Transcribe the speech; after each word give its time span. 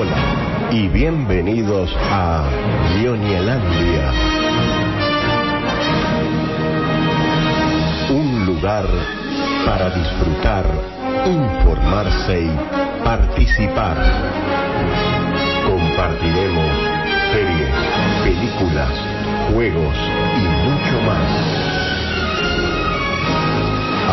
Hola 0.00 0.68
y 0.70 0.86
bienvenidos 0.86 1.90
a 2.12 2.48
Ñoñelandia. 3.02 4.12
Un 8.08 8.46
lugar 8.46 8.86
para 9.66 9.90
disfrutar, 9.90 10.66
informarse 11.26 12.42
y 12.44 13.04
participar. 13.04 13.96
Compartiremos 15.66 16.70
series, 17.32 17.74
películas, 18.22 18.92
juegos 19.52 19.96
y 20.36 20.42
mucho 20.68 21.02
más. 21.08 21.28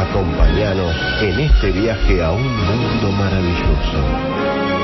Acompáñanos 0.10 0.96
en 1.22 1.40
este 1.42 1.70
viaje 1.70 2.24
a 2.24 2.32
un 2.32 2.42
mundo 2.42 3.12
maravilloso. 3.12 4.75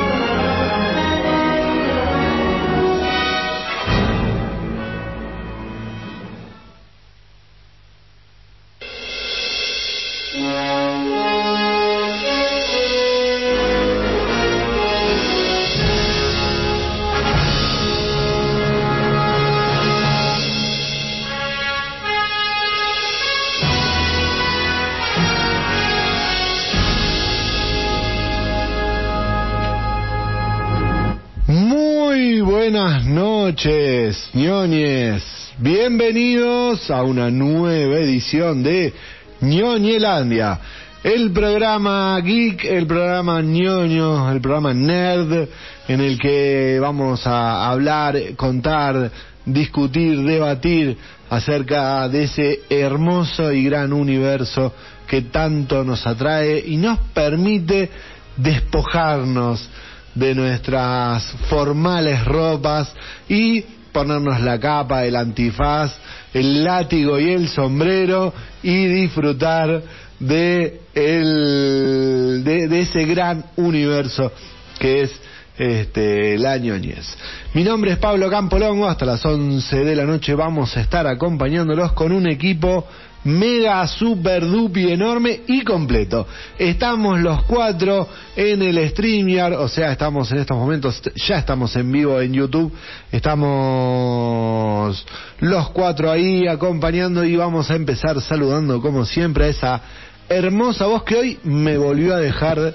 Bienvenidos 35.58 36.92
a 36.92 37.02
una 37.02 37.32
nueva 37.32 37.96
edición 37.96 38.62
de 38.62 38.94
ñoñelandia. 39.42 40.60
El 41.04 41.32
programa 41.32 42.20
geek, 42.22 42.66
el 42.66 42.86
programa 42.86 43.42
ñoño, 43.42 44.32
el 44.32 44.40
programa 44.40 44.72
nerd, 44.72 45.48
en 45.88 46.02
el 46.02 46.20
que 46.20 46.78
vamos 46.80 47.26
a 47.26 47.72
hablar, 47.72 48.16
contar, 48.36 49.10
discutir, 49.44 50.22
debatir 50.22 50.96
acerca 51.28 52.08
de 52.08 52.26
ese 52.26 52.60
hermoso 52.70 53.52
y 53.52 53.64
gran 53.64 53.92
universo 53.92 54.76
que 55.08 55.24
tanto 55.24 55.84
nos 55.84 56.06
atrae 56.06 56.64
y 56.68 56.78
nos 56.78 57.00
permite 57.16 57.90
despojarnos 58.38 59.68
de 60.14 60.36
nuestras 60.36 61.24
formales 61.50 62.24
ropas 62.26 62.94
y 63.28 63.66
ponernos 63.92 64.40
la 64.42 64.60
capa, 64.60 65.06
el 65.06 65.16
antifaz, 65.16 65.94
el 66.34 66.64
látigo 66.64 67.20
y 67.20 67.32
el 67.32 67.48
sombrero 67.50 68.34
y 68.64 68.86
disfrutar 68.86 69.82
de, 70.20 70.82
el, 70.94 72.42
de, 72.44 72.82
ese 72.82 73.06
gran 73.06 73.46
universo 73.58 74.32
que 74.80 75.04
es 75.04 75.12
este, 75.58 76.38
la 76.38 76.58
ñoñez. 76.58 77.18
Mi 77.54 77.64
nombre 77.64 77.92
es 77.92 77.98
Pablo 77.98 78.30
Campolongo, 78.30 78.88
hasta 78.88 79.06
las 79.06 79.24
11 79.26 79.84
de 79.84 79.96
la 79.96 80.06
noche 80.06 80.34
vamos 80.36 80.76
a 80.78 80.82
estar 80.82 81.06
acompañándolos 81.08 81.94
con 81.94 82.12
un 82.12 82.28
equipo 82.28 82.88
mega, 83.24 83.86
super, 83.88 84.46
dupi, 84.46 84.92
enorme 84.92 85.42
y 85.48 85.64
completo. 85.64 86.28
Estamos 86.58 87.20
los 87.20 87.44
cuatro 87.44 88.08
en 88.36 88.62
el 88.62 88.90
StreamYard, 88.90 89.54
o 89.54 89.68
sea, 89.68 89.92
estamos 89.92 90.32
en 90.32 90.40
estos 90.40 90.58
momentos, 90.58 91.02
ya 91.16 91.38
estamos 91.38 91.76
en 91.76 91.92
vivo 91.92 92.20
en 92.20 92.34
YouTube, 92.34 92.74
estamos 93.12 95.06
los 95.40 95.70
cuatro 95.70 96.10
ahí 96.12 96.48
acompañando 96.48 97.24
y 97.24 97.36
vamos 97.36 97.70
a 97.70 97.76
empezar 97.76 98.20
saludando 98.22 98.82
como 98.82 99.06
siempre 99.06 99.46
a 99.46 99.50
esa 99.50 99.82
hermosa 100.30 100.86
voz 100.86 101.04
que 101.04 101.16
hoy 101.16 101.40
me 101.44 101.78
volvió 101.78 102.16
a 102.16 102.20
dejar 102.20 102.74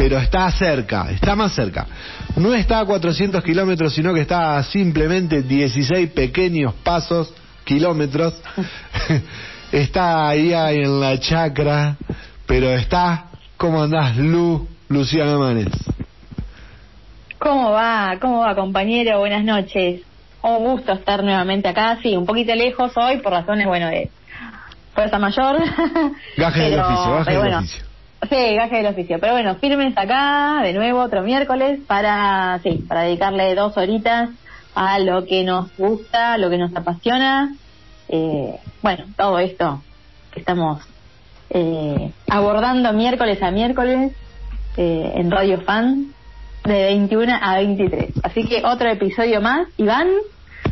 pero 0.00 0.16
está 0.16 0.50
cerca, 0.52 1.10
está 1.10 1.36
más 1.36 1.52
cerca. 1.54 1.86
No 2.36 2.54
está 2.54 2.80
a 2.80 2.86
400 2.86 3.44
kilómetros, 3.44 3.92
sino 3.92 4.14
que 4.14 4.22
está 4.22 4.56
a 4.56 4.62
simplemente 4.62 5.42
16 5.42 6.12
pequeños 6.12 6.72
pasos, 6.82 7.34
kilómetros. 7.64 8.32
está 9.72 10.28
ahí 10.28 10.52
en 10.52 11.00
la 11.00 11.18
chacra, 11.18 11.96
pero 12.46 12.70
está, 12.70 13.26
¿cómo 13.56 13.82
andás, 13.82 14.16
Lu, 14.16 14.66
Luciana 14.88 15.38
Manes? 15.38 15.68
¿Cómo 17.38 17.70
va? 17.70 18.16
¿Cómo 18.20 18.40
va, 18.40 18.54
compañero? 18.54 19.20
Buenas 19.20 19.44
noches. 19.44 20.02
Un 20.42 20.64
gusto 20.64 20.92
estar 20.92 21.22
nuevamente 21.22 21.68
acá, 21.68 21.98
sí, 22.02 22.16
un 22.16 22.26
poquito 22.26 22.54
lejos 22.54 22.92
hoy 22.96 23.18
por 23.18 23.32
razones, 23.32 23.66
bueno, 23.66 23.88
de 23.88 24.10
fuerza 24.94 25.18
mayor. 25.18 25.56
Gaje 26.36 26.60
del 26.62 26.80
oficio, 26.80 27.12
gaje 27.12 27.30
del 27.30 27.40
bueno, 27.40 27.58
oficio. 27.58 27.84
Sí, 28.28 28.54
gaje 28.54 28.76
del 28.76 28.86
oficio. 28.86 29.18
Pero 29.18 29.32
bueno, 29.32 29.54
firmes 29.56 29.96
acá, 29.96 30.60
de 30.62 30.72
nuevo, 30.72 31.00
otro 31.00 31.22
miércoles, 31.22 31.80
para, 31.86 32.58
sí, 32.62 32.84
para 32.86 33.02
dedicarle 33.02 33.54
dos 33.54 33.76
horitas 33.76 34.30
a 34.74 34.98
lo 34.98 35.24
que 35.24 35.42
nos 35.42 35.74
gusta, 35.76 36.36
lo 36.36 36.50
que 36.50 36.58
nos 36.58 36.74
apasiona. 36.74 37.54
Eh, 38.12 38.58
bueno, 38.82 39.04
todo 39.16 39.38
esto 39.38 39.82
que 40.32 40.40
estamos 40.40 40.82
eh, 41.50 42.10
abordando 42.28 42.92
miércoles 42.92 43.40
a 43.40 43.52
miércoles 43.52 44.12
eh, 44.76 45.12
en 45.14 45.30
Radio 45.30 45.60
Fan 45.60 46.12
de 46.64 46.72
21 46.72 47.38
a 47.40 47.56
23. 47.58 48.12
Así 48.24 48.46
que 48.48 48.62
otro 48.64 48.90
episodio 48.90 49.40
más. 49.40 49.68
Iván. 49.76 50.08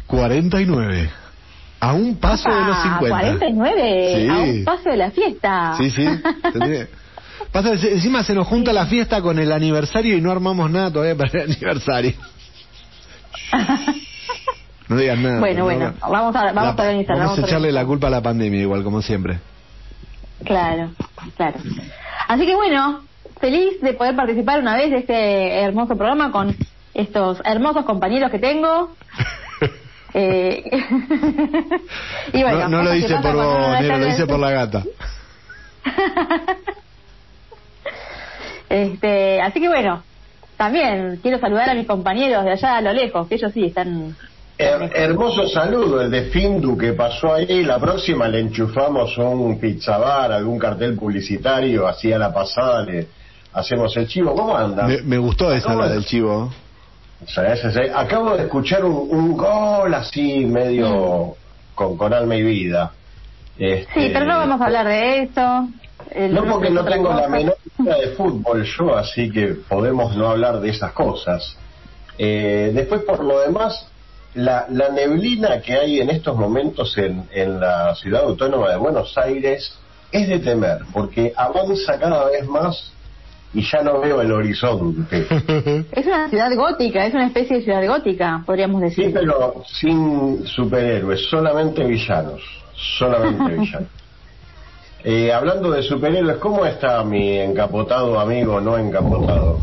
49. 0.08 1.10
A 1.80 1.94
un 1.94 2.16
paso 2.16 2.48
de 2.50 2.60
los 2.60 2.76
¡Opa! 2.76 2.98
50. 2.98 3.08
49. 3.08 4.14
Sí. 4.16 4.28
A 4.28 4.38
un 4.38 4.64
paso 4.64 4.90
de 4.90 4.96
la 4.96 5.10
fiesta. 5.12 5.74
Sí, 5.78 5.90
sí. 5.90 6.04
Pasa 7.52 7.72
encima 7.72 8.24
se 8.24 8.34
nos 8.34 8.48
junta 8.48 8.72
la 8.72 8.86
fiesta 8.86 9.22
con 9.22 9.38
el 9.38 9.52
aniversario 9.52 10.16
y 10.16 10.20
no 10.20 10.32
armamos 10.32 10.70
nada 10.70 10.92
todavía 10.92 11.16
para 11.16 11.44
el 11.44 11.52
aniversario. 11.52 12.14
No 14.88 14.96
digas 14.96 15.18
nada. 15.18 15.40
Bueno, 15.40 15.58
no, 15.58 15.64
bueno, 15.64 15.94
no. 16.00 16.10
vamos 16.10 16.34
a, 16.36 16.52
vamos 16.52 16.76
La- 16.76 16.82
a 16.82 16.86
organizar. 16.86 17.18
Vamos 17.18 17.38
a 17.38 17.40
echarle 17.42 17.56
organizar. 17.56 17.82
la 17.82 17.86
culpa 17.86 18.06
a 18.06 18.10
la 18.10 18.22
pandemia 18.22 18.60
igual, 18.60 18.82
como 18.82 19.02
siempre. 19.02 19.38
Claro, 20.44 20.90
claro. 21.36 21.58
Así 22.28 22.46
que 22.46 22.54
bueno, 22.54 23.02
feliz 23.40 23.80
de 23.82 23.92
poder 23.94 24.14
participar 24.16 24.60
una 24.60 24.76
vez 24.76 24.90
de 24.90 24.98
este 24.98 25.60
hermoso 25.60 25.96
programa 25.96 26.30
con 26.30 26.56
estos 26.94 27.40
hermosos 27.44 27.84
compañeros 27.84 28.30
que 28.30 28.38
tengo. 28.38 28.94
Eh, 30.14 30.64
y 32.32 32.42
bueno, 32.42 32.60
no 32.60 32.78
no 32.78 32.82
lo 32.84 32.92
dice 32.92 33.14
por 33.20 33.34
vos, 33.34 33.80
lo 33.82 34.06
dice 34.06 34.26
por 34.26 34.38
la 34.38 34.50
gata. 34.50 34.82
este, 38.70 39.40
así 39.42 39.60
que 39.60 39.68
bueno, 39.68 40.02
también 40.56 41.18
quiero 41.22 41.38
saludar 41.38 41.68
a 41.68 41.74
mis 41.74 41.86
compañeros 41.86 42.42
de 42.44 42.52
allá 42.52 42.78
a 42.78 42.80
lo 42.80 42.94
lejos, 42.94 43.28
que 43.28 43.34
ellos 43.34 43.52
sí 43.52 43.66
están 43.66 44.16
Her- 44.58 44.90
hermoso 44.94 45.48
saludo 45.48 46.00
el 46.00 46.10
de 46.10 46.22
Findu 46.24 46.76
que 46.76 46.92
pasó 46.92 47.34
ahí. 47.34 47.62
La 47.62 47.78
próxima 47.78 48.26
le 48.28 48.40
enchufamos 48.40 49.16
un 49.18 49.58
pizza 49.60 49.98
bar, 49.98 50.32
algún 50.32 50.58
cartel 50.58 50.96
publicitario, 50.96 51.86
así 51.86 52.12
a 52.12 52.18
la 52.18 52.32
pasada 52.34 52.82
le 52.84 53.06
hacemos 53.52 53.96
el 53.96 54.08
chivo. 54.08 54.34
¿Cómo 54.34 54.56
anda? 54.56 54.84
Me, 54.86 55.02
me 55.02 55.18
gustó 55.18 55.52
esa 55.52 55.68
¿Cómo 55.68 55.82
la 55.82 55.88
del 55.90 56.04
chivo. 56.04 56.52
Sí, 57.26 57.40
sí, 57.62 57.68
sí. 57.72 57.80
Acabo 57.94 58.36
de 58.36 58.44
escuchar 58.44 58.84
un, 58.84 58.94
un 59.10 59.36
gol 59.36 59.92
así, 59.94 60.44
medio 60.44 61.34
con, 61.74 61.96
con 61.96 62.12
alma 62.12 62.34
y 62.36 62.42
vida. 62.42 62.92
Este, 63.58 63.92
Sí, 63.94 64.10
pero 64.12 64.24
no 64.24 64.38
vamos 64.38 64.60
a 64.60 64.64
hablar 64.66 64.86
de 64.86 65.22
eso. 65.22 65.68
El- 66.12 66.34
No 66.34 66.44
porque 66.44 66.70
no 66.70 66.84
tengo 66.84 67.12
la 67.12 67.28
menor 67.28 67.56
idea 67.78 67.96
de 67.96 68.08
fútbol 68.08 68.64
yo, 68.64 68.96
así 68.96 69.30
que 69.30 69.48
podemos 69.68 70.16
no 70.16 70.28
hablar 70.28 70.60
de 70.60 70.70
esas 70.70 70.92
cosas. 70.92 71.56
Eh, 72.18 72.70
después, 72.74 73.02
por 73.02 73.22
lo 73.24 73.40
demás, 73.40 73.88
la, 74.38 74.66
la 74.70 74.88
neblina 74.90 75.60
que 75.60 75.74
hay 75.74 76.00
en 76.00 76.10
estos 76.10 76.36
momentos 76.36 76.96
en, 76.96 77.24
en 77.32 77.58
la 77.58 77.94
ciudad 77.96 78.22
autónoma 78.22 78.70
de 78.70 78.76
Buenos 78.76 79.18
Aires 79.18 79.76
es 80.12 80.28
de 80.28 80.38
temer, 80.38 80.78
porque 80.92 81.32
avanza 81.36 81.98
cada 81.98 82.26
vez 82.26 82.46
más 82.46 82.92
y 83.52 83.62
ya 83.62 83.82
no 83.82 84.00
veo 84.00 84.20
el 84.22 84.30
horizonte. 84.30 85.26
Es 85.92 86.06
una 86.06 86.28
ciudad 86.28 86.54
gótica, 86.54 87.04
es 87.06 87.14
una 87.14 87.26
especie 87.26 87.56
de 87.56 87.62
ciudad 87.64 87.84
gótica, 87.86 88.42
podríamos 88.46 88.80
decir. 88.80 89.06
Sí, 89.06 89.12
pero 89.12 89.64
sin 89.66 90.46
superhéroes, 90.46 91.28
solamente 91.28 91.84
villanos. 91.84 92.40
Solamente 92.96 93.54
villanos. 93.58 93.88
Eh, 95.02 95.32
hablando 95.32 95.72
de 95.72 95.82
superhéroes, 95.82 96.36
¿cómo 96.36 96.64
está 96.64 97.02
mi 97.02 97.38
encapotado 97.38 98.20
amigo 98.20 98.60
no 98.60 98.78
encapotado? 98.78 99.60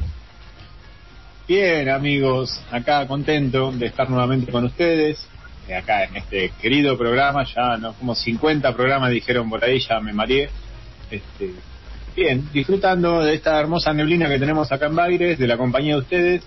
Bien, 1.47 1.87
amigos, 1.89 2.59
acá 2.71 3.05
contento 3.05 3.71
de 3.71 3.85
estar 3.85 4.09
nuevamente 4.09 4.51
con 4.51 4.65
ustedes, 4.65 5.27
eh, 5.67 5.75
acá 5.75 6.05
en 6.05 6.15
este 6.15 6.49
querido 6.59 6.97
programa, 6.97 7.43
ya 7.43 7.77
no 7.77 7.93
como 7.93 8.15
50 8.15 8.75
programas 8.75 9.11
dijeron 9.11 9.47
por 9.47 9.63
ahí, 9.63 9.79
ya 9.79 9.99
me 9.99 10.11
mareé. 10.11 10.49
Este, 11.11 11.51
bien, 12.15 12.49
disfrutando 12.51 13.21
de 13.21 13.35
esta 13.35 13.59
hermosa 13.59 13.93
neblina 13.93 14.27
que 14.27 14.39
tenemos 14.39 14.71
acá 14.71 14.87
en 14.87 14.95
Baires, 14.95 15.37
de 15.37 15.45
la 15.45 15.55
compañía 15.55 15.93
de 15.93 16.01
ustedes, 16.01 16.43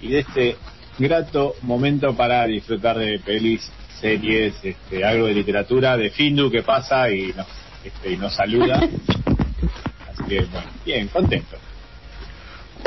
y 0.00 0.10
de 0.10 0.20
este 0.20 0.56
grato 1.00 1.56
momento 1.62 2.14
para 2.14 2.46
disfrutar 2.46 2.96
de 2.96 3.18
pelis, 3.18 3.68
series, 4.00 4.54
este, 4.62 5.04
algo 5.04 5.26
de 5.26 5.34
literatura, 5.34 5.96
de 5.96 6.10
Findu 6.10 6.48
que 6.48 6.62
pasa 6.62 7.10
y 7.10 7.32
nos, 7.32 7.48
este, 7.82 8.12
y 8.12 8.16
nos 8.16 8.36
saluda. 8.36 8.76
Así 10.08 10.24
que, 10.28 10.42
bueno, 10.42 10.68
bien, 10.86 11.08
contento. 11.08 11.56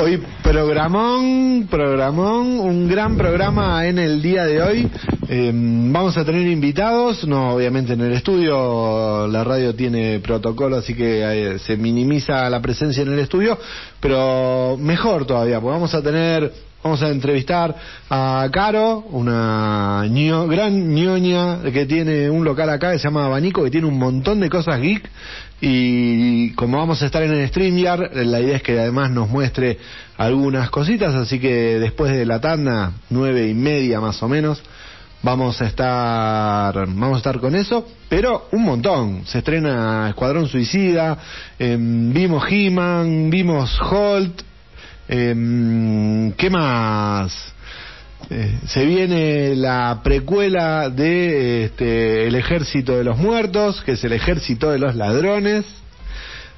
Hoy 0.02 0.20
programón, 0.42 1.68
programón, 1.70 2.58
un 2.58 2.88
gran 2.88 3.16
programa 3.16 3.86
en 3.86 4.00
el 4.00 4.20
día 4.20 4.44
de 4.46 4.60
hoy. 4.60 4.90
Eh, 5.28 5.52
vamos 5.54 6.16
a 6.16 6.24
tener 6.24 6.44
invitados, 6.48 7.24
no 7.24 7.54
obviamente 7.54 7.92
en 7.92 8.00
el 8.00 8.12
estudio, 8.12 9.28
la 9.28 9.44
radio 9.44 9.76
tiene 9.76 10.18
protocolo, 10.18 10.78
así 10.78 10.92
que 10.92 11.22
eh, 11.22 11.58
se 11.60 11.76
minimiza 11.76 12.50
la 12.50 12.60
presencia 12.60 13.04
en 13.04 13.12
el 13.12 13.20
estudio, 13.20 13.56
pero 14.00 14.76
mejor 14.76 15.24
todavía, 15.24 15.60
porque 15.60 15.74
vamos 15.74 15.94
a 15.94 16.02
tener 16.02 16.52
Vamos 16.82 17.00
a 17.00 17.10
entrevistar 17.10 17.76
a 18.10 18.48
Caro, 18.50 19.04
una 19.10 20.04
gran 20.48 20.92
ñoña 20.92 21.62
que 21.72 21.86
tiene 21.86 22.28
un 22.28 22.44
local 22.44 22.70
acá 22.70 22.90
que 22.90 22.98
se 22.98 23.04
llama 23.04 23.26
Abanico, 23.26 23.62
que 23.62 23.70
tiene 23.70 23.86
un 23.86 23.96
montón 23.96 24.40
de 24.40 24.50
cosas 24.50 24.80
geek. 24.80 25.08
Y 25.60 26.50
como 26.54 26.78
vamos 26.78 27.00
a 27.00 27.06
estar 27.06 27.22
en 27.22 27.34
el 27.34 27.48
StreamYard, 27.48 28.16
la 28.24 28.40
idea 28.40 28.56
es 28.56 28.64
que 28.64 28.80
además 28.80 29.12
nos 29.12 29.28
muestre 29.28 29.78
algunas 30.16 30.70
cositas. 30.70 31.14
Así 31.14 31.38
que 31.38 31.78
después 31.78 32.10
de 32.10 32.26
la 32.26 32.40
tanda, 32.40 32.94
nueve 33.10 33.46
y 33.46 33.54
media 33.54 34.00
más 34.00 34.20
o 34.20 34.28
menos, 34.28 34.60
vamos 35.22 35.62
a 35.62 35.66
estar 35.66 36.74
vamos 36.74 37.14
a 37.14 37.18
estar 37.18 37.38
con 37.38 37.54
eso 37.54 37.86
pero 38.08 38.48
un 38.50 38.64
montón 38.64 39.22
se 39.24 39.38
estrena 39.38 40.08
Escuadrón 40.08 40.48
Suicida 40.48 41.16
em, 41.60 42.12
vimos 42.12 42.42
He-Man 42.50 43.30
vimos 43.30 43.80
Holt 43.80 44.42
eh, 45.08 46.32
¿Qué 46.36 46.50
más? 46.50 47.52
Eh, 48.30 48.58
se 48.66 48.84
viene 48.86 49.54
la 49.56 50.00
precuela 50.02 50.88
de 50.88 51.64
este, 51.64 52.26
El 52.26 52.34
Ejército 52.34 52.96
de 52.96 53.04
los 53.04 53.18
Muertos, 53.18 53.82
que 53.82 53.92
es 53.92 54.04
el 54.04 54.12
Ejército 54.12 54.70
de 54.70 54.78
los 54.78 54.94
Ladrones. 54.94 55.64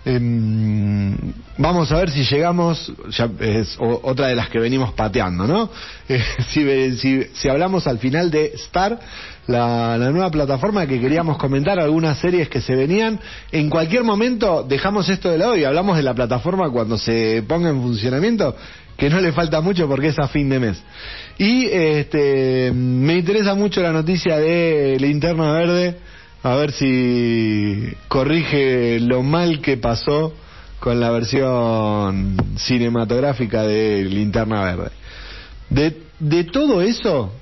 Em, 0.06 1.16
vamos 1.56 1.90
a 1.90 1.96
ver 1.96 2.10
si 2.10 2.24
llegamos, 2.24 2.92
ya 3.08 3.30
es 3.40 3.74
otra 3.78 4.26
de 4.26 4.34
las 4.34 4.50
que 4.50 4.58
venimos 4.58 4.92
pateando, 4.92 5.46
¿no? 5.46 5.70
Eh, 6.08 6.22
si, 6.50 7.24
si, 7.32 7.48
hablamos 7.48 7.86
al 7.86 7.98
final 7.98 8.30
de 8.30 8.52
Star, 8.54 8.98
la, 9.46 9.96
nueva 9.96 10.30
plataforma 10.30 10.86
que 10.86 11.00
queríamos 11.00 11.38
comentar, 11.38 11.80
algunas 11.80 12.18
series 12.18 12.50
que 12.50 12.60
se 12.60 12.76
venían, 12.76 13.18
en 13.50 13.70
cualquier 13.70 14.04
momento 14.04 14.62
dejamos 14.62 15.08
esto 15.08 15.30
de 15.30 15.38
lado 15.38 15.56
y 15.56 15.64
hablamos 15.64 15.96
de 15.96 16.02
la 16.02 16.12
plataforma 16.12 16.68
cuando 16.70 16.98
se 16.98 17.42
ponga 17.48 17.70
en 17.70 17.80
funcionamiento, 17.80 18.54
que 18.98 19.08
no 19.08 19.20
le 19.22 19.32
falta 19.32 19.62
mucho 19.62 19.88
porque 19.88 20.08
es 20.08 20.18
a 20.18 20.28
fin 20.28 20.50
de 20.50 20.60
mes. 20.60 20.82
Y 21.38 21.64
este, 21.64 22.72
me 22.74 23.16
interesa 23.16 23.54
mucho 23.54 23.80
la 23.80 23.90
noticia 23.90 24.36
de 24.36 24.98
Linterna 25.00 25.50
Verde 25.52 25.96
a 26.44 26.56
ver 26.56 26.72
si 26.72 27.90
corrige 28.06 29.00
lo 29.00 29.22
mal 29.22 29.62
que 29.62 29.78
pasó 29.78 30.34
con 30.78 31.00
la 31.00 31.10
versión 31.10 32.36
cinematográfica 32.58 33.62
de 33.62 34.04
Linterna 34.04 34.62
Verde. 34.62 34.90
De, 35.70 36.02
de 36.18 36.44
todo 36.44 36.82
eso, 36.82 37.32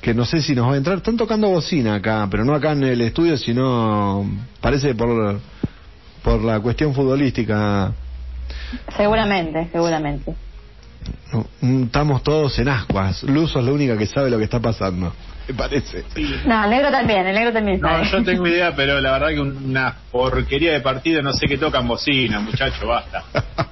que 0.00 0.14
no 0.14 0.24
sé 0.24 0.40
si 0.40 0.54
nos 0.54 0.66
va 0.66 0.72
a 0.72 0.76
entrar, 0.78 0.96
están 0.96 1.18
tocando 1.18 1.50
bocina 1.50 1.96
acá, 1.96 2.26
pero 2.30 2.42
no 2.46 2.54
acá 2.54 2.72
en 2.72 2.84
el 2.84 3.02
estudio, 3.02 3.36
sino 3.36 4.26
parece 4.62 4.94
por, 4.94 5.38
por 6.22 6.42
la 6.42 6.58
cuestión 6.60 6.94
futbolística. 6.94 7.92
Seguramente, 8.96 9.68
seguramente. 9.70 10.34
estamos 11.60 12.22
todos 12.22 12.58
en 12.58 12.68
ascuas. 12.70 13.22
Luzo 13.24 13.58
es 13.58 13.64
la 13.66 13.72
única 13.72 13.98
que 13.98 14.06
sabe 14.06 14.30
lo 14.30 14.38
que 14.38 14.44
está 14.44 14.58
pasando 14.58 15.12
me 15.48 15.54
parece. 15.54 16.04
No, 16.44 16.64
el 16.64 16.70
negro 16.70 16.90
también, 16.90 17.26
el 17.26 17.34
negro 17.34 17.52
también. 17.52 17.80
No, 17.80 18.02
yo 18.02 18.22
tengo 18.24 18.46
idea, 18.46 18.74
pero 18.74 19.00
la 19.00 19.12
verdad 19.12 19.28
que 19.28 19.40
una 19.40 19.94
porquería 20.10 20.72
de 20.72 20.80
partido, 20.80 21.22
no 21.22 21.32
sé 21.32 21.46
qué 21.46 21.58
tocan 21.58 21.86
bocina, 21.86 22.40
muchacho, 22.40 22.86
basta. 22.86 23.24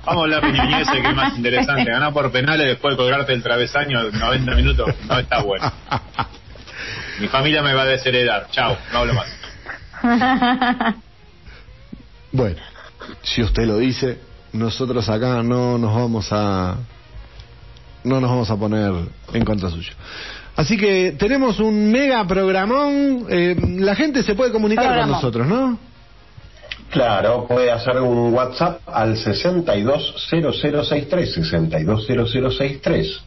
Vamos 0.05 0.07
a 0.07 0.25
hablar 0.25 0.43
de 0.43 0.53
niñez, 0.53 0.89
que 0.91 0.99
es 0.99 1.15
más 1.15 1.37
interesante. 1.37 1.91
Ganar 1.91 2.13
por 2.13 2.31
penales 2.31 2.67
después 2.67 2.95
de 2.95 2.97
colgarte 2.99 3.33
el 3.33 3.43
travesaño 3.43 4.11
90 4.11 4.55
minutos, 4.55 4.95
no 5.09 5.19
está 5.19 5.43
bueno. 5.43 5.73
Mi 7.21 7.29
familia 7.29 7.63
me 7.63 7.75
va 7.75 7.83
a 7.83 7.87
desheredar. 7.87 8.49
Chao, 8.51 8.77
no 8.93 8.99
hablo 8.99 9.15
más. 9.15 10.95
Bueno, 12.35 12.61
si 13.23 13.43
usted 13.43 13.65
lo 13.65 13.79
dice, 13.79 14.19
nosotros 14.53 15.09
acá 15.09 15.41
no 15.45 15.79
nos 15.79 15.95
vamos 15.95 16.33
a 16.33 16.77
no 18.03 18.21
nos 18.21 18.29
vamos 18.29 18.51
a 18.51 18.57
poner 18.57 18.93
en 19.33 19.45
contra 19.45 19.71
suyo. 19.71 19.93
Así 20.57 20.77
que 20.77 21.15
tenemos 21.19 21.59
un 21.59 21.91
mega 21.91 22.25
programón. 22.27 23.27
Eh, 23.29 23.57
la 23.79 23.95
gente 23.95 24.23
se 24.23 24.35
puede 24.35 24.53
comunicar 24.53 25.01
con 25.01 25.11
nosotros, 25.11 25.47
¿no? 25.47 25.79
Claro, 26.91 27.47
puede 27.49 27.73
hacer 27.73 28.01
un 28.01 28.33
WhatsApp 28.33 28.81
al 28.87 29.17
620063, 29.17 31.33
620063. 31.33 33.21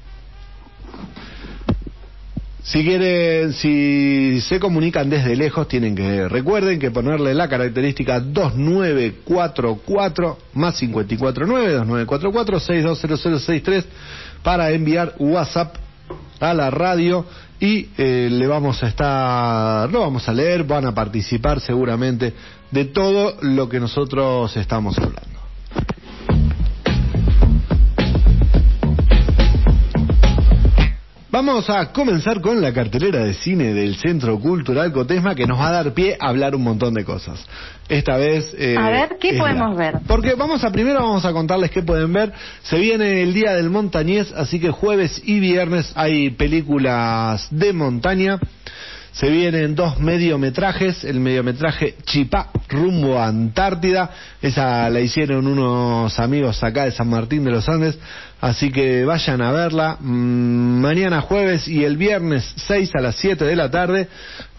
Si 2.63 2.83
quieren, 2.83 3.53
si 3.53 4.41
se 4.41 4.59
comunican 4.59 5.09
desde 5.09 5.35
lejos, 5.37 5.67
tienen 5.67 5.95
que, 5.95 6.27
recuerden 6.27 6.79
que 6.79 6.91
ponerle 6.91 7.33
la 7.33 7.47
característica 7.47 8.19
2944 8.19 10.37
más 10.53 10.77
549, 10.77 11.71
2944 11.73 12.59
620063 12.59 13.85
para 14.43 14.69
enviar 14.71 15.13
WhatsApp 15.17 15.86
a 16.39 16.53
la 16.53 16.69
radio 16.69 17.25
y 17.59 17.89
eh, 17.97 18.29
le 18.31 18.47
vamos 18.47 18.83
a 18.83 18.87
estar, 18.87 19.91
lo 19.91 20.01
vamos 20.01 20.27
a 20.29 20.33
leer, 20.33 20.63
van 20.63 20.85
a 20.85 20.93
participar 20.93 21.59
seguramente 21.59 22.33
de 22.71 22.85
todo 22.85 23.37
lo 23.41 23.67
que 23.67 23.79
nosotros 23.79 24.55
estamos 24.57 24.97
hablando. 24.97 25.39
Vamos 31.39 31.69
a 31.69 31.93
comenzar 31.93 32.41
con 32.41 32.59
la 32.59 32.73
cartelera 32.73 33.23
de 33.23 33.35
cine 33.35 33.71
del 33.71 33.95
Centro 33.97 34.39
Cultural 34.39 34.91
Cotesma 34.91 35.35
que 35.35 35.45
nos 35.45 35.59
va 35.59 35.67
a 35.67 35.71
dar 35.71 35.93
pie 35.93 36.17
a 36.19 36.29
hablar 36.29 36.55
un 36.55 36.63
montón 36.63 36.95
de 36.95 37.05
cosas. 37.05 37.45
Esta 37.87 38.17
vez... 38.17 38.55
Eh, 38.57 38.75
a 38.75 38.89
ver, 38.89 39.17
¿qué 39.21 39.35
podemos 39.35 39.77
ver? 39.77 39.99
Porque 40.07 40.33
vamos 40.33 40.63
a 40.63 40.71
primero 40.71 40.95
vamos 40.95 41.25
a 41.25 41.33
contarles 41.33 41.69
qué 41.69 41.83
pueden 41.83 42.11
ver. 42.11 42.33
Se 42.63 42.79
viene 42.79 43.21
el 43.21 43.35
Día 43.35 43.53
del 43.53 43.69
Montañés, 43.69 44.33
así 44.35 44.59
que 44.59 44.71
jueves 44.71 45.21
y 45.23 45.39
viernes 45.39 45.91
hay 45.93 46.31
películas 46.31 47.47
de 47.51 47.71
montaña. 47.71 48.39
Se 49.19 49.31
vienen 49.31 49.73
dos 49.73 49.99
mediometrajes, 49.99 51.03
el 51.03 51.19
mediometraje 51.19 51.95
Chipá 52.05 52.51
rumbo 52.69 53.17
a 53.17 53.25
Antártida, 53.25 54.11
esa 54.43 54.91
la 54.91 54.99
hicieron 54.99 55.47
unos 55.47 56.19
amigos 56.19 56.63
acá 56.63 56.85
de 56.85 56.91
San 56.91 57.09
Martín 57.09 57.43
de 57.43 57.49
los 57.49 57.67
Andes, 57.67 57.97
así 58.39 58.71
que 58.71 59.05
vayan 59.05 59.41
a 59.41 59.51
verla. 59.51 59.97
Mm, 59.99 60.81
mañana 60.81 61.21
jueves 61.21 61.67
y 61.67 61.83
el 61.83 61.97
viernes 61.97 62.53
6 62.67 62.91
a 62.93 63.01
las 63.01 63.15
7 63.15 63.43
de 63.43 63.55
la 63.55 63.71
tarde 63.71 64.07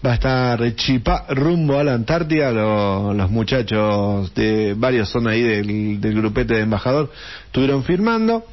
va 0.05 0.11
a 0.11 0.15
estar 0.15 0.75
Chipá 0.75 1.27
rumbo 1.29 1.79
a 1.79 1.85
la 1.85 1.93
Antártida, 1.93 2.51
los 2.51 3.31
muchachos 3.31 4.35
de 4.35 4.73
varios 4.75 5.07
son 5.09 5.29
ahí 5.29 5.41
del, 5.41 6.01
del 6.01 6.15
grupete 6.15 6.55
de 6.55 6.63
embajador, 6.63 7.09
estuvieron 7.45 7.85
firmando. 7.85 8.43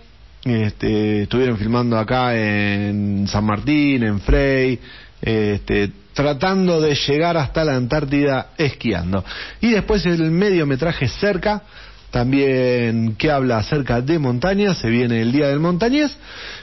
Este, 0.45 1.23
estuvieron 1.23 1.59
filmando 1.59 1.99
acá 1.99 2.37
en 2.37 3.27
San 3.27 3.45
Martín, 3.45 4.05
en 4.05 4.21
Frey, 4.21 4.79
este, 5.21 5.91
tratando 6.17 6.81
de 6.81 6.95
llegar 6.95 7.37
hasta 7.37 7.63
la 7.63 7.77
Antártida 7.77 8.49
esquiando. 8.57 9.23
Y 9.61 9.71
después 9.71 10.05
el 10.07 10.31
mediometraje 10.31 11.09
Cerca, 11.09 11.63
también 12.11 13.17
que 13.17 13.31
habla 13.31 13.59
acerca 13.59 14.01
de 14.01 14.19
montañas, 14.19 14.79
se 14.79 14.89
viene 14.89 15.21
el 15.21 15.31
Día 15.31 15.49
del 15.49 15.61
Montañés, 15.61 16.17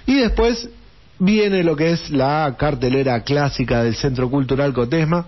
y 0.08 0.16
después 0.16 0.68
viene 1.20 1.64
lo 1.64 1.76
que 1.76 1.92
es 1.92 2.10
la 2.10 2.56
cartelera 2.58 3.22
clásica 3.22 3.84
del 3.84 3.96
Centro 3.96 4.30
Cultural 4.30 4.74
Cotesma. 4.74 5.28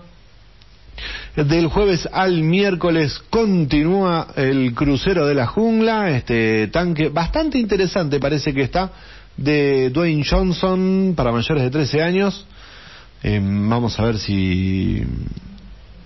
Del 1.36 1.68
jueves 1.68 2.08
al 2.10 2.42
miércoles 2.42 3.20
continúa 3.30 4.28
el 4.34 4.74
crucero 4.74 5.26
de 5.26 5.34
la 5.34 5.46
jungla, 5.46 6.10
este 6.10 6.68
tanque 6.68 7.10
bastante 7.10 7.58
interesante 7.58 8.18
parece 8.18 8.54
que 8.54 8.62
está, 8.62 8.90
de 9.36 9.90
Dwayne 9.90 10.24
Johnson 10.28 11.12
para 11.14 11.30
mayores 11.30 11.62
de 11.62 11.70
13 11.70 12.02
años 12.02 12.46
eh, 13.22 13.40
vamos 13.42 13.98
a 13.98 14.04
ver 14.04 14.18
si 14.18 15.02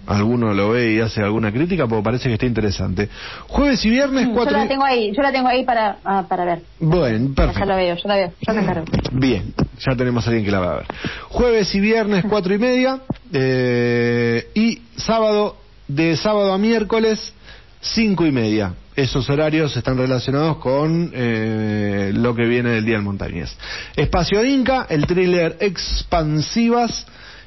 alguno 0.07 0.53
lo 0.55 0.71
ve 0.71 0.95
y 0.95 1.01
hace 1.01 1.23
alguna 1.23 1.53
crítica, 1.53 1.87
porque 1.87 2.03
parece 2.03 2.29
que 2.29 2.35
está 2.35 2.47
interesante. 2.47 3.09
Jueves 3.47 3.85
y 3.85 3.91
viernes, 3.91 4.29
cuatro... 4.33 4.53
Yo 4.57 4.63
la 4.63 4.69
tengo 4.69 4.85
ahí, 4.85 5.13
yo 5.15 5.23
la 5.23 5.33
tengo 5.33 5.49
ahí 5.49 5.65
para, 5.65 5.99
ah, 6.05 6.25
para 6.29 6.45
ver. 6.45 6.63
Bueno, 6.81 7.35
perfecto. 7.35 7.61
Ya 7.61 7.67
la 7.67 7.77
veo, 7.77 7.95
yo 7.97 8.09
la 8.09 8.17
veo, 8.17 8.33
yo 8.41 8.55
me 8.55 8.63
encargo. 8.63 8.85
Bien, 9.13 9.55
ya 9.79 9.97
tenemos 9.97 10.27
a 10.27 10.31
alguien 10.31 10.45
que 10.45 10.51
la 10.51 10.61
va 10.61 10.73
a 10.73 10.77
ver. 10.77 10.87
Jueves 11.29 11.75
y 11.75 11.81
viernes, 11.81 12.25
cuatro 12.29 12.53
y 12.55 12.59
media, 12.59 13.01
eh, 13.33 14.49
y 14.55 14.81
sábado, 14.97 15.57
de 15.87 16.17
sábado 16.17 16.53
a 16.53 16.59
miércoles, 16.59 17.33
cinco 17.81 18.27
y 18.27 18.33
media. 18.33 18.75
Esos 18.97 19.31
horarios 19.31 19.77
están 19.77 19.97
relacionados 19.97 20.57
con 20.59 21.13
eh, 21.15 22.11
lo 22.15 22.35
que 22.35 22.47
viene 22.47 22.71
del 22.71 22.85
Día 22.85 22.97
del 22.97 23.05
Montañés. 23.05 23.57
Espacio 23.97 24.45
Inca, 24.45 24.87
el 24.89 25.07
thriller 25.07 25.57
Expansivas 25.61 27.07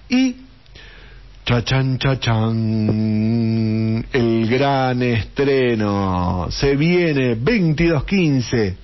y 0.09 0.38
Chachan, 1.45 1.97
chachan, 1.97 2.85
el 4.13 4.47
gran 4.47 5.01
estreno. 5.03 6.47
Se 6.50 6.77
viene 6.77 7.38
22.15. 7.38 8.75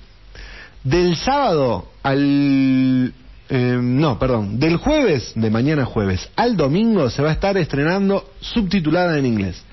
Del 0.84 1.16
sábado 1.16 1.92
al... 2.02 3.14
eh, 3.48 3.78
no, 3.80 4.18
perdón. 4.18 4.60
Del 4.60 4.76
jueves, 4.76 5.32
de 5.34 5.48
mañana 5.48 5.86
jueves, 5.86 6.28
al 6.36 6.54
domingo 6.54 7.08
se 7.08 7.22
va 7.22 7.30
a 7.30 7.32
estar 7.32 7.56
estrenando 7.56 8.30
subtitulada 8.40 9.16
en 9.18 9.24
inglés. 9.24 9.64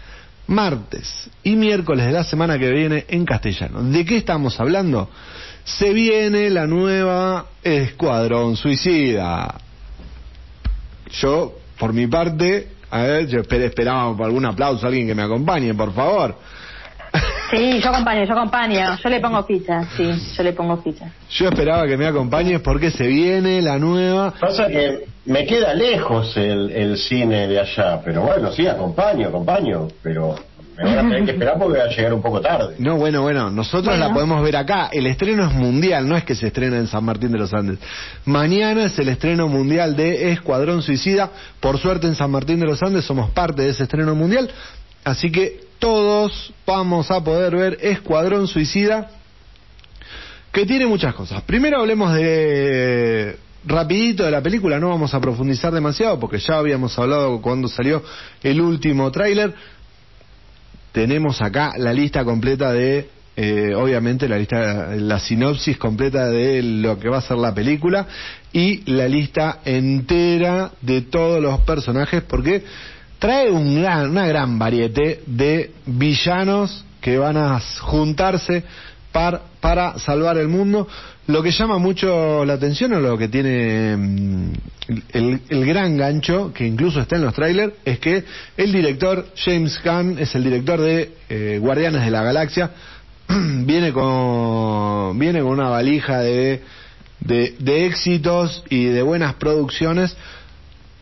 Martes 0.48 1.30
y 1.44 1.56
miércoles 1.56 2.06
de 2.06 2.12
la 2.14 2.24
semana 2.24 2.58
que 2.58 2.72
viene 2.72 3.06
en 3.10 3.26
castellano. 3.26 3.84
¿De 3.84 4.06
qué 4.06 4.18
estamos 4.18 4.60
hablando? 4.60 5.10
Se 5.66 5.92
viene 5.94 6.50
la 6.50 6.66
nueva 6.68 7.48
Escuadrón 7.64 8.56
Suicida. 8.56 9.56
Yo, 11.22 11.54
por 11.78 11.94
mi 11.94 12.08
parte, 12.08 12.70
a 12.90 13.02
ver, 13.02 13.28
yo 13.28 13.40
esper- 13.40 13.62
esperaba 13.62 14.04
algún 14.26 14.46
aplauso, 14.46 14.88
alguien 14.88 15.08
que 15.08 15.16
me 15.16 15.24
acompañe, 15.24 15.74
por 15.74 15.94
favor. 15.94 16.38
Sí, 17.52 17.80
yo 17.82 17.90
acompaño, 17.90 18.24
yo 18.26 18.34
acompaño. 18.34 18.98
Yo 19.02 19.10
le 19.10 19.20
pongo 19.20 19.44
ficha, 19.44 19.84
sí, 19.96 20.12
yo 20.36 20.44
le 20.44 20.54
pongo 20.54 20.78
ficha. 20.78 21.12
Yo 21.32 21.48
esperaba 21.50 21.88
que 21.88 21.98
me 21.98 22.06
acompañes 22.08 22.60
porque 22.62 22.92
se 22.92 23.08
viene 23.08 23.62
la 23.62 23.78
nueva. 23.80 24.34
Pasa 24.40 24.68
que 24.68 25.06
me 25.26 25.46
queda 25.46 25.74
lejos 25.74 26.36
el, 26.38 26.72
el 26.72 26.98
cine 26.98 27.48
de 27.48 27.60
allá, 27.60 28.02
pero 28.04 28.22
bueno, 28.22 28.52
sí, 28.52 28.68
acompaño, 28.68 29.28
acompaño, 29.30 29.88
pero 30.02 30.36
me 30.78 30.84
van 30.84 30.98
a 31.00 31.02
tener 31.10 31.26
que 31.26 31.32
esperar 31.32 31.58
porque 31.58 31.80
voy 31.80 31.88
a 31.88 31.90
llegar 31.96 32.14
un 32.14 32.22
poco 32.22 32.40
tarde. 32.40 32.76
No, 32.80 32.98
bueno, 32.98 33.22
bueno, 33.24 33.50
nosotros 33.50 33.86
Bueno. 33.88 34.08
la 34.08 34.14
podemos 34.14 34.44
ver 34.44 34.58
acá. 34.58 34.90
El 34.92 35.08
estreno 35.08 35.46
es 35.48 35.54
mundial, 35.54 36.08
no 36.08 36.16
es 36.16 36.24
que 36.24 36.36
se 36.36 36.48
estrena 36.48 36.78
en 36.78 36.88
San 36.88 37.04
Martín 37.04 37.32
de 37.32 37.40
los 37.40 37.54
Andes. 37.54 37.80
Mañana 38.26 38.86
es 38.86 39.00
el 39.00 39.10
estreno 39.10 39.48
mundial 39.48 39.96
de 39.96 40.32
Escuadrón 40.32 40.82
Suicida. 40.82 41.32
Por 41.60 41.80
suerte 41.80 42.08
en 42.08 42.16
San 42.16 42.30
Martín 42.30 42.60
de 42.60 42.68
los 42.68 42.84
Andes 42.84 43.06
somos 43.06 43.32
parte 43.32 43.64
de 43.64 43.70
ese 43.70 43.84
estreno 43.84 44.14
mundial. 44.16 44.50
Así 45.04 45.32
que 45.32 45.67
todos 45.80 46.54
vamos 46.66 47.10
a 47.12 47.24
poder 47.24 47.56
ver 47.56 47.78
Escuadrón 47.82 48.48
Suicida, 48.48 49.10
que 50.52 50.66
tiene 50.66 50.86
muchas 50.88 51.14
cosas. 51.14 51.42
Primero 51.44 51.80
hablemos 51.80 52.14
de 52.14 53.38
rapidito 53.66 54.24
de 54.24 54.32
la 54.32 54.42
película, 54.42 54.80
no 54.80 54.90
vamos 54.90 55.14
a 55.14 55.20
profundizar 55.20 55.74
demasiado 55.74 56.20
porque 56.20 56.40
ya 56.40 56.58
habíamos 56.58 56.98
hablado 56.98 57.42
cuando 57.42 57.68
salió 57.68 58.02
el 58.42 58.62
último 58.62 59.12
tráiler 59.12 59.54
tenemos 60.98 61.44
acá 61.44 61.74
la 61.78 61.94
lista 61.94 62.26
completa 62.26 62.72
de, 62.72 63.08
eh, 63.36 63.74
obviamente 63.76 64.28
la 64.28 64.40
lista, 64.40 64.96
la 64.96 65.20
sinopsis 65.20 65.78
completa 65.78 66.28
de 66.28 66.64
lo 66.64 66.98
que 66.98 67.08
va 67.08 67.20
a 67.20 67.22
ser 67.22 67.38
la 67.38 67.54
película 67.54 68.08
y 68.52 68.82
la 68.92 69.08
lista 69.08 69.60
entera 69.64 70.72
de 70.82 71.02
todos 71.04 71.40
los 71.40 71.60
personajes 71.60 72.24
porque 72.24 72.64
trae 73.20 73.50
un 73.52 73.82
gran- 73.82 74.10
una 74.12 74.26
gran 74.28 74.58
variete 74.60 75.22
de 75.26 75.72
villanos 75.86 76.84
que 77.02 77.18
van 77.18 77.38
a 77.38 77.60
juntarse 77.82 78.64
par- 79.12 79.42
para 79.62 79.98
salvar 80.00 80.38
el 80.38 80.48
mundo. 80.48 80.88
Lo 81.28 81.44
que 81.44 81.52
llama 81.52 81.78
mucho 81.78 82.46
la 82.46 82.54
atención 82.54 82.94
o 82.94 83.00
lo 83.00 83.18
que 83.18 83.28
tiene 83.28 83.98
mm, 83.98 84.52
el, 85.14 85.66
gran 85.66 85.98
gancho, 85.98 86.54
que 86.54 86.66
incluso 86.66 87.02
está 87.02 87.18
en 87.18 87.24
los 87.24 87.34
trailers, 87.34 87.74
es 87.84 88.00
que 88.00 88.24
el 88.56 88.72
director 88.72 89.26
James 89.36 89.82
Gunn 89.84 90.18
es 90.20 90.34
el 90.36 90.44
director 90.46 90.80
de 90.80 91.12
eh, 91.30 91.58
Guardianes 91.62 92.04
de 92.06 92.12
la 92.12 92.24
Galaxia. 92.24 92.72
viene 93.28 93.92
con 93.92 95.20
viene 95.20 95.42
con 95.42 95.52
una 95.52 95.68
valija 95.70 96.20
de, 96.20 96.62
de 97.20 97.86
éxitos 97.86 98.64
y 98.70 98.86
de 98.86 99.02
buenas 99.02 99.34
producciones, 99.34 100.16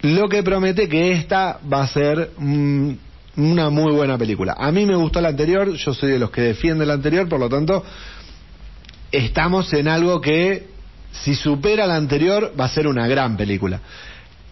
lo 0.05 0.29
que 0.29 0.43
promete 0.43 0.87
que 0.87 1.11
esta 1.13 1.59
va 1.71 1.83
a 1.83 1.87
ser 1.87 2.31
mm, 2.37 2.91
una 3.37 3.69
muy 3.69 3.91
buena 3.91 4.17
película. 4.17 4.55
A 4.57 4.71
mí 4.71 4.85
me 4.85 4.95
gustó 4.95 5.19
la 5.21 5.29
anterior, 5.29 5.73
yo 5.73 5.93
soy 5.93 6.11
de 6.11 6.19
los 6.19 6.29
que 6.31 6.41
defienden 6.41 6.87
la 6.87 6.93
anterior, 6.93 7.27
por 7.27 7.39
lo 7.39 7.49
tanto, 7.49 7.83
estamos 9.11 9.71
en 9.73 9.87
algo 9.87 10.21
que 10.21 10.67
si 11.11 11.33
supera 11.35 11.87
la 11.87 11.95
anterior 11.95 12.53
va 12.59 12.65
a 12.65 12.69
ser 12.69 12.87
una 12.87 13.07
gran 13.07 13.35
película. 13.37 13.79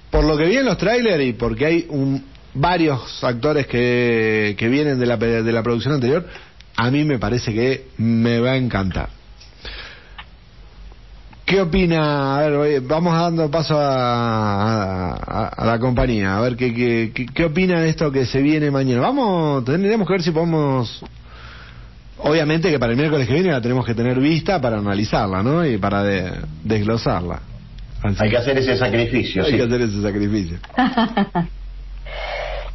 Por 0.09 0.23
lo 0.25 0.37
que 0.37 0.45
vi 0.45 0.57
en 0.57 0.65
los 0.65 0.77
trailers 0.77 1.23
y 1.23 1.33
porque 1.33 1.65
hay 1.65 1.85
un- 1.89 2.23
varios 2.53 3.23
actores 3.23 3.67
que, 3.67 4.55
vienen 4.59 4.99
de 4.99 5.05
la, 5.05 5.17
de 5.17 5.51
la 5.51 5.63
producción 5.63 5.95
anterior, 5.95 6.25
a 6.75 6.89
mí 6.91 7.03
me 7.03 7.19
parece 7.19 7.53
que 7.53 7.87
me 7.97 8.39
va 8.39 8.51
a 8.51 8.57
encantar. 8.57 9.09
¿Qué 11.45 11.59
opina? 11.61 12.37
A 12.37 12.47
ver, 12.47 12.81
vamos 12.81 13.13
dando 13.13 13.51
paso 13.51 13.77
a, 13.77 15.11
a- 15.13 15.47
a 15.49 15.65
la 15.65 15.77
compañía, 15.79 16.37
a 16.37 16.41
ver 16.41 16.55
qué, 16.55 16.73
qué, 16.73 17.11
qué, 17.13 17.25
qué 17.25 17.45
opina 17.45 17.81
de 17.81 17.89
esto 17.89 18.11
que 18.11 18.25
se 18.25 18.41
viene 18.41 18.71
mañana. 18.71 19.01
Vamos, 19.01 19.65
tendremos 19.65 20.07
que 20.07 20.13
ver 20.13 20.23
si 20.23 20.31
podemos... 20.31 21.03
Obviamente 22.25 22.71
que 22.71 22.79
para 22.79 22.93
el 22.93 22.97
miércoles 22.97 23.27
que 23.27 23.33
viene 23.33 23.51
la 23.51 23.59
tenemos 23.59 23.85
que 23.85 23.93
tener 23.93 24.17
vista 24.19 24.61
para 24.61 24.77
analizarla, 24.77 25.43
¿no? 25.43 25.65
Y 25.65 25.77
para 25.77 26.03
de- 26.03 26.31
desglosarla. 26.63 27.41
Así 28.01 28.15
Hay 28.23 28.29
que 28.29 28.37
hacer 28.37 28.57
ese 28.57 28.77
sacrificio, 28.77 29.43
hay 29.43 29.51
sí. 29.51 29.57
que 29.57 29.63
hacer 29.63 29.81
ese 29.81 30.01
sacrificio. 30.01 30.57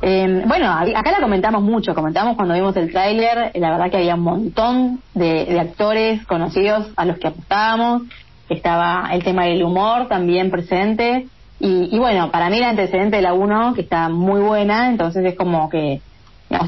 Eh, 0.00 0.44
bueno, 0.46 0.66
a- 0.66 0.82
acá 0.82 1.10
la 1.10 1.20
comentamos 1.20 1.60
mucho, 1.60 1.92
comentamos 1.92 2.37
cuando 2.37 2.54
vimos 2.54 2.76
el 2.76 2.92
tráiler, 2.92 3.50
la 3.56 3.70
verdad 3.72 3.90
que 3.90 3.96
había 3.96 4.14
un 4.14 4.20
montón 4.20 5.00
de, 5.12 5.44
de 5.46 5.58
actores 5.58 6.25
conocidos 6.26 6.87
a 6.96 7.04
los 7.04 7.18
que 7.18 7.26
apostábamos, 7.26 8.02
estaba 8.49 9.11
el 9.12 9.23
tema 9.23 9.45
del 9.45 9.62
humor 9.62 10.09
también 10.09 10.50
presente, 10.50 11.26
y, 11.61 11.95
y 11.95 11.99
bueno, 11.99 12.31
para 12.31 12.50
mí 12.50 12.59
el 12.59 12.64
antecedente 12.64 13.17
de 13.17 13.23
la 13.23 13.33
1, 13.33 13.75
que 13.75 13.81
está 13.81 14.09
muy 14.09 14.40
buena, 14.40 14.88
entonces 14.88 15.25
es 15.25 15.35
como 15.35 15.69
que, 15.69 16.00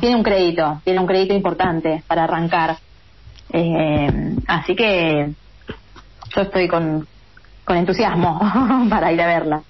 tiene 0.01 0.17
un 0.17 0.23
crédito, 0.23 0.81
tiene 0.85 1.01
un 1.01 1.07
crédito 1.07 1.35
importante 1.35 2.03
para 2.07 2.25
arrancar. 2.25 2.77
Eh, 3.53 4.37
así 4.47 4.75
que 4.75 5.31
yo 6.35 6.43
estoy 6.43 6.69
con, 6.69 7.07
con 7.65 7.77
entusiasmo 7.77 8.41
para 8.91 9.13
ir 9.13 9.21
a 9.23 9.27
verla. 9.27 9.63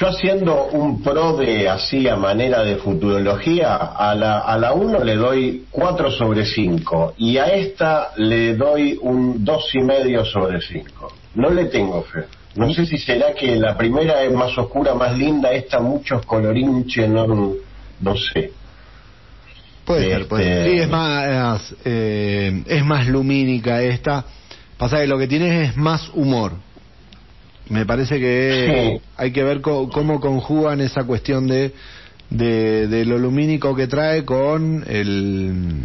Yo 0.00 0.08
haciendo 0.08 0.66
un 0.66 1.00
pro 1.02 1.36
de 1.36 1.68
así 1.68 2.08
a 2.08 2.16
manera 2.16 2.62
de 2.62 2.76
futurología, 2.76 3.76
a 3.76 4.14
la, 4.14 4.40
a 4.40 4.58
la 4.58 4.72
1 4.72 5.04
le 5.04 5.14
doy 5.14 5.66
4 5.70 6.10
sobre 6.10 6.44
5 6.44 7.14
y 7.18 7.38
a 7.38 7.46
esta 7.46 8.10
le 8.16 8.56
doy 8.56 8.98
un 9.00 9.44
dos 9.44 9.70
y 9.74 9.80
medio 9.80 10.24
sobre 10.24 10.60
5. 10.60 11.12
No 11.36 11.50
le 11.50 11.66
tengo 11.66 12.02
fe. 12.02 12.24
No 12.56 12.72
sé 12.72 12.86
si 12.86 12.96
será 12.98 13.32
que 13.34 13.54
la 13.56 13.76
primera 13.76 14.22
es 14.24 14.32
más 14.32 14.56
oscura, 14.58 14.94
más 14.94 15.16
linda, 15.16 15.52
esta 15.52 15.78
muchos 15.80 16.24
colorinches, 16.26 17.08
no, 17.08 17.26
no 18.00 18.16
sé. 18.16 18.50
Puede 19.84 20.08
ser, 20.10 20.26
puede 20.26 20.44
ser. 20.44 20.58
Este- 20.58 20.70
Sí, 20.72 20.78
es 20.80 20.88
más, 20.88 21.74
eh, 21.84 22.62
es 22.66 22.84
más 22.84 23.06
lumínica 23.06 23.82
esta. 23.82 24.24
Pasa 24.78 24.98
que 24.98 25.06
lo 25.06 25.18
que 25.18 25.28
tiene 25.28 25.64
es 25.64 25.76
más 25.76 26.10
humor. 26.14 26.52
Me 27.68 27.84
parece 27.86 28.18
que 28.18 28.98
Sí. 28.98 29.06
hay 29.16 29.30
que 29.32 29.42
ver 29.44 29.60
co- 29.60 29.88
cómo 29.90 30.20
conjugan 30.20 30.80
esa 30.80 31.04
cuestión 31.04 31.46
de, 31.46 31.72
de, 32.30 32.88
de 32.88 33.04
lo 33.04 33.18
lumínico 33.18 33.74
que 33.76 33.86
trae 33.86 34.24
con 34.24 34.84
el 34.88 35.82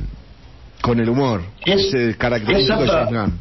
con 0.82 1.00
el 1.00 1.10
humor. 1.10 1.44
Es- 1.66 1.94
Ese 1.94 2.18
característico 2.18 2.82
de 2.82 2.88
James 2.88 3.10
Gunn. 3.12 3.40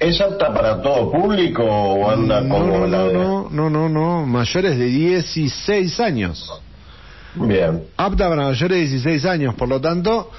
¿Es 0.00 0.20
apta 0.20 0.52
para 0.54 0.80
todo 0.80 1.10
público 1.10 1.64
o 1.64 2.08
anda 2.10 2.40
No, 2.40 2.58
como 2.58 2.78
no, 2.78 2.86
la 2.86 2.98
no, 2.98 3.06
de- 3.08 3.14
no, 3.14 3.48
no, 3.50 3.70
no, 3.70 3.88
no, 3.88 4.26
mayores 4.26 4.78
de 4.78 4.84
16 4.86 5.98
años. 6.00 6.50
Bien. 7.34 7.82
apta 7.96 8.28
para 8.28 8.42
mayores 8.44 8.78
de 8.78 8.86
16 8.86 9.24
años, 9.24 9.54
por 9.54 9.68
lo 9.68 9.80
tanto, 9.80 10.30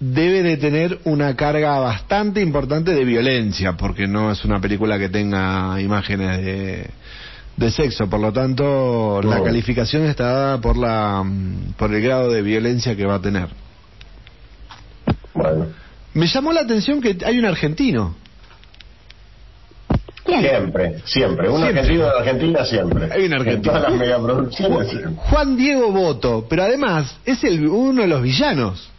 debe 0.00 0.42
de 0.42 0.56
tener 0.56 0.98
una 1.04 1.34
carga 1.36 1.78
bastante 1.78 2.40
importante 2.42 2.92
de 2.92 3.04
violencia, 3.04 3.72
porque 3.76 4.06
no 4.06 4.30
es 4.30 4.44
una 4.44 4.60
película 4.60 4.98
que 4.98 5.08
tenga 5.08 5.80
imágenes 5.80 6.44
de, 6.44 6.90
de 7.56 7.70
sexo, 7.70 8.08
por 8.10 8.20
lo 8.20 8.32
tanto, 8.32 9.20
la 9.22 9.42
calificación 9.42 10.04
está 10.06 10.24
dada 10.24 10.60
por, 10.60 10.76
la, 10.76 11.24
por 11.78 11.94
el 11.94 12.02
grado 12.02 12.30
de 12.30 12.42
violencia 12.42 12.94
que 12.96 13.06
va 13.06 13.14
a 13.16 13.20
tener. 13.22 13.48
Bueno. 15.34 15.66
Me 16.14 16.26
llamó 16.26 16.52
la 16.52 16.60
atención 16.62 17.00
que 17.00 17.16
hay 17.24 17.38
un 17.38 17.44
argentino. 17.46 18.14
¿Quién? 20.40 20.50
Siempre, 20.50 20.98
siempre. 21.04 21.48
Un 21.48 21.56
Siempre. 21.60 21.80
argentino 21.80 22.04
de 22.04 22.18
Argentina 22.18 22.64
siempre. 22.64 23.08
Hay 23.12 23.24
un 23.26 23.32
argentino. 23.34 23.54
En 23.56 23.62
todas 23.62 23.82
las 23.82 23.92
megaproducciones. 23.92 24.88
siempre. 24.90 25.12
Juan 25.16 25.56
Diego 25.56 25.90
Boto, 25.92 26.46
pero 26.48 26.62
además 26.64 27.16
es 27.24 27.42
el, 27.44 27.66
uno 27.66 28.02
de 28.02 28.08
los 28.08 28.22
villanos. 28.22 28.90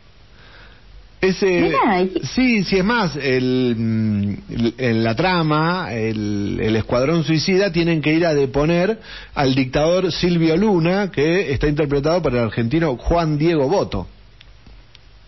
Ese, 1.20 1.48
Mirá, 1.62 2.02
y- 2.04 2.12
sí, 2.36 2.64
sí, 2.64 2.78
es 2.78 2.86
más, 2.86 3.16
el, 3.16 3.76
mm, 3.76 4.34
el- 4.52 4.74
en 4.78 5.04
la 5.04 5.16
trama, 5.16 5.92
el, 5.92 6.60
el 6.62 6.76
escuadrón 6.76 7.24
suicida 7.24 7.72
tienen 7.72 8.04
que 8.04 8.14
ir 8.14 8.24
a 8.24 8.36
deponer 8.36 9.00
al 9.34 9.56
dictador 9.56 10.12
Silvio 10.12 10.56
Luna, 10.56 11.10
que 11.12 11.52
está 11.52 11.68
interpretado 11.68 12.22
por 12.22 12.34
el 12.34 12.40
argentino 12.44 12.96
Juan 12.98 13.40
Diego 13.40 13.68
Boto. 13.68 14.06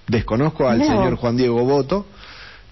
Desconozco 0.08 0.68
al 0.70 0.78
No. 0.80 0.86
señor 0.86 1.16
Juan 1.16 1.38
Diego 1.38 1.64
Boto. 1.66 2.06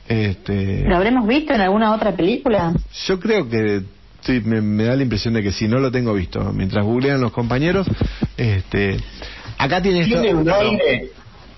Este, 0.08 0.86
¿Lo 0.88 0.96
habremos 0.96 1.28
visto 1.28 1.54
en 1.54 1.62
alguna 1.62 1.94
otra 1.94 2.14
película? 2.14 2.74
yo 3.08 3.20
creo 3.20 3.50
que 3.50 3.82
sí, 4.22 4.42
me, 4.44 4.62
me 4.62 4.86
da 4.86 4.96
la 4.96 5.04
impresión 5.04 5.34
de 5.34 5.44
que 5.44 5.52
sí, 5.52 5.68
no 5.68 5.80
lo 5.80 5.92
tengo 5.92 6.14
visto. 6.14 6.42
Mientras 6.54 6.86
googlean 6.86 7.20
los 7.20 7.32
compañeros, 7.32 7.88
este, 8.38 8.98
acá 9.58 9.82
tiene 9.82 10.02
esto. 10.02 10.22
Tiene 10.22 10.34
un 10.34 10.50
aire, 10.50 11.10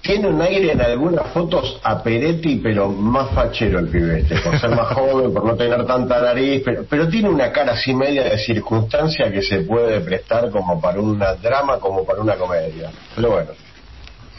tiene 0.02 0.28
un 0.28 0.42
aire 0.42 0.72
en 0.72 0.82
algunas 0.82 1.28
fotos 1.28 1.80
a 1.84 2.02
Peretti, 2.02 2.56
pero 2.58 2.90
más 2.90 3.30
fachero 3.32 3.80
el 3.80 3.88
pibe 3.90 4.22
este, 4.22 4.40
por 4.40 4.60
ser 4.60 4.72
más 4.72 4.88
joven, 4.96 5.34
por 5.34 5.46
no 5.46 5.56
tener 5.56 5.86
tanta 5.86 6.22
nariz, 6.22 6.62
pero, 6.66 6.86
pero 6.90 7.08
tiene 7.08 7.30
una 7.30 7.52
cara 7.52 7.74
así 7.74 7.94
media 7.94 8.24
de 8.24 8.38
circunstancia 8.38 9.32
que 9.32 9.42
se 9.42 9.60
puede 9.62 10.00
prestar 10.02 10.50
como 10.50 10.82
para 10.82 11.00
un 11.00 11.20
drama, 11.20 11.80
como 11.80 12.06
para 12.06 12.22
una 12.22 12.36
comedia. 12.36 12.90
Pero 13.16 13.32
bueno, 13.32 13.52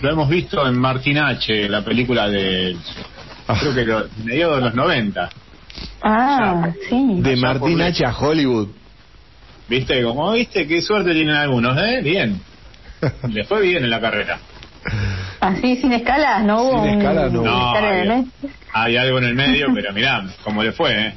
Lo 0.00 0.10
hemos 0.10 0.28
visto 0.28 0.66
en 0.66 0.78
Martin 0.78 1.18
H., 1.18 1.68
la 1.68 1.84
película 1.84 2.28
de. 2.28 2.76
Creo 3.58 3.74
que 3.74 3.84
lo- 3.84 4.08
mediados 4.24 4.56
de 4.56 4.62
los 4.62 4.74
90. 4.74 5.30
Ah, 6.02 6.70
sí. 6.88 7.20
De 7.20 7.36
Martín 7.36 7.80
H. 7.80 8.04
a 8.04 8.16
Hollywood. 8.16 8.68
¿Viste? 9.68 10.02
Como, 10.02 10.32
¿viste? 10.32 10.66
Qué 10.66 10.82
suerte 10.82 11.12
tienen 11.12 11.34
algunos, 11.36 11.76
¿eh? 11.78 12.00
Bien. 12.02 12.40
Le 13.28 13.44
fue 13.44 13.62
bien 13.62 13.84
en 13.84 13.90
la 13.90 14.00
carrera. 14.00 14.38
Así, 15.40 15.76
sin 15.76 15.92
escalas, 15.92 16.42
no 16.44 16.62
hubo 16.62 16.84
Sin 16.84 16.98
escalas 17.00 17.32
no 17.32 17.40
una 17.42 17.50
hubo. 17.52 17.66
escala 17.76 18.04
No, 18.04 18.12
había-. 18.12 18.24
Hay 18.72 18.96
algo 18.96 19.18
en 19.18 19.24
el 19.24 19.34
medio, 19.34 19.66
pero 19.74 19.92
mirá, 19.92 20.24
cómo 20.44 20.62
le 20.62 20.72
fue, 20.72 21.06
¿eh? 21.08 21.14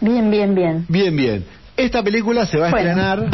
Bien, 0.00 0.30
bien, 0.30 0.54
bien. 0.54 0.84
Bien, 0.88 1.16
bien. 1.16 1.44
Esta 1.76 2.02
película 2.02 2.46
se 2.46 2.58
va 2.58 2.68
a 2.68 2.70
Bueno. 2.70 2.88
estrenar, 2.90 3.26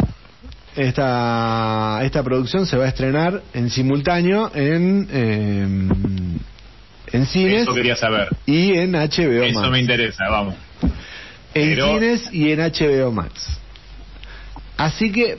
esta, 0.75 1.99
esta 2.03 2.23
producción 2.23 2.65
se 2.65 2.77
va 2.77 2.85
a 2.85 2.87
estrenar 2.87 3.41
en 3.53 3.69
simultáneo 3.69 4.51
en, 4.55 5.07
eh, 5.11 5.67
en 7.13 7.25
cines 7.25 7.63
Eso 7.63 7.73
quería 7.73 7.95
saber. 7.95 8.29
y 8.45 8.73
en 8.73 8.93
HBO 8.93 9.43
Eso 9.43 9.59
Max. 9.59 9.71
me 9.71 9.79
interesa, 9.79 10.29
vamos. 10.29 10.55
En 11.53 11.69
Pero- 11.69 11.93
cines 11.99 12.29
y 12.33 12.51
en 12.51 12.59
HBO 12.61 13.11
Max. 13.11 13.59
Así 14.77 15.11
que, 15.11 15.37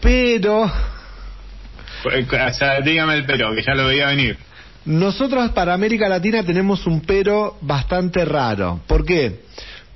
pero 0.00 0.62
O 0.62 2.52
sea, 2.54 2.80
dígame 2.80 3.14
el 3.14 3.26
pero, 3.26 3.54
que 3.54 3.62
ya 3.62 3.74
lo 3.74 3.86
veía 3.88 4.06
venir. 4.08 4.38
nosotros 4.84 5.50
para 5.50 5.74
América 5.74 6.08
Latina 6.08 6.42
tenemos 6.44 6.86
un 6.86 7.00
pero 7.00 7.58
bastante 7.60 8.24
raro. 8.24 8.80
¿Por 8.86 9.04
qué? 9.04 9.40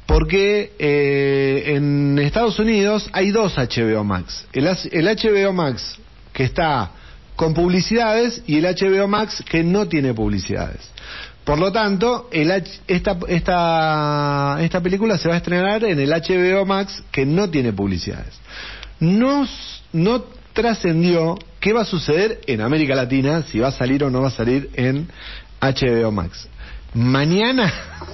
Porque 0.05 0.73
eh, 0.79 1.75
en 1.77 2.19
Estados 2.19 2.59
Unidos 2.59 3.09
hay 3.13 3.31
dos 3.31 3.57
HBO 3.57 4.03
Max. 4.05 4.47
El 4.53 4.67
HBO 4.67 5.53
Max 5.53 5.97
que 6.33 6.43
está 6.45 6.91
con 7.43 7.55
publicidades 7.55 8.41
y 8.47 8.59
el 8.59 8.65
HBO 8.67 9.09
Max 9.09 9.43
que 9.45 9.65
no 9.65 9.89
tiene 9.89 10.15
publicidades. 10.15 10.79
Por 11.43 11.59
lo 11.59 11.73
tanto, 11.73 12.29
el 12.31 12.53
H- 12.53 12.83
esta, 12.87 13.19
esta, 13.27 14.81
película 14.81 15.19
se 15.19 15.29
va 15.29 15.35
a 15.35 15.39
estrenar 15.39 15.83
en 15.83 15.99
el 15.99 16.11
HBO 16.11 16.65
Max 16.65 17.03
que 17.11 17.27
no 17.27 17.51
tiene 17.51 17.73
publicidades. 17.73 18.39
No 19.01 19.45
trascendió 20.53 21.37
qué 21.59 21.73
va 21.73 21.81
a 21.83 21.85
suceder 21.85 22.43
en 22.47 22.61
América 22.61 22.95
Latina, 22.95 23.43
si 23.51 23.59
va 23.59 23.69
a 23.69 23.73
salir 23.73 24.05
o 24.05 24.11
no 24.11 24.21
va 24.23 24.29
a 24.29 24.31
salir 24.31 24.71
en 24.75 25.09
HBO 25.61 26.13
Max. 26.13 26.47
Mañana 26.95 27.73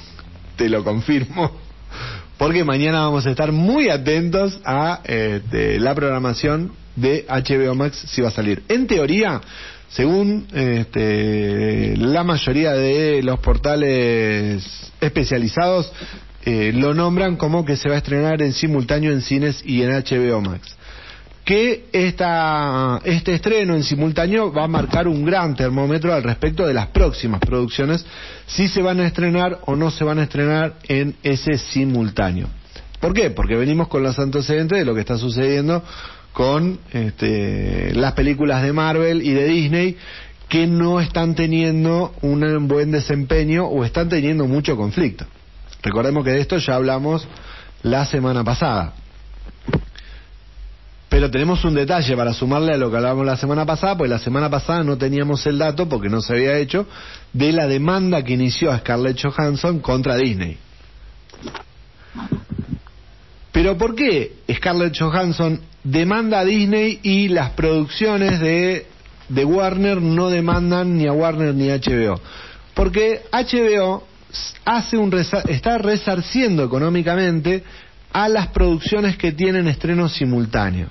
te 0.57 0.71
lo 0.71 0.83
confirmo, 0.85 1.53
porque 2.39 2.65
mañana 2.65 3.01
vamos 3.01 3.27
a 3.27 3.31
estar 3.31 3.53
muy 3.53 3.91
atentos 3.91 4.59
a 4.65 5.03
este, 5.05 5.79
la 5.81 5.95
programación 5.95 6.73
de 7.01 7.27
HBO 7.29 7.75
Max 7.75 8.05
si 8.09 8.21
va 8.21 8.29
a 8.29 8.33
salir. 8.33 8.63
En 8.69 8.87
teoría, 8.87 9.41
según 9.89 10.47
este, 10.53 11.97
la 11.97 12.25
mayoría 12.25 12.73
de 12.73 13.23
los 13.23 13.39
portales 13.41 14.65
especializados, 15.01 15.93
eh, 16.45 16.73
lo 16.75 16.95
nombran 16.95 17.37
como 17.37 17.65
que 17.65 17.77
se 17.77 17.89
va 17.89 17.97
a 17.97 17.99
estrenar 17.99 18.43
en 18.43 18.53
simultáneo 18.53 19.13
en 19.13 19.23
cines 19.23 19.63
y 19.65 19.83
en 19.83 19.91
HBO 19.91 20.41
Max 20.41 20.79
que 21.49 21.87
esta, 21.93 23.01
este 23.05 23.33
estreno 23.33 23.75
en 23.75 23.83
simultáneo 23.83 24.53
va 24.53 24.65
a 24.65 24.69
marcar 24.69 25.09
un 25.09 25.25
gran 25.25 25.57
termómetro 25.57 26.13
al 26.13 26.23
respecto 26.23 26.67
de 26.67 26.75
las 26.75 26.89
próximas 26.89 27.41
producciones, 27.41 28.05
si 28.47 28.69
se 28.69 28.83
van 28.83 29.01
a 29.01 29.07
estrenar 29.07 29.61
o 29.65 29.75
no 29.75 29.91
se 29.91 30.05
van 30.05 30.19
a 30.19 30.25
estrenar 30.25 30.75
en 30.89 31.17
ese 31.23 31.57
simultáneo. 31.57 32.49
¿Por 33.01 33.15
qué? 33.15 33.31
Porque 33.31 33.57
venimos 33.57 33.89
con 33.89 34.03
los 34.03 34.19
antecedentes 34.19 34.79
de 34.79 34.85
lo 34.85 34.95
que 34.95 35.01
está 35.01 35.17
sucediendo 35.17 35.83
con 36.39 36.79
este, 36.93 37.93
las 37.97 38.13
películas 38.13 38.63
de 38.63 38.73
Marvel 38.73 39.23
y 39.23 39.33
de 39.33 39.45
Disney 39.49 39.97
que 40.49 40.69
no 40.69 41.01
están 41.01 41.35
teniendo 41.35 42.15
un 42.23 42.69
buen 42.69 42.93
desempeño 42.93 43.67
o 43.67 43.85
están 43.85 44.09
teniendo 44.09 44.47
mucho 44.47 44.77
conflicto. 44.77 45.27
Recordemos 45.83 46.23
que 46.23 46.31
de 46.31 46.41
esto 46.41 46.57
ya 46.59 46.77
hablamos 46.77 47.27
la 47.83 48.07
semana 48.07 48.45
pasada. 48.45 48.93
Pero 51.09 51.29
tenemos 51.29 51.65
un 51.65 51.75
detalle 51.75 52.17
para 52.17 52.33
sumarle 52.33 52.73
a 52.73 52.77
lo 52.77 52.89
que 52.89 52.99
hablábamos 52.99 53.27
la 53.27 53.37
semana 53.37 53.67
pasada, 53.67 53.99
pues 53.99 54.09
la 54.09 54.21
semana 54.21 54.49
pasada 54.49 54.85
no 54.85 54.97
teníamos 54.97 55.45
el 55.45 55.59
dato, 55.59 55.89
porque 55.89 56.09
no 56.09 56.21
se 56.21 56.35
había 56.35 56.57
hecho, 56.57 56.87
de 57.33 57.51
la 57.51 57.67
demanda 57.67 58.23
que 58.23 58.35
inició 58.35 58.71
a 58.71 58.79
Scarlett 58.79 59.21
Johansson 59.21 59.81
contra 59.81 60.15
Disney. 60.15 60.57
Pero 63.59 63.77
¿por 63.77 63.97
qué 63.97 64.35
Scarlett 64.55 64.97
Johansson 64.97 65.61
demanda 65.83 66.39
a 66.39 66.45
Disney 66.45 67.01
y 67.03 67.27
las 67.27 67.51
producciones 67.55 68.39
de, 68.39 68.87
de 69.29 69.45
Warner 69.45 70.01
no 70.01 70.31
demandan 70.31 70.97
ni 70.97 71.09
a 71.09 71.13
Warner 71.13 71.53
ni 71.57 71.69
a 71.69 71.79
HBO? 71.79 72.21
Porque 72.73 73.23
HBO 73.33 74.07
hace 74.65 74.97
un 74.97 75.13
está 75.13 75.77
resarciendo 75.77 76.63
económicamente 76.63 77.65
a 78.13 78.29
las 78.29 78.47
producciones 78.47 79.17
que 79.17 79.33
tienen 79.33 79.67
estreno 79.67 80.09
simultáneo. 80.09 80.91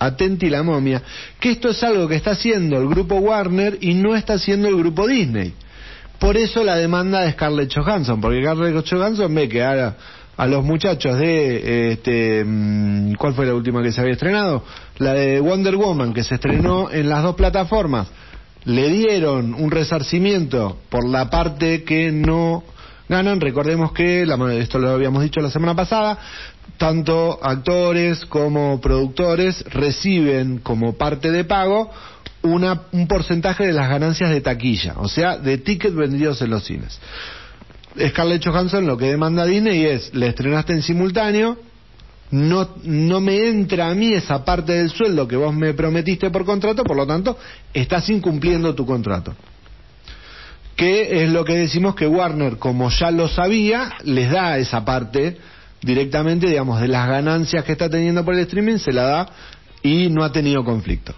Atenti 0.00 0.50
la 0.50 0.64
momia, 0.64 1.00
que 1.38 1.52
esto 1.52 1.68
es 1.68 1.80
algo 1.84 2.08
que 2.08 2.16
está 2.16 2.32
haciendo 2.32 2.76
el 2.76 2.88
grupo 2.88 3.14
Warner 3.18 3.78
y 3.80 3.94
no 3.94 4.16
está 4.16 4.32
haciendo 4.32 4.66
el 4.66 4.76
grupo 4.76 5.06
Disney. 5.06 5.54
Por 6.18 6.36
eso 6.36 6.64
la 6.64 6.76
demanda 6.76 7.20
de 7.20 7.30
Scarlett 7.30 7.72
Johansson, 7.72 8.20
porque 8.20 8.42
Scarlett 8.42 8.84
Johansson 8.84 9.32
ve 9.32 9.48
que 9.48 9.62
a, 9.62 9.94
a 10.38 10.46
los 10.46 10.64
muchachos 10.64 11.18
de, 11.18 11.92
este, 11.92 12.44
mm, 12.46 13.14
¿cuál 13.14 13.34
fue 13.34 13.44
la 13.44 13.54
última 13.54 13.82
que 13.82 13.92
se 13.92 14.00
había 14.00 14.14
estrenado? 14.14 14.64
La 14.98 15.12
de 15.12 15.40
Wonder 15.40 15.76
Woman, 15.76 16.14
que 16.14 16.24
se 16.24 16.36
estrenó 16.36 16.90
en 16.90 17.08
las 17.08 17.22
dos 17.22 17.34
plataformas, 17.34 18.06
le 18.64 18.88
dieron 18.88 19.52
un 19.54 19.70
resarcimiento 19.70 20.78
por 20.88 21.06
la 21.06 21.28
parte 21.28 21.82
que 21.84 22.10
no 22.12 22.62
ganan. 23.08 23.40
Recordemos 23.40 23.92
que, 23.92 24.24
la- 24.26 24.54
esto 24.54 24.78
lo 24.78 24.90
habíamos 24.90 25.22
dicho 25.22 25.40
la 25.40 25.50
semana 25.50 25.74
pasada, 25.74 26.18
tanto 26.76 27.38
actores 27.42 28.24
como 28.26 28.80
productores 28.80 29.64
reciben 29.70 30.58
como 30.58 30.92
parte 30.96 31.30
de 31.32 31.44
pago 31.44 31.90
una, 32.42 32.82
un 32.92 33.08
porcentaje 33.08 33.66
de 33.66 33.72
las 33.72 33.88
ganancias 33.88 34.30
de 34.30 34.40
taquilla, 34.40 34.94
o 34.98 35.08
sea, 35.08 35.36
de 35.38 35.58
tickets 35.58 35.96
vendidos 35.96 36.40
en 36.42 36.50
los 36.50 36.64
cines. 36.64 37.00
Scarlett 38.08 38.44
Johansson 38.44 38.86
lo 38.86 38.96
que 38.96 39.06
demanda 39.06 39.44
Disney 39.44 39.84
es, 39.84 40.14
le 40.14 40.28
estrenaste 40.28 40.72
en 40.72 40.82
simultáneo, 40.82 41.58
no, 42.30 42.68
no 42.84 43.20
me 43.20 43.48
entra 43.48 43.88
a 43.88 43.94
mí 43.94 44.12
esa 44.12 44.44
parte 44.44 44.72
del 44.72 44.90
sueldo 44.90 45.26
que 45.26 45.36
vos 45.36 45.54
me 45.54 45.74
prometiste 45.74 46.30
por 46.30 46.44
contrato, 46.44 46.84
por 46.84 46.96
lo 46.96 47.06
tanto, 47.06 47.38
estás 47.72 48.08
incumpliendo 48.10 48.74
tu 48.74 48.84
contrato. 48.84 49.34
Que 50.76 51.24
es 51.24 51.30
lo 51.30 51.44
que 51.44 51.56
decimos 51.56 51.94
que 51.94 52.06
Warner, 52.06 52.58
como 52.58 52.90
ya 52.90 53.10
lo 53.10 53.28
sabía, 53.28 53.94
les 54.04 54.30
da 54.30 54.58
esa 54.58 54.84
parte 54.84 55.38
directamente, 55.82 56.48
digamos, 56.48 56.80
de 56.80 56.88
las 56.88 57.08
ganancias 57.08 57.64
que 57.64 57.72
está 57.72 57.88
teniendo 57.88 58.24
por 58.24 58.34
el 58.34 58.40
streaming, 58.40 58.76
se 58.76 58.92
la 58.92 59.02
da 59.04 59.28
y 59.82 60.08
no 60.08 60.22
ha 60.22 60.30
tenido 60.30 60.64
conflicto. 60.64 61.14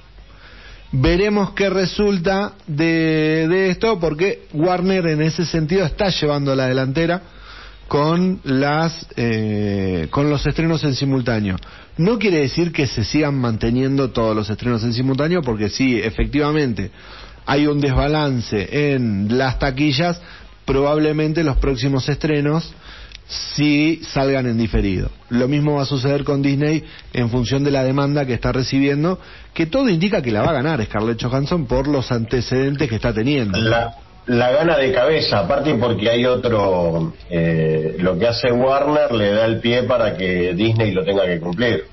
Veremos 0.92 1.53
qué 1.53 1.70
resulta 1.70 2.55
de, 2.66 3.46
de 3.48 3.70
esto, 3.70 4.00
porque 4.00 4.46
Warner 4.53 5.07
en 5.07 5.22
ese 5.22 5.44
sentido 5.44 5.85
está 5.85 6.09
llevando 6.09 6.55
la 6.57 6.66
delantera 6.66 7.22
con 7.87 8.40
las 8.44 9.07
eh, 9.16 10.09
con 10.11 10.31
los 10.31 10.44
estrenos 10.46 10.83
en 10.83 10.94
simultáneo. 10.94 11.57
No 11.96 12.18
quiere 12.18 12.38
decir 12.38 12.72
que 12.72 12.87
se 12.87 13.05
sigan 13.05 13.37
manteniendo 13.37 14.11
todos 14.11 14.35
los 14.35 14.50
estrenos 14.50 14.83
en 14.83 14.92
simultáneo, 14.92 15.42
porque 15.42 15.68
sí, 15.68 16.00
efectivamente, 16.00 16.90
hay 17.46 17.66
un 17.66 17.81
desbalance 17.81 18.94
en 18.94 19.37
las 19.37 19.59
taquillas, 19.59 20.20
probablemente 20.64 21.44
los 21.44 21.57
próximos 21.57 22.09
estrenos 22.09 22.72
sí 23.31 24.01
salgan 24.05 24.47
en 24.47 24.59
diferido. 24.59 25.11
Lo 25.29 25.47
mismo 25.47 25.77
va 25.77 25.83
a 25.83 25.87
suceder 25.87 26.25
con 26.25 26.43
Disney 26.43 26.85
en 27.12 27.31
función 27.31 27.62
de 27.62 27.71
la 27.71 27.85
demanda 27.85 28.27
que 28.27 28.35
está 28.35 28.53
recibiendo, 28.53 29.19
que 29.55 29.66
todo 29.66 29.88
indica 29.88 30.21
que 30.21 30.33
la 30.33 30.43
va 30.43 30.51
a 30.51 30.55
ganar 30.55 30.85
Scarlett 30.85 31.23
Johansson 31.23 31.66
por 31.66 31.87
los 31.87 32.11
antecedentes 32.11 32.88
que 32.88 32.97
está 32.97 33.12
teniendo. 33.12 33.57
La, 33.59 33.95
la 34.27 34.51
gana 34.51 34.77
de 34.77 34.93
cabeza, 34.93 35.40
aparte 35.40 35.75
porque 35.75 36.11
hay 36.11 36.27
otro, 36.27 37.14
eh, 37.31 37.97
lo 37.99 38.19
que 38.19 38.27
hace 38.27 38.51
Warner 38.51 39.12
le 39.12 39.33
da 39.33 39.47
el 39.47 39.61
pie 39.61 39.85
para 39.85 40.16
que 40.16 40.53
Disney 40.55 40.93
lo 40.93 41.05
tenga 41.05 41.25
que 41.27 41.38
cumplir. 41.38 41.85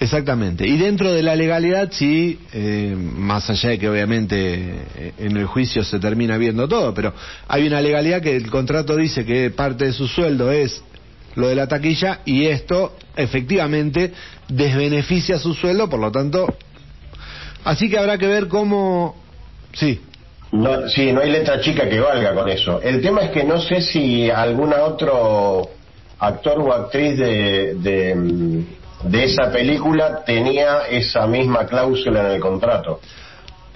Exactamente. 0.00 0.66
Y 0.66 0.76
dentro 0.76 1.12
de 1.12 1.22
la 1.22 1.34
legalidad, 1.34 1.90
sí, 1.90 2.38
eh, 2.52 2.94
más 2.96 3.50
allá 3.50 3.70
de 3.70 3.78
que 3.78 3.88
obviamente 3.88 4.84
eh, 4.96 5.12
en 5.18 5.36
el 5.36 5.46
juicio 5.46 5.82
se 5.82 5.98
termina 5.98 6.36
viendo 6.36 6.68
todo, 6.68 6.94
pero 6.94 7.12
hay 7.48 7.66
una 7.66 7.80
legalidad 7.80 8.22
que 8.22 8.36
el 8.36 8.48
contrato 8.48 8.96
dice 8.96 9.24
que 9.24 9.50
parte 9.50 9.86
de 9.86 9.92
su 9.92 10.06
sueldo 10.06 10.52
es 10.52 10.82
lo 11.34 11.48
de 11.48 11.56
la 11.56 11.66
taquilla 11.66 12.20
y 12.24 12.46
esto 12.46 12.96
efectivamente 13.16 14.12
desbeneficia 14.48 15.38
su 15.38 15.54
sueldo, 15.54 15.88
por 15.88 15.98
lo 15.98 16.12
tanto, 16.12 16.46
así 17.64 17.90
que 17.90 17.98
habrá 17.98 18.18
que 18.18 18.26
ver 18.26 18.46
cómo... 18.46 19.16
Sí. 19.72 20.00
No, 20.52 20.88
sí, 20.88 21.12
no 21.12 21.20
hay 21.20 21.30
letra 21.30 21.60
chica 21.60 21.88
que 21.88 22.00
valga 22.00 22.34
con 22.34 22.48
eso. 22.48 22.80
El 22.80 23.02
tema 23.02 23.22
es 23.22 23.30
que 23.30 23.44
no 23.44 23.60
sé 23.60 23.82
si 23.82 24.30
algún 24.30 24.72
otro 24.72 25.68
actor 26.18 26.58
o 26.60 26.72
actriz 26.72 27.18
de, 27.18 27.74
de, 27.74 28.64
de 29.04 29.24
esa 29.24 29.50
película 29.50 30.24
tenía 30.24 30.86
esa 30.90 31.26
misma 31.26 31.66
cláusula 31.66 32.20
en 32.20 32.32
el 32.32 32.40
contrato. 32.40 33.00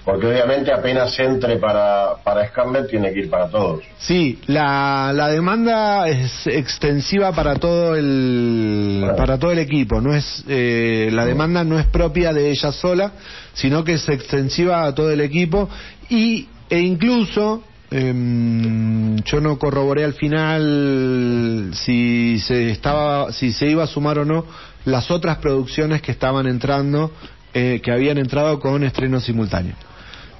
Porque 0.05 0.27
obviamente 0.27 0.73
apenas 0.73 1.17
entre 1.17 1.57
para, 1.57 2.15
para 2.25 2.45
Scarlett 2.49 2.89
tiene 2.89 3.13
que 3.13 3.21
ir 3.21 3.29
para 3.29 3.47
todos. 3.47 3.83
Sí, 3.99 4.37
la, 4.47 5.11
la 5.13 5.29
demanda 5.29 6.09
es 6.09 6.45
extensiva 6.45 7.31
para 7.31 7.55
todo 7.55 7.95
el 7.95 9.13
para 9.15 9.39
todo 9.39 9.53
el 9.53 9.59
equipo. 9.59 10.01
No 10.01 10.13
es 10.13 10.43
eh, 10.49 11.09
la 11.09 11.25
demanda 11.25 11.63
no 11.63 11.79
es 11.79 11.85
propia 11.87 12.33
de 12.33 12.49
ella 12.49 12.73
sola, 12.73 13.13
sino 13.53 13.85
que 13.85 13.93
es 13.93 14.09
extensiva 14.09 14.83
a 14.83 14.93
todo 14.93 15.09
el 15.09 15.21
equipo 15.21 15.69
y 16.09 16.49
e 16.69 16.79
incluso 16.79 17.63
em, 17.89 19.15
yo 19.23 19.39
no 19.39 19.57
corroboré 19.57 20.03
al 20.03 20.15
final 20.15 21.71
si 21.73 22.39
se 22.39 22.71
estaba 22.71 23.31
si 23.31 23.53
se 23.53 23.67
iba 23.67 23.85
a 23.85 23.87
sumar 23.87 24.19
o 24.19 24.25
no 24.25 24.45
las 24.85 25.11
otras 25.11 25.37
producciones 25.37 26.01
que 26.01 26.11
estaban 26.11 26.47
entrando 26.47 27.11
eh, 27.53 27.81
que 27.83 27.91
habían 27.91 28.17
entrado 28.17 28.59
con 28.59 28.83
estreno 28.83 29.19
simultáneo. 29.19 29.75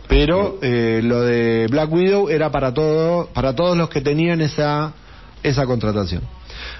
Pero 0.07 0.57
eh, 0.61 1.01
lo 1.03 1.21
de 1.21 1.67
Black 1.69 1.91
Widow 1.91 2.29
era 2.29 2.51
para 2.51 2.73
todo 2.73 3.29
para 3.33 3.55
todos 3.55 3.77
los 3.77 3.89
que 3.89 4.01
tenían 4.01 4.41
esa 4.41 4.93
esa 5.43 5.65
contratación. 5.65 6.23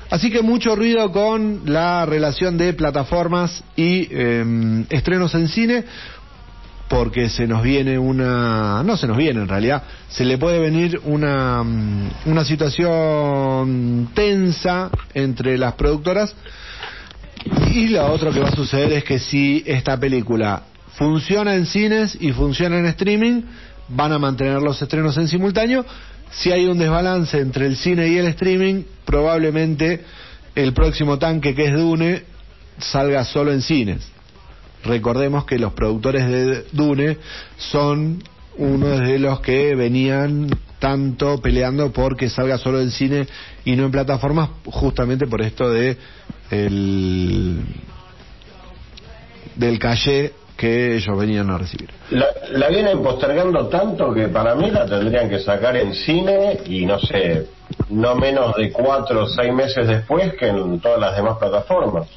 Así 0.10 0.32
que 0.32 0.41
mucho 0.41 0.76
ruido 0.76 1.12
con 1.12 1.62
la 1.65 2.06
relación 2.06 2.58
de 2.58 2.73
plataformas 2.73 3.63
y 3.76 4.08
eh, 4.10 4.86
estrenos 4.89 5.36
en 5.36 5.47
cine 5.47 5.86
porque 6.89 7.30
se 7.30 7.47
nos 7.47 7.63
viene 7.63 7.97
una 7.97 8.84
no 8.84 8.97
se 8.97 9.08
nos 9.08 9.17
viene 9.17 9.41
en 9.41 9.47
realidad 9.47 9.84
se 10.10 10.26
le 10.26 10.38
puede 10.38 10.60
venir 10.60 10.99
una 11.06 11.63
mm, 11.63 12.12
una 12.26 12.43
situación 12.43 14.10
tensa 14.13 14.89
entre 15.13 15.58
las 15.58 15.73
productoras 15.73 16.36
y 17.71 17.88
lo 17.88 18.06
otro 18.12 18.32
que 18.32 18.39
va 18.39 18.49
a 18.49 18.56
suceder 18.56 18.93
es 18.93 19.03
que 19.03 19.19
si 19.19 19.63
esta 19.65 19.99
película 19.99 20.63
funciona 20.95 21.56
en 21.56 21.65
cines 21.65 22.17
y 22.19 22.32
funciona 22.32 22.77
en 22.77 22.86
streaming, 22.86 23.41
van 23.89 24.12
a 24.12 24.19
mantener 24.19 24.62
los 24.62 24.82
estrenos 24.82 25.17
en 25.17 25.27
simultáneo. 25.27 25.86
Si 26.32 26.51
hay 26.51 26.65
un 26.65 26.77
desbalance 26.77 27.39
entre 27.39 27.67
el 27.67 27.75
cine 27.75 28.08
y 28.08 28.17
el 28.17 28.27
streaming, 28.27 28.84
probablemente 29.06 30.03
el 30.56 30.73
próximo 30.73 31.17
tanque 31.17 31.56
que 31.56 31.65
es 31.65 31.73
Dune 31.73 32.23
salga 32.77 33.23
solo 33.23 33.51
en 33.51 33.62
cines. 33.62 34.08
Recordemos 34.84 35.45
que 35.45 35.58
los 35.58 35.73
productores 35.73 36.27
de 36.27 36.65
Dune 36.71 37.17
son 37.58 38.21
uno 38.58 38.88
de 38.99 39.17
los 39.17 39.39
que 39.39 39.73
venían 39.75 40.49
tanto 40.79 41.41
peleando 41.41 41.91
porque 41.91 42.29
salga 42.29 42.58
solo 42.58 42.82
en 42.82 42.91
cine 42.91 43.27
y 43.63 43.75
no 43.75 43.86
en 43.86 43.91
plataformas, 43.91 44.49
justamente 44.65 45.25
por 45.27 45.41
esto 45.41 45.71
de 45.71 45.97
el 46.53 47.63
del 49.55 49.79
calle 49.79 50.33
que 50.57 50.95
ellos 50.95 51.17
venían 51.17 51.49
a 51.49 51.57
recibir. 51.57 51.89
La, 52.11 52.27
la 52.51 52.69
vienen 52.69 53.01
postergando 53.01 53.67
tanto 53.67 54.13
que 54.13 54.27
para 54.27 54.55
mí 54.55 54.71
la 54.71 54.85
tendrían 54.85 55.29
que 55.29 55.39
sacar 55.39 55.75
en 55.75 55.93
cine 55.93 56.59
y 56.65 56.85
no 56.85 56.99
sé, 56.99 57.47
no 57.89 58.15
menos 58.15 58.55
de 58.55 58.71
cuatro 58.71 59.23
o 59.23 59.27
seis 59.27 59.53
meses 59.53 59.87
después 59.87 60.33
que 60.35 60.47
en 60.47 60.79
todas 60.79 60.99
las 60.99 61.15
demás 61.15 61.37
plataformas. 61.37 62.07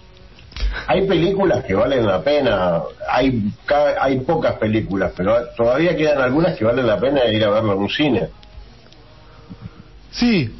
Hay 0.86 1.06
películas 1.06 1.64
que 1.64 1.74
valen 1.74 2.06
la 2.06 2.22
pena, 2.22 2.82
hay, 3.08 3.50
hay 4.00 4.20
pocas 4.20 4.54
películas, 4.54 5.12
pero 5.16 5.48
todavía 5.56 5.96
quedan 5.96 6.20
algunas 6.20 6.56
que 6.56 6.64
valen 6.64 6.86
la 6.86 6.98
pena 6.98 7.24
ir 7.26 7.44
a 7.44 7.50
verlo 7.50 7.72
en 7.72 7.78
un 7.78 7.90
cine. 7.90 8.28
Sí, 10.12 10.50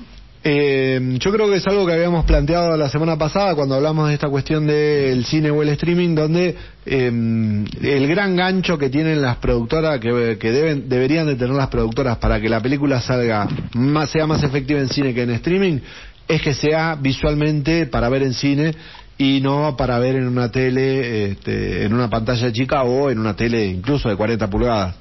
eh, 0.48 1.00
yo 1.18 1.32
creo 1.32 1.50
que 1.50 1.56
es 1.56 1.66
algo 1.66 1.85
que 1.85 1.92
habíamos 1.92 2.24
planteado 2.24 2.76
la 2.76 2.88
semana 2.88 3.18
pasada 3.18 3.56
cuando 3.56 3.74
hablamos 3.74 4.06
de 4.06 4.14
esta 4.14 4.28
cuestión 4.28 4.64
del 4.64 5.24
cine 5.24 5.50
o 5.50 5.61
el 5.61 5.70
streaming, 5.70 6.14
donde 6.14 6.54
eh, 6.87 7.64
el 7.82 8.06
gran 8.06 8.37
gancho 8.37 8.78
que 8.78 8.88
tienen 8.88 9.20
las 9.20 9.38
productoras, 9.38 9.98
que, 9.98 10.38
que 10.38 10.52
deben, 10.52 10.88
deberían 10.88 11.26
de 11.26 11.35
tener 11.35 11.52
las 11.52 11.66
productoras 11.66 12.18
para 12.18 12.40
que 12.40 12.48
la 12.48 12.61
película 12.61 13.00
salga 13.00 13.48
más, 13.74 14.11
sea 14.11 14.28
más 14.28 14.44
efectiva 14.44 14.78
en 14.78 14.88
cine 14.88 15.12
que 15.12 15.22
en 15.22 15.30
streaming, 15.30 15.80
es 16.28 16.40
que 16.40 16.54
sea 16.54 16.94
visualmente 16.94 17.87
para 17.87 18.09
ver 18.09 18.22
en 18.22 18.35
cine 18.35 18.72
y 19.18 19.40
no 19.40 19.76
para 19.76 19.98
ver 19.98 20.14
en 20.14 20.28
una 20.28 20.52
tele, 20.52 21.32
este, 21.32 21.87
en 21.87 21.92
una 21.92 22.09
pantalla 22.09 22.52
chica 22.52 22.85
o 22.85 23.11
en 23.11 23.18
una 23.18 23.35
tele 23.35 23.66
incluso 23.66 24.09
de 24.09 24.14
40 24.14 24.48
pulgadas. 24.48 24.94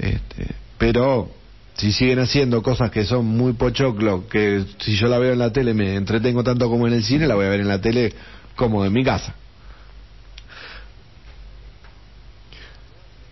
Este, 0.00 0.46
pero 0.78 1.37
si 1.78 1.92
siguen 1.92 2.18
haciendo 2.18 2.60
cosas 2.60 2.90
que 2.90 3.04
son 3.04 3.24
muy 3.24 3.52
pochoclo, 3.52 4.26
que 4.28 4.64
si 4.80 4.96
yo 4.96 5.06
la 5.06 5.18
veo 5.18 5.32
en 5.32 5.38
la 5.38 5.52
tele 5.52 5.74
me 5.74 5.94
entretengo 5.94 6.42
tanto 6.42 6.68
como 6.68 6.88
en 6.88 6.94
el 6.94 7.04
cine, 7.04 7.28
la 7.28 7.36
voy 7.36 7.46
a 7.46 7.50
ver 7.50 7.60
en 7.60 7.68
la 7.68 7.80
tele 7.80 8.12
como 8.56 8.84
en 8.84 8.92
mi 8.92 9.04
casa. 9.04 9.32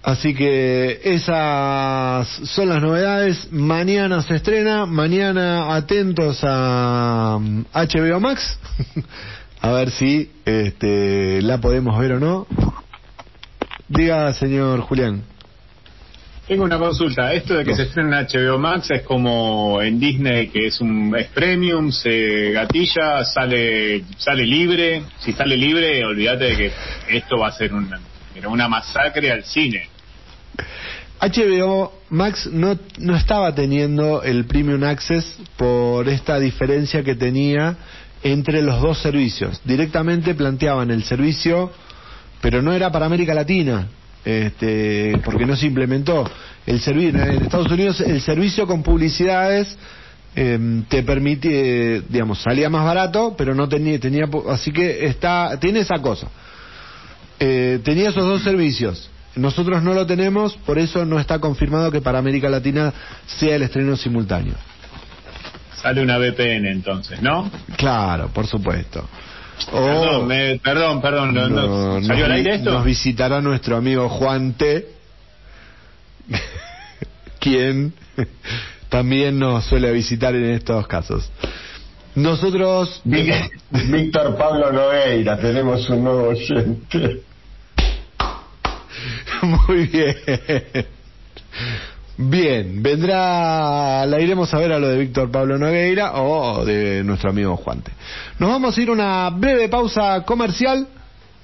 Así 0.04 0.32
que 0.32 1.00
esas 1.02 2.28
son 2.28 2.68
las 2.68 2.80
novedades. 2.80 3.48
Mañana 3.50 4.22
se 4.22 4.36
estrena, 4.36 4.86
mañana 4.86 5.74
atentos 5.74 6.38
a 6.44 7.38
mm, 7.40 7.64
HBO 7.74 8.20
Max, 8.20 8.60
a 9.60 9.72
ver 9.72 9.90
si 9.90 10.30
este, 10.44 11.42
la 11.42 11.58
podemos 11.58 11.98
ver 11.98 12.12
o 12.12 12.20
no. 12.20 12.46
Diga, 13.88 14.32
señor 14.34 14.82
Julián. 14.82 15.35
Tengo 16.46 16.62
una 16.62 16.78
consulta. 16.78 17.32
Esto 17.32 17.54
de 17.54 17.64
que 17.64 17.70
No. 17.72 17.76
se 17.76 17.82
estrena 17.84 18.20
en 18.20 18.26
HBO 18.26 18.58
Max 18.58 18.90
es 18.92 19.02
como 19.02 19.82
en 19.82 19.98
Disney, 19.98 20.46
que 20.48 20.66
es 20.68 20.80
un 20.80 21.14
es 21.18 21.26
premium, 21.28 21.90
se 21.90 22.52
gatilla, 22.52 23.24
sale 23.24 24.04
sale 24.16 24.44
libre. 24.46 25.02
Si 25.18 25.32
sale 25.32 25.56
libre, 25.56 26.04
olvídate 26.04 26.44
de 26.44 26.56
que 26.56 26.72
esto 27.08 27.36
va 27.38 27.48
a 27.48 27.52
ser 27.52 27.72
una, 27.74 27.98
una 28.48 28.68
masacre 28.68 29.32
al 29.32 29.42
cine. 29.44 29.88
HBO 31.20 31.92
Max 32.10 32.46
no, 32.52 32.78
no 32.98 33.16
estaba 33.16 33.52
teniendo 33.54 34.22
el 34.22 34.44
Premium 34.44 34.84
Access 34.84 35.38
por 35.56 36.08
esta 36.08 36.38
diferencia 36.38 37.02
que 37.02 37.14
tenía 37.16 37.76
entre 38.22 38.62
los 38.62 38.80
dos 38.80 38.98
servicios. 38.98 39.60
Directamente 39.64 40.34
planteaban 40.34 40.90
el 40.90 41.02
servicio, 41.04 41.72
pero 42.40 42.62
no 42.62 42.72
era 42.72 42.92
para 42.92 43.06
América 43.06 43.34
Latina, 43.34 43.88
este, 44.26 45.18
porque 45.24 45.46
no 45.46 45.56
se 45.56 45.66
implementó. 45.66 46.28
El 46.66 46.80
servicio 46.80 47.10
en 47.10 47.44
Estados 47.44 47.70
Unidos 47.70 48.00
el 48.00 48.20
servicio 48.20 48.66
con 48.66 48.82
publicidades 48.82 49.78
eh, 50.34 50.82
te 50.88 51.04
permite, 51.04 51.96
eh, 51.96 52.02
digamos, 52.08 52.42
salía 52.42 52.68
más 52.68 52.84
barato, 52.84 53.36
pero 53.38 53.54
no 53.54 53.68
tenía, 53.68 54.00
tenía, 54.00 54.28
así 54.50 54.72
que 54.72 55.06
está, 55.06 55.58
tiene 55.60 55.80
esa 55.80 55.98
cosa. 55.98 56.26
Eh, 57.38 57.80
tenía 57.84 58.10
esos 58.10 58.26
dos 58.26 58.42
servicios. 58.42 59.08
Nosotros 59.36 59.82
no 59.82 59.94
lo 59.94 60.06
tenemos, 60.06 60.56
por 60.66 60.78
eso 60.78 61.04
no 61.04 61.20
está 61.20 61.38
confirmado 61.38 61.92
que 61.92 62.00
para 62.00 62.18
América 62.18 62.48
Latina 62.48 62.92
sea 63.26 63.54
el 63.54 63.62
estreno 63.62 63.96
simultáneo. 63.96 64.54
Sale 65.80 66.02
una 66.02 66.18
VPN 66.18 66.66
entonces, 66.66 67.22
¿no? 67.22 67.48
Claro, 67.76 68.28
por 68.28 68.46
supuesto. 68.46 69.08
O- 69.72 69.76
Perdón, 69.84 70.26
me- 70.28 70.58
perdón, 70.62 71.00
perdón, 71.00 71.34
no- 71.34 71.48
no- 71.48 71.64
Oh. 71.64 72.00
no- 72.00 72.06
¿salió 72.06 72.24
al 72.26 72.32
aire 72.32 72.54
esto? 72.56 72.72
nos 72.72 72.84
visitará 72.84 73.40
nuestro 73.40 73.76
amigo 73.76 74.08
Juan 74.08 74.52
T, 74.54 74.86
quien 77.40 77.92
también 78.88 79.38
nos 79.38 79.64
suele 79.64 79.90
visitar 79.92 80.34
en 80.34 80.44
estos 80.50 80.86
casos. 80.86 81.30
Nosotros 82.14 83.00
Víctor 83.04 84.36
Pablo 84.38 84.72
Nogueira, 84.72 85.38
tenemos 85.38 85.88
un 85.90 86.04
nuevo 86.04 86.28
oyente. 86.28 87.22
Muy 89.42 89.86
bien. 89.86 90.16
Bien, 92.18 92.82
vendrá, 92.82 94.06
la 94.06 94.18
iremos 94.18 94.52
a 94.54 94.58
ver 94.58 94.72
a 94.72 94.78
lo 94.78 94.88
de 94.88 94.96
Víctor 94.96 95.30
Pablo 95.30 95.58
Nogueira 95.58 96.14
o 96.14 96.64
de 96.64 97.04
nuestro 97.04 97.28
amigo 97.28 97.54
Juante. 97.58 97.92
Nos 98.38 98.48
vamos 98.48 98.76
a 98.76 98.80
ir 98.80 98.88
a 98.88 98.92
una 98.92 99.30
breve 99.30 99.68
pausa 99.68 100.22
comercial, 100.22 100.88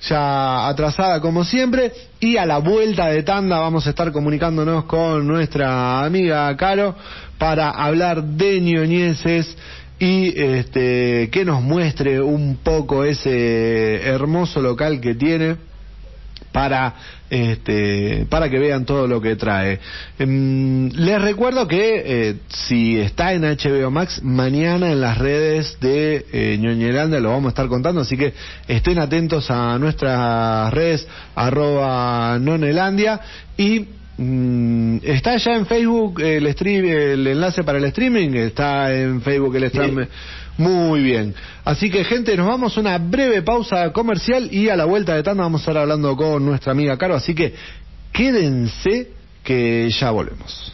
ya 0.00 0.66
atrasada 0.66 1.20
como 1.20 1.44
siempre, 1.44 1.92
y 2.20 2.38
a 2.38 2.46
la 2.46 2.56
vuelta 2.56 3.08
de 3.08 3.22
tanda 3.22 3.58
vamos 3.58 3.86
a 3.86 3.90
estar 3.90 4.12
comunicándonos 4.12 4.84
con 4.84 5.26
nuestra 5.26 6.06
amiga 6.06 6.56
Caro 6.56 6.94
para 7.36 7.68
hablar 7.68 8.24
de 8.24 8.58
ñoñeses 8.62 9.54
y 9.98 10.32
este, 10.40 11.28
que 11.30 11.44
nos 11.44 11.60
muestre 11.60 12.22
un 12.22 12.56
poco 12.62 13.04
ese 13.04 14.00
hermoso 14.06 14.62
local 14.62 15.02
que 15.02 15.14
tiene 15.16 15.56
para 16.52 16.94
este, 17.30 18.26
para 18.28 18.50
que 18.50 18.58
vean 18.58 18.84
todo 18.84 19.08
lo 19.08 19.20
que 19.20 19.36
trae. 19.36 19.80
Em, 20.18 20.90
les 20.90 21.20
recuerdo 21.20 21.66
que 21.66 22.02
eh, 22.04 22.36
si 22.48 22.98
está 23.00 23.32
en 23.32 23.42
HBO 23.42 23.90
Max, 23.90 24.22
mañana 24.22 24.92
en 24.92 25.00
las 25.00 25.16
redes 25.16 25.78
de 25.80 26.26
eh, 26.32 26.58
lo 27.20 27.30
vamos 27.30 27.46
a 27.46 27.48
estar 27.48 27.68
contando, 27.68 28.02
así 28.02 28.16
que 28.16 28.34
estén 28.68 28.98
atentos 28.98 29.50
a 29.50 29.78
nuestras 29.78 30.72
redes 30.72 31.08
arroba 31.34 32.38
nonelandia 32.38 33.20
y 33.56 33.86
mm, 34.22 34.98
está 35.02 35.36
ya 35.36 35.52
en 35.54 35.66
Facebook 35.66 36.20
el 36.20 36.52
stream, 36.52 36.84
el 36.84 37.26
enlace 37.26 37.64
para 37.64 37.78
el 37.78 37.84
streaming, 37.84 38.30
está 38.34 38.92
en 38.92 39.20
Facebook 39.22 39.56
el 39.56 39.68
stream. 39.68 40.06
Muy 40.58 41.02
bien. 41.02 41.34
Así 41.64 41.90
que, 41.90 42.04
gente, 42.04 42.36
nos 42.36 42.46
vamos 42.46 42.76
a 42.76 42.80
una 42.80 42.98
breve 42.98 43.42
pausa 43.42 43.90
comercial 43.92 44.48
y 44.52 44.68
a 44.68 44.76
la 44.76 44.84
vuelta 44.84 45.14
de 45.14 45.22
tanda 45.22 45.42
vamos 45.42 45.60
a 45.60 45.62
estar 45.62 45.78
hablando 45.78 46.16
con 46.16 46.44
nuestra 46.44 46.72
amiga 46.72 46.96
Caro. 46.98 47.14
Así 47.14 47.34
que 47.34 47.54
quédense 48.12 49.08
que 49.42 49.90
ya 49.90 50.10
volvemos. 50.10 50.72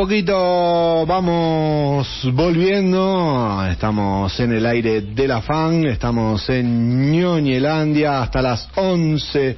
Poquito 0.00 1.04
vamos 1.04 2.26
volviendo, 2.32 3.62
estamos 3.70 4.40
en 4.40 4.54
el 4.54 4.64
aire 4.64 5.02
de 5.02 5.28
la 5.28 5.42
fan, 5.42 5.84
estamos 5.84 6.48
en 6.48 7.12
Ñoñelandia 7.12 8.22
hasta 8.22 8.40
las 8.40 8.66
11 8.76 9.56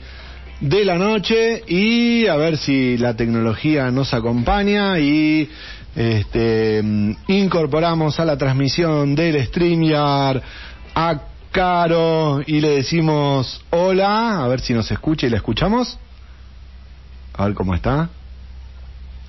de 0.60 0.84
la 0.84 0.98
noche 0.98 1.62
y 1.68 2.26
a 2.26 2.34
ver 2.34 2.56
si 2.56 2.98
la 2.98 3.14
tecnología 3.14 3.92
nos 3.92 4.12
acompaña 4.14 4.98
y 4.98 5.48
este, 5.94 6.82
incorporamos 7.28 8.18
a 8.18 8.24
la 8.24 8.36
transmisión 8.36 9.14
del 9.14 9.46
StreamYard 9.46 10.42
a 10.96 11.20
Caro 11.52 12.40
y 12.44 12.60
le 12.60 12.70
decimos 12.70 13.64
hola, 13.70 14.42
a 14.42 14.48
ver 14.48 14.58
si 14.58 14.74
nos 14.74 14.90
escucha 14.90 15.28
y 15.28 15.30
la 15.30 15.36
escuchamos. 15.36 15.96
A 17.34 17.44
ver 17.44 17.54
cómo 17.54 17.76
está. 17.76 18.10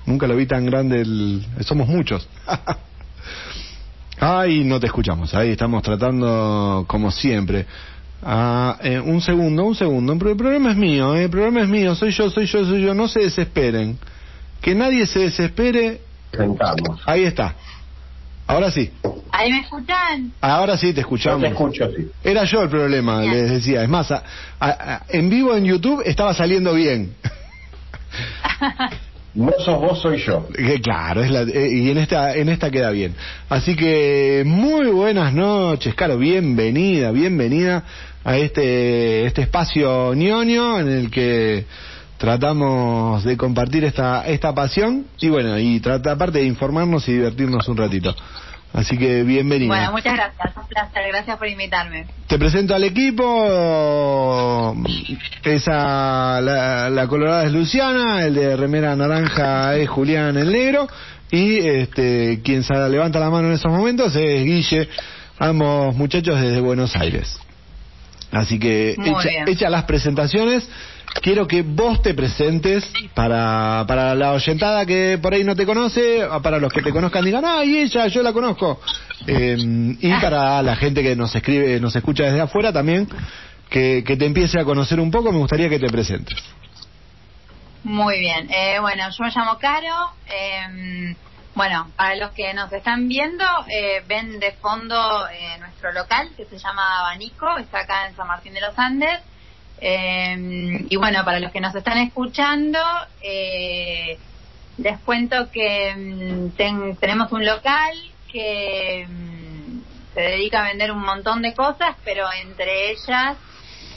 Nunca 0.06 0.26
lo 0.26 0.36
vi 0.36 0.46
tan 0.46 0.66
grande 0.66 1.00
el... 1.00 1.46
Somos 1.60 1.88
muchos. 1.88 2.28
Ay, 4.20 4.64
no 4.64 4.78
te 4.78 4.86
escuchamos. 4.86 5.34
Ahí 5.34 5.50
estamos 5.50 5.82
tratando 5.82 6.84
como 6.86 7.10
siempre. 7.10 7.66
Ah, 8.22 8.78
eh, 8.82 9.00
un 9.00 9.20
segundo, 9.20 9.64
un 9.64 9.74
segundo. 9.74 10.12
El 10.12 10.36
problema 10.36 10.70
es 10.70 10.76
mío, 10.76 11.14
eh. 11.14 11.24
el 11.24 11.30
problema 11.30 11.60
es 11.62 11.68
mío. 11.68 11.94
Soy 11.94 12.10
yo, 12.10 12.30
soy 12.30 12.46
yo, 12.46 12.64
soy 12.64 12.82
yo. 12.82 12.94
No 12.94 13.08
se 13.08 13.20
desesperen. 13.20 13.98
Que 14.60 14.74
nadie 14.74 15.06
se 15.06 15.20
desespere. 15.20 16.00
Sentamos. 16.32 17.00
Ahí 17.06 17.24
está. 17.24 17.54
Ahora 18.46 18.70
sí. 18.70 18.90
¿Ahí 19.30 19.52
me 19.52 19.60
escuchan? 19.60 20.32
Ahora 20.40 20.76
sí 20.76 20.92
te 20.92 21.00
escuchamos. 21.00 21.40
te 21.40 21.48
escucho, 21.48 21.90
sí. 21.96 22.08
Era 22.22 22.44
yo 22.44 22.62
el 22.62 22.68
problema, 22.68 23.22
les 23.22 23.50
decía. 23.50 23.82
Es 23.82 23.88
más, 23.88 24.12
en 25.08 25.30
vivo 25.30 25.56
en 25.56 25.64
YouTube 25.64 26.02
estaba 26.04 26.34
saliendo 26.34 26.74
bien. 26.74 27.14
No 29.34 29.52
sos 29.58 29.80
vos, 29.80 30.00
soy 30.00 30.18
yo. 30.18 30.46
claro, 30.82 31.24
es 31.24 31.30
la, 31.30 31.42
eh, 31.42 31.68
y 31.68 31.90
en 31.90 31.98
esta, 31.98 32.36
en 32.36 32.48
esta 32.48 32.70
queda 32.70 32.90
bien. 32.90 33.14
Así 33.48 33.74
que 33.74 34.44
muy 34.46 34.86
buenas 34.86 35.34
noches, 35.34 35.92
Caro, 35.96 36.16
bienvenida, 36.18 37.10
bienvenida 37.10 37.82
a 38.22 38.36
este, 38.36 39.26
este 39.26 39.42
espacio 39.42 40.14
ñoño 40.14 40.78
en 40.78 40.88
el 40.88 41.10
que 41.10 41.66
tratamos 42.16 43.24
de 43.24 43.36
compartir 43.36 43.82
esta, 43.84 44.24
esta 44.24 44.54
pasión 44.54 45.06
y 45.18 45.28
bueno, 45.28 45.58
y 45.58 45.80
trata 45.80 46.12
aparte 46.12 46.38
de 46.38 46.44
informarnos 46.44 47.08
y 47.08 47.14
divertirnos 47.14 47.68
un 47.68 47.76
ratito. 47.76 48.14
Así 48.74 48.98
que 48.98 49.22
bienvenida. 49.22 49.68
Bueno, 49.68 49.92
muchas 49.92 50.14
gracias, 50.14 50.56
un 50.56 50.66
placer, 50.66 51.06
gracias 51.06 51.38
por 51.38 51.46
invitarme. 51.46 52.06
Te 52.26 52.36
presento 52.40 52.74
al 52.74 52.82
equipo, 52.82 54.74
esa, 55.44 56.40
la, 56.40 56.90
la 56.90 57.06
colorada 57.06 57.44
es 57.44 57.52
Luciana, 57.52 58.24
el 58.24 58.34
de 58.34 58.56
remera 58.56 58.96
naranja 58.96 59.76
es 59.76 59.88
Julián 59.88 60.36
el 60.36 60.50
negro 60.50 60.88
y 61.30 61.58
este 61.58 62.40
quien 62.42 62.64
se 62.64 62.74
levanta 62.88 63.20
la 63.20 63.30
mano 63.30 63.46
en 63.46 63.54
esos 63.54 63.70
momentos 63.70 64.16
es 64.16 64.44
Guille, 64.44 64.88
ambos 65.38 65.94
muchachos 65.94 66.40
desde 66.40 66.60
Buenos 66.60 66.96
Aires. 66.96 67.43
Así 68.34 68.58
que 68.58 68.96
hecha, 69.46 69.70
las 69.70 69.84
presentaciones, 69.84 70.68
quiero 71.22 71.46
que 71.46 71.62
vos 71.62 72.02
te 72.02 72.14
presentes 72.14 72.90
para, 73.14 73.84
para 73.86 74.14
la 74.14 74.32
oyentada 74.32 74.84
que 74.84 75.18
por 75.22 75.34
ahí 75.34 75.44
no 75.44 75.54
te 75.54 75.64
conoce, 75.64 76.26
para 76.42 76.58
los 76.58 76.72
que 76.72 76.82
te 76.82 76.92
conozcan 76.92 77.24
digan, 77.24 77.44
ay, 77.46 77.78
ella, 77.78 78.06
yo 78.08 78.22
la 78.22 78.32
conozco. 78.32 78.80
Eh, 79.26 79.56
y 80.00 80.12
para 80.20 80.60
la 80.62 80.76
gente 80.76 81.02
que 81.02 81.14
nos 81.16 81.34
escribe, 81.34 81.78
nos 81.80 81.94
escucha 81.94 82.24
desde 82.24 82.40
afuera 82.40 82.72
también, 82.72 83.08
que, 83.70 84.02
que 84.06 84.16
te 84.16 84.26
empiece 84.26 84.58
a 84.58 84.64
conocer 84.64 85.00
un 85.00 85.10
poco, 85.10 85.32
me 85.32 85.38
gustaría 85.38 85.68
que 85.68 85.78
te 85.78 85.88
presentes. 85.88 86.36
Muy 87.84 88.18
bien, 88.18 88.50
eh, 88.50 88.78
bueno, 88.80 89.04
yo 89.10 89.24
me 89.24 89.30
llamo 89.30 89.58
Caro. 89.58 90.10
Eh, 90.26 91.14
bueno, 91.54 91.90
para 91.96 92.16
los 92.16 92.32
que 92.32 92.52
nos 92.52 92.72
están 92.72 93.08
viendo, 93.08 93.44
eh, 93.68 94.02
ven 94.08 94.40
de 94.40 94.52
fondo 94.52 95.28
eh, 95.28 95.56
nuestro 95.60 95.92
local 95.92 96.30
que 96.36 96.44
se 96.46 96.58
llama 96.58 97.00
Abanico, 97.00 97.56
está 97.58 97.80
acá 97.80 98.08
en 98.08 98.16
San 98.16 98.26
Martín 98.26 98.54
de 98.54 98.60
los 98.60 98.76
Andes. 98.78 99.20
Eh, 99.80 100.86
y 100.88 100.96
bueno, 100.96 101.24
para 101.24 101.40
los 101.40 101.52
que 101.52 101.60
nos 101.60 101.74
están 101.74 101.98
escuchando, 101.98 102.78
les 104.78 104.98
cuento 105.04 105.50
que 105.52 105.94
mm, 105.94 106.96
tenemos 106.98 107.30
un 107.30 107.46
local 107.46 107.94
que 108.32 109.06
mm, 109.08 110.14
se 110.14 110.20
dedica 110.20 110.64
a 110.64 110.68
vender 110.68 110.90
un 110.90 111.02
montón 111.02 111.42
de 111.42 111.54
cosas, 111.54 111.96
pero 112.04 112.26
entre 112.42 112.90
ellas 112.90 113.36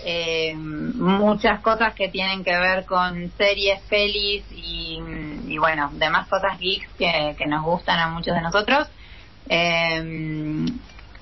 eh, 0.03 0.53
muchas 0.55 1.62
cosas 1.62 1.93
que 1.93 2.10
tienen 2.10 2.43
que 2.43 2.57
ver 2.57 2.86
con 2.86 3.31
series, 3.38 3.81
pelis 3.89 4.45
y, 4.51 5.57
bueno, 5.57 5.89
demás 5.93 6.27
cosas 6.27 6.57
geeks 6.60 6.88
que, 6.97 7.45
nos 7.47 7.63
gustan 7.63 7.99
a 7.99 8.10
muchos 8.10 8.33
de 8.36 8.41
nosotros. 8.41 8.88
Eh, 9.49 10.65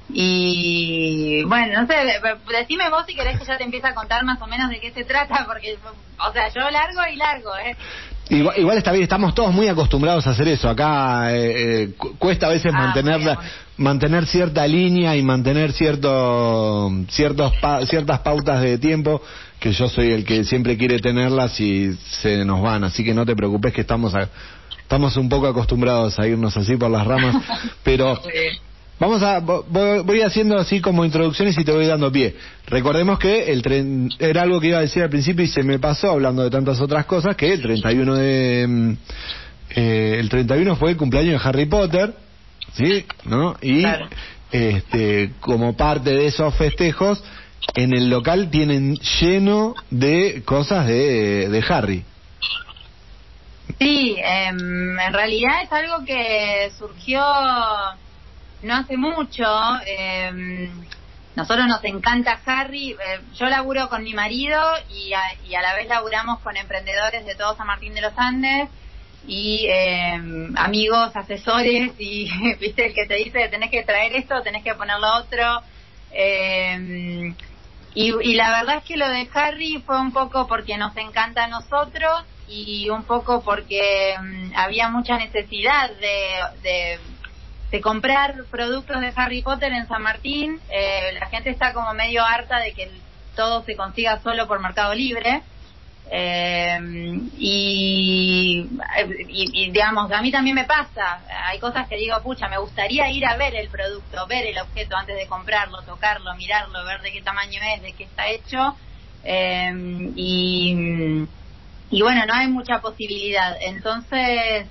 y 0.09 1.43
bueno, 1.45 1.81
no 1.81 1.87
sé, 1.87 1.95
decime 2.51 2.89
vos 2.89 3.05
si 3.07 3.15
querés 3.15 3.39
que 3.39 3.45
ya 3.45 3.57
te 3.57 3.63
empiece 3.63 3.87
a 3.87 3.95
contar 3.95 4.23
más 4.23 4.39
o 4.41 4.47
menos 4.47 4.69
de 4.69 4.79
qué 4.79 4.91
se 4.91 5.03
trata, 5.03 5.45
porque, 5.47 5.77
o 6.19 6.31
sea, 6.31 6.49
yo 6.49 6.69
largo 6.69 7.01
y 7.11 7.15
largo, 7.15 7.55
¿eh? 7.57 7.75
Igual, 8.29 8.77
está 8.77 8.91
bien, 8.91 9.03
estamos 9.03 9.35
todos 9.35 9.53
muy 9.53 9.67
acostumbrados 9.67 10.25
a 10.25 10.31
hacer 10.31 10.47
eso. 10.47 10.67
Acá 10.67 11.35
eh, 11.35 11.83
eh 11.83 11.93
cuesta 12.17 12.47
a 12.47 12.49
veces 12.49 12.71
ah, 12.73 12.77
mantener, 12.77 13.37
mantener 13.77 14.25
cierta 14.25 14.65
línea 14.67 15.15
y 15.15 15.21
mantener 15.21 15.71
cierto, 15.73 16.91
ciertos 17.09 17.53
ciertas 17.87 18.19
pautas 18.19 18.61
de 18.61 18.79
tiempo, 18.79 19.21
que 19.59 19.71
yo 19.73 19.87
soy 19.87 20.11
el 20.11 20.25
que 20.25 20.43
siempre 20.43 20.75
quiere 20.75 20.99
tenerlas 20.99 21.59
y 21.59 21.93
se 22.21 22.43
nos 22.45 22.61
van. 22.61 22.83
Así 22.83 23.03
que 23.03 23.13
no 23.13 23.25
te 23.25 23.35
preocupes 23.35 23.73
que 23.73 23.81
estamos, 23.81 24.13
estamos 24.81 25.15
un 25.17 25.29
poco 25.29 25.45
acostumbrados 25.47 26.17
a 26.17 26.27
irnos 26.27 26.57
así 26.57 26.77
por 26.77 26.89
las 26.89 27.05
ramas. 27.05 27.35
pero 27.83 28.19
Vamos 28.97 29.21
a, 29.23 29.39
voy 29.39 30.21
haciendo 30.21 30.57
así 30.57 30.79
como 30.79 31.03
introducciones 31.03 31.57
y 31.57 31.65
te 31.65 31.71
voy 31.71 31.85
dando 31.85 32.09
pie. 32.11 32.33
Recordemos 32.67 33.19
que 33.19 33.51
el 33.51 33.61
tren, 33.61 34.09
era 34.19 34.43
algo 34.43 34.61
que 34.61 34.67
iba 34.67 34.77
a 34.77 34.81
decir 34.81 35.03
al 35.03 35.09
principio 35.09 35.43
y 35.43 35.49
se 35.49 35.63
me 35.63 35.79
pasó 35.79 36.11
hablando 36.11 36.43
de 36.43 36.49
tantas 36.49 36.79
otras 36.79 37.05
cosas 37.05 37.35
que 37.35 37.51
el 37.51 37.61
31 37.61 38.15
de, 38.15 38.65
mm, 38.67 38.91
eh, 39.75 40.17
el 40.19 40.29
31 40.29 40.77
fue 40.77 40.91
el 40.91 40.97
cumpleaños 40.97 41.43
de 41.43 41.49
Harry 41.49 41.65
Potter, 41.65 42.13
¿sí? 42.73 43.05
¿No? 43.25 43.57
Y, 43.61 43.83
este, 44.51 45.31
como 45.41 45.75
parte 45.75 46.11
de 46.11 46.27
esos 46.27 46.55
festejos, 46.55 47.21
en 47.73 47.93
el 47.93 48.09
local 48.09 48.49
tienen 48.49 48.95
lleno 49.19 49.75
de 49.89 50.41
cosas 50.45 50.87
de, 50.87 51.49
de 51.49 51.63
Harry. 51.67 52.05
Sí, 53.77 54.15
em, 54.23 54.97
en 54.99 55.13
realidad 55.13 55.63
es 55.63 55.71
algo 55.73 56.05
que 56.05 56.71
surgió 56.77 57.21
no 58.65 58.75
hace 58.75 58.97
mucho. 58.97 59.45
Eh, 59.85 60.69
nosotros 61.35 61.67
nos 61.67 61.83
encanta 61.83 62.39
Harry. 62.45 62.91
Eh, 62.91 63.19
yo 63.35 63.47
laburo 63.47 63.89
con 63.89 64.03
mi 64.03 64.13
marido 64.13 64.59
y 64.89 65.13
a, 65.13 65.21
y 65.47 65.55
a, 65.55 65.61
la 65.61 65.75
vez 65.75 65.87
laburamos 65.87 66.39
con 66.39 66.55
emprendedores 66.55 67.25
de 67.25 67.35
todo 67.35 67.55
San 67.55 67.67
Martín 67.67 67.93
de 67.93 68.01
los 68.01 68.13
Andes 68.17 68.69
y 69.27 69.65
eh, 69.67 70.21
amigos, 70.55 71.15
asesores 71.15 71.91
y 71.97 72.29
viste 72.59 72.87
el 72.87 72.93
que 72.93 73.05
te 73.05 73.15
dice 73.15 73.47
tenés 73.49 73.71
que 73.71 73.83
traer 73.83 74.15
esto, 74.15 74.41
tenés 74.43 74.63
que 74.63 74.75
poner 74.75 74.99
lo 74.99 75.17
otro. 75.17 75.61
Eh, 76.11 77.33
Y, 77.95 78.33
la 78.33 78.49
verdad 78.59 78.77
es 78.79 78.83
que 78.83 78.97
lo 78.97 79.07
de 79.07 79.27
Harry 79.33 79.81
fue 79.85 79.99
un 79.99 80.11
poco 80.11 80.47
porque 80.47 80.77
nos 80.77 80.95
encanta 80.97 81.45
a 81.45 81.47
nosotros 81.47 82.25
y 82.47 82.89
un 82.89 83.03
poco 83.03 83.41
porque 83.41 84.15
había 84.53 84.89
mucha 84.89 85.17
necesidad 85.17 85.89
de, 86.61 86.99
de 87.75 87.81
comprar 87.81 88.45
productos 88.49 89.01
de 89.01 89.11
Harry 89.17 89.41
Potter 89.41 89.73
en 89.73 89.85
San 89.85 90.01
Martín. 90.01 90.61
Eh, 90.69 91.11
la 91.19 91.25
gente 91.25 91.49
está 91.49 91.73
como 91.73 91.93
medio 91.93 92.23
harta 92.23 92.59
de 92.59 92.71
que 92.71 92.89
todo 93.35 93.65
se 93.65 93.75
consiga 93.75 94.21
solo 94.21 94.47
por 94.47 94.61
Mercado 94.61 94.95
Libre. 94.95 95.41
Eh, 96.09 96.79
y, 97.37 98.65
y, 99.27 99.63
y, 99.63 99.71
digamos, 99.71 100.09
a 100.09 100.21
mí 100.21 100.31
también 100.31 100.55
me 100.55 100.63
pasa, 100.63 101.19
hay 101.47 101.59
cosas 101.59 101.87
que 101.89 101.97
digo, 101.97 102.15
pucha, 102.21 102.47
me 102.47 102.59
gustaría 102.59 103.09
ir 103.11 103.25
a 103.25 103.35
ver 103.35 103.55
el 103.55 103.67
producto, 103.67 104.25
ver 104.27 104.45
el 104.45 104.57
objeto 104.59 104.95
antes 104.95 105.17
de 105.17 105.27
comprarlo, 105.27 105.81
tocarlo, 105.81 106.33
mirarlo, 106.35 106.85
ver 106.85 107.01
de 107.01 107.11
qué 107.11 107.21
tamaño 107.23 107.59
es, 107.75 107.81
de 107.81 107.91
qué 107.91 108.05
está 108.05 108.29
hecho. 108.29 108.77
Eh, 109.25 110.13
y, 110.15 111.27
y 111.89 112.01
bueno, 112.01 112.25
no 112.25 112.35
hay 112.35 112.47
mucha 112.47 112.79
posibilidad. 112.79 113.57
Entonces, 113.59 114.67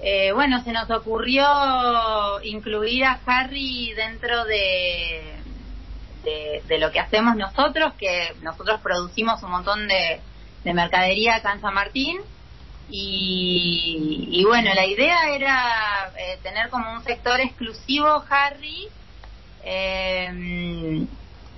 eh, 0.00 0.32
bueno, 0.32 0.62
se 0.62 0.72
nos 0.72 0.88
ocurrió 0.90 1.44
incluir 2.42 3.04
a 3.04 3.20
Harry 3.26 3.92
dentro 3.94 4.44
de, 4.44 5.34
lo 6.78 6.92
que 6.92 7.00
hacemos 7.00 7.36
nosotros, 7.36 7.94
que 7.94 8.34
nosotros 8.42 8.80
producimos 8.80 9.42
un 9.42 9.50
montón 9.50 9.88
de, 9.88 10.20
de 10.64 10.74
mercadería 10.74 11.36
acá 11.36 11.52
en 11.52 11.60
San 11.60 11.74
Martín. 11.74 12.18
Y, 12.90 14.28
y 14.30 14.44
bueno, 14.44 14.72
la 14.72 14.86
idea 14.86 15.30
era 15.34 16.10
eh, 16.16 16.38
tener 16.42 16.70
como 16.70 16.92
un 16.92 17.02
sector 17.02 17.40
exclusivo 17.40 18.24
Harry. 18.30 18.88
Eh, 19.64 21.06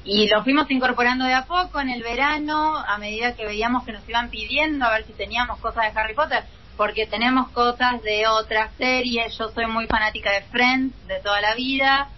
y 0.05 0.29
lo 0.29 0.43
fuimos 0.43 0.71
incorporando 0.71 1.27
de 1.27 1.35
a 1.35 1.45
poco 1.45 1.79
en 1.79 1.91
el 1.91 2.03
verano, 2.03 2.79
a 2.79 2.97
medida 2.99 3.37
que 3.37 3.45
veíamos 3.45 3.85
que 3.85 3.93
nos 3.93 4.09
iban 4.09 4.31
pidiendo 4.31 4.87
a 4.87 4.91
ver 4.91 5.05
si 5.05 5.13
teníamos 5.13 5.59
cosas 5.61 5.93
de 5.93 6.01
Harry 6.01 6.15
Potter, 6.15 6.45
porque 6.81 7.05
tenemos 7.05 7.51
cosas 7.51 8.03
de 8.03 8.27
otras 8.27 8.71
series. 8.79 9.37
Yo 9.37 9.51
soy 9.51 9.67
muy 9.67 9.87
fanática 9.87 10.31
de 10.33 10.41
Friends 10.45 10.95
de 11.07 11.21
toda 11.21 11.39
la 11.43 11.55
vida. 11.55 12.09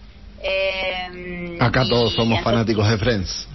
Eh, 0.41 1.57
Acá 1.59 1.83
todos 1.83 2.13
somos 2.13 2.41
fanáticos 2.41 2.89
de 2.89 2.97
Friends. 2.97 3.49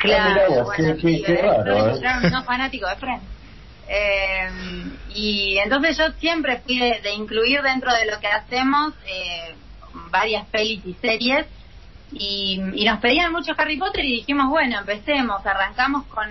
Claro, 0.00 0.66
bueno, 0.66 0.94
sí, 1.00 1.20
qué 1.26 1.36
raro, 1.38 1.96
¿eh? 1.96 2.30
no 2.30 2.44
fanático 2.44 2.86
de 2.86 2.94
Friends. 2.94 3.24
Eh, 3.88 4.50
y 5.16 5.58
entonces 5.58 5.98
yo 5.98 6.04
siempre 6.20 6.60
fui 6.60 6.78
de, 6.78 7.00
de, 7.00 7.12
incluir 7.14 7.60
dentro 7.62 7.92
de 7.92 8.06
lo 8.06 8.20
que 8.20 8.28
hacemos 8.28 8.94
eh, 9.08 9.52
varias 10.12 10.46
pelis 10.46 10.80
y 10.86 10.94
series 10.94 11.44
y, 12.12 12.62
y, 12.72 12.84
nos 12.84 13.00
pedían 13.00 13.32
mucho 13.32 13.52
Harry 13.58 13.78
Potter 13.78 14.04
y 14.04 14.18
dijimos, 14.18 14.48
bueno, 14.48 14.78
empecemos, 14.78 15.44
arrancamos 15.44 16.06
con 16.06 16.28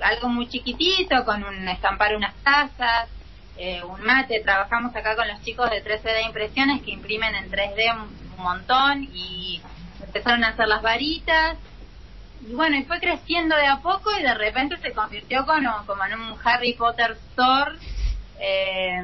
algo 0.00 0.28
muy 0.28 0.48
chiquitito, 0.48 1.24
con 1.24 1.42
un 1.42 1.68
estampar 1.68 2.14
unas 2.14 2.34
tazas, 2.44 3.08
eh, 3.58 3.82
un 3.84 4.02
mate, 4.02 4.40
trabajamos 4.40 4.94
acá 4.94 5.16
con 5.16 5.26
los 5.28 5.42
chicos 5.42 5.70
de 5.70 5.82
3D 5.82 6.26
Impresiones 6.26 6.82
que 6.82 6.90
imprimen 6.90 7.34
en 7.34 7.50
3D 7.50 7.94
un, 7.94 8.26
montón 8.36 9.08
y 9.14 9.62
empezaron 10.04 10.44
a 10.44 10.48
hacer 10.48 10.68
las 10.68 10.82
varitas. 10.82 11.56
Y 12.46 12.52
bueno, 12.52 12.76
y 12.76 12.84
fue 12.84 13.00
creciendo 13.00 13.56
de 13.56 13.66
a 13.66 13.78
poco 13.78 14.10
y 14.14 14.22
de 14.22 14.34
repente 14.34 14.76
se 14.76 14.92
convirtió 14.92 15.46
como, 15.46 15.86
como 15.86 16.04
en 16.04 16.20
un 16.20 16.36
Harry 16.44 16.74
Potter 16.74 17.16
Store 17.30 17.72
eh, 18.38 19.00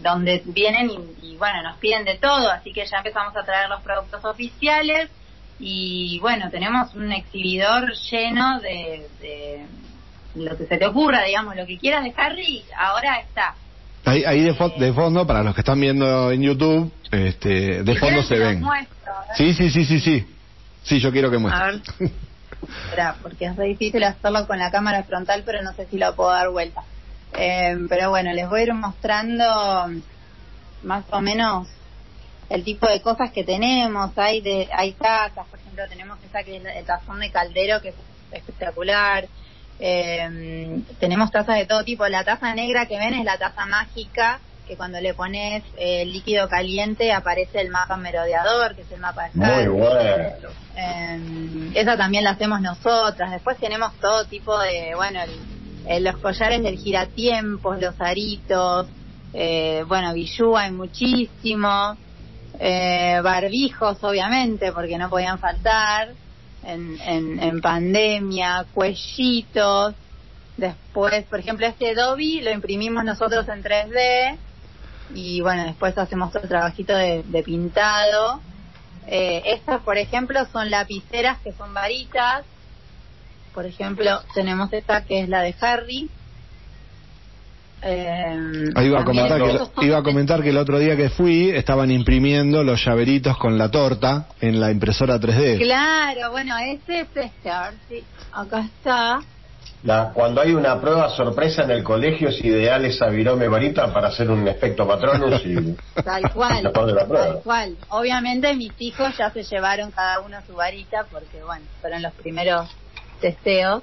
donde 0.00 0.42
vienen 0.46 0.88
y, 0.88 1.32
y, 1.32 1.36
bueno, 1.36 1.62
nos 1.64 1.78
piden 1.78 2.04
de 2.04 2.16
todo, 2.16 2.48
así 2.48 2.72
que 2.72 2.86
ya 2.86 2.98
empezamos 2.98 3.36
a 3.36 3.44
traer 3.44 3.68
los 3.68 3.82
productos 3.82 4.24
oficiales 4.24 5.10
y 5.58 6.20
bueno, 6.20 6.48
tenemos 6.50 6.94
un 6.94 7.10
exhibidor 7.10 7.92
lleno 8.10 8.60
de 8.60 9.66
lo 10.34 10.56
que 10.56 10.66
se 10.66 10.76
te 10.76 10.86
ocurra, 10.86 11.24
digamos, 11.24 11.56
lo 11.56 11.66
que 11.66 11.78
quieras 11.78 12.04
de 12.04 12.14
Harry, 12.16 12.64
ahora 12.76 13.20
está. 13.20 13.54
Ahí, 14.04 14.24
ahí 14.24 14.42
de, 14.42 14.54
fo 14.54 14.68
de, 14.70 14.92
fondo, 14.92 15.26
para 15.26 15.42
los 15.42 15.54
que 15.54 15.60
están 15.60 15.80
viendo 15.80 16.30
en 16.30 16.42
YouTube, 16.42 16.92
este, 17.10 17.82
de 17.82 17.96
fondo 17.96 18.22
se 18.22 18.38
ven. 18.38 18.60
Muestro, 18.60 19.12
sí, 19.36 19.52
sí, 19.54 19.70
sí, 19.70 19.84
sí, 19.84 20.00
sí. 20.00 20.26
Sí, 20.82 21.00
yo 21.00 21.12
quiero 21.12 21.30
que 21.30 21.38
muestre. 21.38 21.82
Espera, 22.84 23.16
porque 23.22 23.46
es 23.46 23.56
difícil 23.56 24.02
hacerlo 24.04 24.46
con 24.46 24.58
la 24.58 24.70
cámara 24.70 25.02
frontal, 25.04 25.42
pero 25.44 25.62
no 25.62 25.72
sé 25.74 25.86
si 25.86 25.98
lo 25.98 26.14
puedo 26.14 26.30
dar 26.30 26.48
vuelta. 26.50 26.82
Eh, 27.36 27.76
pero 27.88 28.10
bueno, 28.10 28.32
les 28.32 28.48
voy 28.48 28.60
a 28.60 28.62
ir 28.64 28.74
mostrando 28.74 29.90
más 30.82 31.04
o 31.10 31.20
menos 31.20 31.68
el 32.48 32.64
tipo 32.64 32.88
de 32.88 33.00
cosas 33.02 33.30
que 33.30 33.44
tenemos. 33.44 34.16
Hay 34.16 34.40
de 34.40 34.68
hay 34.72 34.92
tazas, 34.92 35.46
por 35.48 35.58
ejemplo, 35.58 35.84
tenemos 35.88 36.18
esa 36.24 36.42
que 36.42 36.56
es 36.56 36.64
el 36.64 36.84
tazón 36.84 37.20
de 37.20 37.30
caldero, 37.30 37.80
que 37.80 37.90
es 37.90 37.94
espectacular. 38.32 39.28
Eh, 39.80 40.80
tenemos 40.98 41.30
tazas 41.30 41.56
de 41.56 41.66
todo 41.66 41.84
tipo. 41.84 42.06
La 42.08 42.24
taza 42.24 42.54
negra 42.54 42.86
que 42.86 42.98
ven 42.98 43.14
es 43.14 43.24
la 43.24 43.38
taza 43.38 43.66
mágica, 43.66 44.40
que 44.66 44.76
cuando 44.76 45.00
le 45.00 45.14
pones 45.14 45.62
eh, 45.78 46.04
líquido 46.04 46.48
caliente 46.48 47.12
aparece 47.12 47.60
el 47.60 47.70
mapa 47.70 47.96
merodeador, 47.96 48.74
que 48.74 48.82
es 48.82 48.92
el 48.92 49.00
mapa 49.00 49.28
de 49.28 49.30
Muy 49.34 49.68
bueno. 49.68 50.48
Eh, 50.76 51.70
esa 51.74 51.96
también 51.96 52.24
la 52.24 52.30
hacemos 52.30 52.60
nosotras. 52.60 53.30
Después 53.30 53.56
tenemos 53.58 53.92
todo 54.00 54.24
tipo 54.26 54.58
de, 54.58 54.94
bueno, 54.94 55.20
el, 55.22 55.30
el, 55.86 56.04
los 56.04 56.18
collares 56.18 56.62
del 56.62 56.76
giratiempos, 56.76 57.80
los 57.80 58.00
aritos, 58.00 58.86
eh, 59.32 59.84
bueno, 59.86 60.12
bijú 60.14 60.56
hay 60.56 60.72
muchísimo, 60.72 61.96
eh, 62.58 63.20
barbijos 63.22 64.02
obviamente, 64.02 64.72
porque 64.72 64.98
no 64.98 65.08
podían 65.10 65.38
faltar 65.38 66.08
en, 66.68 67.00
en, 67.00 67.42
en 67.42 67.60
pandemia, 67.60 68.66
cuellitos. 68.74 69.94
Después, 70.56 71.24
por 71.24 71.40
ejemplo, 71.40 71.66
este 71.66 71.94
Dobby 71.94 72.40
lo 72.40 72.50
imprimimos 72.50 73.04
nosotros 73.04 73.48
en 73.48 73.62
3D 73.62 74.36
y 75.14 75.40
bueno, 75.40 75.64
después 75.64 75.96
hacemos 75.96 76.34
otro 76.34 76.48
trabajito 76.48 76.94
de, 76.94 77.22
de 77.22 77.42
pintado. 77.42 78.40
Eh, 79.06 79.42
estas, 79.46 79.80
por 79.82 79.96
ejemplo, 79.96 80.44
son 80.52 80.70
lapiceras 80.70 81.38
que 81.38 81.52
son 81.52 81.72
varitas. 81.72 82.44
Por 83.54 83.64
ejemplo, 83.64 84.20
tenemos 84.34 84.72
esta 84.72 85.04
que 85.04 85.22
es 85.22 85.28
la 85.28 85.40
de 85.42 85.54
Harry. 85.60 86.10
Eh, 87.82 88.70
iba, 88.82 89.00
a 89.00 89.04
comentar 89.04 89.40
que, 89.40 89.86
iba 89.86 89.98
a 89.98 90.02
comentar 90.02 90.42
que 90.42 90.50
el 90.50 90.56
otro 90.56 90.78
día 90.78 90.96
que 90.96 91.10
fui 91.10 91.50
estaban 91.50 91.90
imprimiendo 91.90 92.64
los 92.64 92.84
llaveritos 92.84 93.38
con 93.38 93.56
la 93.56 93.70
torta 93.70 94.26
en 94.40 94.58
la 94.60 94.70
impresora 94.70 95.18
3D. 95.18 95.58
Claro, 95.58 96.32
bueno, 96.32 96.56
ese 96.58 97.00
es 97.00 97.08
este, 97.14 97.50
a 97.50 97.70
ver 97.70 97.74
si 97.88 98.04
acá 98.32 98.60
está. 98.60 99.20
La, 99.84 100.10
cuando 100.12 100.40
hay 100.40 100.54
una 100.54 100.80
prueba 100.80 101.08
sorpresa 101.10 101.62
en 101.62 101.70
el 101.70 101.84
colegio 101.84 102.30
es 102.30 102.44
ideal 102.44 102.84
esa 102.84 103.06
virome 103.06 103.46
varita 103.46 103.92
para 103.92 104.08
hacer 104.08 104.28
un 104.28 104.46
efecto 104.48 104.86
patronus 104.88 105.40
y 105.44 105.54
tal 106.04 106.32
cual, 106.32 106.72
tal 106.72 107.40
cual. 107.44 107.76
Obviamente 107.90 108.52
mis 108.54 108.72
hijos 108.78 109.16
ya 109.16 109.30
se 109.30 109.44
llevaron 109.44 109.92
cada 109.92 110.18
uno 110.20 110.38
su 110.48 110.54
varita 110.54 111.06
porque 111.12 111.44
bueno, 111.44 111.64
fueron 111.80 112.02
los 112.02 112.12
primeros 112.14 112.68
testeos. 113.20 113.82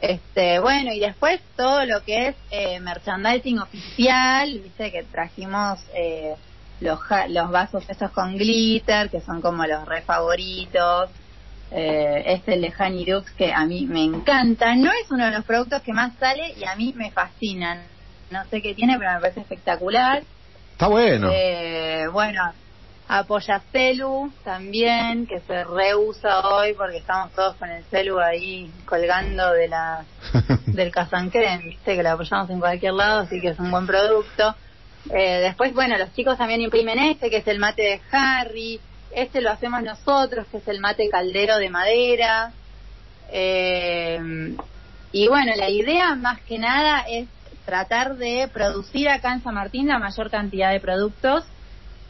Este, 0.00 0.58
bueno, 0.58 0.92
y 0.92 1.00
después 1.00 1.40
todo 1.56 1.86
lo 1.86 2.02
que 2.02 2.28
es 2.28 2.36
eh, 2.50 2.80
merchandising 2.80 3.60
oficial, 3.60 4.60
viste 4.62 4.92
que 4.92 5.02
trajimos 5.04 5.80
eh, 5.94 6.34
los, 6.80 6.98
los 7.28 7.50
vasos 7.50 7.84
esos 7.88 8.10
con 8.10 8.36
glitter, 8.36 9.10
que 9.10 9.20
son 9.20 9.40
como 9.40 9.64
los 9.66 9.86
re 9.86 10.02
favoritos. 10.02 11.10
Eh, 11.72 12.22
este 12.26 12.54
el 12.54 12.62
de 12.62 12.72
Honey 12.78 13.04
Dukes 13.04 13.32
que 13.32 13.52
a 13.52 13.64
mí 13.64 13.86
me 13.86 14.04
encanta. 14.04 14.74
No 14.76 14.92
es 14.92 15.10
uno 15.10 15.24
de 15.24 15.32
los 15.32 15.44
productos 15.44 15.82
que 15.82 15.92
más 15.92 16.12
sale 16.18 16.54
y 16.56 16.64
a 16.64 16.76
mí 16.76 16.92
me 16.96 17.10
fascinan. 17.10 17.82
No 18.30 18.44
sé 18.50 18.62
qué 18.62 18.74
tiene, 18.74 18.98
pero 18.98 19.12
me 19.14 19.20
parece 19.20 19.40
espectacular. 19.40 20.22
Está 20.72 20.88
bueno. 20.88 21.28
Eh, 21.32 22.06
bueno, 23.06 23.20
Apoyacelu 23.20 24.32
también, 24.44 25.26
que 25.26 25.40
se 25.40 25.64
reusa 25.64 26.40
hoy 26.48 26.74
porque 26.74 26.98
estamos 26.98 27.32
todos 27.32 27.56
con 27.56 27.70
el 27.70 27.84
celu 27.84 28.18
ahí 28.18 28.70
colgando 28.84 29.52
de 29.52 29.68
la 29.68 30.04
del 30.66 30.90
casancrem, 30.90 31.62
viste 31.62 31.96
que 31.96 32.02
lo 32.02 32.10
apoyamos 32.10 32.50
en 32.50 32.60
cualquier 32.60 32.94
lado, 32.94 33.20
así 33.20 33.40
que 33.40 33.48
es 33.48 33.58
un 33.58 33.70
buen 33.70 33.86
producto. 33.86 34.54
Eh, 35.10 35.40
después, 35.42 35.72
bueno, 35.72 35.96
los 35.98 36.12
chicos 36.14 36.36
también 36.36 36.60
imprimen 36.60 36.98
este, 36.98 37.30
que 37.30 37.38
es 37.38 37.46
el 37.46 37.58
mate 37.58 37.82
de 37.82 38.00
Harry. 38.10 38.80
Este 39.12 39.40
lo 39.40 39.50
hacemos 39.50 39.82
nosotros, 39.82 40.46
que 40.50 40.58
es 40.58 40.68
el 40.68 40.80
mate 40.80 41.08
caldero 41.08 41.58
de 41.58 41.70
madera. 41.70 42.52
Eh, 43.30 44.56
y 45.12 45.28
bueno, 45.28 45.52
la 45.56 45.70
idea 45.70 46.14
más 46.16 46.40
que 46.40 46.58
nada 46.58 47.04
es 47.08 47.28
tratar 47.64 48.16
de 48.16 48.48
producir 48.52 49.08
acá 49.08 49.32
en 49.32 49.42
San 49.42 49.54
Martín 49.54 49.88
la 49.88 49.98
mayor 49.98 50.30
cantidad 50.30 50.72
de 50.72 50.80
productos 50.80 51.44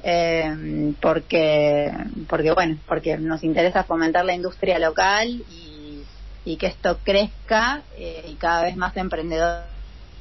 eh, 0.02 0.94
porque 1.00 1.92
porque 2.28 2.52
bueno 2.52 2.78
porque 2.86 3.16
nos 3.18 3.42
interesa 3.42 3.84
fomentar 3.84 4.24
la 4.24 4.34
industria 4.34 4.78
local 4.78 5.28
y, 5.28 6.02
y 6.44 6.56
que 6.56 6.66
esto 6.66 6.98
crezca 7.02 7.82
eh, 7.96 8.24
y 8.28 8.34
cada 8.34 8.62
vez 8.62 8.76
más 8.76 8.96
emprendedores 8.96 9.66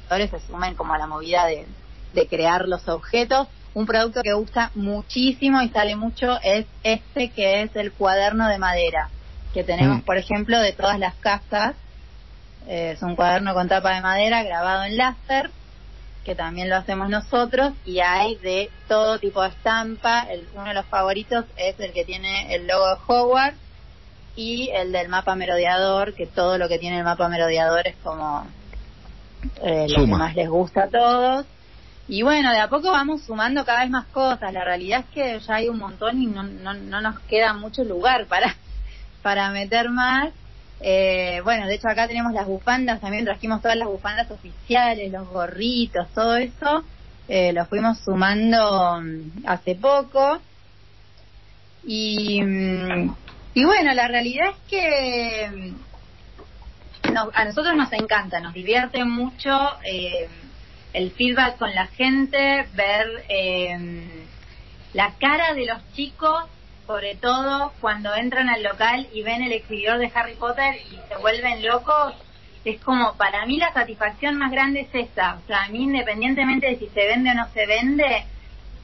se 0.08 0.40
sumen 0.46 0.74
como 0.74 0.94
a 0.94 0.98
la 0.98 1.06
movida 1.06 1.46
de, 1.46 1.66
de 2.14 2.26
crear 2.26 2.68
los 2.68 2.88
objetos 2.88 3.48
un 3.74 3.86
producto 3.86 4.22
que 4.22 4.32
gusta 4.32 4.70
muchísimo 4.74 5.60
y 5.60 5.68
sale 5.68 5.96
mucho 5.96 6.40
es 6.42 6.66
este 6.82 7.30
que 7.30 7.62
es 7.62 7.76
el 7.76 7.92
cuaderno 7.92 8.48
de 8.48 8.58
madera 8.58 9.10
que 9.56 9.64
tenemos, 9.64 9.98
mm. 9.98 10.02
por 10.02 10.18
ejemplo, 10.18 10.60
de 10.60 10.72
todas 10.72 10.98
las 10.98 11.14
casas. 11.14 11.74
Eh, 12.68 12.92
es 12.94 13.02
un 13.02 13.16
cuaderno 13.16 13.54
con 13.54 13.68
tapa 13.68 13.94
de 13.94 14.02
madera 14.02 14.42
grabado 14.42 14.84
en 14.84 14.98
láser, 14.98 15.50
que 16.26 16.34
también 16.34 16.68
lo 16.68 16.74
hacemos 16.74 17.08
nosotros, 17.08 17.72
y 17.84 18.00
hay 18.00 18.34
de 18.36 18.68
todo 18.88 19.20
tipo 19.20 19.40
de 19.42 19.50
estampa. 19.50 20.26
El, 20.28 20.44
uno 20.54 20.64
de 20.64 20.74
los 20.74 20.84
favoritos 20.86 21.44
es 21.56 21.78
el 21.78 21.92
que 21.92 22.04
tiene 22.04 22.52
el 22.52 22.66
logo 22.66 22.84
de 22.88 22.96
Hogwarts 23.06 23.56
y 24.34 24.68
el 24.74 24.90
del 24.90 25.08
mapa 25.08 25.36
merodeador, 25.36 26.14
que 26.14 26.26
todo 26.26 26.58
lo 26.58 26.68
que 26.68 26.80
tiene 26.80 26.98
el 26.98 27.04
mapa 27.04 27.28
merodeador 27.28 27.86
es 27.86 27.94
como 28.02 28.44
eh, 29.62 29.86
lo 29.88 30.04
que 30.04 30.10
más 30.10 30.34
les 30.34 30.48
gusta 30.48 30.84
a 30.84 30.88
todos. 30.88 31.46
Y 32.08 32.22
bueno, 32.22 32.50
de 32.50 32.58
a 32.58 32.68
poco 32.68 32.90
vamos 32.90 33.22
sumando 33.22 33.64
cada 33.64 33.82
vez 33.82 33.90
más 33.90 34.06
cosas. 34.06 34.52
La 34.52 34.64
realidad 34.64 35.04
es 35.08 35.14
que 35.14 35.38
ya 35.38 35.54
hay 35.54 35.68
un 35.68 35.78
montón 35.78 36.20
y 36.20 36.26
no, 36.26 36.42
no, 36.42 36.74
no 36.74 37.00
nos 37.00 37.20
queda 37.20 37.52
mucho 37.52 37.84
lugar 37.84 38.26
para, 38.26 38.56
para 39.22 39.50
meter 39.50 39.90
más. 39.90 40.32
Eh, 40.80 41.40
bueno, 41.42 41.66
de 41.66 41.74
hecho 41.74 41.88
acá 41.88 42.06
tenemos 42.06 42.32
las 42.32 42.46
bufandas, 42.46 43.00
también 43.00 43.24
trajimos 43.24 43.62
todas 43.62 43.76
las 43.76 43.88
bufandas 43.88 44.30
oficiales, 44.30 45.10
los 45.10 45.28
gorritos, 45.28 46.08
todo 46.14 46.36
eso. 46.36 46.84
Eh, 47.28 47.52
lo 47.52 47.66
fuimos 47.66 47.98
sumando 47.98 49.00
mm, 49.00 49.46
hace 49.46 49.74
poco. 49.74 50.40
Y, 51.84 52.42
mm, 52.42 53.14
y 53.54 53.64
bueno, 53.64 53.94
la 53.94 54.08
realidad 54.08 54.50
es 54.50 54.56
que 54.68 55.50
mm, 55.50 55.86
a 57.32 57.44
nosotros 57.44 57.74
nos 57.76 57.92
encanta, 57.92 58.40
nos 58.40 58.54
divierte 58.54 59.04
mucho. 59.04 59.50
Eh, 59.84 60.28
el 60.92 61.10
feedback 61.10 61.58
con 61.58 61.74
la 61.74 61.88
gente, 61.88 62.66
ver 62.74 63.06
eh, 63.28 63.76
la 64.94 65.12
cara 65.18 65.52
de 65.52 65.66
los 65.66 65.92
chicos, 65.92 66.44
sobre 66.86 67.16
todo 67.16 67.72
cuando 67.80 68.14
entran 68.14 68.48
al 68.48 68.62
local 68.62 69.08
y 69.12 69.22
ven 69.22 69.42
el 69.42 69.52
exhibidor 69.52 69.98
de 69.98 70.12
Harry 70.14 70.34
Potter 70.34 70.76
y 70.90 70.96
se 71.08 71.16
vuelven 71.20 71.64
locos, 71.64 72.14
es 72.64 72.80
como, 72.80 73.14
para 73.14 73.46
mí 73.46 73.58
la 73.58 73.72
satisfacción 73.72 74.36
más 74.36 74.50
grande 74.50 74.80
es 74.80 75.08
esa. 75.08 75.36
O 75.36 75.46
sea, 75.46 75.64
a 75.64 75.68
mí 75.68 75.84
independientemente 75.84 76.66
de 76.66 76.78
si 76.78 76.88
se 76.88 77.06
vende 77.06 77.30
o 77.30 77.34
no 77.34 77.48
se 77.52 77.66
vende, 77.66 78.24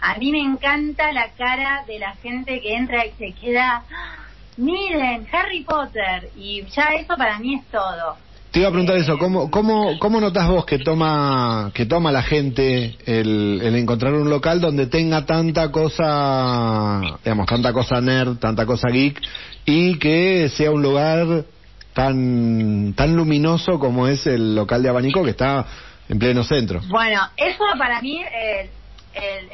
a 0.01 0.15
mí 0.17 0.33
me 0.33 0.41
encanta 0.41 1.13
la 1.13 1.31
cara 1.31 1.85
de 1.87 1.99
la 1.99 2.15
gente 2.17 2.61
que 2.61 2.75
entra 2.75 3.07
y 3.07 3.13
se 3.13 3.33
queda, 3.33 3.85
¡Ah! 3.93 4.17
miren, 4.57 5.27
Harry 5.33 5.63
Potter. 5.63 6.31
Y 6.37 6.65
ya 6.67 6.95
eso 6.95 7.17
para 7.17 7.39
mí 7.39 7.57
es 7.57 7.67
todo. 7.71 8.17
Te 8.53 8.59
iba 8.61 8.69
a 8.69 8.71
preguntar 8.71 8.97
eso, 8.97 9.17
¿cómo, 9.17 9.51
cómo, 9.51 9.99
cómo 9.99 10.21
notas 10.21 10.47
vos 10.47 10.67
que 10.67 10.79
toma, 10.79 11.71
que 11.73 11.87
toma 11.87 12.13
la 12.13 12.23
gente 12.23 12.99
el, 13.07 13.63
el, 13.63 13.77
encontrar 13.77 14.13
un 14.13 14.29
local 14.29 14.61
donde 14.61 14.89
tenga 14.89 15.25
tanta 15.25 15.71
cosa, 15.71 17.01
digamos, 17.25 17.47
tanta 17.47 17.73
cosa 17.73 18.03
nerd, 18.03 18.37
tanta 18.37 18.67
cosa 18.67 18.89
geek, 18.91 19.23
y 19.65 19.99
que 19.99 20.51
sea 20.51 20.71
un 20.71 20.83
lugar 20.83 21.47
tan, 21.95 22.93
tan 22.93 23.17
luminoso 23.17 23.79
como 23.79 24.07
es 24.07 24.27
el 24.27 24.55
local 24.55 24.83
de 24.83 24.91
abanico 24.91 25.25
que 25.25 25.31
está 25.31 25.65
en 26.11 26.19
pleno 26.19 26.45
centro? 26.45 26.83
Bueno, 26.89 27.23
eso 27.39 27.65
para 27.79 28.03
mí, 28.03 28.21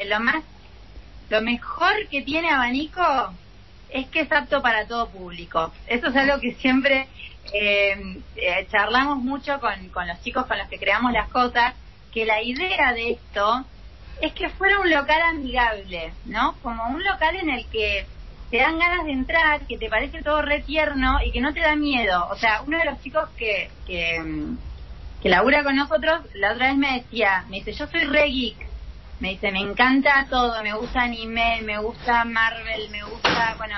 lo 0.08 0.18
más, 0.18 0.42
lo 1.30 1.40
mejor 1.40 1.92
que 2.10 2.22
tiene 2.22 2.50
abanico 2.50 3.02
es 3.90 4.08
que 4.08 4.22
es 4.22 4.32
apto 4.32 4.60
para 4.60 4.88
todo 4.88 5.08
público. 5.08 5.72
Eso 5.86 6.08
es 6.08 6.16
algo 6.16 6.40
que 6.40 6.54
siempre 6.54 7.06
eh, 7.52 8.20
eh, 8.36 8.66
charlamos 8.70 9.18
mucho 9.18 9.60
con, 9.60 9.88
con 9.88 10.06
los 10.06 10.20
chicos 10.22 10.46
con 10.46 10.58
los 10.58 10.68
que 10.68 10.78
creamos 10.78 11.12
las 11.12 11.28
cosas, 11.28 11.74
que 12.12 12.24
la 12.24 12.42
idea 12.42 12.92
de 12.92 13.12
esto 13.12 13.64
es 14.20 14.32
que 14.32 14.48
fuera 14.50 14.80
un 14.80 14.90
local 14.90 15.22
amigable, 15.22 16.12
¿no? 16.26 16.54
Como 16.62 16.84
un 16.88 17.04
local 17.04 17.36
en 17.36 17.50
el 17.50 17.66
que 17.66 18.06
te 18.50 18.58
dan 18.58 18.78
ganas 18.78 19.04
de 19.04 19.12
entrar, 19.12 19.66
que 19.66 19.78
te 19.78 19.88
parece 19.88 20.22
todo 20.22 20.42
re 20.42 20.60
tierno 20.60 21.18
y 21.24 21.30
que 21.32 21.40
no 21.40 21.52
te 21.52 21.60
da 21.60 21.76
miedo. 21.76 22.26
O 22.30 22.36
sea, 22.36 22.62
uno 22.66 22.78
de 22.78 22.86
los 22.86 23.00
chicos 23.02 23.28
que, 23.36 23.70
que, 23.86 24.22
que 25.22 25.28
labura 25.28 25.62
con 25.62 25.76
nosotros, 25.76 26.22
la 26.34 26.52
otra 26.52 26.68
vez 26.68 26.76
me 26.76 26.94
decía, 26.94 27.44
me 27.48 27.58
dice, 27.58 27.72
yo 27.72 27.86
soy 27.86 28.04
re 28.04 28.26
geek. 28.26 28.66
Me 29.20 29.30
dice, 29.30 29.50
me 29.50 29.60
encanta 29.60 30.26
todo, 30.30 30.62
me 30.62 30.72
gusta 30.74 31.02
anime, 31.02 31.60
me 31.62 31.78
gusta 31.78 32.24
Marvel, 32.24 32.88
me 32.90 33.02
gusta, 33.02 33.54
bueno, 33.58 33.76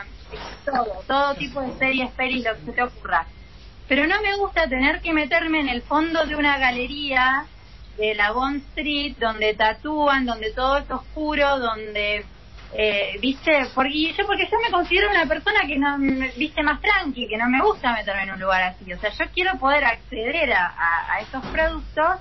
todo, 0.66 1.02
todo 1.06 1.34
tipo 1.34 1.62
de 1.62 1.72
series, 1.78 2.10
pelis, 2.12 2.44
lo 2.44 2.54
que 2.56 2.66
se 2.66 2.72
te 2.72 2.82
ocurra 2.82 3.26
pero 3.90 4.06
no 4.06 4.22
me 4.22 4.36
gusta 4.36 4.68
tener 4.68 5.00
que 5.00 5.12
meterme 5.12 5.58
en 5.58 5.68
el 5.68 5.82
fondo 5.82 6.24
de 6.24 6.36
una 6.36 6.58
galería 6.58 7.44
de 7.98 8.14
la 8.14 8.30
Bond 8.30 8.62
Street 8.68 9.16
donde 9.18 9.52
tatúan, 9.54 10.24
donde 10.26 10.52
todo 10.52 10.78
es 10.78 10.88
oscuro, 10.88 11.58
donde 11.58 12.24
eh, 12.72 13.18
viste, 13.20 13.66
porque 13.74 14.12
yo 14.16 14.24
porque 14.28 14.48
yo 14.48 14.58
me 14.62 14.70
considero 14.70 15.10
una 15.10 15.26
persona 15.26 15.62
que 15.66 15.76
no 15.76 15.98
viste 16.36 16.62
más 16.62 16.80
tranqui, 16.80 17.26
que 17.26 17.36
no 17.36 17.48
me 17.48 17.60
gusta 17.62 17.92
meterme 17.92 18.22
en 18.22 18.30
un 18.30 18.38
lugar 18.38 18.62
así, 18.62 18.92
o 18.92 19.00
sea, 19.00 19.10
yo 19.10 19.24
quiero 19.34 19.58
poder 19.58 19.84
acceder 19.84 20.52
a, 20.52 20.66
a, 20.66 21.14
a 21.14 21.20
esos 21.22 21.44
productos 21.46 22.20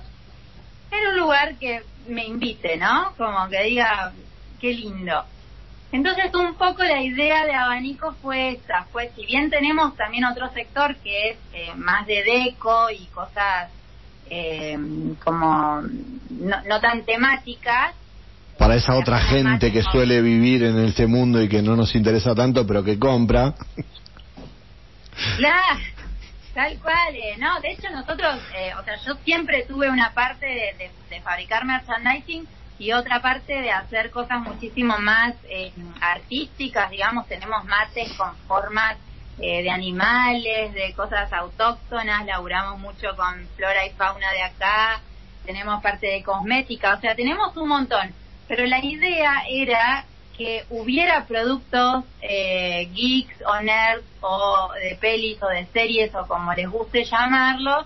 en 0.90 1.06
un 1.06 1.18
lugar 1.20 1.54
que 1.54 1.84
me 2.08 2.26
invite, 2.26 2.78
¿no? 2.78 3.14
Como 3.16 3.48
que 3.48 3.62
diga, 3.62 4.12
qué 4.60 4.72
lindo. 4.72 5.24
Entonces 5.92 6.32
un 6.34 6.54
poco 6.54 6.84
la 6.84 7.02
idea 7.02 7.44
de 7.44 7.52
abanico 7.52 8.14
fue 8.22 8.52
esa, 8.52 8.84
fue 8.92 9.10
si 9.16 9.26
bien 9.26 9.50
tenemos 9.50 9.96
también 9.96 10.24
otro 10.24 10.48
sector 10.52 10.94
que 10.96 11.30
es 11.30 11.38
eh, 11.52 11.72
más 11.74 12.06
de 12.06 12.22
deco 12.22 12.90
y 12.90 13.06
cosas 13.06 13.70
eh, 14.28 14.78
como 15.24 15.82
no, 16.30 16.80
tan 16.80 17.04
temáticas. 17.04 17.94
Para 18.56 18.76
esa 18.76 18.94
otra 18.94 19.18
gente 19.18 19.72
que 19.72 19.82
suele 19.82 20.22
vivir 20.22 20.62
en 20.62 20.78
este 20.84 21.06
mundo 21.08 21.42
y 21.42 21.48
que 21.48 21.62
no 21.62 21.74
nos 21.74 21.94
interesa 21.96 22.34
tanto, 22.34 22.64
pero 22.66 22.84
que 22.84 22.98
compra. 22.98 23.54
Claro, 25.38 25.80
tal 26.54 26.78
cual, 26.78 27.14
eh, 27.14 27.36
¿no? 27.38 27.60
De 27.60 27.72
hecho 27.72 27.90
nosotros, 27.90 28.36
o 28.78 28.84
sea, 28.84 28.96
yo 29.04 29.14
siempre 29.24 29.64
tuve 29.66 29.90
una 29.90 30.12
parte 30.12 30.46
de, 30.46 30.90
de 31.10 31.20
fabricar 31.22 31.64
merchandising 31.64 32.46
y 32.80 32.92
otra 32.92 33.20
parte 33.20 33.60
de 33.60 33.70
hacer 33.70 34.10
cosas 34.10 34.40
muchísimo 34.40 34.96
más 34.98 35.34
eh, 35.50 35.70
artísticas, 36.00 36.90
digamos, 36.90 37.28
tenemos 37.28 37.62
mates 37.66 38.10
con 38.14 38.34
formas 38.48 38.96
eh, 39.38 39.62
de 39.62 39.70
animales, 39.70 40.72
de 40.72 40.94
cosas 40.94 41.30
autóctonas, 41.30 42.24
laburamos 42.24 42.80
mucho 42.80 43.14
con 43.16 43.46
flora 43.56 43.86
y 43.86 43.90
fauna 43.90 44.32
de 44.32 44.42
acá, 44.42 45.02
tenemos 45.44 45.82
parte 45.82 46.06
de 46.06 46.22
cosmética, 46.22 46.94
o 46.94 47.00
sea, 47.00 47.14
tenemos 47.14 47.54
un 47.58 47.68
montón, 47.68 48.14
pero 48.48 48.64
la 48.64 48.82
idea 48.82 49.42
era 49.46 50.06
que 50.38 50.64
hubiera 50.70 51.26
productos 51.26 52.04
eh, 52.22 52.88
geeks 52.94 53.42
o 53.46 53.60
nerds 53.60 54.06
o 54.22 54.70
de 54.82 54.96
pelis 54.96 55.36
o 55.42 55.48
de 55.48 55.66
series 55.66 56.14
o 56.14 56.26
como 56.26 56.54
les 56.54 56.66
guste 56.66 57.04
llamarlos, 57.04 57.84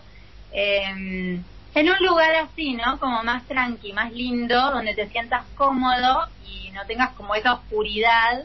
eh, 0.52 1.40
en 1.74 1.90
un 1.90 1.96
lugar 2.06 2.34
así, 2.36 2.74
¿no? 2.74 2.98
Como 2.98 3.22
más 3.22 3.44
tranqui, 3.44 3.92
más 3.92 4.12
lindo, 4.12 4.70
donde 4.70 4.94
te 4.94 5.08
sientas 5.08 5.44
cómodo 5.56 6.28
y 6.46 6.70
no 6.70 6.84
tengas 6.86 7.10
como 7.10 7.34
esa 7.34 7.54
oscuridad 7.54 8.44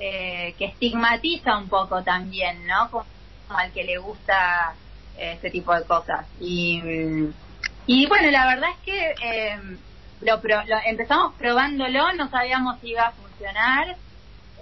eh, 0.00 0.54
que 0.58 0.66
estigmatiza 0.66 1.56
un 1.56 1.68
poco 1.68 2.02
también, 2.02 2.66
¿no? 2.66 2.90
Como, 2.90 3.06
al 3.48 3.72
que 3.72 3.84
le 3.84 3.98
gusta 3.98 4.74
eh, 5.16 5.32
este 5.34 5.50
tipo 5.50 5.74
de 5.74 5.84
cosas. 5.84 6.26
Y, 6.40 6.82
y 7.86 8.06
bueno, 8.06 8.30
la 8.30 8.46
verdad 8.46 8.70
es 8.70 8.78
que 8.84 9.14
eh, 9.22 9.58
lo, 10.22 10.36
lo, 10.42 10.76
empezamos 10.86 11.34
probándolo, 11.34 12.12
no 12.14 12.28
sabíamos 12.30 12.80
si 12.80 12.90
iba 12.90 13.08
a 13.08 13.12
funcionar. 13.12 13.96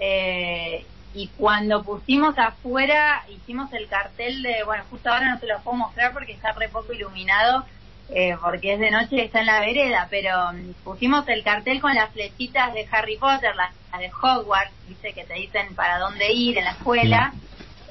Eh, 0.00 0.84
y 1.14 1.28
cuando 1.28 1.82
pusimos 1.82 2.38
afuera, 2.38 3.24
hicimos 3.28 3.72
el 3.72 3.86
cartel 3.88 4.42
de, 4.42 4.62
bueno, 4.64 4.84
justo 4.90 5.10
ahora 5.10 5.30
no 5.30 5.38
se 5.38 5.46
lo 5.46 5.60
puedo 5.60 5.76
mostrar 5.76 6.12
porque 6.12 6.32
está 6.32 6.52
re 6.52 6.68
poco 6.68 6.92
iluminado, 6.92 7.66
eh, 8.14 8.36
porque 8.40 8.74
es 8.74 8.80
de 8.80 8.90
noche 8.90 9.16
y 9.16 9.20
está 9.20 9.40
en 9.40 9.46
la 9.46 9.60
vereda, 9.60 10.06
pero 10.10 10.52
mm, 10.52 10.84
pusimos 10.84 11.26
el 11.28 11.42
cartel 11.42 11.80
con 11.80 11.94
las 11.94 12.10
flechitas 12.10 12.74
de 12.74 12.86
Harry 12.90 13.16
Potter, 13.16 13.54
las, 13.56 13.72
de 13.98 14.10
Hogwarts, 14.10 14.72
dice 14.86 15.12
que 15.12 15.24
te 15.24 15.34
dicen 15.34 15.74
para 15.74 15.98
dónde 15.98 16.30
ir 16.32 16.58
en 16.58 16.64
la 16.64 16.72
escuela. 16.72 17.32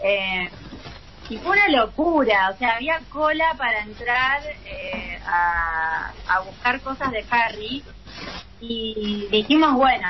Eh, 0.03 0.49
y 1.29 1.37
fue 1.37 1.51
una 1.51 1.69
locura, 1.69 2.51
o 2.53 2.57
sea, 2.57 2.75
había 2.75 2.99
cola 3.09 3.53
para 3.57 3.81
entrar 3.81 4.41
eh, 4.65 5.19
a, 5.25 6.11
a 6.27 6.39
buscar 6.41 6.81
cosas 6.81 7.11
de 7.11 7.23
Harry 7.29 7.83
y 8.59 9.27
dijimos, 9.31 9.73
bueno, 9.73 10.07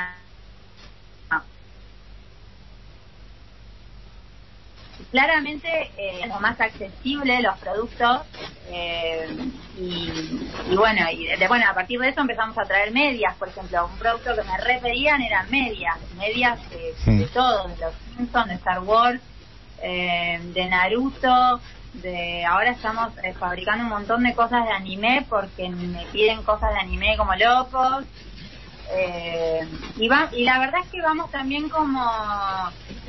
claramente 5.12 5.68
eh, 5.98 6.26
lo 6.26 6.40
más 6.40 6.58
accesible 6.58 7.42
los 7.42 7.56
productos 7.58 8.22
eh, 8.70 9.28
y, 9.78 10.74
bueno 10.74 11.08
y 11.10 11.26
de, 11.26 11.48
bueno 11.48 11.66
a 11.68 11.74
partir 11.74 12.00
de 12.00 12.08
eso 12.08 12.22
empezamos 12.22 12.56
a 12.56 12.64
traer 12.64 12.92
medias 12.92 13.36
por 13.36 13.48
ejemplo 13.48 13.86
un 13.92 13.98
producto 13.98 14.34
que 14.34 14.42
me 14.42 14.56
repedían 14.56 15.20
eran 15.20 15.50
medias 15.50 15.98
medias 16.16 16.58
de, 16.70 17.26
todo 17.26 17.68
de 17.68 17.76
los 17.76 17.94
Simpsons 18.16 18.48
de 18.48 18.54
Star 18.54 18.80
Wars 18.80 19.20
eh, 19.82 20.40
de 20.54 20.66
Naruto 20.66 21.60
de 21.92 22.46
ahora 22.46 22.70
estamos 22.70 23.12
eh, 23.22 23.34
fabricando 23.38 23.84
un 23.84 23.90
montón 23.90 24.22
de 24.22 24.34
cosas 24.34 24.64
de 24.64 24.72
anime 24.72 25.26
porque 25.28 25.68
me 25.68 26.06
piden 26.06 26.42
cosas 26.42 26.72
de 26.72 26.80
anime 26.80 27.18
como 27.18 27.34
locos 27.34 28.04
y, 29.96 30.06
va, 30.08 30.28
y 30.32 30.44
la 30.44 30.58
verdad 30.58 30.82
es 30.84 30.90
que 30.90 31.00
vamos 31.00 31.30
también 31.30 31.70
como 31.70 32.02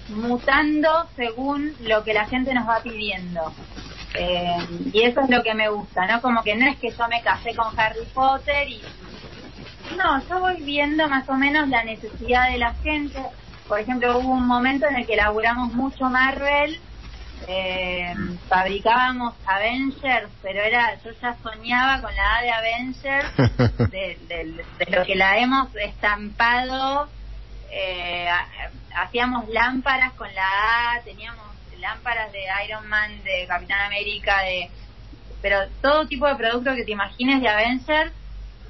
mutando 0.09 1.07
según 1.15 1.73
lo 1.81 2.03
que 2.03 2.13
la 2.13 2.25
gente 2.25 2.53
nos 2.53 2.67
va 2.67 2.81
pidiendo. 2.81 3.53
Eh, 4.15 4.67
y 4.93 5.01
eso 5.01 5.21
es 5.21 5.29
lo 5.29 5.41
que 5.41 5.53
me 5.53 5.69
gusta, 5.69 6.05
¿no? 6.05 6.21
Como 6.21 6.43
que 6.43 6.55
no 6.55 6.67
es 6.69 6.77
que 6.77 6.91
yo 6.91 7.07
me 7.07 7.21
casé 7.21 7.55
con 7.55 7.77
Harry 7.79 8.05
Potter 8.13 8.67
y... 8.67 8.81
No, 9.97 10.23
yo 10.27 10.39
voy 10.39 10.61
viendo 10.61 11.07
más 11.09 11.27
o 11.29 11.33
menos 11.33 11.67
la 11.69 11.83
necesidad 11.83 12.49
de 12.51 12.57
la 12.57 12.73
gente. 12.75 13.19
Por 13.67 13.79
ejemplo, 13.79 14.19
hubo 14.19 14.33
un 14.33 14.47
momento 14.47 14.87
en 14.87 14.97
el 14.97 15.05
que 15.05 15.13
elaboramos 15.13 15.73
mucho 15.73 16.09
Marvel, 16.09 16.79
eh, 17.47 18.13
fabricábamos 18.47 19.33
Avengers, 19.45 20.29
pero 20.41 20.61
era 20.61 20.95
yo 21.03 21.11
ya 21.21 21.35
soñaba 21.43 22.01
con 22.01 22.15
la 22.15 22.37
A 22.37 22.41
de 22.41 22.51
Avengers, 22.51 23.37
de, 23.91 24.17
de 24.27 24.95
lo 24.95 25.05
que 25.05 25.15
la 25.15 25.37
hemos 25.37 25.75
estampado. 25.75 27.09
Eh, 27.76 28.30
hacíamos 28.95 29.49
lámparas 29.49 30.13
con 30.13 30.34
la 30.34 30.95
A, 30.95 31.01
teníamos 31.01 31.43
lámparas 31.80 32.32
de 32.32 32.43
Iron 32.65 32.88
Man, 32.88 33.24
de 33.24 33.45
Capitán 33.47 33.82
América, 33.82 34.41
de 34.43 34.69
pero 35.41 35.57
todo 35.82 36.07
tipo 36.07 36.26
de 36.26 36.36
producto 36.36 36.74
que 36.74 36.86
te 36.86 36.91
imagines 36.91 37.41
de 37.41 37.49
Avengers. 37.49 38.13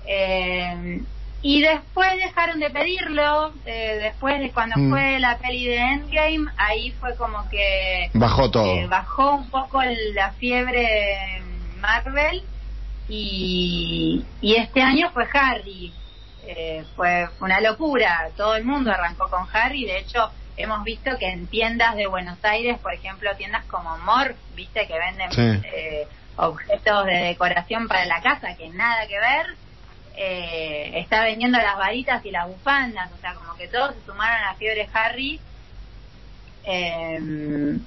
Eh, 0.07 1.01
y 1.43 1.61
después 1.61 2.09
dejaron 2.17 2.59
de 2.59 2.69
pedirlo, 2.69 3.53
eh, 3.65 3.99
después 4.01 4.39
de 4.39 4.49
cuando 4.51 4.77
mm. 4.77 4.89
fue 4.89 5.19
la 5.19 5.37
peli 5.37 5.65
de 5.65 5.77
Endgame, 5.77 6.49
ahí 6.57 6.91
fue 6.99 7.15
como 7.15 7.47
que... 7.49 8.09
Bajó 8.13 8.49
todo. 8.49 8.65
Eh, 8.65 8.87
bajó 8.87 9.35
un 9.35 9.49
poco 9.49 9.81
la 10.13 10.31
fiebre 10.31 11.41
Marvel 11.79 12.43
y, 13.09 14.25
y 14.41 14.55
este 14.55 14.81
año 14.81 15.11
fue 15.11 15.27
Harry. 15.33 15.93
Eh, 16.45 16.83
fue 16.95 17.29
una 17.39 17.61
locura, 17.61 18.29
todo 18.35 18.55
el 18.55 18.65
mundo 18.65 18.91
arrancó 18.91 19.29
con 19.29 19.47
Harry, 19.53 19.85
de 19.85 19.99
hecho 19.99 20.29
hemos 20.57 20.83
visto 20.83 21.17
que 21.17 21.29
en 21.29 21.47
tiendas 21.47 21.95
de 21.95 22.05
Buenos 22.07 22.37
Aires, 22.43 22.77
por 22.79 22.93
ejemplo, 22.93 23.33
tiendas 23.37 23.63
como 23.65 23.97
Morph, 23.99 24.35
viste 24.55 24.85
que 24.85 24.99
venden 24.99 25.63
eh, 25.63 26.07
objetos 26.35 27.05
de 27.05 27.13
decoración 27.13 27.87
para 27.87 28.05
la 28.05 28.21
casa 28.21 28.55
que 28.55 28.69
nada 28.69 29.07
que 29.07 29.19
ver, 29.19 29.45
eh, 30.15 30.91
está 30.95 31.23
vendiendo 31.23 31.57
las 31.57 31.77
varitas 31.77 32.23
y 32.25 32.31
las 32.31 32.47
bufandas, 32.47 33.09
o 33.11 33.17
sea, 33.21 33.33
como 33.35 33.55
que 33.55 33.67
todos 33.67 33.95
se 33.95 34.05
sumaron 34.05 34.43
a 34.43 34.51
la 34.51 34.55
fiebre 34.55 34.87
Harry. 34.93 35.39
Eh, 36.65 37.77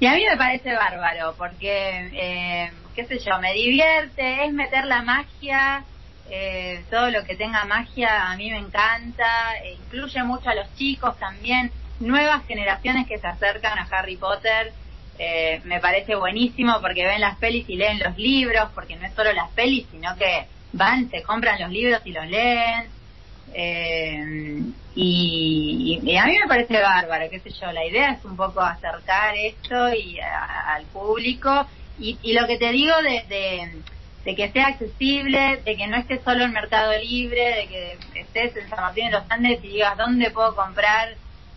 y 0.00 0.06
a 0.06 0.14
mí 0.14 0.24
me 0.28 0.36
parece 0.36 0.74
bárbaro, 0.74 1.34
porque, 1.36 2.70
qué 2.94 3.04
sé 3.06 3.18
yo, 3.18 3.38
me 3.38 3.52
divierte, 3.52 4.44
es 4.44 4.52
meter 4.52 4.84
la 4.86 5.02
magia, 5.02 5.84
todo 6.90 7.10
lo 7.10 7.24
que 7.24 7.36
tenga 7.36 7.64
magia 7.64 8.30
a 8.30 8.36
mí 8.36 8.50
me 8.50 8.58
encanta, 8.58 9.26
incluye 9.72 10.22
mucho 10.22 10.50
a 10.50 10.54
los 10.54 10.74
chicos 10.74 11.18
también 11.18 11.70
nuevas 12.00 12.46
generaciones 12.46 13.06
que 13.06 13.18
se 13.18 13.26
acercan 13.26 13.78
a 13.78 13.88
Harry 13.90 14.16
Potter. 14.16 14.72
Eh, 15.18 15.60
me 15.64 15.80
parece 15.80 16.16
buenísimo 16.16 16.80
porque 16.80 17.06
ven 17.06 17.20
las 17.20 17.36
pelis 17.38 17.68
y 17.68 17.76
leen 17.76 18.00
los 18.00 18.16
libros, 18.18 18.70
porque 18.74 18.96
no 18.96 19.06
es 19.06 19.14
solo 19.14 19.32
las 19.32 19.50
pelis, 19.50 19.86
sino 19.90 20.16
que 20.16 20.46
van, 20.72 21.10
se 21.10 21.22
compran 21.22 21.60
los 21.60 21.70
libros 21.70 22.00
y 22.04 22.12
los 22.12 22.26
leen. 22.26 22.88
Eh, 23.54 24.60
y, 24.96 26.16
a 26.18 26.26
mí 26.26 26.38
me 26.40 26.48
parece 26.48 26.80
bárbaro, 26.80 27.30
qué 27.30 27.40
sé 27.40 27.50
yo, 27.50 27.70
la 27.72 27.84
idea 27.84 28.12
es 28.12 28.24
un 28.24 28.36
poco 28.36 28.60
acercar 28.60 29.36
esto 29.36 29.94
y 29.94 30.18
al 30.20 30.84
público. 30.86 31.66
Y, 31.98 32.32
lo 32.32 32.46
que 32.48 32.58
te 32.58 32.72
digo 32.72 32.92
de, 33.02 33.24
de, 33.28 33.70
que 34.34 34.50
sea 34.50 34.68
accesible, 34.68 35.60
de 35.64 35.76
que 35.76 35.86
no 35.86 35.96
esté 35.98 36.22
solo 36.22 36.44
en 36.44 36.52
Mercado 36.52 36.92
Libre, 36.98 37.56
de 37.56 37.66
que 37.68 38.20
estés 38.20 38.56
en 38.56 38.68
San 38.70 38.80
Martín 38.80 39.06
de 39.06 39.12
los 39.12 39.30
Andes 39.30 39.62
y 39.62 39.68
digas 39.68 39.98
dónde 39.98 40.30
puedo 40.30 40.56
comprar 40.56 41.10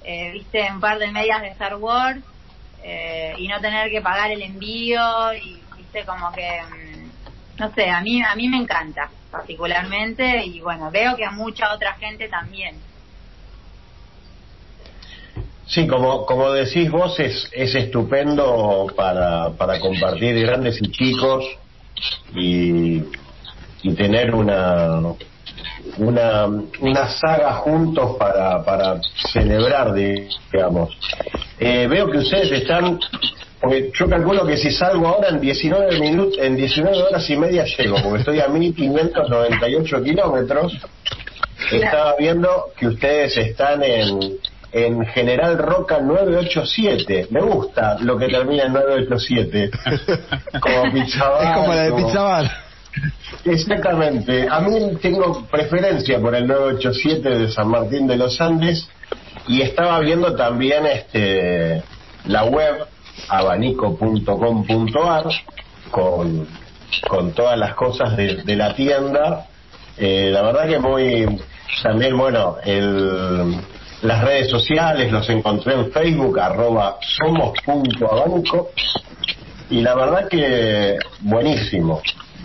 eh, 0.09 0.31
viste, 0.31 0.65
un 0.71 0.79
par 0.79 0.99
de 0.99 1.11
medias 1.11 1.41
de 1.41 1.49
Star 1.49 1.75
Wars 1.75 2.19
eh, 2.81 3.33
y 3.37 3.47
no 3.49 3.59
tener 3.59 3.91
que 3.91 3.99
pagar 3.99 4.31
el 4.31 4.41
envío 4.41 5.33
y, 5.33 5.61
viste, 5.75 6.05
como 6.05 6.31
que, 6.31 6.61
mm, 6.61 7.59
no 7.59 7.73
sé, 7.73 7.89
a 7.89 7.99
mí, 7.99 8.21
a 8.23 8.33
mí 8.35 8.47
me 8.47 8.55
encanta 8.55 9.09
particularmente 9.29 10.45
y 10.45 10.61
bueno, 10.61 10.89
veo 10.91 11.17
que 11.17 11.25
a 11.25 11.31
mucha 11.31 11.73
otra 11.73 11.93
gente 11.95 12.29
también. 12.29 12.77
Sí, 15.65 15.85
como, 15.87 16.25
como 16.25 16.51
decís 16.51 16.89
vos, 16.89 17.19
es, 17.19 17.49
es 17.51 17.75
estupendo 17.75 18.87
para, 18.95 19.49
para 19.57 19.77
compartir 19.81 20.39
grandes 20.39 20.81
y 20.81 20.89
chicos 20.89 21.43
y, 22.35 23.03
y 23.83 23.93
tener 23.95 24.33
una, 24.33 25.01
una, 25.97 26.45
una 26.79 27.09
saga 27.09 27.53
juntos 27.53 28.15
para, 28.17 28.63
para 28.63 28.99
celebrar, 29.31 29.93
digamos. 29.93 30.97
Eh, 31.59 31.87
veo 31.89 32.09
que 32.09 32.19
ustedes 32.19 32.51
están, 32.51 32.99
porque 33.59 33.91
yo 33.93 34.09
calculo 34.09 34.45
que 34.45 34.57
si 34.57 34.71
salgo 34.71 35.07
ahora 35.07 35.29
en 35.29 35.39
19 35.39 35.99
minutos, 35.99 36.37
en 36.39 36.55
19 36.55 37.03
horas 37.03 37.29
y 37.29 37.37
media 37.37 37.65
llego, 37.65 37.97
porque 38.03 38.19
estoy 38.19 38.39
a 38.39 38.47
1598 38.47 40.03
kilómetros. 40.03 40.77
Estaba 41.71 42.15
viendo 42.17 42.71
que 42.77 42.87
ustedes 42.87 43.35
están 43.35 43.83
en, 43.83 44.37
en 44.71 45.05
General 45.05 45.57
Roca 45.57 45.99
987. 45.99 47.27
Me 47.31 47.41
gusta 47.41 47.97
lo 47.99 48.17
que 48.17 48.27
termina 48.27 48.63
en 48.63 48.73
987. 48.73 49.71
Como 50.61 50.91
Pizzabar. 50.91 51.43
Es 51.43 51.55
como 51.55 51.73
la 51.73 51.81
de 51.83 51.91
Pizzabar. 51.93 52.51
Exactamente. 53.45 54.47
A 54.49 54.59
mí 54.61 54.95
tengo 55.01 55.45
preferencia 55.45 56.19
por 56.19 56.35
el 56.35 56.47
987 56.47 57.29
de 57.29 57.51
San 57.51 57.69
Martín 57.69 58.07
de 58.07 58.17
los 58.17 58.39
Andes 58.41 58.89
y 59.47 59.61
estaba 59.61 59.99
viendo 59.99 60.35
también 60.35 60.85
este 60.85 61.83
la 62.25 62.43
web 62.45 62.87
abanico.com.ar 63.29 65.25
con, 65.91 66.47
con 67.07 67.31
todas 67.33 67.57
las 67.57 67.73
cosas 67.75 68.17
de, 68.17 68.55
la 68.55 68.73
tienda. 68.73 69.45
Eh, 69.97 70.29
la 70.31 70.41
verdad 70.41 70.67
que 70.67 70.79
muy 70.79 71.39
también, 71.83 72.17
bueno, 72.17 72.57
el, 72.63 73.55
las 74.01 74.23
redes 74.23 74.49
sociales 74.49 75.11
los 75.11 75.27
encontré 75.29 75.73
en 75.73 75.91
Facebook, 75.91 76.39
arroba 76.39 76.97
somos.abanico 77.01 78.69
y 79.69 79.81
la 79.81 79.95
verdad 79.95 80.27
que 80.29 80.97
buenísimo, 81.21 82.01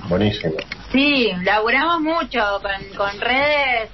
buenísimo. 0.09 0.55
Sí, 0.91 1.31
laburamos 1.45 2.01
mucho 2.01 2.41
con, 2.61 2.97
con 2.97 3.21
redes. 3.21 3.91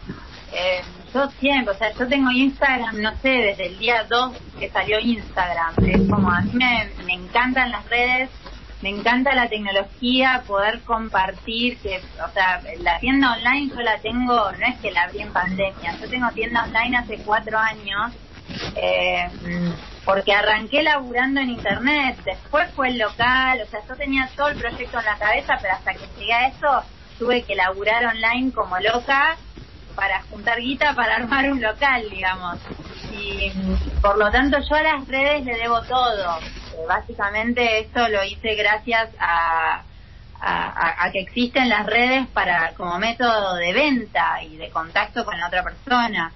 Eh, 0.53 0.81
yo 1.13 1.29
siempre, 1.39 1.75
o 1.75 1.79
sea, 1.79 1.93
yo 1.93 2.07
tengo 2.07 2.31
Instagram, 2.31 3.01
no 3.01 3.13
sé, 3.23 3.29
desde 3.29 3.67
el 3.67 3.79
día 3.79 4.05
2 4.09 4.33
que 4.59 4.71
salió 4.71 4.99
Instagram. 4.99 5.75
Es 5.87 6.09
como 6.09 6.31
a 6.31 6.41
mí 6.41 6.59
me 7.07 7.15
encantan 7.15 7.71
las 7.71 7.89
redes, 7.89 8.31
me 8.83 8.91
encanta 8.91 9.35
la 9.35 9.49
tecnología, 9.49 10.45
poder 10.47 10.81
compartir, 10.83 11.79
que, 11.79 12.01
o 12.25 12.33
sea, 12.33 12.63
la 12.81 12.99
tienda 12.99 13.33
online 13.33 13.73
yo 13.75 13.81
la 13.81 13.99
tengo, 13.99 14.53
no 14.53 14.67
es 14.67 14.79
que 14.81 14.91
la 14.91 15.03
abrí 15.03 15.21
en 15.21 15.33
pandemia, 15.33 15.97
yo 16.01 16.09
tengo 16.09 16.31
tienda 16.31 16.65
online 16.65 16.97
hace 16.97 17.19
cuatro 17.19 17.59
años. 17.59 18.13
Eh, 18.77 19.29
porque 20.05 20.33
arranqué 20.33 20.83
laburando 20.83 21.41
en 21.41 21.51
internet, 21.51 22.19
después 22.25 22.71
fue 22.75 22.89
el 22.89 22.99
local, 22.99 23.61
o 23.63 23.67
sea, 23.67 23.81
yo 23.87 23.95
tenía 23.95 24.29
todo 24.35 24.49
el 24.49 24.57
proyecto 24.57 24.99
en 24.99 25.05
la 25.05 25.19
cabeza, 25.19 25.59
pero 25.61 25.75
hasta 25.75 25.93
que 25.93 26.07
llegué 26.19 26.33
a 26.33 26.47
eso 26.49 26.83
tuve 27.19 27.43
que 27.43 27.55
laburar 27.55 28.07
online 28.07 28.53
como 28.53 28.79
loca 28.79 29.37
para 29.95 30.23
juntar 30.31 30.61
guita 30.61 30.95
para 30.95 31.17
armar 31.17 31.51
un 31.51 31.61
local, 31.61 32.09
digamos. 32.09 32.59
Y 33.13 33.53
por 34.01 34.17
lo 34.17 34.31
tanto 34.31 34.59
yo 34.61 34.77
a 34.77 34.83
las 34.83 35.09
redes 35.09 35.45
le 35.45 35.57
debo 35.57 35.83
todo. 35.83 36.39
Básicamente 36.87 37.81
esto 37.81 38.09
lo 38.09 38.23
hice 38.25 38.55
gracias 38.55 39.09
a, 39.19 39.83
a, 40.41 41.05
a, 41.05 41.13
que 41.13 41.21
existen 41.21 41.69
las 41.69 41.87
redes 41.87 42.27
para 42.29 42.73
como 42.75 42.99
método 42.99 43.57
de 43.57 43.73
venta 43.73 44.43
y 44.43 44.57
de 44.57 44.71
contacto 44.71 45.25
con 45.25 45.39
la 45.39 45.49
otra 45.49 45.63
persona. 45.63 46.33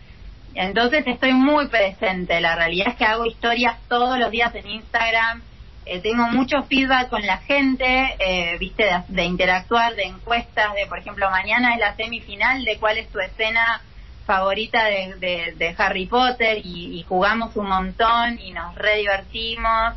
Entonces 0.54 1.04
estoy 1.06 1.32
muy 1.32 1.68
presente. 1.68 2.40
La 2.40 2.56
realidad 2.56 2.88
es 2.88 2.96
que 2.96 3.04
hago 3.04 3.26
historias 3.26 3.76
todos 3.88 4.18
los 4.18 4.30
días 4.30 4.54
en 4.54 4.66
Instagram. 4.66 5.42
Eh, 5.84 6.00
tengo 6.00 6.28
mucho 6.28 6.62
feedback 6.64 7.08
con 7.08 7.26
la 7.26 7.38
gente, 7.38 8.14
eh, 8.18 8.56
viste, 8.58 8.84
de, 9.08 9.24
interactuar, 9.24 9.96
de 9.96 10.04
encuestas, 10.04 10.74
de, 10.74 10.86
por 10.86 10.98
ejemplo, 10.98 11.28
mañana 11.30 11.74
es 11.74 11.80
la 11.80 11.96
semifinal 11.96 12.64
de 12.64 12.78
cuál 12.78 12.98
es 12.98 13.08
tu 13.08 13.18
escena 13.18 13.80
favorita 14.24 14.84
de, 14.84 15.74
Harry 15.76 16.06
Potter 16.06 16.58
y, 16.64 17.04
jugamos 17.08 17.56
un 17.56 17.68
montón 17.68 18.38
y 18.38 18.52
nos 18.52 18.74
re 18.76 18.98
divertimos. 18.98 19.94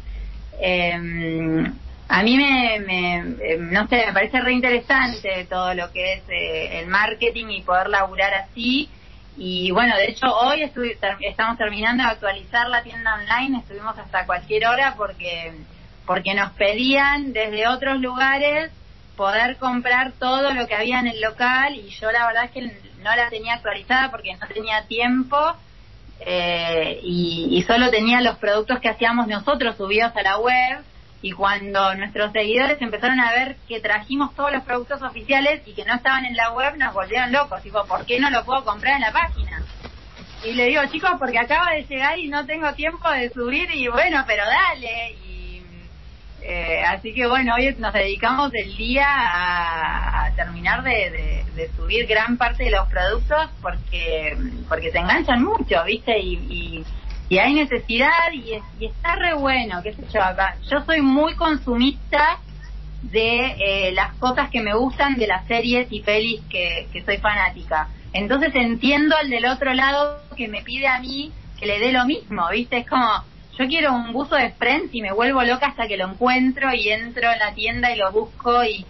Em, 0.60 1.66
a 2.08 2.24
mí 2.24 2.38
me, 2.38 2.80
me, 2.80 3.16
em, 3.18 3.72
no 3.72 3.88
sé, 3.88 4.06
me 4.08 4.14
parece 4.14 4.42
re 4.42 4.54
interesante 4.54 5.46
todo 5.50 5.74
lo 5.74 5.92
que 5.92 6.14
es 6.14 6.24
eh, 6.30 6.80
el 6.80 6.88
marketing 6.88 7.48
y 7.50 7.62
poder 7.62 7.90
laburar 7.90 8.34
así. 8.34 8.90
Y 9.38 9.72
bueno, 9.72 9.96
de 9.98 10.06
hecho 10.12 10.28
hoy 10.28 10.72
estamos 11.22 11.58
terminando 11.58 12.04
de 12.04 12.10
actualizar 12.10 12.70
la 12.70 12.84
tienda 12.84 13.16
online, 13.16 13.60
estuvimos 13.60 13.98
hasta 13.98 14.26
cualquier 14.26 14.66
hora 14.68 14.96
porque, 14.96 15.52
porque 16.06 16.34
nos 16.34 16.52
pedían 16.54 17.34
desde 17.34 17.68
otros 17.68 18.00
lugares 18.00 18.72
poder 19.18 19.58
comprar 19.58 20.14
todo 20.14 20.54
lo 20.54 20.68
que 20.68 20.76
había 20.76 21.00
en 21.00 21.08
el 21.08 21.22
local 21.22 21.76
y 21.76 21.90
yo 21.90 22.12
la 22.12 22.28
verdad 22.28 22.46
es 22.46 22.52
que 22.52 22.62
no 22.62 23.16
la 23.16 23.30
tenía 23.30 23.56
actualizada 23.56 24.10
porque 24.12 24.36
no 24.36 24.48
tenía 24.48 24.86
tiempo 24.88 25.38
eh, 26.20 27.00
y, 27.04 27.64
solo 27.68 27.90
tenía 27.90 28.22
los 28.22 28.38
productos 28.38 28.80
que 28.80 28.90
hacíamos 28.90 29.28
nosotros 29.28 29.76
subidos 29.76 30.16
a 30.16 30.22
la 30.22 30.38
web 30.38 30.84
y 31.22 31.32
cuando 31.32 31.96
nuestros 31.96 32.32
seguidores 32.32 32.82
empezaron 32.82 33.20
a 33.20 33.32
ver 33.32 33.58
que 33.68 33.80
trajimos 33.80 34.36
todos 34.36 34.52
los 34.52 34.64
productos 34.64 35.02
oficiales 35.02 35.62
y 35.66 35.74
que 35.74 35.86
no 35.86 35.96
estaban 35.96 36.26
en 36.26 36.36
la 36.36 36.52
web, 36.52 36.78
nos 36.78 36.94
volvieron 36.94 37.32
locos. 37.32 37.64
Digo, 37.64 37.86
¿por 37.86 38.06
qué 38.06 38.20
no 38.20 38.30
lo 38.30 38.46
puedo 38.46 38.64
comprar 38.64 38.96
en 38.96 39.02
la 39.02 39.12
página? 39.12 39.64
Y 40.44 40.54
le 40.54 40.68
digo, 40.68 40.82
chicos, 40.92 41.12
porque 41.18 41.40
acaba 41.40 41.72
de 41.72 41.84
llegar 41.84 42.20
y 42.20 42.28
no 42.28 42.46
tengo 42.46 42.72
tiempo 42.74 43.10
de 43.10 43.32
subir 43.32 43.70
y 43.74 43.88
bueno, 43.88 44.24
pero 44.28 44.44
dale. 44.46 45.16
Y 46.46 46.52
eh, 46.52 46.86
así 46.86 47.14
que 47.14 47.26
bueno, 47.26 47.56
hoy 47.56 47.76
nos 47.80 47.92
dedicamos 47.92 48.52
el 48.54 48.76
día 48.78 49.08
a, 49.08 50.32
terminar 50.36 50.84
de, 50.84 51.44
subir 51.76 52.06
gran 52.06 52.38
parte 52.38 52.66
de 52.66 52.72
los 52.72 52.88
productos 52.90 53.50
porque 53.62 54.38
porque 54.68 54.92
se 54.92 55.00
enganchan 55.00 55.42
mucho, 55.44 55.84
¿viste? 55.86 56.20
y 56.20 56.84
y 57.28 57.40
hay 57.40 57.54
necesidad 57.54 58.32
y, 58.34 58.62
está 58.84 59.16
re 59.16 59.34
bueno, 59.34 59.82
qué 59.82 59.94
sé 59.94 60.04
yo 60.14 60.22
acá. 60.22 60.58
Yo 60.70 60.84
soy 60.86 61.02
muy 61.02 61.36
consumista 61.36 62.40
de 63.02 63.56
eh, 63.60 63.92
las 63.94 64.14
cosas 64.16 64.50
que 64.50 64.62
me 64.62 64.76
gustan 64.76 65.16
de 65.16 65.28
las 65.28 65.46
series 65.48 65.88
y 65.92 66.02
pelis 66.02 66.42
que, 66.50 66.88
soy 67.06 67.18
fanática. 67.18 67.90
Entonces 68.14 68.54
entiendo 68.54 69.16
al 69.18 69.30
del 69.30 69.46
otro 69.46 69.74
lado 69.74 70.22
que 70.36 70.48
me 70.48 70.62
pide 70.62 70.88
a 70.88 71.00
mí 71.00 71.32
que 71.60 71.66
le 71.66 71.80
dé 71.80 71.92
lo 71.92 72.06
mismo, 72.06 72.48
¿viste? 72.52 72.80
Es 72.80 72.88
como, 72.88 73.24
yo 73.58 73.68
quiero 73.68 73.94
un 73.94 74.12
buzo 74.12 74.36
de 74.36 74.52
Friends 74.52 74.94
y 74.94 75.02
me 75.02 75.14
vuelvo 75.14 75.44
loca 75.44 75.68
hasta 75.68 75.88
que 75.88 75.98
lo 75.98 76.10
encuentro 76.10 76.74
y 76.74 76.90
entro 76.90 77.32
en 77.32 77.40
la 77.40 77.54
tienda 77.54 77.92
y 77.92 77.98
lo 77.98 78.12
busco 78.12 78.64
y, 78.64 78.86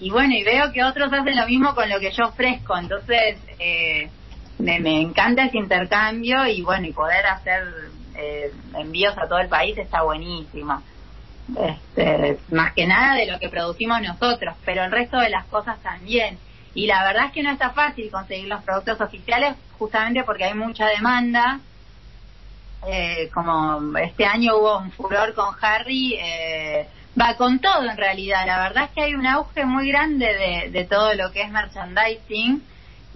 y 0.00 0.10
bueno, 0.10 0.34
y 0.34 0.42
veo 0.42 0.72
que 0.72 0.82
otros 0.82 1.12
hacen 1.12 1.36
lo 1.36 1.46
mismo 1.46 1.74
con 1.74 1.88
lo 1.88 2.00
que 2.00 2.10
yo 2.10 2.26
ofrezco. 2.26 2.76
Entonces, 2.76 3.36
eh, 3.58 4.10
me, 4.58 5.00
encanta 5.00 5.44
ese 5.44 5.58
intercambio 5.58 6.46
y 6.46 6.62
bueno, 6.62 6.86
y 6.86 6.92
poder 6.92 7.24
hacer 7.26 7.62
eh, 8.16 8.52
envíos 8.76 9.16
a 9.16 9.28
todo 9.28 9.38
el 9.38 9.48
país 9.48 9.78
está 9.78 10.02
buenísimo. 10.02 10.82
Este, 11.58 12.38
más 12.50 12.72
que 12.74 12.86
nada 12.86 13.16
de 13.16 13.26
lo 13.26 13.38
que 13.38 13.48
producimos 13.48 14.00
nosotros, 14.02 14.54
pero 14.64 14.84
el 14.84 14.90
resto 14.90 15.18
de 15.18 15.30
las 15.30 15.46
cosas 15.46 15.80
también. 15.82 16.38
Y 16.74 16.86
la 16.86 17.04
verdad 17.04 17.26
es 17.26 17.32
que 17.32 17.42
no 17.42 17.50
está 17.50 17.70
fácil 17.70 18.10
conseguir 18.10 18.48
los 18.48 18.62
productos 18.62 19.00
oficiales 19.00 19.56
justamente 19.78 20.22
porque 20.24 20.44
hay 20.44 20.54
mucha 20.54 20.86
demanda. 20.86 21.60
Eh, 22.86 23.28
como 23.34 23.96
este 23.98 24.24
año 24.24 24.56
hubo 24.56 24.78
un 24.78 24.90
furor 24.92 25.34
con 25.34 25.54
Harry, 25.60 26.14
eh, 26.18 26.86
va 27.20 27.36
con 27.36 27.58
todo 27.58 27.84
en 27.88 27.96
realidad. 27.96 28.46
La 28.46 28.62
verdad 28.62 28.84
es 28.84 28.90
que 28.90 29.02
hay 29.02 29.14
un 29.14 29.26
auge 29.26 29.66
muy 29.66 29.88
grande 29.88 30.26
de, 30.26 30.70
de 30.70 30.84
todo 30.84 31.14
lo 31.14 31.30
que 31.30 31.42
es 31.42 31.50
merchandising 31.50 32.62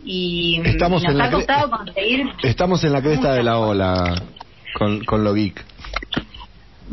y 0.05 0.61
estamos 0.65 1.03
nos 1.03 1.15
en 1.15 1.21
ha 1.21 1.31
costado 1.31 1.71
conseguir 1.71 2.27
estamos 2.43 2.85
en 2.85 2.93
la 2.93 3.01
cresta 3.01 3.33
de 3.33 3.43
la 3.43 3.59
ola 3.59 4.23
con, 4.75 5.03
con 5.05 5.25
lo 5.25 5.33
geek 5.33 5.65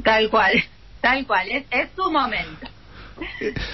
tal 0.04 0.30
cual 0.30 0.64
tal 1.02 1.28
cual 1.28 1.50
es, 1.50 1.66
es 1.72 1.90
su 1.96 2.10
momento 2.10 2.68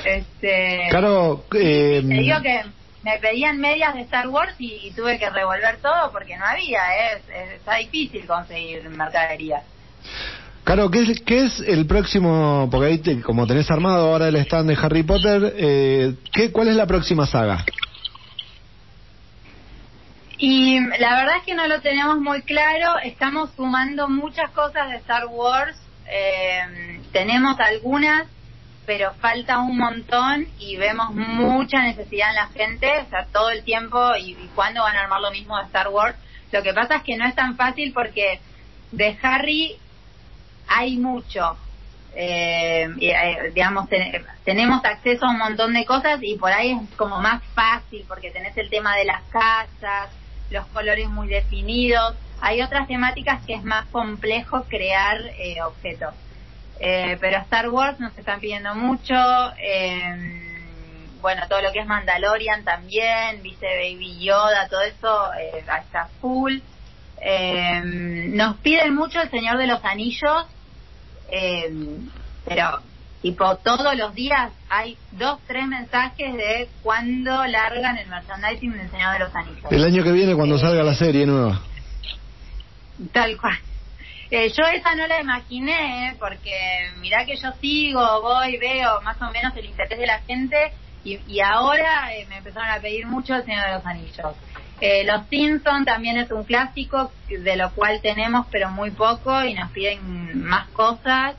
este 0.04 0.88
claro 0.90 1.46
eh, 1.54 2.04
te 2.08 2.14
digo 2.16 2.42
que 2.42 2.62
me 3.08 3.20
pedían 3.20 3.58
medias 3.58 3.94
de 3.94 4.02
Star 4.02 4.28
Wars 4.28 4.54
y, 4.60 4.92
tuve 4.92 5.18
que 5.18 5.30
revolver 5.30 5.78
todo 5.78 6.12
porque 6.12 6.36
no 6.36 6.46
había 6.46 6.82
es, 7.12 7.22
está 7.56 7.76
difícil 7.76 8.26
conseguir 8.28 8.90
mercadería 8.90 9.62
Claro, 10.66 10.92
¿qué 10.92 11.04
es, 11.04 11.22
¿qué 11.22 11.46
es 11.46 11.62
el 11.62 11.88
próximo? 11.88 12.68
Porque 12.70 12.88
ahí, 12.88 13.22
como 13.22 13.48
tenés 13.48 13.72
armado 13.72 14.10
ahora 14.10 14.28
el 14.28 14.36
stand 14.36 14.70
de 14.70 14.78
Harry 14.82 15.04
Potter, 15.04 15.54
eh, 15.56 16.16
¿qué, 16.34 16.52
¿cuál 16.52 16.68
es 16.68 16.76
la 16.76 16.86
próxima 16.86 17.26
saga? 17.26 17.64
Y 20.38 20.78
la 21.00 21.16
verdad 21.16 21.38
es 21.38 21.44
que 21.46 21.56
no 21.56 21.66
lo 21.68 21.80
tenemos 21.80 22.20
muy 22.20 22.42
claro, 22.42 23.00
estamos 23.02 23.52
sumando 23.56 24.10
muchas 24.10 24.52
cosas 24.52 24.90
de 24.90 24.98
Star 24.98 25.28
Wars, 25.28 25.78
eh, 26.12 27.00
tenemos 27.14 27.58
algunas, 27.62 28.28
pero 28.88 29.14
falta 29.16 29.60
un 29.60 29.78
montón 29.78 30.48
y 30.60 30.78
vemos 30.78 31.14
mucha 31.14 31.84
necesidad 31.84 32.30
en 32.30 32.36
la 32.36 32.48
gente, 32.48 32.90
o 33.06 33.10
sea, 33.10 33.28
todo 33.34 33.50
el 33.50 33.64
tiempo 33.64 34.16
y, 34.16 34.34
cuándo 34.56 34.82
van 34.82 34.96
a 34.96 35.02
armar 35.02 35.20
lo 35.20 35.30
mismo 35.30 35.58
de 35.58 35.66
Star 35.66 35.90
Wars. 35.90 36.16
Lo 36.54 36.64
que 36.64 36.74
pasa 36.74 36.96
es 36.96 37.04
que 37.04 37.18
no 37.18 37.26
es 37.26 37.36
tan 37.36 37.58
fácil 37.58 37.92
porque 37.92 38.40
de 38.94 39.18
Harry 39.22 39.76
hay 40.70 40.96
mucho. 40.96 41.58
Eh, 42.16 42.88
eh 43.02 43.52
digamos, 43.54 43.90
tenemos 44.46 44.84
acceso 44.86 45.26
a 45.26 45.32
un 45.32 45.38
montón 45.38 45.74
de 45.74 45.84
cosas 45.84 46.20
y 46.22 46.38
por 46.38 46.54
ahí 46.54 46.72
es 46.72 46.96
como 46.96 47.20
más 47.20 47.44
fácil 47.54 48.06
porque 48.08 48.32
tenés 48.32 48.56
el 48.56 48.70
tema 48.70 48.96
de 48.96 49.04
las 49.04 49.22
casas, 49.24 50.10
los 50.50 50.66
colores 50.68 51.10
muy 51.10 51.28
definidos. 51.28 52.16
Hay 52.40 52.62
otras 52.62 52.88
temáticas 52.88 53.46
que 53.46 53.56
es 53.56 53.64
más 53.66 53.86
complejo 53.88 54.64
crear 54.70 55.20
eh, 55.40 55.62
objetos. 55.62 56.14
Eh, 56.80 57.18
pero 57.20 57.38
Star 57.40 57.70
Wars 57.70 58.00
nos 58.00 58.18
están 58.18 58.40
pidiendo 58.40 58.76
mucho. 58.76 59.16
Eh, 59.58 60.44
bueno, 61.22 61.44
todo 61.50 61.62
lo 61.62 61.72
que 61.72 61.80
es 61.80 61.88
Mandalorian 61.88 62.64
también, 62.64 63.42
viste 63.42 63.66
Baby 63.66 64.20
Yoda, 64.24 64.68
todo 64.70 64.82
eso 64.82 65.34
eh, 65.34 65.60
está 65.60 66.10
full. 66.22 66.60
nos 68.36 68.58
piden 68.58 68.94
mucho 68.94 69.22
el 69.22 69.30
Señor 69.32 69.58
de 69.58 69.68
los 69.68 69.84
Anillos, 69.84 70.46
pero 72.46 72.82
Tipo, 73.22 73.56
todos 73.58 73.98
los 73.98 74.14
días 74.14 74.52
hay 74.70 74.96
dos, 75.12 75.40
tres 75.48 75.68
mensajes 75.68 76.34
de 76.36 76.70
cuándo 76.84 77.46
largan 77.48 77.98
el 77.98 78.08
merchandising 78.08 78.72
del 78.74 78.92
Señor 78.92 79.14
de 79.14 79.20
los 79.20 79.36
Anillos. 79.36 79.72
El 79.72 79.84
año 79.84 80.04
que 80.04 80.12
viene, 80.12 80.36
cuando 80.36 80.58
salga 80.60 80.84
la 80.84 80.94
serie 80.94 81.26
nueva. 81.26 81.60
Tal 83.12 83.36
cual. 83.38 83.58
Eh, 84.30 84.50
yo 84.50 84.64
esa 84.66 84.96
no 84.96 85.08
la 85.08 85.22
imaginé, 85.22 86.16
porque 86.20 86.90
mirá 87.00 87.26
que 87.26 87.38
yo 87.38 87.52
sigo, 87.62 88.22
voy, 88.22 88.58
veo 88.58 89.02
más 89.02 89.22
o 89.22 89.32
menos 89.32 89.56
el 89.56 89.66
interés 89.66 89.98
de 89.98 90.06
la 90.06 90.20
gente, 90.20 90.74
y, 91.04 91.40
ahora 91.40 92.14
eh, 92.14 92.26
me 92.28 92.38
empezaron 92.38 92.70
a 92.70 92.82
pedir 92.82 93.06
mucho 93.06 93.36
el 93.36 93.46
Señor 93.46 93.66
de 93.66 93.74
los 93.76 93.86
Anillos. 93.86 94.36
Eh, 94.82 95.06
los 95.06 95.26
Simpsons 95.30 95.86
también 95.86 96.18
es 96.18 96.30
un 96.32 96.44
clásico, 96.44 97.12
de 97.30 97.56
lo 97.56 97.72
cual 97.72 98.02
tenemos, 98.02 98.46
pero 98.52 98.70
muy 98.70 98.92
poco, 98.92 99.44
y 99.44 99.54
nos 99.54 99.72
piden 99.72 100.44
más 100.44 100.68
cosas. 100.70 101.36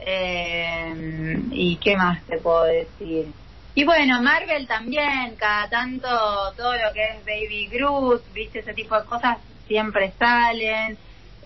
Eh, 0.00 1.40
¿Y 1.50 1.76
qué 1.76 1.96
más 1.96 2.22
te 2.26 2.38
puedo 2.38 2.64
decir? 2.64 3.32
Y 3.74 3.84
bueno, 3.84 4.22
Marvel 4.22 4.66
también, 4.66 5.34
cada 5.36 5.68
tanto 5.68 6.08
todo 6.56 6.72
lo 6.72 6.92
que 6.92 7.04
es 7.04 7.24
Baby 7.24 7.68
Groot, 7.68 8.32
viste, 8.32 8.60
ese 8.60 8.74
tipo 8.74 8.98
de 8.98 9.06
cosas 9.06 9.38
siempre 9.66 10.12
salen. 10.18 10.96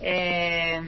Eh, 0.05 0.81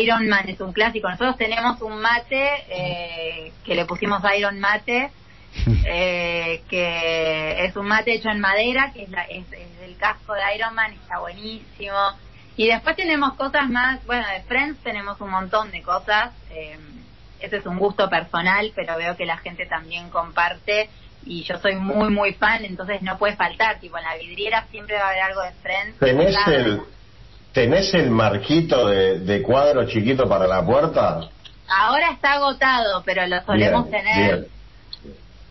Iron 0.00 0.28
Man 0.28 0.48
es 0.48 0.60
un 0.60 0.72
clásico. 0.72 1.08
Nosotros 1.08 1.36
tenemos 1.38 1.80
un 1.82 2.00
mate 2.00 2.48
eh, 2.68 3.52
que 3.64 3.74
le 3.74 3.84
pusimos 3.84 4.20
Iron 4.36 4.58
Mate, 4.58 5.10
eh, 5.86 6.62
que 6.68 7.64
es 7.64 7.76
un 7.76 7.86
mate 7.86 8.14
hecho 8.14 8.28
en 8.28 8.40
madera, 8.40 8.90
que 8.92 9.04
es, 9.04 9.10
la, 9.10 9.22
es, 9.22 9.44
es 9.52 9.82
el 9.84 9.96
casco 9.96 10.34
de 10.34 10.40
Iron 10.56 10.74
Man, 10.74 10.92
está 10.92 11.20
buenísimo. 11.20 11.96
Y 12.56 12.66
después 12.66 12.96
tenemos 12.96 13.34
cosas 13.34 13.68
más, 13.70 14.04
bueno, 14.04 14.26
de 14.28 14.42
Friends 14.42 14.82
tenemos 14.82 15.20
un 15.20 15.30
montón 15.30 15.70
de 15.70 15.82
cosas. 15.82 16.32
Eh, 16.50 16.76
ese 17.38 17.56
es 17.56 17.66
un 17.66 17.78
gusto 17.78 18.10
personal, 18.10 18.72
pero 18.74 18.96
veo 18.98 19.16
que 19.16 19.24
la 19.24 19.38
gente 19.38 19.64
también 19.66 20.10
comparte 20.10 20.90
y 21.24 21.42
yo 21.44 21.58
soy 21.58 21.76
muy, 21.76 22.10
muy 22.10 22.32
fan, 22.34 22.64
entonces 22.64 23.02
no 23.02 23.16
puede 23.18 23.36
faltar. 23.36 23.78
Tipo, 23.80 23.98
en 23.98 24.04
la 24.04 24.16
vidriera 24.16 24.66
siempre 24.70 24.96
va 24.96 25.06
a 25.06 25.08
haber 25.10 25.22
algo 25.22 25.42
de 25.42 25.52
Friends. 25.62 25.98
¿Tenés, 25.98 26.36
el, 26.48 26.82
¿tenés 27.52 27.92
el 27.94 28.10
marquito 28.10 28.88
de, 28.88 29.42
cuadro 29.42 29.86
chiquito 29.86 30.28
para 30.28 30.46
la 30.46 30.64
puerta? 30.64 31.28
Ahora 31.68 32.10
está 32.12 32.34
agotado, 32.34 33.02
pero 33.04 33.26
lo 33.26 33.42
solemos 33.44 33.90
tener. 33.90 34.48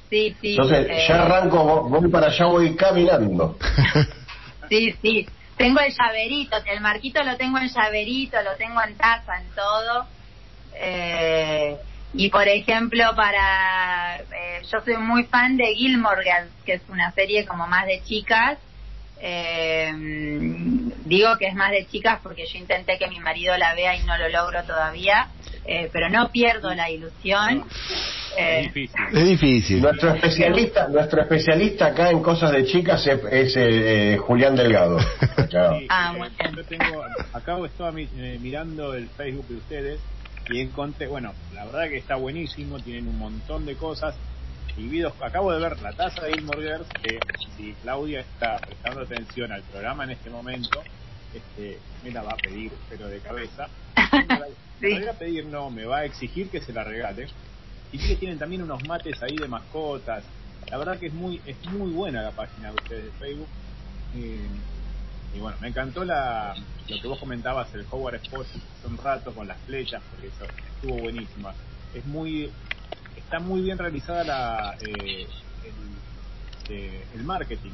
Sí, 0.10 0.36
sí. 0.42 0.52
Entonces, 0.52 0.88
eh, 0.90 1.06
ya 1.08 1.24
arranco, 1.24 1.88
voy 1.88 2.10
para 2.10 2.28
allá, 2.28 2.46
voy 2.46 2.76
caminando. 2.76 3.58
sí, 4.70 4.96
sí. 5.02 5.28
Tengo 5.56 5.80
el 5.82 5.94
llaverito, 5.94 6.58
el 6.66 6.82
marquito 6.82 7.24
lo 7.24 7.38
tengo 7.38 7.58
en 7.58 7.68
llaverito, 7.68 8.42
lo 8.42 8.56
tengo 8.56 8.82
en 8.82 8.96
taza, 8.96 9.42
en 9.42 9.50
todo. 9.52 10.08
Eh, 10.74 11.78
y 12.14 12.30
por 12.30 12.48
ejemplo, 12.48 13.04
para. 13.16 14.18
Eh, 14.18 14.62
yo 14.72 14.80
soy 14.84 14.98
muy 14.98 15.26
fan 15.26 15.58
de 15.58 15.76
Gilmore 15.76 16.24
Girls, 16.24 16.52
que 16.66 16.74
es 16.76 16.82
una 16.90 17.12
serie 17.12 17.46
como 17.46 17.68
más 17.68 17.86
de 17.86 18.02
chicas. 18.04 18.58
Eh, 19.22 19.92
digo 21.06 21.38
que 21.38 21.48
es 21.48 21.56
más 21.56 21.72
de 21.72 21.86
chicas 21.88 22.20
porque 22.24 22.46
yo 22.46 22.58
intenté 22.58 22.98
que 22.98 23.08
mi 23.08 23.20
marido 23.20 23.58
la 23.58 23.74
vea 23.74 23.96
y 23.96 24.04
no 24.04 24.18
lo 24.18 24.30
logro 24.30 24.64
todavía, 24.64 25.28
eh, 25.66 25.90
pero 25.92 26.10
no 26.10 26.32
pierdo 26.32 26.74
la 26.74 26.90
ilusión. 26.90 27.66
Eh, 28.38 28.72
es 29.14 29.26
difícil. 29.26 29.82
Nuestro 29.82 30.14
especialista, 30.14 30.88
nuestro 30.88 31.22
especialista 31.22 31.88
acá 31.88 32.12
en 32.12 32.22
cosas 32.22 32.52
de 32.52 32.66
chicas 32.66 33.06
es, 33.08 33.54
eh, 33.58 34.18
Julián 34.18 34.56
Delgado. 34.56 34.98
ah. 35.90 36.14
Yo 36.56 36.64
tengo, 36.66 37.04
acabo 37.34 37.66
estaba 37.66 37.92
mirando 37.92 38.94
el 38.94 39.10
Facebook 39.10 39.48
de 39.48 39.56
ustedes 39.56 40.00
y 40.50 40.62
encontré, 40.62 41.08
bueno, 41.08 41.34
la 41.54 41.66
verdad 41.66 41.90
que 41.90 41.98
está 41.98 42.16
buenísimo, 42.16 42.80
tienen 42.80 43.08
un 43.08 43.18
montón 43.18 43.66
de 43.66 43.76
cosas. 43.76 44.16
Y 44.80 45.04
acabo 45.04 45.52
de 45.52 45.60
ver 45.60 45.82
la 45.82 45.92
taza 45.92 46.24
de 46.24 46.34
Gilmore 46.34 46.80
que 47.04 47.20
si 47.58 47.74
Claudia 47.82 48.22
está 48.22 48.58
prestando 48.60 49.02
atención 49.02 49.52
al 49.52 49.62
programa 49.64 50.06
en 50.06 50.12
este 50.12 50.30
momento, 50.30 50.82
este, 51.34 51.80
me 52.02 52.12
la 52.12 52.24
va 52.24 52.32
a 52.32 52.38
pedir, 52.38 52.72
pero 52.90 53.08
de 53.08 53.20
cabeza. 53.20 53.68
Me 54.82 55.04
va 55.06 55.12
a 55.12 55.14
pedir, 55.14 55.46
no, 55.46 55.70
me 55.70 55.84
va 55.84 55.98
a 55.98 56.06
exigir 56.06 56.50
que 56.50 56.62
se 56.62 56.72
la 56.72 56.86
regale. 56.86 57.28
Y 57.92 57.98
sí 57.98 58.08
que 58.08 58.16
tienen 58.16 58.40
también 58.40 58.62
unos 58.62 58.82
mates 58.88 59.22
ahí 59.22 59.36
de 59.36 59.50
mascotas. 59.50 60.24
La 60.72 60.78
verdad 60.78 60.98
que 60.98 61.08
es 61.08 61.14
muy 61.14 61.42
es 61.46 61.58
muy 61.66 61.92
buena 61.92 62.22
la 62.22 62.32
página 62.32 62.70
de 62.70 62.76
ustedes 62.76 63.04
de 63.04 63.12
Facebook. 63.20 63.48
Eh, 64.16 64.48
y 65.36 65.40
bueno, 65.40 65.58
me 65.60 65.68
encantó 65.68 66.06
la, 66.06 66.56
lo 66.88 67.02
que 67.02 67.08
vos 67.10 67.20
comentabas, 67.20 67.74
el 67.74 67.86
Howard 67.92 68.22
Sport 68.24 68.48
un 68.88 68.98
rato 68.98 69.34
con 69.34 69.50
las 69.50 69.58
flechas, 69.62 70.02
porque 70.12 70.28
eso 70.28 70.46
estuvo 70.76 70.98
buenísima. 71.02 71.54
Es 71.94 72.06
muy, 72.06 72.50
está 73.30 73.38
muy 73.38 73.62
bien 73.62 73.78
realizada 73.78 74.24
la, 74.24 74.76
eh, 74.82 75.28
el, 76.68 76.76
eh, 76.76 77.24
marketing 77.24 77.70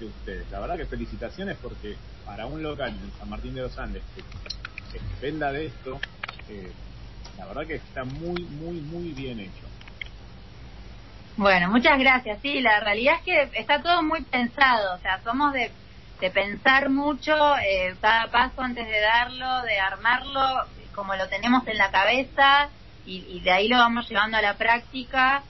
de, 0.00 0.06
ustedes. 0.06 0.50
La 0.50 0.60
verdad 0.60 0.78
que 0.78 0.86
felicitaciones 0.86 1.58
porque 1.62 1.94
para 2.24 2.46
un 2.46 2.62
local 2.62 2.88
en 2.88 3.12
San 3.18 3.28
Martín 3.28 3.54
de 3.54 3.60
los 3.60 3.78
Andes 3.78 4.02
que, 4.16 5.00
venda 5.20 5.52
de 5.52 5.66
esto, 5.66 6.00
eh, 6.48 6.72
la 7.38 7.46
verdad 7.46 7.66
que 7.66 7.74
está 7.74 8.02
muy, 8.04 8.42
muy, 8.44 8.80
muy 8.80 9.12
bien 9.12 9.40
hecho. 9.40 9.66
Bueno, 11.36 11.70
muchas 11.70 11.98
gracias. 11.98 12.40
Sí, 12.40 12.60
la 12.60 12.80
realidad 12.80 13.16
es 13.18 13.22
que 13.22 13.60
está 13.60 13.80
todo 13.82 14.02
muy 14.02 14.22
pensado. 14.22 14.96
O 14.96 14.98
sea, 15.00 15.22
somos 15.22 15.52
de 15.52 15.70
de 16.20 16.30
pensar 16.30 16.88
mucho 16.88 17.34
eh, 17.58 17.96
cada 18.00 18.30
paso 18.30 18.62
antes 18.62 18.86
de 18.86 19.00
darlo, 19.00 19.62
de 19.62 19.80
armarlo 19.80 20.66
como 20.94 21.16
lo 21.16 21.28
tenemos 21.28 21.66
en 21.66 21.76
la 21.78 21.90
cabeza 21.90 22.68
y, 23.06 23.40
de 23.40 23.50
ahí 23.50 23.68
lo 23.68 23.78
vamos 23.78 24.08
llevando 24.08 24.36
a 24.36 24.42
la 24.42 24.54
práctica. 24.54 25.42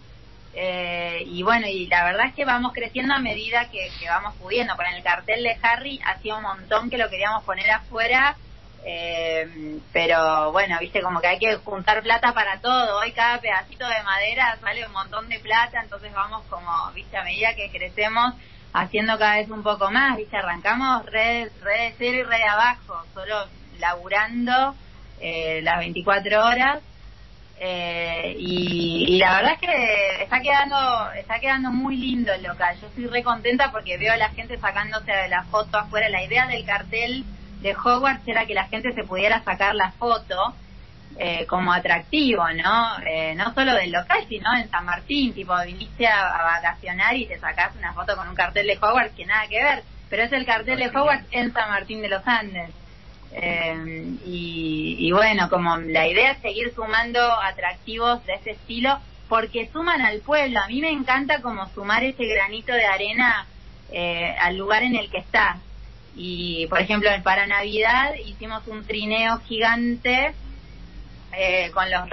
Eh, 0.54 1.24
y 1.26 1.42
bueno, 1.42 1.66
y 1.66 1.86
la 1.86 2.04
verdad 2.04 2.26
es 2.26 2.34
que 2.34 2.44
vamos 2.44 2.72
creciendo 2.72 3.14
a 3.14 3.18
medida 3.18 3.70
que, 3.70 3.90
vamos 4.06 4.34
pudiendo. 4.36 4.76
Con 4.76 4.86
el 4.86 5.02
cartel 5.02 5.42
de 5.42 5.56
Harry 5.62 6.00
hacía 6.04 6.36
un 6.36 6.42
montón 6.42 6.90
que 6.90 6.98
lo 6.98 7.08
queríamos 7.08 7.42
poner 7.44 7.70
afuera, 7.70 8.36
eh, 8.84 9.78
pero 9.92 10.52
bueno, 10.52 10.78
viste, 10.80 11.00
como 11.02 11.20
que 11.20 11.28
hay 11.28 11.38
que 11.38 11.56
juntar 11.56 12.02
plata 12.02 12.34
para 12.34 12.60
todo. 12.60 12.98
Hoy 12.98 13.12
cada 13.12 13.40
pedacito 13.40 13.86
de 13.86 14.02
madera 14.02 14.58
sale 14.60 14.86
un 14.86 14.92
montón 14.92 15.28
de 15.28 15.38
plata, 15.40 15.80
entonces 15.82 16.12
vamos 16.12 16.42
como, 16.48 16.90
viste, 16.92 17.16
a 17.16 17.24
medida 17.24 17.54
que 17.54 17.70
crecemos 17.70 18.34
haciendo 18.72 19.18
cada 19.18 19.36
vez 19.36 19.50
un 19.50 19.62
poco 19.62 19.90
más, 19.90 20.16
¿viste? 20.16 20.36
Arrancamos 20.36 21.04
red, 21.06 21.50
red 21.60 21.90
de 21.90 21.94
cero 21.98 22.18
y 22.18 22.22
red 22.22 22.38
de 22.38 22.44
abajo, 22.44 23.04
solo 23.14 23.46
laburando 23.78 24.74
eh, 25.20 25.60
las 25.62 25.78
24 25.78 26.44
horas. 26.44 26.80
Eh, 27.58 28.34
y, 28.38 29.18
la 29.18 29.36
verdad 29.36 29.52
es 29.52 29.60
que 29.60 30.22
está 30.22 30.40
quedando 30.40 31.12
está 31.12 31.38
quedando 31.38 31.70
muy 31.70 31.96
lindo 31.96 32.32
el 32.32 32.42
local. 32.42 32.76
Yo 32.80 32.88
estoy 32.88 33.06
re 33.06 33.22
contenta 33.22 33.70
porque 33.70 33.98
veo 33.98 34.12
a 34.12 34.16
la 34.16 34.30
gente 34.30 34.58
sacándose 34.58 35.28
la 35.28 35.44
foto 35.44 35.78
afuera. 35.78 36.08
La 36.08 36.24
idea 36.24 36.46
del 36.46 36.64
cartel 36.64 37.24
de 37.60 37.74
Hogwarts 37.74 38.26
era 38.26 38.46
que 38.46 38.54
la 38.54 38.64
gente 38.64 38.92
se 38.92 39.04
pudiera 39.04 39.42
sacar 39.44 39.74
la 39.74 39.92
foto 39.92 40.54
eh, 41.18 41.46
como 41.46 41.72
atractivo, 41.72 42.42
¿no? 42.52 42.98
Eh, 43.06 43.34
no 43.34 43.52
solo 43.52 43.74
del 43.74 43.92
local, 43.92 44.24
sino 44.28 44.54
en 44.56 44.70
San 44.70 44.84
Martín, 44.84 45.34
tipo, 45.34 45.54
viniste 45.64 46.06
a, 46.06 46.42
vacacionar 46.42 47.14
y 47.16 47.26
te 47.26 47.38
sacás 47.38 47.76
una 47.76 47.92
foto 47.92 48.16
con 48.16 48.28
un 48.28 48.34
cartel 48.34 48.66
de 48.66 48.78
Hogwarts 48.80 49.14
que 49.14 49.26
nada 49.26 49.46
que 49.46 49.62
ver, 49.62 49.82
pero 50.08 50.22
es 50.22 50.32
el 50.32 50.46
cartel 50.46 50.78
de 50.78 50.88
Hogwarts 50.88 51.26
en 51.30 51.52
San 51.52 51.68
Martín 51.68 52.00
de 52.00 52.08
los 52.08 52.26
Andes. 52.26 52.70
Eh, 53.34 54.16
y, 54.26 55.10
bueno, 55.12 55.48
como 55.48 55.76
la 55.78 56.06
idea 56.06 56.32
es 56.32 56.38
seguir 56.38 56.72
sumando 56.74 57.20
atractivos 57.20 58.24
de 58.26 58.34
ese 58.34 58.50
estilo, 58.52 58.98
porque 59.28 59.70
suman 59.72 60.02
al 60.02 60.20
pueblo. 60.20 60.60
A 60.60 60.68
mí 60.68 60.80
me 60.80 60.90
encanta 60.90 61.40
como 61.40 61.66
sumar 61.70 62.04
ese 62.04 62.26
granito 62.26 62.72
de 62.72 62.84
arena 62.84 63.46
al 64.40 64.56
lugar 64.56 64.82
en 64.82 64.96
el 64.96 65.10
que 65.10 65.18
está. 65.18 65.58
Y, 66.14 66.66
por 66.66 66.80
ejemplo, 66.80 67.10
para 67.22 67.46
Navidad 67.46 68.14
hicimos 68.26 68.66
un 68.66 68.84
trineo 68.84 69.38
gigante 69.40 70.34
eh, 71.32 71.70
con 71.72 71.90
los 71.90 72.08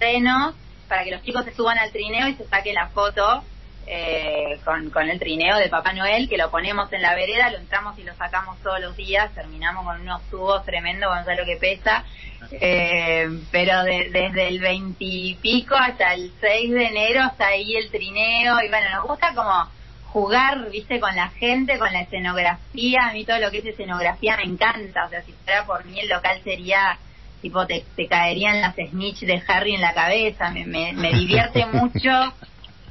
renos 0.00 0.54
para 0.88 1.04
que 1.04 1.12
los 1.12 1.22
chicos 1.22 1.44
se 1.44 1.54
suban 1.54 1.78
al 1.78 1.92
trineo 1.92 2.28
y 2.28 2.34
se 2.34 2.46
saquen 2.46 2.74
la 2.74 2.88
foto 2.88 3.44
eh, 3.86 4.58
con, 4.64 4.90
con 4.90 5.08
el 5.08 5.18
trineo 5.18 5.56
de 5.56 5.68
Papá 5.68 5.92
Noel, 5.92 6.28
que 6.28 6.36
lo 6.36 6.50
ponemos 6.50 6.92
en 6.92 7.02
la 7.02 7.14
vereda, 7.14 7.50
lo 7.50 7.58
entramos 7.58 7.98
y 7.98 8.02
lo 8.02 8.14
sacamos 8.14 8.58
todos 8.62 8.80
los 8.80 8.96
días, 8.96 9.32
terminamos 9.34 9.84
con 9.84 10.00
unos 10.00 10.22
tubos 10.30 10.64
tremendos, 10.64 11.08
con 11.24 11.36
lo 11.36 11.44
que 11.44 11.56
pesa, 11.56 12.04
eh, 12.50 13.28
pero 13.50 13.84
desde 13.84 14.48
el 14.48 14.60
veintipico 14.60 15.76
hasta 15.76 16.14
el 16.14 16.32
6 16.40 16.72
de 16.72 16.86
enero 16.86 17.24
está 17.30 17.48
ahí 17.48 17.76
el 17.76 17.90
trineo, 17.90 18.60
y 18.62 18.68
bueno, 18.68 18.90
nos 18.90 19.06
gusta 19.06 19.34
como 19.34 19.68
jugar, 20.06 20.70
viste, 20.70 20.98
con 20.98 21.14
la 21.14 21.28
gente, 21.28 21.78
con 21.78 21.92
la 21.92 22.00
escenografía, 22.00 23.08
a 23.08 23.12
mí 23.12 23.24
todo 23.24 23.38
lo 23.38 23.50
que 23.50 23.58
es 23.58 23.66
escenografía 23.66 24.36
me 24.36 24.44
encanta, 24.44 25.06
o 25.06 25.08
sea, 25.10 25.22
si 25.22 25.32
fuera 25.44 25.64
por 25.64 25.84
mí 25.84 26.00
el 26.00 26.08
local 26.08 26.40
sería 26.42 26.98
tipo 27.40 27.66
te, 27.66 27.84
te 27.94 28.08
caerían 28.08 28.60
las 28.60 28.74
snitch 28.74 29.20
de 29.20 29.42
Harry 29.46 29.74
en 29.74 29.80
la 29.80 29.94
cabeza, 29.94 30.50
me, 30.50 30.64
me, 30.64 31.12
divierte 31.12 31.66
mucho, 31.72 32.10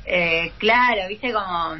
eh, 0.06 0.51
claro, 0.58 1.08
viste 1.08 1.34
como, 1.34 1.76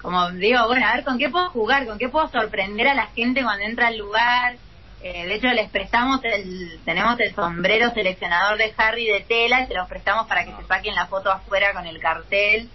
como 0.00 0.30
digo, 0.32 0.66
bueno, 0.66 0.86
a 0.86 0.94
ver 0.94 1.04
con 1.04 1.18
qué 1.18 1.28
puedo 1.28 1.50
jugar, 1.50 1.86
con 1.86 1.98
qué 1.98 2.08
puedo 2.08 2.28
sorprender 2.28 2.88
a 2.88 2.94
la 2.94 3.06
gente 3.08 3.42
cuando 3.42 3.64
entra 3.64 3.88
al 3.88 3.98
lugar, 3.98 4.56
eh, 5.02 5.26
de 5.26 5.34
hecho 5.34 5.48
les 5.48 5.70
prestamos 5.70 6.20
el, 6.24 6.80
tenemos 6.84 7.18
el 7.20 7.34
sombrero 7.34 7.90
seleccionador 7.90 8.58
de 8.58 8.74
Harry 8.76 9.06
de 9.06 9.20
tela 9.20 9.62
y 9.62 9.66
se 9.66 9.74
los 9.74 9.88
prestamos 9.88 10.26
para 10.26 10.44
que 10.44 10.52
se 10.52 10.66
saquen 10.66 10.94
la 10.94 11.06
foto 11.06 11.30
afuera 11.30 11.72
con 11.72 11.86
el 11.86 11.98
cartel. 12.00 12.68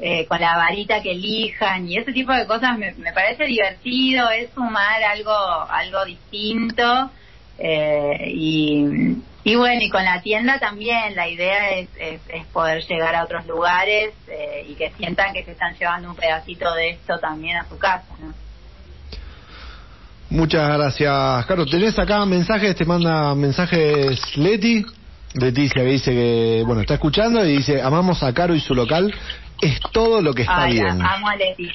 Eh, 0.00 0.26
con 0.26 0.40
la 0.40 0.56
varita 0.56 1.02
que 1.02 1.10
elijan 1.10 1.88
y 1.88 1.96
ese 1.96 2.12
tipo 2.12 2.32
de 2.32 2.46
cosas 2.46 2.78
me, 2.78 2.92
me 2.92 3.12
parece 3.12 3.46
divertido, 3.46 4.30
es 4.30 4.48
sumar 4.54 5.02
algo, 5.02 5.32
algo 5.32 6.04
distinto 6.04 7.10
eh, 7.58 8.30
y, 8.32 9.16
y 9.48 9.56
bueno, 9.56 9.80
y 9.82 9.88
con 9.88 10.04
la 10.04 10.20
tienda 10.20 10.58
también 10.58 11.16
la 11.16 11.26
idea 11.26 11.70
es, 11.70 11.88
es, 11.98 12.46
poder 12.52 12.84
llegar 12.86 13.14
a 13.14 13.24
otros 13.24 13.46
lugares 13.46 14.12
eh, 14.28 14.66
y 14.68 14.74
que 14.74 14.92
sientan 14.98 15.32
que 15.32 15.42
se 15.42 15.52
están 15.52 15.74
llevando 15.74 16.10
un 16.10 16.16
pedacito 16.16 16.72
de 16.74 16.90
esto 16.90 17.18
también 17.18 17.56
a 17.56 17.66
su 17.66 17.78
casa. 17.78 18.04
¿no? 18.20 18.34
Muchas 20.30 20.68
gracias, 20.76 21.46
Carlos. 21.46 21.70
¿Tenés 21.70 21.98
acá 21.98 22.26
mensajes? 22.26 22.76
Te 22.76 22.84
manda 22.84 23.34
mensajes 23.34 24.36
Leti. 24.36 24.84
Leticia 25.32 25.82
que 25.82 25.88
dice 25.88 26.10
que, 26.10 26.62
bueno, 26.66 26.82
está 26.82 26.94
escuchando 26.94 27.42
y 27.44 27.56
dice, 27.56 27.80
amamos 27.80 28.22
a 28.22 28.32
Caro 28.34 28.54
y 28.54 28.60
su 28.60 28.74
local, 28.74 29.14
es 29.62 29.80
todo 29.92 30.20
lo 30.20 30.34
que 30.34 30.42
está 30.42 30.66
bien. 30.66 31.00
Amo 31.00 31.28
a 31.28 31.36
Leti. 31.36 31.70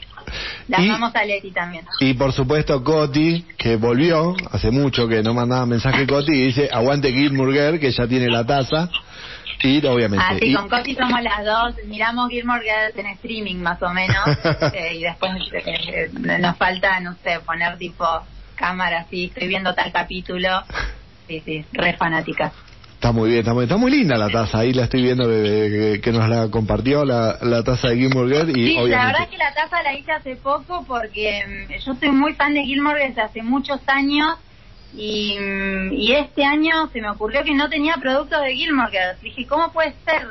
La 0.68 0.82
y, 0.82 0.90
amamos 0.90 1.16
a 1.16 1.24
Leti 1.26 1.52
también. 1.52 1.86
Y 2.00 2.14
por 2.14 2.34
supuesto 2.34 2.84
Coti, 2.84 3.46
que 3.58 3.76
volvió, 3.76 4.36
hace 4.52 4.72
mucho 4.72 5.08
que 5.08 5.22
no 5.22 5.34
mandaba 5.34 5.66
mensaje 5.66 6.06
Coti, 6.08 6.32
y 6.32 6.46
dice, 6.48 6.70
aguante 6.72 7.12
Gilmurger, 7.12 7.80
que 7.80 7.92
ya 7.92 8.08
tiene 8.08 8.28
la 8.30 8.46
taza. 8.46 8.90
Y 9.62 9.86
obviamente. 9.86 10.26
Ah, 10.28 10.36
sí, 10.40 10.54
con 10.54 10.68
Coti 10.68 10.94
somos 10.94 11.22
las 11.22 11.46
dos. 11.46 11.76
Miramos 11.86 12.30
Gilmore 12.30 12.62
Girls 12.62 12.98
en 12.98 13.06
streaming 13.14 13.56
más 13.58 13.82
o 13.82 13.90
menos. 13.94 14.24
Eh, 14.74 14.96
y 14.96 15.04
después 15.04 15.32
eh, 15.54 16.10
nos 16.40 16.58
falta, 16.58 17.00
no 17.00 17.16
sé, 17.24 17.40
poner 17.46 17.78
tipo 17.78 18.06
cámara 18.56 19.02
así. 19.02 19.26
Estoy 19.26 19.48
viendo 19.48 19.74
tal 19.74 19.92
capítulo. 19.92 20.64
Sí, 21.28 21.42
sí, 21.46 21.66
re 21.74 21.94
fanática. 21.94 22.52
Está 23.04 23.12
muy 23.12 23.32
bien, 23.32 23.40
está 23.42 23.54
muy, 23.54 23.64
está 23.66 23.76
muy 23.76 23.92
linda 23.92 24.16
la 24.16 24.30
taza. 24.30 24.60
Ahí 24.60 24.72
la 24.72 24.86
estoy 24.86 25.02
viendo 25.02 25.28
que, 25.28 26.12
nos 26.14 26.30
la 26.30 26.48
compartió 26.50 27.04
la, 27.04 27.38
la 27.42 27.62
taza 27.62 27.90
de 27.90 27.98
Gilmore 27.98 28.46
Y 28.48 28.54
sí, 28.54 28.76
la 28.76 29.08
verdad 29.08 29.24
es 29.24 29.28
que 29.28 29.38
la 29.38 29.54
taza 29.54 29.84
la 29.84 29.94
hice 29.94 30.14
hace 30.14 30.38
poco 30.38 30.86
porque 30.88 31.44
mm, 31.46 31.84
yo 31.86 31.96
soy 31.96 32.12
muy 32.12 32.34
fan 32.36 32.54
de 32.54 32.64
Gilmore 32.64 33.10
desde 33.10 33.22
hace 33.22 33.44
muchos 33.44 33.82
años. 33.88 34.38
Y, 34.96 35.38
mm, 35.38 35.92
y 35.92 36.14
este 36.14 36.46
año 36.46 36.88
se 36.94 37.02
me 37.02 37.10
ocurrió 37.10 37.44
que 37.44 37.54
no 37.54 37.68
tenía 37.68 37.96
productos 37.98 38.42
de 38.42 38.56
Gilmore 38.56 38.98
Dije, 39.22 39.48
¿cómo 39.48 39.74
puede 39.74 39.94
ser? 40.06 40.28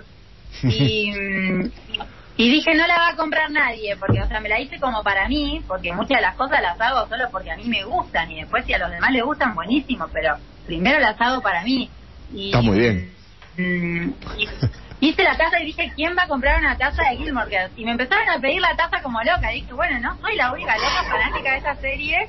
Y, 0.62 1.12
mm, 1.12 1.70
y 2.38 2.50
dije, 2.52 2.74
no 2.74 2.86
la 2.86 2.96
va 2.96 3.08
a 3.08 3.16
comprar 3.16 3.50
nadie, 3.50 3.96
porque, 3.98 4.22
o 4.22 4.28
sea, 4.28 4.40
me 4.40 4.48
la 4.48 4.58
hice 4.58 4.80
como 4.80 5.02
para 5.02 5.28
mí, 5.28 5.60
porque 5.68 5.92
muchas 5.92 6.16
de 6.16 6.22
las 6.22 6.36
cosas 6.36 6.62
las 6.62 6.80
hago 6.80 7.06
solo 7.06 7.24
porque 7.30 7.50
a 7.50 7.56
mí 7.58 7.64
me 7.66 7.84
gustan, 7.84 8.30
y 8.30 8.36
después 8.36 8.64
si 8.64 8.72
a 8.72 8.78
los 8.78 8.90
demás 8.90 9.12
les 9.12 9.24
gustan, 9.24 9.54
buenísimo, 9.54 10.08
pero 10.10 10.36
primero 10.64 10.98
las 11.00 11.20
hago 11.20 11.42
para 11.42 11.62
mí. 11.64 11.90
Está 12.34 12.60
muy 12.62 12.78
bien. 12.78 13.12
Mm, 13.56 14.10
hice 15.00 15.22
la 15.22 15.36
taza 15.36 15.60
y 15.60 15.66
dije, 15.66 15.92
¿quién 15.94 16.16
va 16.16 16.22
a 16.22 16.28
comprar 16.28 16.58
una 16.58 16.76
taza 16.76 17.02
de 17.10 17.16
Gilmore 17.18 17.50
Girls? 17.50 17.72
Y 17.76 17.84
me 17.84 17.92
empezaron 17.92 18.28
a 18.28 18.40
pedir 18.40 18.60
la 18.60 18.74
taza 18.76 19.02
como 19.02 19.20
loca. 19.22 19.48
dije, 19.50 19.72
bueno, 19.72 19.98
no 20.00 20.18
soy 20.20 20.36
la 20.36 20.52
única 20.52 20.76
loca 20.76 21.04
fanática 21.10 21.52
de 21.52 21.58
esa 21.58 21.74
serie. 21.76 22.28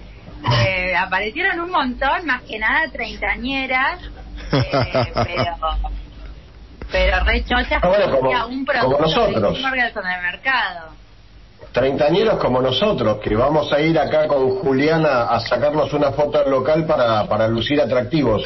Eh, 0.65 0.95
aparecieron 0.95 1.59
un 1.61 1.71
montón, 1.71 2.25
más 2.25 2.41
que 2.41 2.59
nada 2.59 2.89
treintañeras, 2.91 4.01
eh, 4.51 5.11
pero 5.13 5.55
pero 6.91 7.23
re 7.23 7.43
chochas 7.45 7.81
ah, 7.81 8.45
un 8.45 8.65
producto 8.65 9.27
de 9.27 9.33
Gilmore 9.33 9.81
Girls 9.81 9.95
en 9.95 10.05
el 10.05 10.21
mercado 10.21 11.02
treintañeros 11.73 12.39
como 12.39 12.61
nosotros, 12.61 13.19
que 13.19 13.35
vamos 13.35 13.73
a 13.73 13.81
ir 13.81 13.97
acá 13.97 14.27
con 14.27 14.59
Juliana 14.59 15.23
a 15.23 15.39
sacarnos 15.39 15.91
una 15.93 16.11
foto 16.11 16.39
al 16.39 16.49
local 16.49 16.85
para, 16.85 17.27
para 17.27 17.47
lucir 17.47 17.81
atractivos. 17.81 18.43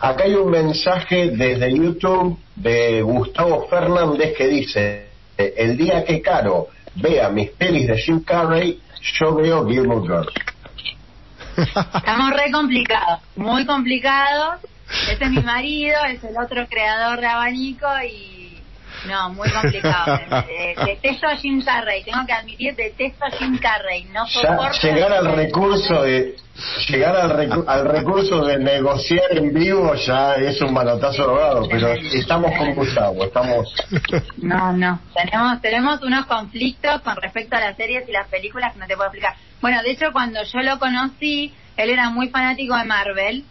Acá 0.00 0.24
hay 0.24 0.34
un 0.34 0.50
mensaje 0.50 1.30
desde 1.30 1.74
YouTube 1.74 2.38
de 2.54 3.00
Gustavo 3.02 3.66
Fernández 3.68 4.36
que 4.36 4.46
dice, 4.46 5.08
el 5.38 5.76
día 5.76 6.04
que 6.04 6.20
Caro 6.20 6.68
vea 6.94 7.30
mis 7.30 7.50
pelis 7.50 7.88
de 7.88 7.96
Jim 7.96 8.22
Carrey, 8.22 8.80
yo 9.18 9.34
veo 9.34 9.66
Gilmore 9.66 10.02
Girls. 10.02 10.32
Estamos 11.94 12.30
re 12.32 12.50
complicados, 12.52 13.20
muy 13.36 13.64
complicados. 13.64 14.60
Este 15.10 15.24
es 15.24 15.30
mi 15.30 15.42
marido, 15.42 15.96
es 16.08 16.22
el 16.22 16.36
otro 16.36 16.66
creador 16.68 17.20
de 17.20 17.26
abanico 17.26 17.86
y 18.06 18.45
no, 19.06 19.30
muy 19.30 19.50
complicado. 19.50 20.18
detesto 20.86 21.26
a 21.26 21.36
Jim 21.36 21.62
Carrey, 21.62 22.02
tengo 22.04 22.24
que 22.26 22.32
admitir, 22.32 22.74
detesto 22.74 23.24
a 23.24 23.30
Jim 23.30 23.58
Carrey. 23.58 24.04
No 24.04 24.26
soporto. 24.26 24.78
llegar 24.82 25.12
al 25.12 25.36
recurso 25.36 26.02
de 26.02 26.36
llegar 26.88 27.16
al, 27.16 27.64
al 27.66 27.84
recurso 27.84 28.44
de 28.44 28.58
negociar 28.58 29.24
en 29.32 29.52
vivo 29.52 29.94
ya 29.94 30.34
es 30.34 30.60
un 30.62 30.72
manotazo 30.72 31.26
logrado, 31.26 31.68
pero 31.68 31.88
estamos 31.92 32.50
con 32.56 32.74
Gustavo, 32.74 33.24
estamos. 33.24 33.74
No, 34.38 34.72
no, 34.72 35.00
tenemos 35.14 35.60
tenemos 35.60 36.02
unos 36.02 36.26
conflictos 36.26 37.00
con 37.02 37.16
respecto 37.16 37.56
a 37.56 37.60
las 37.60 37.76
series 37.76 38.08
y 38.08 38.12
las 38.12 38.28
películas 38.28 38.72
que 38.72 38.78
no 38.78 38.86
te 38.86 38.96
puedo 38.96 39.08
explicar. 39.08 39.34
Bueno, 39.60 39.82
de 39.82 39.90
hecho 39.90 40.12
cuando 40.12 40.42
yo 40.44 40.60
lo 40.60 40.78
conocí, 40.78 41.52
él 41.76 41.90
era 41.90 42.10
muy 42.10 42.28
fanático 42.28 42.76
de 42.76 42.84
Marvel 42.84 43.44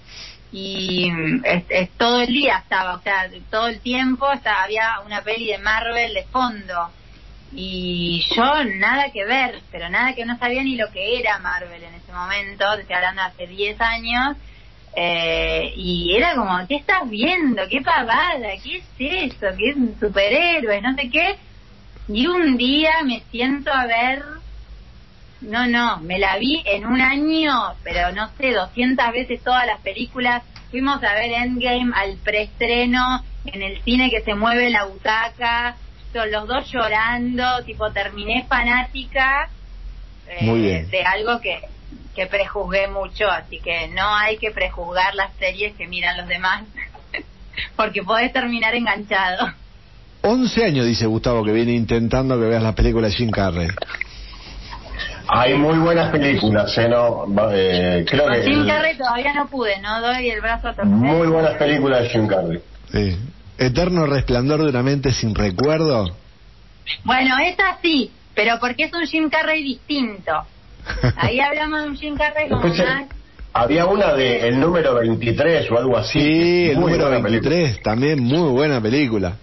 y 0.57 1.11
es, 1.43 1.89
todo 1.97 2.21
el 2.21 2.27
día 2.27 2.59
estaba, 2.59 2.95
o 2.95 3.01
sea, 3.01 3.29
todo 3.51 3.67
el 3.67 3.81
tiempo 3.81 4.31
estaba, 4.31 4.63
había 4.63 5.01
una 5.05 5.21
peli 5.21 5.47
de 5.47 5.57
Marvel 5.57 6.13
de 6.13 6.23
fondo 6.23 6.91
y 7.51 8.25
yo 8.33 8.63
nada 8.63 9.11
que 9.11 9.25
ver, 9.25 9.59
pero 9.69 9.89
nada 9.89 10.15
que 10.15 10.25
no 10.25 10.37
sabía 10.37 10.63
ni 10.63 10.77
lo 10.77 10.89
que 10.93 11.19
era 11.19 11.39
Marvel 11.39 11.83
en 11.83 11.93
ese 11.95 12.09
momento, 12.13 12.73
estoy 12.73 12.95
hablando 12.95 13.23
hace 13.23 13.47
10 13.47 13.81
años, 13.81 14.37
eh, 14.95 15.73
y 15.75 16.15
era 16.15 16.35
como, 16.35 16.65
¿qué 16.69 16.75
estás 16.77 17.09
viendo? 17.09 17.61
¿Qué 17.69 17.81
pavada? 17.81 18.47
¿Qué 18.63 18.77
es 18.77 19.33
eso? 19.33 19.47
¿Qué 19.57 19.71
es 19.71 19.75
un 19.75 19.97
superhéroe? 19.99 20.81
No 20.81 20.95
sé 20.95 21.09
qué. 21.09 21.35
Y 22.07 22.27
un 22.27 22.55
día 22.55 22.93
me 23.03 23.21
siento 23.29 23.73
a 23.73 23.87
ver, 23.87 24.23
no, 25.45 25.67
no, 25.67 25.99
me 25.99 26.19
la 26.19 26.37
vi 26.37 26.61
en 26.65 26.85
un 26.85 27.01
año, 27.01 27.73
pero 27.83 28.11
no 28.11 28.29
sé, 28.37 28.51
200 28.51 29.11
veces 29.11 29.43
todas 29.43 29.65
las 29.65 29.79
películas. 29.81 30.43
Fuimos 30.71 31.01
a 31.03 31.13
ver 31.13 31.31
Endgame 31.31 31.91
al 31.95 32.17
preestreno 32.17 33.23
en 33.45 33.61
el 33.61 33.81
cine 33.83 34.09
que 34.09 34.21
se 34.21 34.35
mueve 34.35 34.69
la 34.69 34.85
butaca, 34.85 35.75
los 36.13 36.47
dos 36.47 36.71
llorando, 36.71 37.63
tipo 37.65 37.91
terminé 37.91 38.45
fanática 38.47 39.49
eh, 40.29 40.87
de 40.89 41.03
algo 41.03 41.41
que, 41.41 41.59
que 42.15 42.25
prejuzgué 42.27 42.87
mucho, 42.87 43.29
así 43.29 43.59
que 43.59 43.89
no 43.89 44.15
hay 44.15 44.37
que 44.37 44.51
prejuzgar 44.51 45.13
las 45.15 45.33
series 45.35 45.75
que 45.75 45.87
miran 45.87 46.17
los 46.17 46.27
demás, 46.27 46.63
porque 47.75 48.01
podés 48.01 48.31
terminar 48.31 48.73
enganchado. 48.75 49.53
11 50.21 50.65
años, 50.65 50.85
dice 50.87 51.05
Gustavo, 51.05 51.43
que 51.43 51.51
viene 51.51 51.73
intentando 51.73 52.39
que 52.39 52.47
veas 52.47 52.63
las 52.63 52.73
películas 52.73 53.11
de 53.11 53.17
Jim 53.17 53.29
Carrey. 53.29 53.67
Hay 55.27 55.55
muy 55.55 55.77
buenas 55.79 56.11
películas, 56.11 56.77
¿eh? 56.77 56.87
No, 56.87 57.25
eh, 57.51 58.05
creo 58.07 58.27
que 58.29 58.43
Jim 58.43 58.67
Carrey 58.67 58.97
todavía 58.97 59.33
no 59.33 59.47
pude, 59.47 59.79
no 59.81 60.01
doy 60.01 60.29
el 60.29 60.41
brazo 60.41 60.69
a 60.69 60.73
torcer. 60.73 60.85
Muy 60.85 61.27
buenas 61.27 61.55
películas 61.55 62.03
de 62.03 62.09
Jim 62.09 62.27
Carrey. 62.27 62.59
Sí. 62.91 63.17
Eterno 63.57 64.05
resplandor 64.05 64.63
de 64.63 64.69
una 64.69 64.83
mente 64.83 65.11
sin 65.11 65.33
recuerdo. 65.33 66.15
Bueno, 67.03 67.35
esa 67.39 67.77
sí, 67.81 68.11
pero 68.33 68.59
porque 68.59 68.83
es 68.83 68.93
un 68.93 69.05
Jim 69.05 69.29
Carrey 69.29 69.63
distinto. 69.63 70.31
Ahí 71.17 71.39
hablamos 71.39 71.83
de 71.83 71.89
un 71.89 71.95
Jim 71.95 72.15
Carrey 72.15 72.49
como 72.49 72.67
más... 72.67 73.05
Había 73.53 73.85
una 73.85 74.13
de 74.13 74.49
el 74.49 74.59
número 74.59 74.95
23 74.95 75.71
o 75.71 75.77
algo 75.77 75.97
así. 75.97 76.19
Sí, 76.19 76.69
el 76.71 76.79
número 76.79 77.09
23, 77.09 77.81
también 77.81 78.21
muy 78.21 78.51
buena 78.51 78.81
película. 78.81 79.37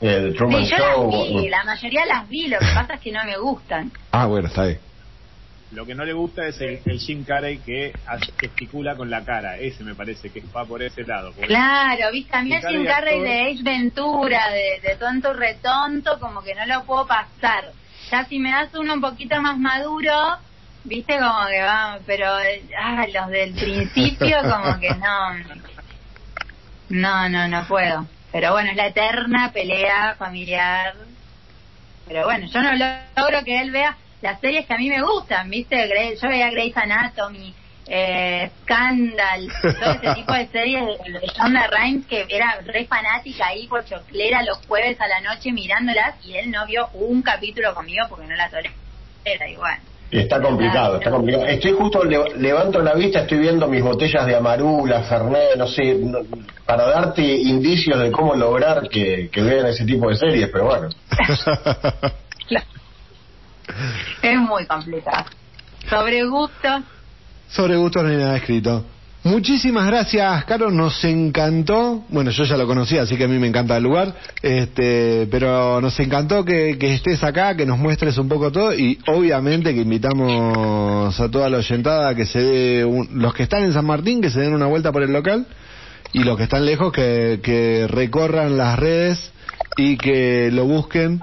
El 0.00 0.34
Truman 0.34 0.64
sí, 0.64 0.70
yo 0.70 0.76
Show. 0.76 1.10
Las 1.10 1.42
vi, 1.42 1.48
la 1.48 1.64
mayoría 1.64 2.06
las 2.06 2.28
vi, 2.28 2.48
lo 2.48 2.58
que 2.58 2.66
pasa 2.74 2.94
es 2.94 3.00
que 3.00 3.12
no 3.12 3.24
me 3.24 3.38
gustan. 3.38 3.90
Ah, 4.12 4.26
bueno, 4.26 4.48
está 4.48 4.64
bien. 4.64 4.78
Lo 5.72 5.84
que 5.84 5.94
no 5.94 6.04
le 6.04 6.12
gusta 6.12 6.46
es 6.46 6.60
el, 6.60 6.80
Jim 6.98 7.24
Carrey 7.24 7.58
que 7.58 7.92
gesticula 8.38 8.94
con 8.94 9.10
la 9.10 9.24
cara. 9.24 9.56
Ese 9.56 9.82
me 9.82 9.94
parece 9.94 10.30
que 10.30 10.42
va 10.54 10.64
por 10.64 10.82
ese 10.82 11.02
lado. 11.02 11.32
Claro, 11.32 12.12
viste, 12.12 12.36
a 12.36 12.42
mí 12.42 12.52
el 12.52 12.62
Jim 12.62 12.84
Carrey 12.84 13.20
de 13.20 13.50
Ace 13.50 13.62
Ventura, 13.62 14.50
de, 14.50 14.80
de 14.88 14.96
tonto 14.96 15.32
retonto, 15.32 16.20
como 16.20 16.42
que 16.42 16.54
no 16.54 16.66
lo 16.66 16.84
puedo 16.84 17.06
pasar. 17.06 17.72
Ya 18.10 18.24
si 18.26 18.38
me 18.38 18.50
das 18.50 18.72
uno 18.74 18.94
un 18.94 19.00
poquito 19.00 19.40
más 19.42 19.58
maduro, 19.58 20.38
viste, 20.84 21.18
como 21.18 21.46
que 21.48 21.60
va, 21.60 21.98
pero 22.06 22.26
ah, 22.78 23.06
los 23.12 23.28
del 23.28 23.52
principio, 23.54 24.38
como 24.42 24.78
que 24.78 24.90
no. 24.90 25.66
No, 26.88 27.28
no, 27.28 27.48
no 27.48 27.66
puedo. 27.66 28.06
Pero 28.36 28.52
bueno, 28.52 28.70
es 28.70 28.76
la 28.76 28.88
eterna 28.88 29.50
pelea 29.50 30.14
familiar. 30.18 30.92
Pero 32.06 32.24
bueno, 32.24 32.46
yo 32.46 32.60
no 32.60 32.72
logro 32.74 33.42
que 33.46 33.62
él 33.62 33.70
vea 33.70 33.96
las 34.20 34.38
series 34.40 34.66
que 34.66 34.74
a 34.74 34.76
mí 34.76 34.90
me 34.90 35.00
gustan, 35.00 35.48
¿viste? 35.48 35.88
Yo 36.20 36.28
veía 36.28 36.50
Grey's 36.50 36.76
Anatomy, 36.76 37.54
eh, 37.86 38.50
Scandal, 38.60 39.50
todo 39.62 39.90
ese 39.90 40.14
tipo 40.16 40.34
de 40.34 40.48
series 40.48 40.84
de 40.86 41.26
Shonda 41.34 41.66
Rhimes 41.68 42.04
que 42.04 42.26
era 42.28 42.60
re 42.60 42.84
fanática 42.84 43.46
ahí 43.46 43.66
por 43.68 43.86
choclera 43.86 44.42
los 44.42 44.58
jueves 44.66 45.00
a 45.00 45.08
la 45.08 45.22
noche 45.22 45.50
mirándolas 45.50 46.22
y 46.22 46.36
él 46.36 46.50
no 46.50 46.66
vio 46.66 46.88
un 46.92 47.22
capítulo 47.22 47.74
conmigo 47.74 48.04
porque 48.10 48.26
no 48.26 48.36
la 48.36 48.50
tolera 48.50 49.48
igual. 49.48 49.78
Está 50.10 50.40
complicado, 50.40 50.96
está 50.96 51.10
complicado. 51.10 51.46
Estoy 51.46 51.72
justo, 51.72 52.04
levanto 52.04 52.80
la 52.80 52.94
vista, 52.94 53.20
estoy 53.20 53.38
viendo 53.38 53.66
mis 53.66 53.82
botellas 53.82 54.24
de 54.26 54.36
Amarula, 54.36 55.02
Fernet, 55.02 55.56
no 55.56 55.66
sé, 55.66 55.98
para 56.64 56.86
darte 56.88 57.22
indicios 57.22 57.98
de 57.98 58.12
cómo 58.12 58.34
lograr 58.34 58.88
que, 58.88 59.28
que 59.32 59.42
vean 59.42 59.66
ese 59.66 59.84
tipo 59.84 60.08
de 60.08 60.16
series, 60.16 60.48
pero 60.50 60.66
bueno. 60.66 60.88
Es 64.22 64.38
muy 64.38 64.66
complicado. 64.66 65.26
Sobre 65.88 66.24
gustos. 66.24 66.82
Sobre 67.48 67.76
gustos 67.76 68.02
no 68.02 68.10
hay 68.10 68.16
nada 68.16 68.36
escrito. 68.36 68.84
Muchísimas 69.26 69.88
gracias, 69.88 70.44
Caro, 70.44 70.70
nos 70.70 71.02
encantó, 71.02 72.04
bueno, 72.10 72.30
yo 72.30 72.44
ya 72.44 72.56
lo 72.56 72.64
conocía, 72.64 73.02
así 73.02 73.16
que 73.16 73.24
a 73.24 73.28
mí 73.28 73.40
me 73.40 73.48
encanta 73.48 73.76
el 73.76 73.82
lugar, 73.82 74.14
este, 74.40 75.26
pero 75.28 75.80
nos 75.80 75.98
encantó 75.98 76.44
que, 76.44 76.78
estés 76.80 77.24
acá, 77.24 77.56
que 77.56 77.66
nos 77.66 77.76
muestres 77.76 78.16
un 78.18 78.28
poco 78.28 78.52
todo. 78.52 78.72
Y 78.72 79.00
obviamente 79.08 79.74
que 79.74 79.80
invitamos 79.80 81.18
a 81.18 81.28
toda 81.28 81.50
la 81.50 81.58
oyentada 81.58 82.14
que 82.14 82.24
se 82.24 82.38
dé, 82.38 83.06
los 83.14 83.34
que 83.34 83.42
están 83.42 83.64
en 83.64 83.72
San 83.72 83.84
Martín, 83.84 84.22
que 84.22 84.30
se 84.30 84.38
den 84.38 84.54
una 84.54 84.66
vuelta 84.66 84.92
por 84.92 85.02
el 85.02 85.12
local. 85.12 85.44
Y 86.12 86.22
los 86.22 86.36
que 86.36 86.44
están 86.44 86.64
lejos, 86.64 86.92
que, 86.92 87.40
que 87.42 87.88
recorran 87.88 88.56
las 88.56 88.78
redes 88.78 89.32
y 89.76 89.96
que 89.96 90.50
lo 90.52 90.66
busquen, 90.66 91.20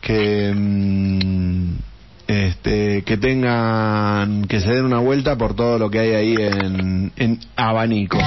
que... 0.00 0.52
Mm, 0.54 1.89
este, 2.30 3.02
que 3.02 3.16
tengan, 3.16 4.44
que 4.46 4.60
se 4.60 4.70
den 4.70 4.84
una 4.84 5.00
vuelta 5.00 5.34
por 5.34 5.56
todo 5.56 5.80
lo 5.80 5.90
que 5.90 5.98
hay 5.98 6.14
ahí 6.14 6.34
en, 6.36 7.12
en 7.16 7.40
Abanico. 7.56 8.18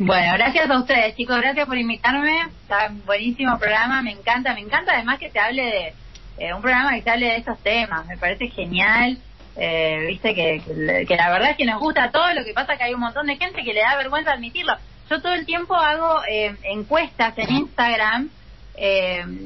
Bueno, 0.00 0.32
gracias 0.34 0.68
a 0.68 0.78
ustedes, 0.80 1.14
chicos, 1.14 1.40
gracias 1.40 1.66
por 1.68 1.78
invitarme. 1.78 2.40
Está 2.62 2.90
buenísimo 3.06 3.56
programa, 3.60 4.02
me 4.02 4.10
encanta, 4.10 4.54
me 4.54 4.60
encanta 4.60 4.92
además 4.94 5.20
que 5.20 5.30
se 5.30 5.38
hable 5.38 5.62
de 5.62 5.94
eh, 6.38 6.52
un 6.52 6.60
programa 6.60 6.94
que 6.94 7.02
se 7.02 7.10
hable 7.10 7.26
de 7.26 7.36
estos 7.36 7.60
temas, 7.60 8.04
me 8.06 8.16
parece 8.16 8.48
genial. 8.48 9.18
Eh, 9.56 10.06
viste 10.08 10.34
que, 10.34 10.60
que, 11.06 11.16
la 11.16 11.30
verdad 11.30 11.50
es 11.50 11.56
que 11.56 11.64
nos 11.64 11.78
gusta 11.78 12.10
todo, 12.10 12.32
lo 12.34 12.44
que 12.44 12.54
pasa 12.54 12.76
que 12.76 12.82
hay 12.82 12.94
un 12.94 13.00
montón 13.00 13.28
de 13.28 13.36
gente 13.36 13.62
que 13.62 13.72
le 13.72 13.82
da 13.82 13.96
vergüenza 13.96 14.32
admitirlo. 14.32 14.74
Yo 15.08 15.22
todo 15.22 15.32
el 15.32 15.46
tiempo 15.46 15.76
hago 15.76 16.22
eh, 16.28 16.56
encuestas 16.64 17.38
en 17.38 17.52
Instagram 17.52 18.30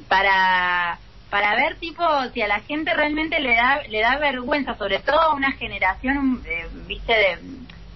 para 0.08 0.98
para 1.32 1.56
ver 1.56 1.76
tipo 1.76 2.04
si 2.34 2.42
a 2.42 2.46
la 2.46 2.60
gente 2.60 2.92
realmente 2.92 3.40
le 3.40 3.54
da 3.54 3.80
le 3.88 4.02
da 4.02 4.18
vergüenza, 4.18 4.76
sobre 4.76 4.98
todo 4.98 5.18
a 5.18 5.34
una 5.34 5.52
generación, 5.52 6.42
eh, 6.44 6.66
viste, 6.86 7.10
de 7.10 7.38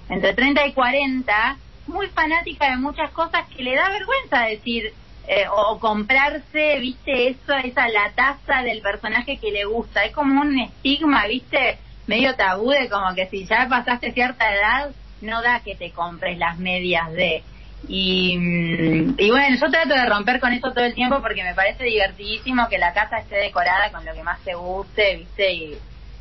entre 0.08 0.32
30 0.32 0.66
y 0.66 0.72
40, 0.72 1.58
muy 1.86 2.06
fanática 2.06 2.70
de 2.70 2.78
muchas 2.78 3.10
cosas 3.10 3.46
que 3.54 3.62
le 3.62 3.74
da 3.74 3.90
vergüenza 3.90 4.46
decir 4.46 4.94
eh, 5.28 5.44
o 5.54 5.78
comprarse, 5.78 6.78
viste, 6.80 7.28
eso, 7.28 7.52
esa 7.62 7.88
la 7.88 8.10
taza 8.14 8.62
del 8.62 8.80
personaje 8.80 9.36
que 9.36 9.50
le 9.50 9.66
gusta. 9.66 10.06
Es 10.06 10.14
como 10.14 10.40
un 10.40 10.58
estigma, 10.58 11.26
viste, 11.26 11.76
medio 12.06 12.34
tabú 12.36 12.70
de 12.70 12.88
como 12.88 13.14
que 13.14 13.26
si 13.26 13.44
ya 13.44 13.66
pasaste 13.68 14.12
cierta 14.12 14.50
edad, 14.50 14.92
no 15.20 15.42
da 15.42 15.60
que 15.60 15.74
te 15.74 15.90
compres 15.90 16.38
las 16.38 16.56
medias 16.58 17.12
de 17.12 17.44
y, 17.88 18.36
mm, 18.38 19.14
y 19.18 19.30
bueno, 19.30 19.56
yo 19.60 19.70
trato 19.70 19.94
de 19.94 20.06
romper 20.06 20.40
con 20.40 20.52
eso 20.52 20.72
todo 20.72 20.84
el 20.84 20.94
tiempo 20.94 21.20
porque 21.20 21.44
me 21.44 21.54
parece 21.54 21.84
divertidísimo 21.84 22.68
que 22.68 22.78
la 22.78 22.92
casa 22.92 23.18
esté 23.18 23.36
decorada 23.36 23.90
con 23.92 24.04
lo 24.04 24.12
que 24.12 24.22
más 24.22 24.40
te 24.40 24.54
guste, 24.54 25.16
¿viste? 25.16 25.52
Y 25.52 25.78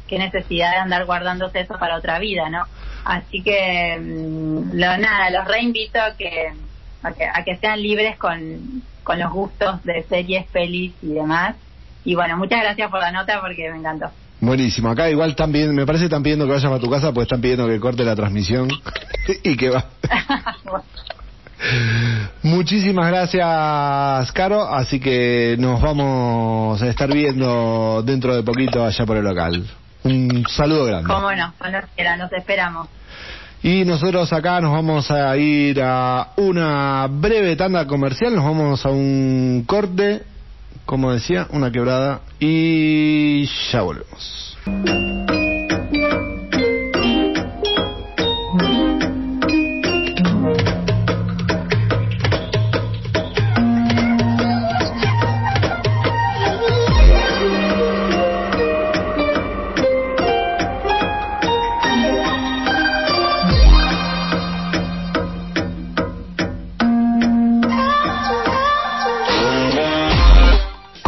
qué 0.07 0.19
necesidad 0.19 0.71
de 0.71 0.77
andar 0.77 1.05
guardándose 1.05 1.61
eso 1.61 1.77
para 1.79 1.97
otra 1.97 2.19
vida, 2.19 2.49
¿no? 2.49 2.65
Así 3.03 3.41
que, 3.41 3.97
mm, 3.99 4.71
lo, 4.73 4.97
nada, 4.97 5.29
los 5.31 5.47
reinvito 5.47 5.99
a 6.01 6.15
que, 6.15 6.53
a 7.03 7.11
que, 7.13 7.25
a 7.25 7.43
que 7.43 7.57
sean 7.57 7.81
libres 7.81 8.17
con, 8.17 8.83
con 9.03 9.19
los 9.19 9.31
gustos 9.31 9.83
de 9.83 10.03
series, 10.03 10.45
pelis 10.47 10.93
y 11.01 11.13
demás. 11.13 11.55
Y 12.03 12.13
bueno, 12.13 12.37
muchas 12.37 12.61
gracias 12.61 12.89
por 12.91 12.99
la 12.99 13.11
nota 13.11 13.41
porque 13.41 13.71
me 13.71 13.77
encantó. 13.77 14.11
Buenísimo. 14.41 14.89
Acá 14.89 15.09
igual 15.09 15.35
también, 15.35 15.73
me 15.73 15.85
parece 15.85 16.05
están 16.05 16.21
pidiendo 16.21 16.45
que 16.45 16.51
vayas 16.51 16.71
a 16.71 16.79
tu 16.79 16.89
casa, 16.89 17.11
pues 17.13 17.25
están 17.25 17.41
pidiendo 17.41 17.67
que 17.67 17.79
corte 17.79 18.03
la 18.03 18.15
transmisión 18.15 18.69
y 19.43 19.55
que 19.55 19.69
va. 19.69 19.85
Muchísimas 22.43 23.07
gracias, 23.07 24.31
Caro. 24.33 24.67
Así 24.67 24.99
que 24.99 25.55
nos 25.59 25.81
vamos 25.81 26.81
a 26.81 26.87
estar 26.87 27.11
viendo 27.11 28.03
dentro 28.05 28.35
de 28.35 28.43
poquito 28.43 28.85
allá 28.85 29.05
por 29.05 29.17
el 29.17 29.23
local. 29.23 29.65
Un 30.03 30.45
saludo 30.47 30.85
grande. 30.85 31.07
Cómo 31.07 31.31
no, 31.31 31.53
cuando 31.57 31.79
quiera, 31.95 32.15
nos 32.17 32.31
esperamos. 32.31 32.87
Y 33.63 33.83
nosotros 33.83 34.31
acá 34.31 34.61
nos 34.61 34.71
vamos 34.71 35.09
a 35.09 35.35
ir 35.37 35.81
a 35.81 36.33
una 36.37 37.07
breve 37.09 37.55
tanda 37.55 37.87
comercial, 37.87 38.35
nos 38.35 38.43
vamos 38.43 38.85
a 38.85 38.89
un 38.89 39.63
corte, 39.65 40.21
como 40.85 41.11
decía, 41.11 41.47
una 41.49 41.71
quebrada 41.71 42.21
y 42.39 43.45
ya 43.71 43.81
volvemos. 43.81 45.44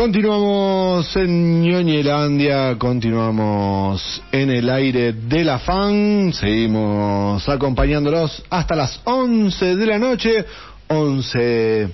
Continuamos 0.08 1.14
en 1.18 1.64
Ñoñelandia, 1.64 2.78
continuamos 2.78 4.24
en 4.32 4.52
el 4.52 4.70
aire 4.70 5.12
de 5.12 5.44
la 5.44 5.60
fan, 5.60 6.32
seguimos 6.32 7.50
acompañándolos 7.50 8.42
hasta 8.50 8.74
las 8.74 9.02
11 9.04 9.76
de 9.76 9.86
la 9.86 10.00
noche, 10.00 10.46
11 10.88 11.90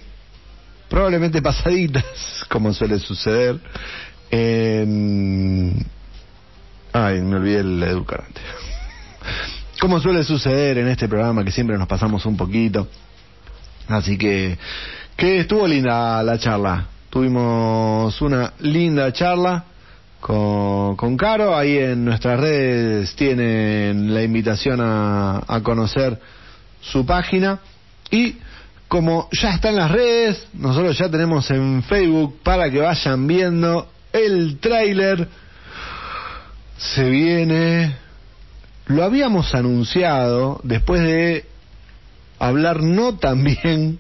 probablemente 0.88 1.42
pasaditas, 1.42 2.06
como 2.50 2.72
suele 2.72 3.00
suceder 3.00 3.60
en... 4.30 5.84
Ay, 6.94 7.20
me 7.20 7.38
olvidé 7.38 7.62
el 7.62 7.82
educarante. 7.82 8.42
Como 9.82 10.00
suele 10.00 10.24
suceder 10.24 10.78
en 10.78 10.88
este 10.88 11.08
programa 11.08 11.44
que 11.44 11.52
siempre 11.52 11.80
nos 11.80 11.88
pasamos 11.88 12.28
un 12.28 12.38
poquito. 12.38 12.88
Así 13.88 14.20
que, 14.20 14.56
que 15.18 15.40
estuvo 15.40 15.68
linda 15.68 16.22
la 16.22 16.38
charla. 16.38 16.93
Tuvimos 17.14 18.20
una 18.24 18.54
linda 18.62 19.14
charla 19.14 19.66
con, 20.20 20.96
con 20.96 21.16
Caro. 21.16 21.56
Ahí 21.56 21.78
en 21.78 22.04
nuestras 22.04 22.40
redes 22.40 23.16
tienen 23.16 24.12
la 24.12 24.24
invitación 24.24 24.82
a, 24.82 25.44
a 25.48 25.62
conocer 25.62 26.20
su 26.82 27.06
página. 27.06 27.60
Y 28.10 28.38
como 28.88 29.30
ya 29.32 29.52
está 29.52 29.70
en 29.70 29.76
las 29.76 29.92
redes, 29.92 30.48
nosotros 30.54 30.98
ya 30.98 31.08
tenemos 31.08 31.52
en 31.52 31.84
Facebook 31.84 32.40
para 32.42 32.72
que 32.72 32.80
vayan 32.80 33.28
viendo 33.28 33.88
el 34.12 34.58
tráiler. 34.58 35.28
Se 36.80 37.08
viene. 37.08 37.96
Lo 38.88 39.04
habíamos 39.04 39.54
anunciado 39.54 40.60
después 40.64 41.00
de 41.04 41.46
hablar 42.40 42.82
no 42.82 43.20
tan 43.20 43.44
bien 43.44 44.00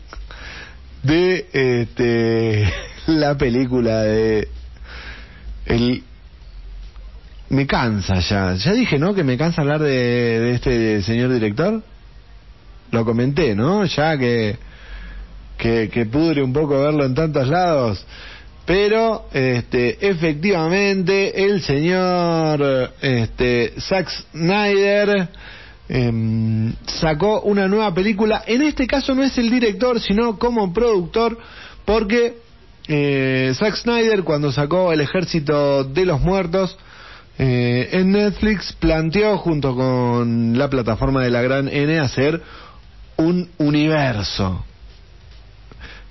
de 1.03 1.47
este 1.53 2.92
la 3.07 3.37
película 3.37 4.03
de 4.03 4.47
el 5.65 6.03
me 7.49 7.67
cansa 7.67 8.19
ya. 8.19 8.55
Ya 8.55 8.73
dije 8.73 8.97
no 8.97 9.13
que 9.13 9.23
me 9.23 9.37
cansa 9.37 9.61
hablar 9.61 9.81
de, 9.81 9.89
de 9.89 10.51
este 10.51 11.01
señor 11.03 11.31
director. 11.31 11.81
Lo 12.91 13.05
comenté 13.05 13.55
no 13.55 13.85
ya 13.85 14.17
que, 14.17 14.57
que 15.57 15.89
que 15.89 16.05
pudre 16.05 16.43
un 16.43 16.53
poco 16.53 16.81
verlo 16.81 17.05
en 17.05 17.13
tantos 17.13 17.47
lados. 17.47 18.05
Pero 18.65 19.25
este 19.33 20.07
efectivamente 20.09 21.43
el 21.43 21.61
señor 21.61 22.93
este 23.01 23.73
Zack 23.77 24.09
Snyder 24.31 25.29
eh, 25.89 26.73
sacó 26.87 27.41
una 27.41 27.67
nueva 27.67 27.93
película. 27.93 28.43
En 28.47 28.61
este 28.61 28.87
caso 28.87 29.13
no 29.13 29.23
es 29.23 29.37
el 29.37 29.49
director 29.49 29.99
sino 29.99 30.39
como 30.39 30.73
productor 30.73 31.37
porque 31.85 32.43
eh, 32.87 33.53
Zack 33.55 33.75
Snyder 33.75 34.23
cuando 34.23 34.51
sacó 34.51 34.91
El 34.91 35.01
Ejército 35.01 35.83
de 35.83 36.05
los 36.05 36.21
Muertos 36.21 36.77
eh, 37.37 37.89
en 37.93 38.11
Netflix 38.11 38.73
planteó 38.73 39.37
junto 39.37 39.75
con 39.75 40.57
la 40.57 40.69
plataforma 40.69 41.23
de 41.23 41.31
la 41.31 41.41
Gran 41.41 41.67
N 41.67 41.99
hacer 41.99 42.41
un 43.17 43.49
universo. 43.57 44.65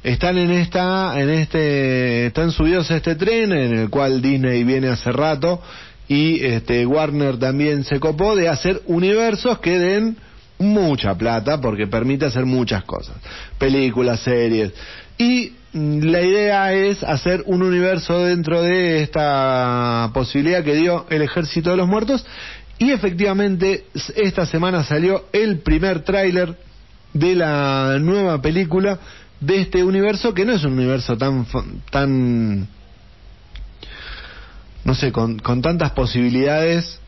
Están 0.03 0.37
en 0.37 0.51
esta, 0.51 1.21
en 1.21 1.31
este, 1.31 2.27
están 2.27 2.51
subidos 2.51 2.91
a 2.91 2.97
este 2.97 3.15
tren 3.15 3.53
en 3.53 3.79
el 3.79 3.91
cual 3.91 4.21
Disney 4.21 4.65
viene 4.65 4.89
hace 4.89 5.13
rato 5.13 5.63
y 6.09 6.45
este 6.45 6.85
Warner 6.85 7.39
también 7.39 7.85
se 7.85 8.01
copó 8.01 8.35
de 8.35 8.49
hacer 8.49 8.83
universos 8.87 9.61
que 9.61 9.79
den 9.79 10.17
mucha 10.59 11.15
plata 11.17 11.61
porque 11.61 11.87
permite 11.87 12.25
hacer 12.25 12.45
muchas 12.47 12.83
cosas, 12.83 13.17
películas, 13.59 14.21
series 14.21 14.73
y 15.19 15.53
la 15.73 16.21
idea 16.21 16.73
es 16.75 17.03
hacer 17.03 17.45
un 17.47 17.63
universo 17.63 18.25
dentro 18.25 18.63
de 18.63 19.03
esta 19.03 20.11
posibilidad 20.13 20.63
que 20.63 20.75
dio 20.75 21.07
el 21.09 21.23
Ejército 21.23 21.71
de 21.71 21.79
los 21.79 21.89
Muertos. 21.89 22.27
Y 22.79 22.91
efectivamente 22.91 23.87
esta 24.17 24.45
semana 24.45 24.85
salió 24.85 25.25
el 25.33 25.61
primer 25.61 26.01
tráiler 26.01 26.57
de 27.15 27.35
la 27.35 27.99
nueva 28.01 28.43
película 28.43 28.99
de 29.41 29.61
este 29.61 29.83
universo 29.83 30.35
que 30.35 30.45
no 30.45 30.53
es 30.53 30.65
un 30.65 30.75
universo 30.75 31.17
tan 31.17 31.47
tan 31.91 32.69
no 34.85 34.95
sé 34.95 35.11
con, 35.13 35.39
con 35.41 35.61
tantas 35.61 35.91
posibilidades 35.93 37.01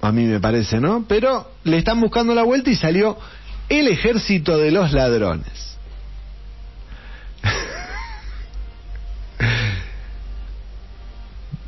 a 0.00 0.10
mí 0.10 0.24
me 0.24 0.40
parece 0.40 0.80
no 0.80 1.04
pero 1.06 1.52
le 1.64 1.78
están 1.78 2.00
buscando 2.00 2.34
la 2.34 2.42
vuelta 2.42 2.70
y 2.70 2.74
salió 2.74 3.18
el 3.68 3.88
ejército 3.88 4.56
de 4.56 4.70
los 4.72 4.92
ladrones 4.92 5.73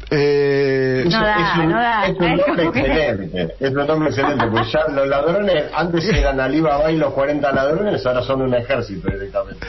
Eh, 0.09 1.04
no 1.11 1.20
da, 1.20 1.36
es 1.36 1.59
un, 1.59 1.68
no 1.68 1.80
da. 1.80 2.07
Es 2.07 2.16
un 2.16 2.36
nombre 2.36 2.64
excelente, 2.64 3.54
es 3.59 3.70
un 3.70 3.86
nombre 3.86 4.09
excelente, 4.11 4.46
pues 4.46 4.72
ya 4.72 4.86
los 4.88 5.09
ladrones 5.09 5.64
antes 5.74 6.04
eran 6.09 6.38
Alibaba 6.38 6.92
y 6.92 6.96
los 6.96 7.12
40 7.12 7.52
ladrones, 7.52 8.07
ahora 8.07 8.22
son 8.22 8.42
un 8.42 8.54
ejército 8.54 9.11
directamente. 9.11 9.66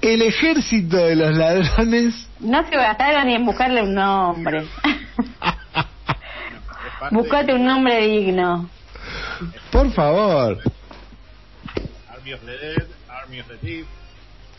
El 0.00 0.22
ejército 0.22 0.96
de 0.98 1.16
los 1.16 1.36
ladrones. 1.36 2.28
No 2.38 2.64
se 2.68 2.76
gastaron 2.76 3.26
ni 3.26 3.34
en 3.34 3.44
buscarle 3.44 3.82
un 3.82 3.94
nombre. 3.94 4.66
Buscate 7.10 7.54
un 7.54 7.64
nombre 7.64 8.06
digno. 8.06 8.68
Por 9.72 9.90
favor. 9.92 10.58
Army 12.08 12.32
of 12.32 12.40
the 12.42 12.52
Dead, 12.52 12.86
Army 13.08 13.40
of 13.40 13.48
the 13.48 13.56
Thief. 13.56 13.86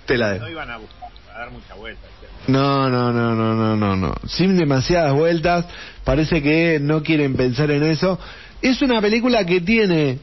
Te 0.05 0.17
la 0.17 0.35
No 0.35 0.49
iban 0.49 0.69
a, 0.69 0.77
buscar, 0.77 1.09
a 1.33 1.39
dar 1.39 1.51
mucha 1.51 1.73
vuelta. 1.75 2.07
No, 2.47 2.89
no, 2.89 3.11
no, 3.11 3.35
no, 3.35 3.55
no, 3.55 3.75
no, 3.75 3.95
no. 3.95 4.15
Sin 4.27 4.57
demasiadas 4.57 5.13
vueltas, 5.13 5.65
parece 6.03 6.41
que 6.41 6.79
no 6.79 7.01
quieren 7.01 7.35
pensar 7.35 7.71
en 7.71 7.83
eso. 7.83 8.19
Es 8.61 8.81
una 8.81 9.01
película 9.01 9.45
que 9.45 9.61
tiene 9.61 10.19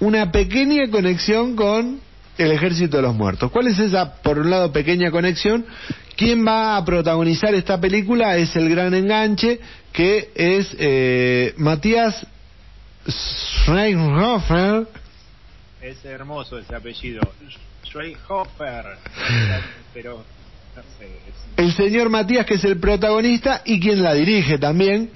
una 0.00 0.30
pequeña 0.30 0.88
conexión 0.90 1.56
con 1.56 2.00
el 2.36 2.52
Ejército 2.52 2.98
de 2.98 3.02
los 3.02 3.14
Muertos. 3.14 3.50
¿Cuál 3.50 3.68
es 3.68 3.78
esa, 3.78 4.14
por 4.22 4.38
un 4.38 4.50
lado, 4.50 4.72
pequeña 4.72 5.10
conexión? 5.10 5.64
¿Quién 6.16 6.46
va 6.46 6.76
a 6.76 6.84
protagonizar 6.84 7.54
esta 7.54 7.80
película? 7.80 8.36
Es 8.36 8.54
el 8.56 8.68
gran 8.68 8.92
enganche, 8.94 9.60
que 9.92 10.30
es 10.34 10.74
eh, 10.78 11.54
Matías 11.56 12.26
Schreihhofer. 13.08 14.86
Es 15.80 16.04
hermoso 16.04 16.58
ese 16.58 16.74
apellido. 16.74 17.20
Schreihhofer. 17.84 18.98
Pero 19.94 20.24
el 21.56 21.72
señor 21.74 22.08
Matías, 22.08 22.46
que 22.46 22.54
es 22.54 22.64
el 22.64 22.78
protagonista 22.78 23.62
y 23.64 23.80
quien 23.80 24.02
la 24.02 24.14
dirige 24.14 24.58
también, 24.58 25.10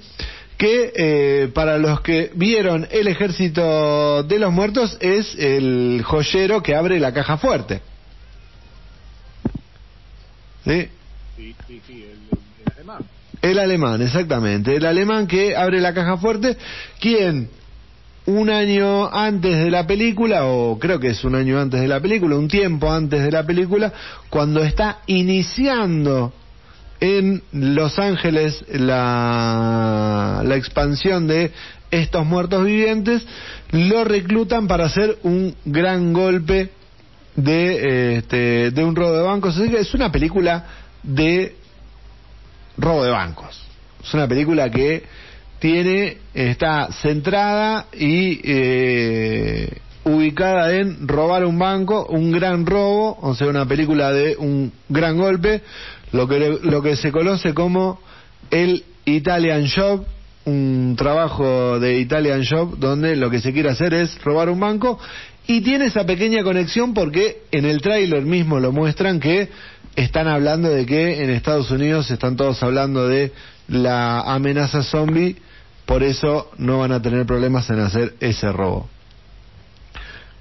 que 0.57 0.91
eh, 0.95 1.47
para 1.53 1.77
los 1.77 2.01
que 2.01 2.31
vieron 2.35 2.87
El 2.91 3.07
Ejército 3.07 4.23
de 4.23 4.39
los 4.39 4.51
Muertos 4.51 4.97
es 4.99 5.35
el 5.39 6.01
joyero 6.05 6.61
que 6.61 6.75
abre 6.75 6.99
la 6.99 7.13
caja 7.13 7.37
fuerte. 7.37 7.81
¿Sí? 10.65 10.89
Sí, 11.35 11.55
sí, 11.67 11.81
sí, 11.87 12.03
el, 12.03 12.19
el 12.65 12.73
alemán. 12.73 13.03
El 13.41 13.59
alemán, 13.59 14.01
exactamente. 14.01 14.75
El 14.75 14.85
alemán 14.85 15.27
que 15.27 15.55
abre 15.55 15.81
la 15.81 15.93
caja 15.93 16.17
fuerte, 16.17 16.57
quien 16.99 17.49
un 18.25 18.49
año 18.49 19.13
antes 19.13 19.57
de 19.57 19.69
la 19.69 19.85
película, 19.85 20.45
o 20.45 20.79
creo 20.79 20.99
que 20.99 21.09
es 21.09 21.23
un 21.23 21.35
año 21.35 21.59
antes 21.59 21.81
de 21.81 21.87
la 21.87 21.99
película, 21.99 22.37
un 22.37 22.47
tiempo 22.47 22.91
antes 22.91 23.23
de 23.23 23.31
la 23.31 23.45
película, 23.45 23.91
cuando 24.29 24.63
está 24.63 24.99
iniciando 25.07 26.33
en 26.99 27.43
Los 27.51 27.99
Ángeles 27.99 28.63
la, 28.69 30.41
la 30.45 30.55
expansión 30.55 31.27
de 31.27 31.51
estos 31.91 32.25
muertos 32.25 32.65
vivientes, 32.65 33.25
lo 33.71 34.03
reclutan 34.03 34.67
para 34.67 34.85
hacer 34.85 35.17
un 35.23 35.55
gran 35.65 36.13
golpe 36.13 36.69
de, 37.35 38.17
este, 38.17 38.71
de 38.71 38.83
un 38.83 38.95
robo 38.95 39.17
de 39.17 39.23
bancos. 39.23 39.57
Así 39.57 39.69
que 39.69 39.79
es 39.79 39.93
una 39.93 40.11
película 40.11 40.65
de 41.03 41.55
robo 42.77 43.03
de 43.03 43.11
bancos. 43.11 43.61
Es 44.03 44.13
una 44.13 44.27
película 44.27 44.69
que 44.69 45.03
tiene 45.63 46.17
está 46.33 46.91
centrada 47.01 47.85
y 47.93 48.41
eh, 48.43 49.77
ubicada 50.03 50.75
en 50.75 51.07
robar 51.07 51.45
un 51.45 51.57
banco, 51.57 52.05
un 52.09 52.33
gran 52.33 52.65
robo, 52.65 53.17
o 53.21 53.33
sea, 53.33 53.47
una 53.47 53.65
película 53.65 54.11
de 54.11 54.35
un 54.35 54.73
gran 54.89 55.17
golpe, 55.17 55.61
lo 56.11 56.27
que 56.27 56.59
lo 56.63 56.81
que 56.81 56.97
se 56.97 57.13
conoce 57.13 57.53
como 57.53 58.01
el 58.51 58.83
Italian 59.05 59.65
Job, 59.73 60.05
un 60.43 60.95
trabajo 60.97 61.79
de 61.79 61.97
Italian 61.97 62.43
Job 62.43 62.77
donde 62.77 63.15
lo 63.15 63.29
que 63.29 63.39
se 63.39 63.53
quiere 63.53 63.69
hacer 63.69 63.93
es 63.93 64.21
robar 64.21 64.49
un 64.49 64.59
banco 64.59 64.99
y 65.47 65.61
tiene 65.61 65.85
esa 65.85 66.05
pequeña 66.05 66.43
conexión 66.43 66.93
porque 66.93 67.43
en 67.51 67.63
el 67.63 67.81
tráiler 67.81 68.23
mismo 68.23 68.59
lo 68.59 68.73
muestran 68.73 69.21
que 69.21 69.47
están 69.95 70.27
hablando 70.27 70.67
de 70.67 70.85
que 70.85 71.23
en 71.23 71.29
Estados 71.29 71.71
Unidos 71.71 72.11
están 72.11 72.35
todos 72.35 72.61
hablando 72.63 73.07
de 73.07 73.31
la 73.69 74.19
amenaza 74.19 74.83
zombie, 74.83 75.37
por 75.85 76.03
eso 76.03 76.51
no 76.57 76.79
van 76.79 76.91
a 76.91 77.01
tener 77.01 77.25
problemas 77.25 77.69
en 77.69 77.79
hacer 77.79 78.15
ese 78.19 78.51
robo. 78.51 78.89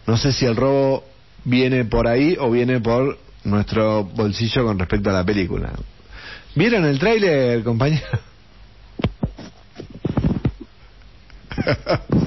No 0.07 0.17
sé 0.17 0.33
si 0.33 0.47
el 0.47 0.57
robo 0.57 1.05
viene 1.45 1.85
por 1.85 2.07
ahí 2.07 2.37
o 2.39 2.51
viene 2.51 2.81
por 2.81 3.19
nuestro 3.45 4.05
bolsillo 4.05 4.65
con 4.65 4.79
respecto 4.79 5.11
a 5.11 5.15
la 5.15 5.25
película. 5.25 5.73
¿Vieron 6.55 6.85
el 6.85 6.99
tráiler, 6.99 7.63
compañero? 7.65 8.07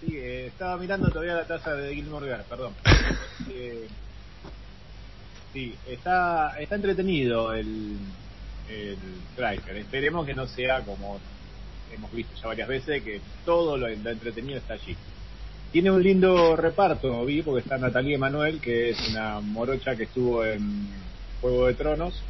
Sí, 0.00 0.16
eh, 0.16 0.46
estaba 0.46 0.76
mirando 0.78 1.10
todavía 1.10 1.34
la 1.34 1.46
taza 1.46 1.74
de 1.74 1.94
Gilmore 1.94 2.26
Girls, 2.26 2.44
perdón. 2.44 2.72
Eh, 3.50 3.88
sí, 5.52 5.74
está, 5.88 6.58
está 6.60 6.76
entretenido 6.76 7.52
el, 7.52 7.98
el 8.68 8.96
trailer. 9.36 9.76
Esperemos 9.76 10.26
que 10.26 10.34
no 10.34 10.46
sea 10.46 10.80
como 10.80 11.20
hemos 11.92 12.12
visto 12.12 12.34
ya 12.40 12.48
varias 12.48 12.68
veces, 12.68 13.02
que 13.02 13.20
todo 13.44 13.76
lo, 13.76 13.88
entretenido 13.88 14.58
está 14.58 14.74
allí. 14.74 14.96
Tiene 15.72 15.90
un 15.90 16.02
lindo 16.02 16.56
reparto, 16.56 17.24
vi, 17.24 17.42
porque 17.42 17.60
está 17.60 17.76
Natalia 17.78 18.16
Emanuel, 18.16 18.60
que 18.60 18.90
es 18.90 19.08
una 19.10 19.40
morocha 19.40 19.96
que 19.96 20.04
estuvo 20.04 20.44
en 20.44 20.88
Juego 21.40 21.66
de 21.66 21.74
Tronos, 21.74 22.22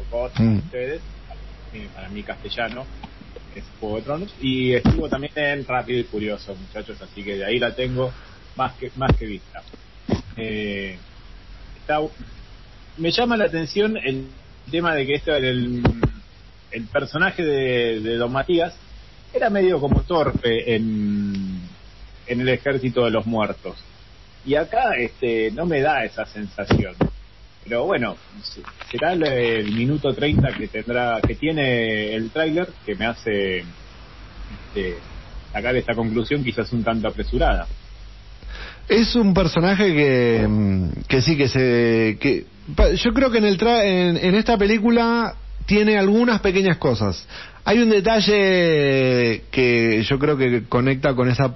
o 0.00 0.10
con 0.10 0.30
mm. 0.36 0.58
ustedes, 0.58 1.00
para 1.94 2.08
mí 2.08 2.22
castellano, 2.22 2.84
es 3.54 3.64
Juego 3.80 3.96
de 3.96 4.02
Tronos, 4.02 4.34
y 4.40 4.74
estuvo 4.74 5.08
también 5.08 5.32
en 5.36 5.66
Rápido 5.66 6.00
y 6.00 6.04
Furioso, 6.04 6.54
muchachos, 6.54 7.00
así 7.00 7.22
que 7.22 7.36
de 7.36 7.44
ahí 7.46 7.58
la 7.58 7.74
tengo 7.74 8.12
más 8.56 8.74
que, 8.74 8.90
más 8.96 9.16
que 9.16 9.26
vista. 9.26 9.62
Eh, 10.36 10.98
está, 11.80 12.00
me 12.98 13.10
llama 13.10 13.38
la 13.38 13.46
atención 13.46 13.96
el 13.96 14.26
tema 14.70 14.94
de 14.94 15.06
que 15.06 15.14
esto 15.14 15.34
el, 15.34 15.82
el 16.70 16.84
personaje 16.84 17.42
de, 17.42 18.16
Don 18.16 18.32
Matías 18.32 18.74
era 19.32 19.50
medio 19.50 19.80
como 19.80 20.02
torpe 20.02 20.74
en, 20.74 21.60
en 22.26 22.40
el 22.40 22.48
ejército 22.48 23.04
de 23.04 23.10
los 23.10 23.26
muertos. 23.26 23.76
Y 24.44 24.54
acá 24.54 24.96
este 24.96 25.50
no 25.50 25.66
me 25.66 25.80
da 25.80 26.04
esa 26.04 26.24
sensación. 26.26 26.94
Pero 27.64 27.84
bueno, 27.84 28.16
será 28.90 29.12
el, 29.12 29.72
minuto 29.72 30.14
30 30.14 30.56
que 30.56 30.68
tendrá 30.68 31.20
que 31.20 31.34
tiene 31.34 32.14
el 32.14 32.30
tráiler 32.30 32.68
que 32.84 32.94
me 32.94 33.06
hace 33.06 33.58
este, 33.58 34.98
sacar 35.52 35.74
esta 35.74 35.94
conclusión 35.94 36.44
quizás 36.44 36.72
un 36.72 36.84
tanto 36.84 37.08
apresurada. 37.08 37.66
Es 38.88 39.16
un 39.16 39.34
personaje 39.34 39.92
que, 39.92 40.48
que 41.08 41.22
sí 41.22 41.36
que 41.36 41.48
se 41.48 42.18
que 42.20 42.46
yo 42.96 43.12
creo 43.14 43.30
que 43.30 43.38
en 43.38 43.44
el 43.44 43.62
en, 43.62 44.16
en 44.16 44.34
esta 44.34 44.56
película 44.58 45.34
tiene 45.66 45.98
algunas 45.98 46.40
pequeñas 46.40 46.78
cosas. 46.78 47.26
Hay 47.64 47.78
un 47.78 47.90
detalle 47.90 49.44
que 49.50 50.04
yo 50.08 50.18
creo 50.18 50.36
que 50.36 50.64
conecta 50.68 51.14
con 51.14 51.28
esa 51.28 51.54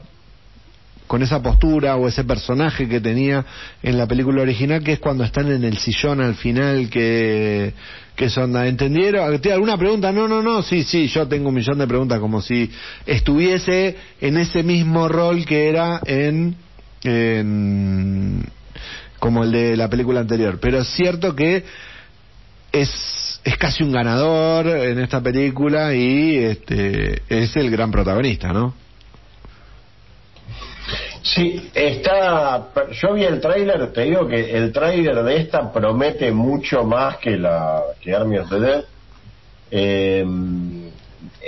con 1.10 1.24
esa 1.24 1.42
postura 1.42 1.96
o 1.96 2.06
ese 2.06 2.22
personaje 2.22 2.88
que 2.88 3.00
tenía 3.00 3.44
en 3.82 3.98
la 3.98 4.06
película 4.06 4.42
original, 4.42 4.80
que 4.84 4.92
es 4.92 5.00
cuando 5.00 5.24
están 5.24 5.50
en 5.50 5.64
el 5.64 5.76
sillón 5.78 6.20
al 6.20 6.36
final, 6.36 6.88
que, 6.88 7.72
que 8.14 8.30
son, 8.30 8.56
¿entendieron? 8.56 9.40
¿Tiene 9.40 9.54
alguna 9.54 9.76
pregunta? 9.76 10.12
No, 10.12 10.28
no, 10.28 10.40
no, 10.40 10.62
sí, 10.62 10.84
sí, 10.84 11.08
yo 11.08 11.26
tengo 11.26 11.48
un 11.48 11.56
millón 11.56 11.78
de 11.78 11.88
preguntas, 11.88 12.20
como 12.20 12.40
si 12.40 12.70
estuviese 13.06 13.96
en 14.20 14.38
ese 14.38 14.62
mismo 14.62 15.08
rol 15.08 15.44
que 15.44 15.68
era 15.68 16.00
en, 16.06 16.54
en 17.02 18.44
como 19.20 19.44
el 19.44 19.52
de 19.52 19.76
la 19.76 19.88
película 19.88 20.18
anterior. 20.18 20.58
Pero 20.60 20.78
es 20.78 20.88
cierto 20.88 21.36
que 21.36 21.62
es, 22.72 23.40
es 23.44 23.56
casi 23.56 23.84
un 23.84 23.92
ganador 23.92 24.66
en 24.66 24.98
esta 24.98 25.20
película 25.20 25.94
y 25.94 26.38
este, 26.38 27.22
es 27.28 27.54
el 27.54 27.70
gran 27.70 27.92
protagonista, 27.92 28.52
¿no? 28.52 28.74
Sí, 31.22 31.70
está. 31.74 32.68
Yo 32.92 33.12
vi 33.12 33.24
el 33.24 33.40
tráiler, 33.40 33.92
te 33.92 34.02
digo 34.02 34.26
que 34.26 34.56
el 34.56 34.72
tráiler 34.72 35.22
de 35.22 35.36
esta 35.36 35.70
promete 35.70 36.32
mucho 36.32 36.82
más 36.84 37.18
que 37.18 37.36
la 37.36 37.82
que 38.00 38.14
Army 38.14 38.38
of 38.38 38.48
the 38.48 38.58
Dead. 38.58 38.84
Eh, 39.70 40.24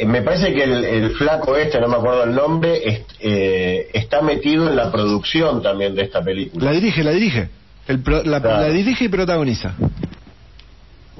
me 0.06 0.22
parece 0.22 0.52
que 0.52 0.62
el, 0.62 1.10
flaco 1.16 1.56
este, 1.56 1.80
no 1.80 1.88
me 1.88 1.96
acuerdo 1.96 2.24
el 2.24 2.34
nombre, 2.34 3.04
eh, 3.20 3.88
está 3.92 4.20
metido 4.22 4.68
en 4.68 4.76
la 4.76 4.92
producción 4.92 5.62
también 5.62 5.94
de 5.94 6.02
esta 6.02 6.22
película. 6.22 6.66
La 6.66 6.72
dirige, 6.72 7.02
la 7.02 7.10
dirige. 7.12 7.48
El 7.88 8.02
la 8.24 8.68
dirige 8.68 9.06
y 9.06 9.08
protagoniza. 9.08 9.74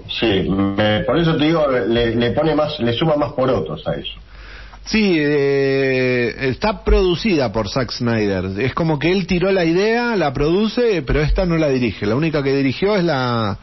Sí, 0.09 0.47
por 1.07 1.19
eso 1.19 1.37
te 1.37 1.45
digo, 1.45 1.67
le, 1.69 2.31
pone 2.33 2.55
más, 2.55 2.79
le 2.81 2.93
suma 2.93 3.17
más 3.17 3.33
porotos 3.33 3.87
a 3.87 3.95
eso. 3.95 4.13
Sí, 4.85 5.17
eh, 5.19 6.35
está 6.41 6.85
producida 6.85 7.53
por 7.53 7.69
Zack 7.69 7.93
Snyder. 7.93 8.61
Es 8.61 8.75
como 8.75 8.99
que 8.99 9.13
él 9.13 9.27
tiró 9.27 9.51
la 9.53 9.65
idea, 9.65 10.17
la 10.17 10.33
produce, 10.33 11.03
pero 11.03 11.21
esta 11.21 11.47
no 11.47 11.57
la 11.57 11.69
dirige. 11.69 12.05
La 12.05 12.17
única 12.17 12.43
que 12.43 12.55
dirigió 12.55 12.97
es 12.97 13.05
la 13.05 13.59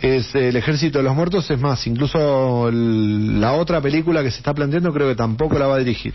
es 0.00 0.34
el 0.34 0.56
Ejército 0.56 0.98
de 0.98 1.04
los 1.04 1.14
Muertos. 1.14 1.50
Es 1.50 1.60
más, 1.60 1.86
incluso 1.86 2.70
la 2.72 3.52
otra 3.52 3.80
película 3.82 4.22
que 4.22 4.30
se 4.30 4.38
está 4.38 4.54
planteando 4.54 4.92
creo 4.92 5.08
que 5.08 5.14
tampoco 5.14 5.58
la 5.58 5.66
va 5.66 5.76
a 5.76 5.78
dirigir. 5.78 6.14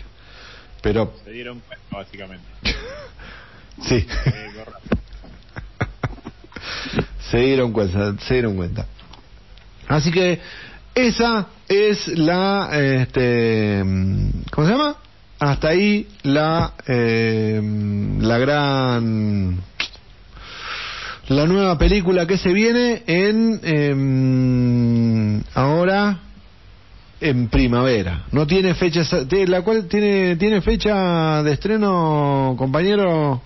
Pero 0.82 1.14
se 1.24 1.30
dieron 1.30 1.60
cuenta, 1.60 1.96
básicamente. 1.96 2.44
sí. 3.82 4.06
Se 7.30 7.38
dieron 7.38 7.72
cuenta, 7.72 8.14
se 8.26 8.34
dieron 8.34 8.56
cuenta. 8.56 8.86
Así 9.88 10.10
que 10.10 10.40
esa 10.94 11.48
es 11.68 12.08
la, 12.08 12.70
este, 12.72 13.82
¿cómo 14.50 14.66
se 14.66 14.72
llama? 14.72 14.96
Hasta 15.38 15.68
ahí 15.68 16.08
la, 16.22 16.72
eh, 16.86 17.60
la 18.20 18.38
gran, 18.38 19.58
la 21.28 21.46
nueva 21.46 21.76
película 21.76 22.26
que 22.26 22.38
se 22.38 22.52
viene 22.52 23.02
en, 23.06 23.60
em, 23.62 25.42
ahora 25.54 26.20
en 27.20 27.48
primavera. 27.48 28.24
No 28.32 28.46
tiene 28.46 28.74
fecha, 28.74 29.02
la 29.46 29.62
cual 29.62 29.88
tiene, 29.88 30.36
tiene 30.36 30.62
fecha 30.62 31.42
de 31.42 31.52
estreno, 31.52 32.54
compañero. 32.56 33.42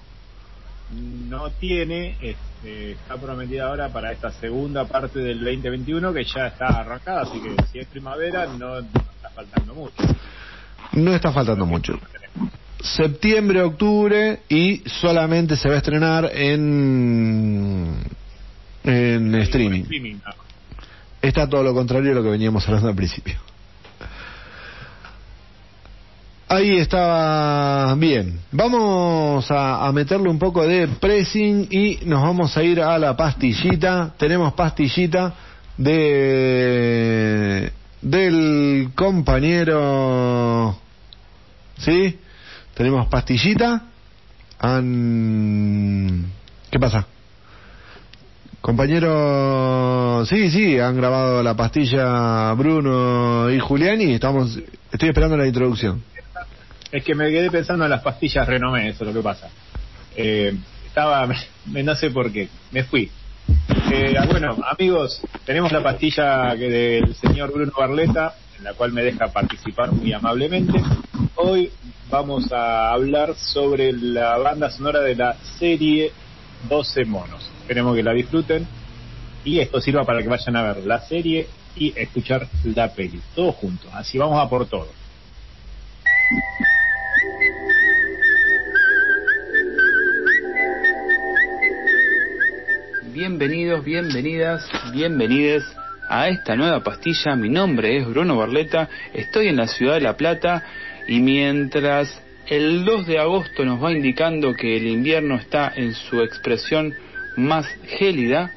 No 1.28 1.50
tiene, 1.50 2.16
eh, 2.64 2.96
está 3.00 3.16
prometida 3.16 3.66
ahora 3.68 3.88
para 3.88 4.12
esta 4.12 4.30
segunda 4.32 4.84
parte 4.86 5.18
del 5.20 5.38
2021 5.38 6.12
que 6.12 6.24
ya 6.24 6.48
está 6.48 6.66
arrancada, 6.66 7.22
así 7.22 7.40
que 7.40 7.54
si 7.72 7.78
es 7.78 7.86
primavera 7.86 8.46
no, 8.46 8.78
está 8.78 9.30
faltando 9.34 9.74
mucho. 9.74 9.94
No 10.92 11.14
está 11.14 11.32
faltando 11.32 11.66
mucho. 11.66 11.98
Septiembre, 12.80 13.62
octubre 13.62 14.40
y 14.48 14.82
solamente 14.86 15.56
se 15.56 15.68
va 15.68 15.74
a 15.74 15.78
estrenar 15.78 16.30
en 16.34 17.94
en 18.84 19.34
streaming. 19.34 19.84
Está 21.20 21.48
todo 21.48 21.62
lo 21.62 21.74
contrario 21.74 22.12
a 22.12 22.14
lo 22.14 22.22
que 22.22 22.30
veníamos 22.30 22.66
hablando 22.66 22.88
al 22.88 22.94
principio. 22.94 23.38
Ahí 26.52 26.78
estaba 26.78 27.94
bien. 27.94 28.40
Vamos 28.50 29.46
a, 29.50 29.88
meterle 29.94 30.28
un 30.28 30.40
poco 30.40 30.66
de 30.66 30.88
pressing 30.88 31.68
y 31.70 32.00
nos 32.06 32.22
vamos 32.22 32.56
a 32.56 32.64
ir 32.64 32.80
a 32.80 32.98
la 32.98 33.16
pastillita. 33.16 34.14
Tenemos 34.18 34.52
pastillita 34.54 35.32
de 35.76 37.72
del 38.02 38.90
compañero. 38.96 40.76
¿Sí? 41.78 42.18
Tenemos 42.74 43.06
pastillita. 43.06 43.84
¿Qué 46.68 46.80
pasa? 46.80 47.06
Compañero, 48.60 50.26
sí, 50.26 50.50
sí, 50.50 50.80
han 50.80 50.96
grabado 50.96 51.44
la 51.44 51.54
pastilla 51.54 52.52
Bruno 52.54 53.48
y 53.50 53.60
Julián 53.60 54.00
y 54.00 54.14
estamos, 54.14 54.58
estoy 54.90 55.10
esperando 55.10 55.36
la 55.36 55.46
introducción. 55.46 56.09
Es 56.92 57.04
que 57.04 57.14
me 57.14 57.30
quedé 57.30 57.50
pensando 57.50 57.84
en 57.84 57.90
las 57.90 58.02
pastillas 58.02 58.46
Renomé, 58.46 58.88
eso 58.88 59.04
es 59.04 59.14
lo 59.14 59.20
que 59.20 59.24
pasa. 59.24 59.48
Eh, 60.16 60.52
estaba, 60.86 61.28
me, 61.66 61.82
no 61.82 61.94
sé 61.94 62.10
por 62.10 62.32
qué, 62.32 62.48
me 62.72 62.84
fui. 62.84 63.10
Eh, 63.92 64.14
bueno, 64.30 64.56
amigos, 64.68 65.20
tenemos 65.44 65.72
la 65.72 65.82
pastilla 65.82 66.54
del 66.54 67.14
señor 67.14 67.52
Bruno 67.52 67.72
Barleta, 67.76 68.34
en 68.58 68.64
la 68.64 68.74
cual 68.74 68.92
me 68.92 69.02
deja 69.02 69.28
participar 69.28 69.92
muy 69.92 70.12
amablemente. 70.12 70.80
Hoy 71.36 71.70
vamos 72.10 72.52
a 72.52 72.90
hablar 72.92 73.34
sobre 73.36 73.92
la 73.92 74.36
banda 74.38 74.70
sonora 74.70 75.00
de 75.00 75.14
la 75.14 75.34
serie 75.58 76.12
12 76.68 77.04
monos. 77.04 77.48
Esperemos 77.62 77.94
que 77.94 78.02
la 78.02 78.12
disfruten 78.12 78.66
y 79.44 79.60
esto 79.60 79.80
sirva 79.80 80.04
para 80.04 80.22
que 80.22 80.28
vayan 80.28 80.56
a 80.56 80.62
ver 80.62 80.86
la 80.86 81.00
serie 81.00 81.46
y 81.76 81.92
escuchar 81.96 82.48
la 82.64 82.92
peli, 82.92 83.20
todos 83.34 83.54
juntos. 83.54 83.88
Así 83.94 84.18
vamos 84.18 84.44
a 84.44 84.48
por 84.48 84.66
todo. 84.66 84.88
Bienvenidos, 93.12 93.84
bienvenidas, 93.84 94.70
bienvenides 94.92 95.64
a 96.08 96.28
esta 96.28 96.54
nueva 96.54 96.84
pastilla. 96.84 97.34
Mi 97.34 97.48
nombre 97.48 97.96
es 97.96 98.06
Bruno 98.06 98.36
Barleta, 98.36 98.88
estoy 99.12 99.48
en 99.48 99.56
la 99.56 99.66
ciudad 99.66 99.94
de 99.94 100.00
La 100.00 100.16
Plata 100.16 100.62
y 101.08 101.18
mientras 101.18 102.22
el 102.46 102.84
2 102.84 103.08
de 103.08 103.18
agosto 103.18 103.64
nos 103.64 103.82
va 103.82 103.90
indicando 103.90 104.54
que 104.54 104.76
el 104.76 104.86
invierno 104.86 105.34
está 105.36 105.72
en 105.74 105.92
su 105.94 106.20
expresión 106.22 106.94
más 107.36 107.66
gélida, 107.84 108.52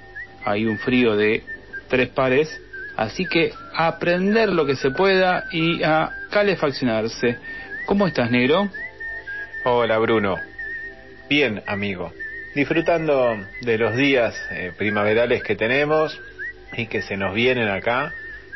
hay 0.45 0.67
un 0.67 0.77
frío 0.77 1.15
de 1.15 1.41
tres 1.87 2.09
pares, 2.09 2.61
así 2.95 3.25
que 3.25 3.53
a 3.73 3.87
aprender 3.87 4.49
lo 4.49 4.67
que 4.67 4.75
se 4.75 4.91
pueda 4.91 5.45
y 5.51 5.81
a 5.81 6.11
calefaccionarse. 6.29 7.39
¿Cómo 7.87 8.05
estás, 8.05 8.29
negro? 8.29 8.69
Hola, 9.65 9.97
Bruno. 9.97 10.35
Bien, 11.27 11.63
amigo. 11.65 12.13
Disfrutando 12.55 13.47
de 13.61 13.77
los 13.79 13.95
días 13.95 14.35
eh, 14.51 14.71
primaverales 14.77 15.41
que 15.41 15.55
tenemos 15.55 16.19
y 16.73 16.85
que 16.85 17.01
se 17.01 17.17
nos 17.17 17.33
vienen 17.33 17.67
acá, 17.67 18.13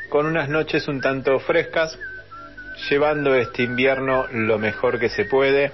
con 0.10 0.28
unas 0.28 0.50
noches 0.50 0.88
un 0.88 1.02
tanto 1.02 1.40
frescas, 1.40 1.98
llevando 2.90 3.34
este 3.34 3.64
invierno 3.64 4.28
lo 4.32 4.60
mejor 4.60 5.00
que 5.00 5.10
se 5.10 5.26
puede 5.26 5.72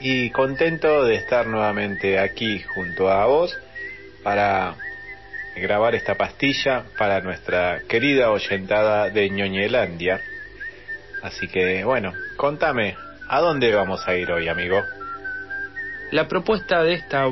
y 0.00 0.30
contento 0.30 1.04
de 1.04 1.14
estar 1.14 1.46
nuevamente 1.46 2.18
aquí 2.18 2.62
junto 2.62 3.08
a 3.08 3.26
vos 3.26 3.56
para 4.24 4.74
grabar 5.54 5.94
esta 5.94 6.16
pastilla 6.16 6.84
para 6.98 7.20
nuestra 7.20 7.82
querida 7.88 8.32
oyentada 8.32 9.08
de 9.08 9.30
ñoñelandia. 9.30 10.20
Así 11.22 11.46
que 11.46 11.84
bueno, 11.84 12.12
contame, 12.36 12.96
¿a 13.28 13.40
dónde 13.40 13.72
vamos 13.72 14.08
a 14.08 14.16
ir 14.16 14.32
hoy, 14.32 14.48
amigo? 14.48 14.84
La 16.12 16.26
propuesta 16.26 16.82
de 16.82 16.94
esta 16.94 17.28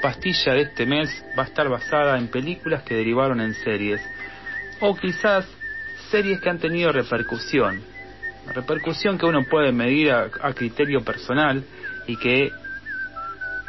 pastilla 0.00 0.54
de 0.54 0.62
este 0.62 0.86
mes 0.86 1.24
va 1.38 1.42
a 1.42 1.46
estar 1.46 1.68
basada 1.68 2.18
en 2.18 2.28
películas 2.28 2.82
que 2.84 2.94
derivaron 2.94 3.40
en 3.40 3.54
series, 3.54 4.00
o 4.80 4.96
quizás 4.96 5.46
series 6.10 6.40
que 6.40 6.48
han 6.48 6.58
tenido 6.58 6.90
repercusión, 6.90 7.82
repercusión 8.54 9.18
que 9.18 9.26
uno 9.26 9.44
puede 9.44 9.72
medir 9.72 10.10
a, 10.10 10.30
criterio 10.54 11.04
personal 11.04 11.62
y 12.06 12.16
que 12.16 12.50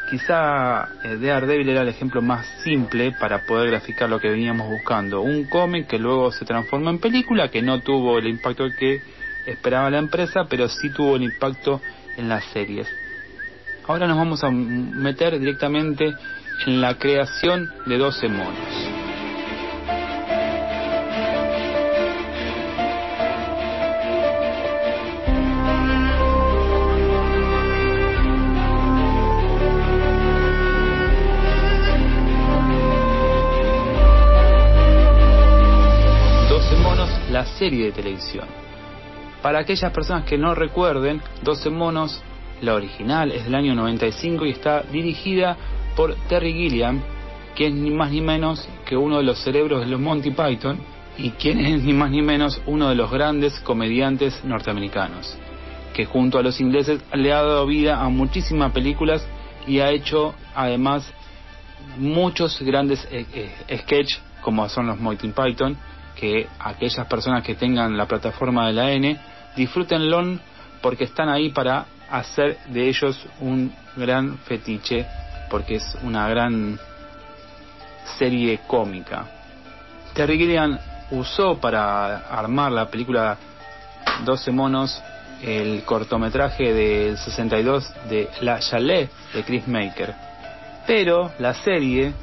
quizá 0.10 0.88
eh, 1.04 1.18
Daredevil 1.18 1.70
era 1.70 1.82
el 1.82 1.90
ejemplo 1.90 2.22
más 2.22 2.48
simple 2.64 3.12
para 3.20 3.46
poder 3.46 3.72
graficar 3.72 4.10
lo 4.10 4.20
que 4.20 4.30
veníamos 4.30 4.70
buscando. 4.70 5.22
Un 5.22 5.46
cómic 5.46 5.88
que 5.88 6.00
luego 6.00 6.32
se 6.32 6.46
transformó 6.46 6.90
en 6.90 7.00
película, 7.00 7.50
que 7.50 7.62
no 7.62 7.82
tuvo 7.82 8.18
el 8.20 8.28
impacto 8.28 8.66
que 8.80 9.02
esperaba 9.48 9.90
la 9.90 10.00
empresa, 10.00 10.46
pero 10.50 10.70
sí 10.70 10.90
tuvo 10.90 11.18
el 11.18 11.24
impacto 11.24 11.82
en 12.18 12.30
las 12.30 12.46
series. 12.46 13.03
Ahora 13.86 14.08
nos 14.08 14.18
vamos 14.18 14.42
a 14.46 14.50
meter 14.50 15.38
directamente 15.38 16.16
en 16.66 16.80
la 16.80 16.98
creación 16.98 17.70
de 17.86 17.98
12 17.98 18.30
monos. 18.30 18.58
12 36.48 36.76
monos, 36.78 37.10
la 37.32 37.46
serie 37.46 37.88
de 37.88 37.92
televisión. 37.92 38.48
Para 39.42 39.60
aquellas 39.60 39.92
personas 39.92 40.24
que 40.24 40.38
no 40.38 40.56
recuerden, 40.56 41.22
12 41.42 41.70
monos 41.70 42.24
la 42.62 42.76
original 42.76 43.32
es 43.32 43.46
del 43.46 43.56
año 43.56 43.76
95 43.76 44.46
y 44.46 44.52
está 44.52 44.82
dirigida 44.84 45.58
por 45.96 46.16
Terry 46.28 46.54
Gilliam, 46.54 47.02
que 47.56 47.68
es 47.68 47.74
ni 47.74 47.92
más 47.92 48.12
ni 48.12 48.22
menos 48.22 48.68
que 48.86 48.98
uno 48.98 49.18
de 49.18 49.24
los 49.24 49.40
cerebros 49.40 49.82
de 49.82 49.88
los 49.88 50.00
Monty 50.00 50.32
Python 50.32 50.80
y 51.18 51.32
quien 51.32 51.60
es 51.60 51.84
ni 51.84 51.94
más 51.94 52.10
ni 52.10 52.22
menos 52.22 52.62
uno 52.66 52.90
de 52.90 52.96
los 52.96 53.12
grandes 53.12 53.60
comediantes 53.60 54.44
norteamericanos, 54.44 55.38
que 55.94 56.06
junto 56.06 56.40
a 56.40 56.44
los 56.44 56.60
ingleses 56.60 57.02
le 57.14 57.32
ha 57.32 57.44
dado 57.44 57.66
vida 57.68 58.02
a 58.02 58.10
muchísimas 58.10 58.72
películas 58.72 59.26
y 59.68 59.80
ha 59.80 59.92
hecho 59.92 60.34
además 60.56 61.12
muchos 61.98 62.60
grandes 62.62 63.08
eh, 63.12 63.26
eh, 63.68 63.78
sketches 63.80 64.22
como 64.42 64.68
son 64.70 64.88
los 64.88 65.00
Monty 65.00 65.30
Python, 65.30 65.78
que 66.16 66.48
aquellas 66.60 67.08
personas 67.08 67.44
que 67.44 67.56
tengan 67.56 67.98
la 67.98 68.08
plataforma 68.08 68.68
de 68.68 68.74
la 68.74 68.92
N 68.92 69.18
disfrútenlo 69.56 70.40
porque 70.82 71.06
están 71.06 71.30
ahí 71.30 71.50
para 71.50 71.86
hacer 72.10 72.58
de 72.68 72.88
ellos 72.88 73.26
un 73.40 73.74
gran 73.96 74.38
fetiche 74.40 75.06
porque 75.50 75.76
es 75.76 75.98
una 76.04 76.28
gran 76.28 76.80
serie 78.18 78.60
cómica. 78.68 79.26
Terry 80.14 80.38
Gilliam 80.38 80.78
usó 81.12 81.58
para 81.60 82.18
armar 82.28 82.72
la 82.72 82.88
película 82.88 83.38
12 84.26 84.52
monos 84.52 85.02
el 85.42 85.84
cortometraje 85.84 86.74
del 86.74 87.18
62 87.18 87.94
de 88.10 88.30
La 88.42 88.60
Chalet 88.60 89.12
de 89.34 89.44
Chris 89.44 89.68
Maker. 89.68 90.14
Pero 90.88 91.32
la 91.40 91.54
serie, 91.54 92.14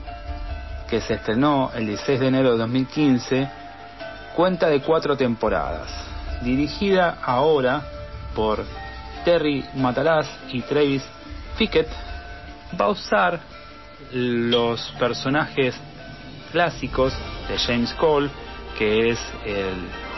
que 0.89 1.01
se 1.01 1.15
estrenó 1.15 1.70
el 1.74 1.86
16 1.86 2.20
de 2.20 2.27
enero 2.27 2.52
de 2.52 2.59
2015, 2.59 3.48
cuenta 4.35 4.69
de 4.69 4.81
cuatro 4.81 5.16
temporadas, 5.16 5.90
dirigida 6.43 7.19
ahora 7.23 7.82
por 8.35 8.65
Terry 9.25 9.65
Matalas 9.75 10.29
y 10.53 10.63
Travis 10.63 11.03
Fickett, 11.57 11.89
va 12.81 12.87
a 12.87 12.91
usar 12.91 13.41
los 14.13 14.81
personajes 14.99 15.79
clásicos 16.53 17.13
de 17.49 17.59
James 17.59 17.93
Cole, 17.95 18.31
que 18.79 19.11
es 19.11 19.19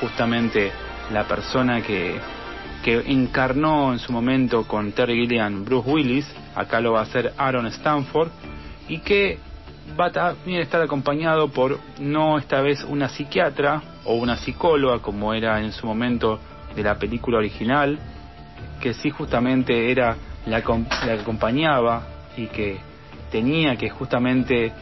justamente 0.01 0.73
la 1.11 1.25
persona 1.25 1.83
que, 1.83 2.21
que 2.83 3.03
encarnó 3.07 3.93
en 3.93 3.99
su 3.99 4.13
momento 4.13 4.67
con 4.67 4.93
Terry 4.93 5.15
Gilliam 5.15 5.65
Bruce 5.65 5.91
Willis, 5.91 6.35
acá 6.55 6.81
lo 6.81 6.93
va 6.93 7.01
a 7.01 7.03
hacer 7.03 7.33
Aaron 7.37 7.67
Stanford, 7.67 8.31
y 8.89 8.99
que 8.99 9.39
va 9.99 10.07
a 10.07 10.13
también 10.13 10.61
estar 10.61 10.81
acompañado 10.81 11.49
por 11.49 11.79
no 11.99 12.39
esta 12.39 12.61
vez 12.61 12.85
una 12.85 13.09
psiquiatra 13.09 13.83
o 14.05 14.15
una 14.15 14.37
psicóloga 14.37 15.01
como 15.01 15.35
era 15.35 15.61
en 15.61 15.73
su 15.73 15.87
momento 15.87 16.39
de 16.75 16.83
la 16.83 16.99
película 16.99 17.39
original, 17.39 17.99
que 18.83 18.95
sí 18.95 19.11
justamente 19.11 19.93
era 19.93 20.17
la, 20.45 20.61
que 20.61 21.11
acompañaba 21.13 22.03
y 22.37 22.49
que 22.49 22.79
tenía 23.31 23.77
que 23.77 23.89
justamente 23.89 24.73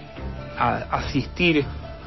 asistir 0.59 1.65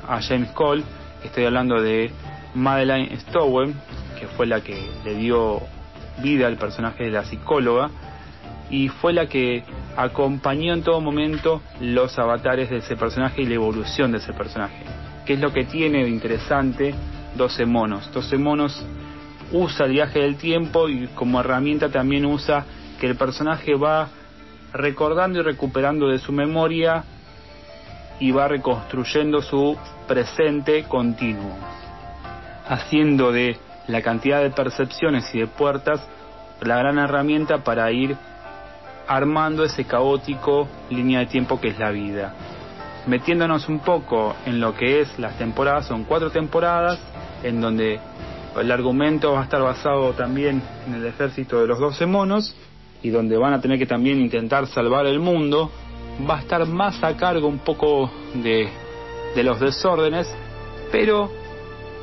a 0.08 0.20
James 0.22 0.50
Cole, 0.52 0.84
estoy 1.24 1.46
hablando 1.46 1.80
de 1.82 2.12
Madeleine 2.56 3.16
Stowe, 3.20 3.72
que 4.20 4.28
fue 4.36 4.48
la 4.48 4.62
que 4.62 4.90
le 5.06 5.16
dio 5.16 5.62
vida 6.22 6.48
al 6.48 6.58
personaje 6.58 7.06
de 7.06 7.12
la 7.12 7.26
psicóloga, 7.26 7.92
y 8.72 8.90
fue 8.90 9.14
la 9.14 9.28
que 9.28 9.64
acompañó 9.96 10.74
en 10.74 10.82
todo 10.82 11.00
momento 11.00 11.62
los 11.80 12.18
avatares 12.18 12.72
de 12.72 12.78
ese 12.78 12.96
personaje 12.96 13.44
y 13.44 13.46
la 13.46 13.54
evolución 13.54 14.12
de 14.12 14.18
ese 14.18 14.34
personaje. 14.34 14.84
¿Qué 15.26 15.34
es 15.34 15.40
lo 15.40 15.54
que 15.54 15.66
tiene 15.66 16.04
de 16.04 16.10
interesante 16.10 16.96
12 17.36 17.66
monos? 17.68 18.12
12 18.12 18.38
monos 18.40 18.84
usa 19.52 19.86
el 19.86 19.92
viaje 19.92 20.20
del 20.20 20.38
tiempo 20.38 20.90
y 20.90 21.08
como 21.16 21.40
herramienta 21.40 21.90
también 21.90 22.26
usa 22.26 22.66
que 23.00 23.08
el 23.08 23.16
personaje 23.16 23.76
va 23.76 24.10
recordando 24.74 25.40
y 25.40 25.44
recuperando 25.44 26.08
de 26.08 26.20
su 26.20 26.32
memoria 26.32 27.04
y 28.20 28.32
va 28.32 28.48
reconstruyendo 28.48 29.42
su 29.42 29.78
presente 30.08 30.84
continuo, 30.84 31.56
haciendo 32.68 33.32
de 33.32 33.58
la 33.88 34.02
cantidad 34.02 34.42
de 34.42 34.50
percepciones 34.50 35.34
y 35.34 35.40
de 35.40 35.48
puertas 35.48 36.02
la 36.62 36.78
gran 36.78 36.98
herramienta 36.98 37.64
para 37.64 37.92
ir 37.92 38.16
armando 39.08 39.64
ese 39.66 39.86
caótico 39.86 40.68
línea 40.90 41.20
de 41.20 41.26
tiempo 41.26 41.60
que 41.60 41.70
es 41.70 41.80
la 41.80 41.92
vida. 41.92 42.34
Metiéndonos 43.06 43.68
un 43.68 43.80
poco 43.80 44.36
en 44.46 44.62
lo 44.62 44.76
que 44.76 45.02
es 45.02 45.20
las 45.20 45.38
temporadas, 45.38 45.88
son 45.88 46.06
cuatro 46.06 46.32
temporadas 46.32 47.00
en 47.44 47.60
donde 47.60 48.00
el 48.60 48.72
argumento 48.72 49.34
va 49.34 49.42
a 49.42 49.44
estar 49.44 49.62
basado 49.62 50.14
también 50.14 50.62
en 50.88 50.96
el 50.96 51.06
ejército 51.06 51.60
de 51.60 51.68
los 51.68 51.80
12 51.80 52.06
monos 52.06 52.56
y 53.02 53.10
donde 53.10 53.38
van 53.38 53.54
a 53.54 53.62
tener 53.62 53.78
que 53.78 53.86
también 53.86 54.20
intentar 54.22 54.68
salvar 54.68 55.06
el 55.06 55.20
mundo 55.20 55.72
va 56.30 56.38
a 56.38 56.40
estar 56.42 56.66
más 56.68 57.04
a 57.04 57.16
cargo 57.18 57.48
un 57.48 57.60
poco 57.60 58.12
de, 58.36 58.70
de 59.36 59.44
los 59.44 59.60
desórdenes, 59.60 60.34
pero 60.92 61.32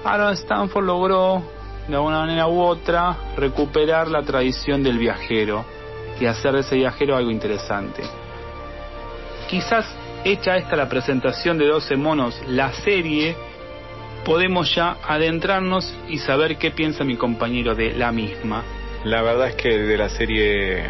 Aaron 0.05 0.32
Stanford 0.32 0.85
logró 0.85 1.43
de 1.89 1.94
alguna 1.94 2.20
manera 2.20 2.47
u 2.48 2.60
otra 2.60 3.16
recuperar 3.36 4.09
la 4.09 4.22
tradición 4.22 4.82
del 4.82 4.98
viajero 4.98 5.64
y 6.20 6.27
hacer 6.27 6.52
de 6.52 6.60
ese 6.60 6.77
viajero 6.77 7.16
algo 7.16 7.31
interesante. 7.31 8.02
Quizás 9.48 9.86
hecha 10.24 10.56
esta 10.56 10.77
la 10.77 10.89
presentación 10.89 11.59
de 11.59 11.66
12 11.66 11.97
monos, 11.97 12.40
la 12.47 12.72
serie, 12.72 13.36
podemos 14.24 14.74
ya 14.74 14.97
adentrarnos 15.06 15.94
y 16.09 16.18
saber 16.18 16.56
qué 16.56 16.70
piensa 16.70 17.05
mi 17.05 17.16
compañero 17.16 17.74
de 17.74 17.92
la 17.92 18.12
misma. 18.12 18.62
La 19.05 19.22
verdad 19.22 19.48
es 19.48 19.55
que 19.55 19.78
de 19.78 19.97
la 19.97 20.09
serie 20.09 20.84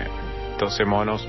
12 0.59 0.85
monos 0.85 1.27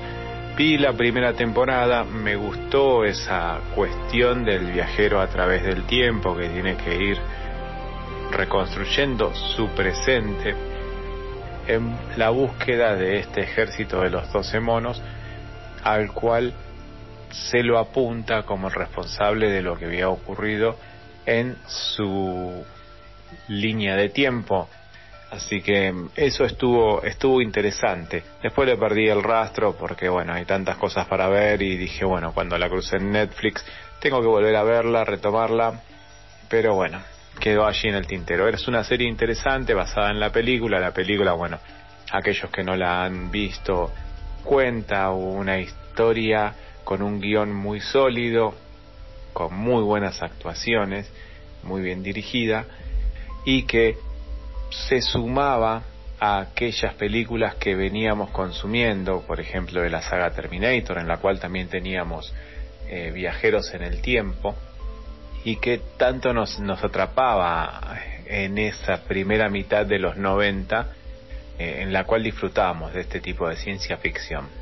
vi 0.56 0.76
la 0.78 0.92
primera 0.92 1.32
temporada, 1.32 2.04
me 2.04 2.36
gustó 2.36 3.04
esa 3.04 3.60
cuestión 3.74 4.44
del 4.44 4.72
viajero 4.72 5.20
a 5.20 5.28
través 5.28 5.62
del 5.62 5.84
tiempo 5.84 6.36
que 6.36 6.48
tiene 6.48 6.76
que 6.76 6.94
ir 6.96 7.18
reconstruyendo 8.30 9.34
su 9.34 9.68
presente 9.68 10.54
en 11.66 11.96
la 12.16 12.30
búsqueda 12.30 12.96
de 12.96 13.18
este 13.18 13.42
ejército 13.42 14.00
de 14.00 14.10
los 14.10 14.30
doce 14.32 14.58
monos 14.60 15.00
al 15.84 16.12
cual 16.12 16.52
se 17.30 17.62
lo 17.62 17.78
apunta 17.78 18.42
como 18.42 18.68
responsable 18.68 19.48
de 19.48 19.62
lo 19.62 19.76
que 19.76 19.86
había 19.86 20.08
ocurrido 20.08 20.76
en 21.26 21.56
su 21.66 22.64
línea 23.48 23.96
de 23.96 24.08
tiempo. 24.08 24.68
Así 25.30 25.62
que 25.62 25.94
eso 26.14 26.44
estuvo, 26.44 27.02
estuvo 27.02 27.40
interesante. 27.40 28.22
Después 28.42 28.68
le 28.68 28.76
perdí 28.76 29.08
el 29.08 29.22
rastro 29.22 29.74
porque 29.78 30.08
bueno, 30.08 30.34
hay 30.34 30.44
tantas 30.44 30.76
cosas 30.76 31.06
para 31.06 31.28
ver 31.28 31.62
y 31.62 31.78
dije, 31.78 32.04
bueno, 32.04 32.32
cuando 32.34 32.58
la 32.58 32.68
crucé 32.68 32.96
en 32.96 33.12
Netflix, 33.12 33.64
tengo 33.98 34.20
que 34.20 34.26
volver 34.26 34.54
a 34.56 34.62
verla, 34.62 35.04
retomarla. 35.04 35.80
Pero 36.50 36.74
bueno, 36.74 37.00
quedó 37.40 37.66
allí 37.66 37.88
en 37.88 37.94
el 37.94 38.06
tintero. 38.06 38.46
Es 38.46 38.68
una 38.68 38.84
serie 38.84 39.08
interesante 39.08 39.72
basada 39.72 40.10
en 40.10 40.20
la 40.20 40.30
película. 40.30 40.78
La 40.78 40.92
película, 40.92 41.32
bueno, 41.32 41.58
aquellos 42.12 42.50
que 42.50 42.62
no 42.62 42.76
la 42.76 43.02
han 43.04 43.30
visto, 43.30 43.90
cuenta 44.44 45.10
una 45.10 45.58
historia 45.58 46.52
con 46.84 47.00
un 47.00 47.20
guion 47.20 47.54
muy 47.54 47.80
sólido, 47.80 48.54
con 49.32 49.54
muy 49.54 49.82
buenas 49.82 50.22
actuaciones, 50.22 51.10
muy 51.62 51.82
bien 51.82 52.02
dirigida 52.02 52.66
y 53.44 53.64
que 53.64 53.96
se 54.70 55.00
sumaba 55.00 55.82
a 56.20 56.38
aquellas 56.40 56.94
películas 56.94 57.56
que 57.56 57.74
veníamos 57.74 58.30
consumiendo, 58.30 59.22
por 59.22 59.40
ejemplo 59.40 59.82
de 59.82 59.90
la 59.90 60.02
saga 60.02 60.30
Terminator, 60.30 60.98
en 60.98 61.08
la 61.08 61.16
cual 61.16 61.40
también 61.40 61.68
teníamos 61.68 62.32
eh, 62.88 63.10
viajeros 63.12 63.74
en 63.74 63.82
el 63.82 64.00
tiempo, 64.00 64.54
y 65.44 65.56
que 65.56 65.80
tanto 65.96 66.32
nos, 66.32 66.60
nos 66.60 66.82
atrapaba 66.84 67.98
en 68.26 68.58
esa 68.58 69.02
primera 69.02 69.48
mitad 69.48 69.84
de 69.84 69.98
los 69.98 70.16
90, 70.16 70.86
eh, 71.58 71.78
en 71.82 71.92
la 71.92 72.04
cual 72.04 72.22
disfrutábamos 72.22 72.94
de 72.94 73.00
este 73.00 73.20
tipo 73.20 73.48
de 73.48 73.56
ciencia 73.56 73.96
ficción. 73.96 74.61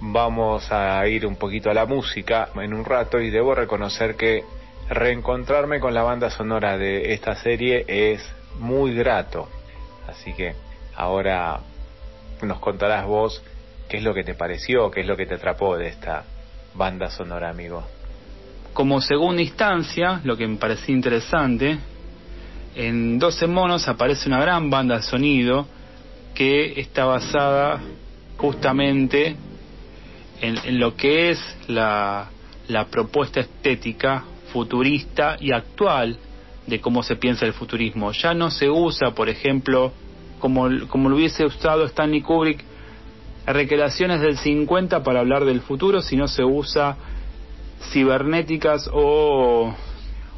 Vamos 0.00 0.70
a 0.70 1.06
ir 1.08 1.26
un 1.26 1.36
poquito 1.36 1.70
a 1.70 1.74
la 1.74 1.84
música 1.84 2.50
en 2.54 2.72
un 2.72 2.84
rato 2.84 3.20
y 3.20 3.30
debo 3.30 3.54
reconocer 3.54 4.14
que 4.14 4.44
reencontrarme 4.88 5.80
con 5.80 5.92
la 5.92 6.02
banda 6.02 6.30
sonora 6.30 6.78
de 6.78 7.12
esta 7.12 7.34
serie 7.34 7.84
es 7.88 8.22
muy 8.58 8.94
grato. 8.94 9.48
Así 10.06 10.32
que 10.34 10.54
ahora 10.94 11.58
nos 12.42 12.60
contarás 12.60 13.06
vos 13.06 13.42
qué 13.88 13.96
es 13.96 14.02
lo 14.04 14.14
que 14.14 14.22
te 14.22 14.34
pareció, 14.34 14.90
qué 14.90 15.00
es 15.00 15.06
lo 15.06 15.16
que 15.16 15.26
te 15.26 15.34
atrapó 15.34 15.76
de 15.76 15.88
esta 15.88 16.24
banda 16.74 17.10
sonora, 17.10 17.50
amigo. 17.50 17.84
Como 18.72 19.00
segunda 19.00 19.42
instancia, 19.42 20.20
lo 20.22 20.36
que 20.36 20.46
me 20.46 20.56
parecía 20.56 20.94
interesante, 20.94 21.78
en 22.76 23.18
12 23.18 23.48
monos 23.48 23.88
aparece 23.88 24.28
una 24.28 24.40
gran 24.40 24.70
banda 24.70 24.96
de 24.96 25.02
sonido 25.02 25.66
que 26.34 26.80
está 26.80 27.04
basada 27.04 27.80
justamente 28.36 29.34
en, 30.40 30.78
lo 30.78 30.96
que 30.96 31.30
es 31.30 31.56
la, 31.66 32.28
la 32.68 32.86
propuesta 32.86 33.40
estética 33.40 34.24
futurista 34.52 35.36
y 35.40 35.52
actual 35.52 36.18
de 36.66 36.80
cómo 36.80 37.02
se 37.02 37.16
piensa 37.16 37.46
el 37.46 37.52
futurismo. 37.52 38.12
Ya 38.12 38.34
no 38.34 38.50
se 38.50 38.68
usa, 38.68 39.12
por 39.12 39.28
ejemplo, 39.28 39.92
como, 40.38 40.68
como 40.88 41.08
lo 41.08 41.16
hubiese 41.16 41.44
usado 41.44 41.84
Stanley 41.84 42.22
Kubrick, 42.22 42.64
recreaciones 43.46 44.20
del 44.20 44.36
50 44.36 45.02
para 45.02 45.20
hablar 45.20 45.44
del 45.44 45.60
futuro, 45.60 46.02
sino 46.02 46.28
se 46.28 46.44
usa 46.44 46.96
cibernéticas 47.92 48.88
o 48.92 49.74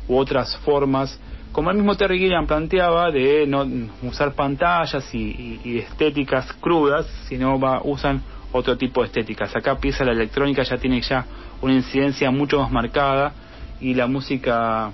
u 0.08 0.16
otras 0.16 0.56
formas, 0.58 1.18
como 1.52 1.70
el 1.70 1.76
mismo 1.76 1.96
Terry 1.96 2.18
Gilliam 2.18 2.46
planteaba, 2.46 3.10
de 3.10 3.46
no 3.46 3.66
usar 4.02 4.34
pantallas 4.34 5.12
y, 5.14 5.78
estéticas 5.78 6.52
crudas, 6.54 7.06
sino 7.28 7.58
va, 7.58 7.80
usan 7.82 8.22
otro 8.52 8.76
tipo 8.76 9.02
de 9.02 9.08
estéticas. 9.08 9.54
Acá 9.54 9.78
pieza 9.78 10.04
la 10.04 10.12
electrónica 10.12 10.62
ya 10.62 10.76
tiene 10.78 11.00
ya 11.00 11.26
una 11.60 11.74
incidencia 11.74 12.30
mucho 12.30 12.60
más 12.60 12.70
marcada 12.70 13.32
y 13.80 13.94
la 13.94 14.06
música 14.06 14.92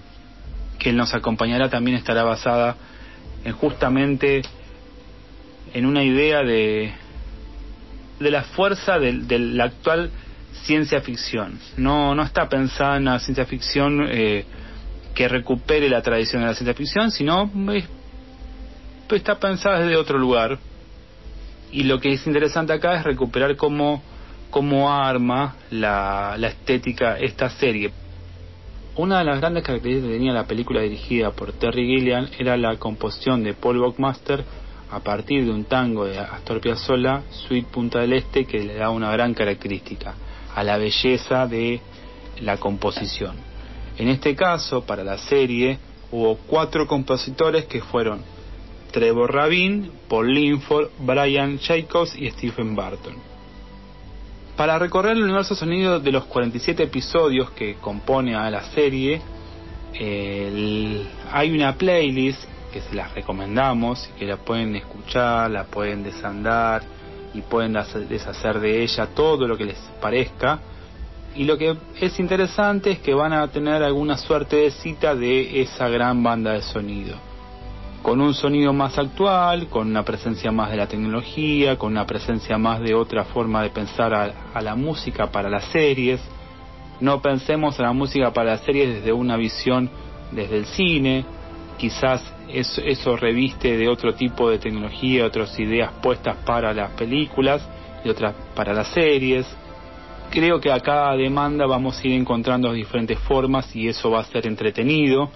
que 0.78 0.92
nos 0.92 1.14
acompañará 1.14 1.68
también 1.68 1.96
estará 1.96 2.22
basada 2.22 2.76
en 3.44 3.52
justamente 3.52 4.42
en 5.72 5.86
una 5.86 6.02
idea 6.04 6.42
de 6.42 6.92
de 8.20 8.30
la 8.30 8.42
fuerza 8.42 8.98
de 8.98 9.38
la 9.38 9.64
actual 9.64 10.10
ciencia 10.64 11.00
ficción. 11.00 11.58
No, 11.76 12.14
no 12.14 12.22
está 12.22 12.48
pensada 12.48 12.96
en 12.96 13.02
una 13.02 13.18
ciencia 13.18 13.44
ficción 13.44 14.06
eh, 14.08 14.44
que 15.14 15.28
recupere 15.28 15.88
la 15.88 16.02
tradición 16.02 16.42
de 16.42 16.48
la 16.48 16.54
ciencia 16.54 16.74
ficción, 16.74 17.10
sino 17.10 17.50
está 19.10 19.38
pensada 19.38 19.80
desde 19.80 19.96
otro 19.96 20.18
lugar. 20.18 20.58
Y 21.72 21.84
lo 21.84 22.00
que 22.00 22.12
es 22.12 22.26
interesante 22.26 22.72
acá 22.72 22.96
es 22.98 23.04
recuperar 23.04 23.56
como, 23.56 24.02
como 24.50 24.92
arma 24.92 25.56
la, 25.70 26.36
la 26.38 26.48
estética 26.48 27.18
esta 27.18 27.50
serie. 27.50 27.90
Una 28.96 29.18
de 29.18 29.24
las 29.24 29.40
grandes 29.40 29.62
características 29.62 30.08
que 30.08 30.16
tenía 30.16 30.32
la 30.32 30.46
película 30.46 30.80
dirigida 30.80 31.30
por 31.32 31.52
Terry 31.52 31.86
Gilliam 31.86 32.28
era 32.38 32.56
la 32.56 32.76
composición 32.78 33.42
de 33.44 33.52
Paul 33.52 33.78
Buckmaster 33.78 34.42
a 34.90 35.00
partir 35.00 35.44
de 35.44 35.50
un 35.50 35.64
tango 35.64 36.06
de 36.06 36.18
Astor 36.18 36.60
Piazzolla, 36.60 37.22
Sweet 37.30 37.66
Punta 37.66 38.00
del 38.00 38.14
Este, 38.14 38.44
que 38.44 38.64
le 38.64 38.74
da 38.74 38.90
una 38.90 39.10
gran 39.10 39.34
característica 39.34 40.14
a 40.54 40.64
la 40.64 40.78
belleza 40.78 41.46
de 41.46 41.80
la 42.40 42.56
composición. 42.56 43.36
En 43.98 44.08
este 44.08 44.34
caso, 44.34 44.84
para 44.86 45.04
la 45.04 45.18
serie, 45.18 45.78
hubo 46.10 46.36
cuatro 46.46 46.86
compositores 46.86 47.66
que 47.66 47.82
fueron 47.82 48.22
Trevor 48.96 49.30
Rabin, 49.30 49.90
Paul 50.08 50.32
Linford, 50.32 50.88
Brian 51.00 51.58
Jacobs 51.58 52.16
y 52.16 52.30
Stephen 52.30 52.74
Barton. 52.74 53.14
Para 54.56 54.78
recorrer 54.78 55.18
el 55.18 55.24
universo 55.24 55.54
sonido 55.54 56.00
de 56.00 56.10
los 56.10 56.24
47 56.24 56.84
episodios 56.84 57.50
que 57.50 57.74
compone 57.74 58.34
a 58.34 58.50
la 58.50 58.62
serie, 58.70 59.20
hay 60.00 61.50
una 61.54 61.76
playlist 61.76 62.42
que 62.72 62.80
se 62.80 62.94
las 62.94 63.14
recomendamos 63.14 64.08
y 64.08 64.18
que 64.18 64.24
la 64.24 64.38
pueden 64.38 64.74
escuchar, 64.76 65.50
la 65.50 65.64
pueden 65.64 66.02
desandar, 66.02 66.82
y 67.34 67.42
pueden 67.42 67.76
deshacer 68.08 68.60
de 68.60 68.82
ella 68.82 69.08
todo 69.08 69.46
lo 69.46 69.58
que 69.58 69.66
les 69.66 69.78
parezca. 70.00 70.58
Y 71.34 71.44
lo 71.44 71.58
que 71.58 71.76
es 72.00 72.18
interesante 72.18 72.92
es 72.92 73.00
que 73.00 73.12
van 73.12 73.34
a 73.34 73.46
tener 73.48 73.82
alguna 73.82 74.16
suerte 74.16 74.56
de 74.56 74.70
cita 74.70 75.14
de 75.14 75.60
esa 75.60 75.86
gran 75.90 76.22
banda 76.22 76.52
de 76.54 76.62
sonido. 76.62 77.25
Con 78.06 78.20
un 78.20 78.34
sonido 78.34 78.72
más 78.72 78.96
actual, 78.98 79.66
con 79.66 79.88
una 79.88 80.04
presencia 80.04 80.52
más 80.52 80.70
de 80.70 80.76
la 80.76 80.86
tecnología, 80.86 81.76
con 81.76 81.90
una 81.90 82.06
presencia 82.06 82.56
más 82.56 82.80
de 82.80 82.94
otra 82.94 83.24
forma 83.24 83.64
de 83.64 83.70
pensar 83.70 84.14
a, 84.14 84.60
la 84.60 84.76
música 84.76 85.32
para 85.32 85.50
las 85.50 85.64
series. 85.72 86.20
No 87.00 87.20
pensemos 87.20 87.80
a 87.80 87.82
la 87.82 87.92
música 87.92 88.32
para 88.32 88.52
las 88.52 88.60
series 88.60 88.94
desde 88.94 89.12
una 89.12 89.36
visión 89.36 89.90
desde 90.30 90.56
el 90.56 90.66
cine, 90.66 91.24
quizás 91.78 92.22
eso, 92.48 93.16
reviste 93.16 93.76
de 93.76 93.88
otro 93.88 94.14
tipo 94.14 94.50
de 94.50 94.60
tecnología, 94.60 95.26
otras 95.26 95.58
ideas 95.58 95.90
puestas 96.00 96.36
para 96.46 96.72
las 96.72 96.92
películas 96.92 97.68
y 98.04 98.08
otras 98.08 98.36
para 98.54 98.72
las 98.72 98.86
series. 98.86 99.48
Creo 100.30 100.60
que 100.60 100.70
a 100.70 100.78
cada 100.78 101.16
demanda 101.16 101.66
vamos 101.66 101.98
a 101.98 102.06
ir 102.06 102.12
encontrando 102.12 102.72
diferentes 102.72 103.18
formas 103.18 103.74
y 103.74 103.88
eso 103.88 104.12
va 104.12 104.20
a 104.20 104.24
ser 104.26 104.46
entretenido. 104.46 105.28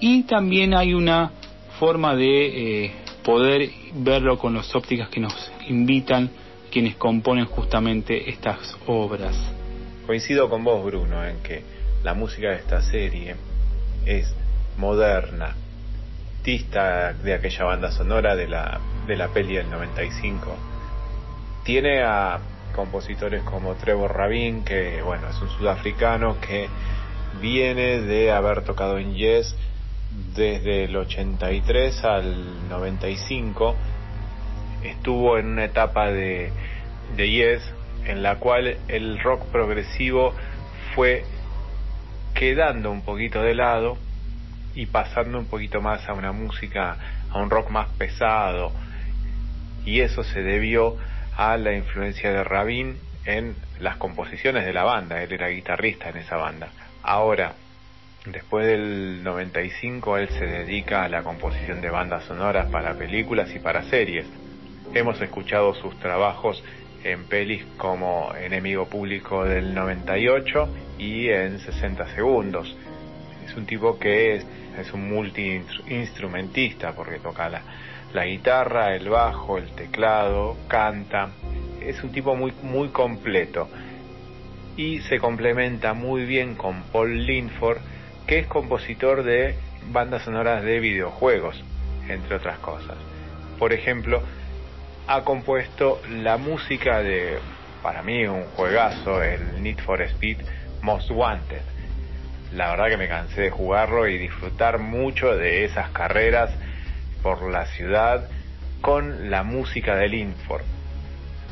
Y 0.00 0.24
también 0.24 0.74
hay 0.74 0.94
una 0.94 1.37
forma 1.78 2.14
de 2.14 2.84
eh, 2.84 2.92
poder 3.24 3.70
verlo 3.94 4.38
con 4.38 4.54
las 4.54 4.74
ópticas 4.74 5.08
que 5.08 5.20
nos 5.20 5.52
invitan 5.68 6.30
quienes 6.70 6.96
componen 6.96 7.46
justamente 7.46 8.30
estas 8.30 8.76
obras. 8.86 9.36
Coincido 10.06 10.48
con 10.48 10.64
vos, 10.64 10.84
Bruno, 10.84 11.24
en 11.24 11.42
que 11.42 11.62
la 12.02 12.14
música 12.14 12.50
de 12.50 12.56
esta 12.56 12.82
serie 12.82 13.36
es 14.06 14.34
moderna, 14.76 15.54
de 16.48 17.34
aquella 17.34 17.64
banda 17.64 17.90
sonora 17.90 18.34
de 18.34 18.48
la, 18.48 18.80
de 19.06 19.16
la 19.16 19.28
peli 19.28 19.56
del 19.56 19.68
95. 19.68 20.56
Tiene 21.62 22.02
a 22.02 22.38
compositores 22.74 23.42
como 23.42 23.74
Trevor 23.74 24.16
Rabin, 24.16 24.64
que 24.64 25.02
bueno, 25.02 25.28
es 25.28 25.38
un 25.42 25.50
sudafricano 25.50 26.40
que 26.40 26.68
viene 27.38 28.00
de 28.00 28.32
haber 28.32 28.64
tocado 28.64 28.96
en 28.96 29.14
Yes 29.14 29.54
desde 30.34 30.84
el 30.84 30.96
83 30.96 32.04
al 32.04 32.68
95. 32.68 33.76
Estuvo 34.82 35.38
en 35.38 35.46
una 35.46 35.64
etapa 35.64 36.08
de, 36.08 36.50
de 37.16 37.30
Yes 37.30 37.62
en 38.06 38.22
la 38.22 38.36
cual 38.36 38.78
el 38.88 39.18
rock 39.20 39.44
progresivo 39.46 40.34
fue 40.94 41.24
quedando 42.34 42.90
un 42.90 43.02
poquito 43.02 43.42
de 43.42 43.54
lado 43.54 43.98
y 44.74 44.86
pasando 44.86 45.38
un 45.38 45.46
poquito 45.46 45.80
más 45.80 46.08
a 46.08 46.14
una 46.14 46.32
música, 46.32 46.96
a 47.30 47.38
un 47.38 47.50
rock 47.50 47.70
más 47.70 47.88
pesado. 47.98 48.72
Y 49.84 50.00
eso 50.00 50.22
se 50.22 50.42
debió 50.42 50.96
a 51.36 51.56
la 51.56 51.74
influencia 51.74 52.30
de 52.30 52.44
Rabin 52.44 52.98
en 53.24 53.56
las 53.80 53.96
composiciones 53.96 54.64
de 54.64 54.72
la 54.72 54.84
banda. 54.84 55.22
Él 55.22 55.32
era 55.32 55.48
guitarrista 55.48 56.08
en 56.10 56.18
esa 56.18 56.36
banda. 56.36 56.68
Ahora, 57.02 57.54
después 58.32 58.66
del 58.66 59.22
95, 59.22 60.18
él 60.18 60.28
se 60.30 60.46
dedica 60.46 61.04
a 61.04 61.08
la 61.08 61.22
composición 61.22 61.80
de 61.80 61.90
bandas 61.90 62.24
sonoras 62.24 62.70
para 62.70 62.94
películas 62.94 63.54
y 63.54 63.58
para 63.58 63.82
series. 63.84 64.26
Hemos 64.94 65.20
escuchado 65.20 65.74
sus 65.74 65.98
trabajos 65.98 66.62
en 67.04 67.24
pelis 67.24 67.64
como 67.76 68.32
Enemigo 68.34 68.86
Público 68.86 69.44
del 69.44 69.74
98 69.74 70.68
y 70.98 71.28
en 71.28 71.58
60 71.58 72.14
segundos. 72.14 72.76
Es 73.46 73.54
un 73.56 73.66
tipo 73.66 73.98
que 73.98 74.36
es, 74.36 74.46
es 74.78 74.92
un 74.92 75.08
multi-instrumentista 75.08 76.92
porque 76.92 77.18
toca 77.18 77.48
la, 77.48 77.62
la 78.12 78.26
guitarra, 78.26 78.94
el 78.94 79.08
bajo, 79.08 79.58
el 79.58 79.70
teclado, 79.70 80.56
canta. 80.68 81.30
Es 81.80 82.02
un 82.02 82.12
tipo 82.12 82.34
muy, 82.34 82.52
muy 82.62 82.88
completo. 82.88 83.68
Y 84.76 85.00
se 85.00 85.18
complementa 85.18 85.92
muy 85.94 86.24
bien 86.24 86.54
con 86.54 86.82
Paul 86.84 87.26
Linford, 87.26 87.78
que 88.28 88.38
es 88.38 88.46
compositor 88.46 89.24
de 89.24 89.54
bandas 89.90 90.22
sonoras 90.22 90.62
de 90.62 90.80
videojuegos, 90.80 91.64
entre 92.08 92.36
otras 92.36 92.58
cosas. 92.58 92.96
Por 93.58 93.72
ejemplo, 93.72 94.22
ha 95.06 95.22
compuesto 95.22 96.00
la 96.10 96.36
música 96.36 97.02
de, 97.02 97.38
para 97.82 98.02
mí, 98.02 98.26
un 98.26 98.44
juegazo, 98.54 99.22
el 99.22 99.62
Need 99.62 99.78
for 99.78 100.02
Speed 100.02 100.36
Most 100.82 101.10
Wanted. 101.10 101.62
La 102.52 102.70
verdad 102.70 102.88
que 102.90 102.98
me 102.98 103.08
cansé 103.08 103.40
de 103.40 103.50
jugarlo 103.50 104.06
y 104.06 104.18
disfrutar 104.18 104.78
mucho 104.78 105.34
de 105.34 105.64
esas 105.64 105.88
carreras 105.90 106.50
por 107.22 107.50
la 107.50 107.64
ciudad 107.66 108.28
con 108.82 109.30
la 109.30 109.42
música 109.42 109.96
del 109.96 110.10
Linford. 110.10 110.64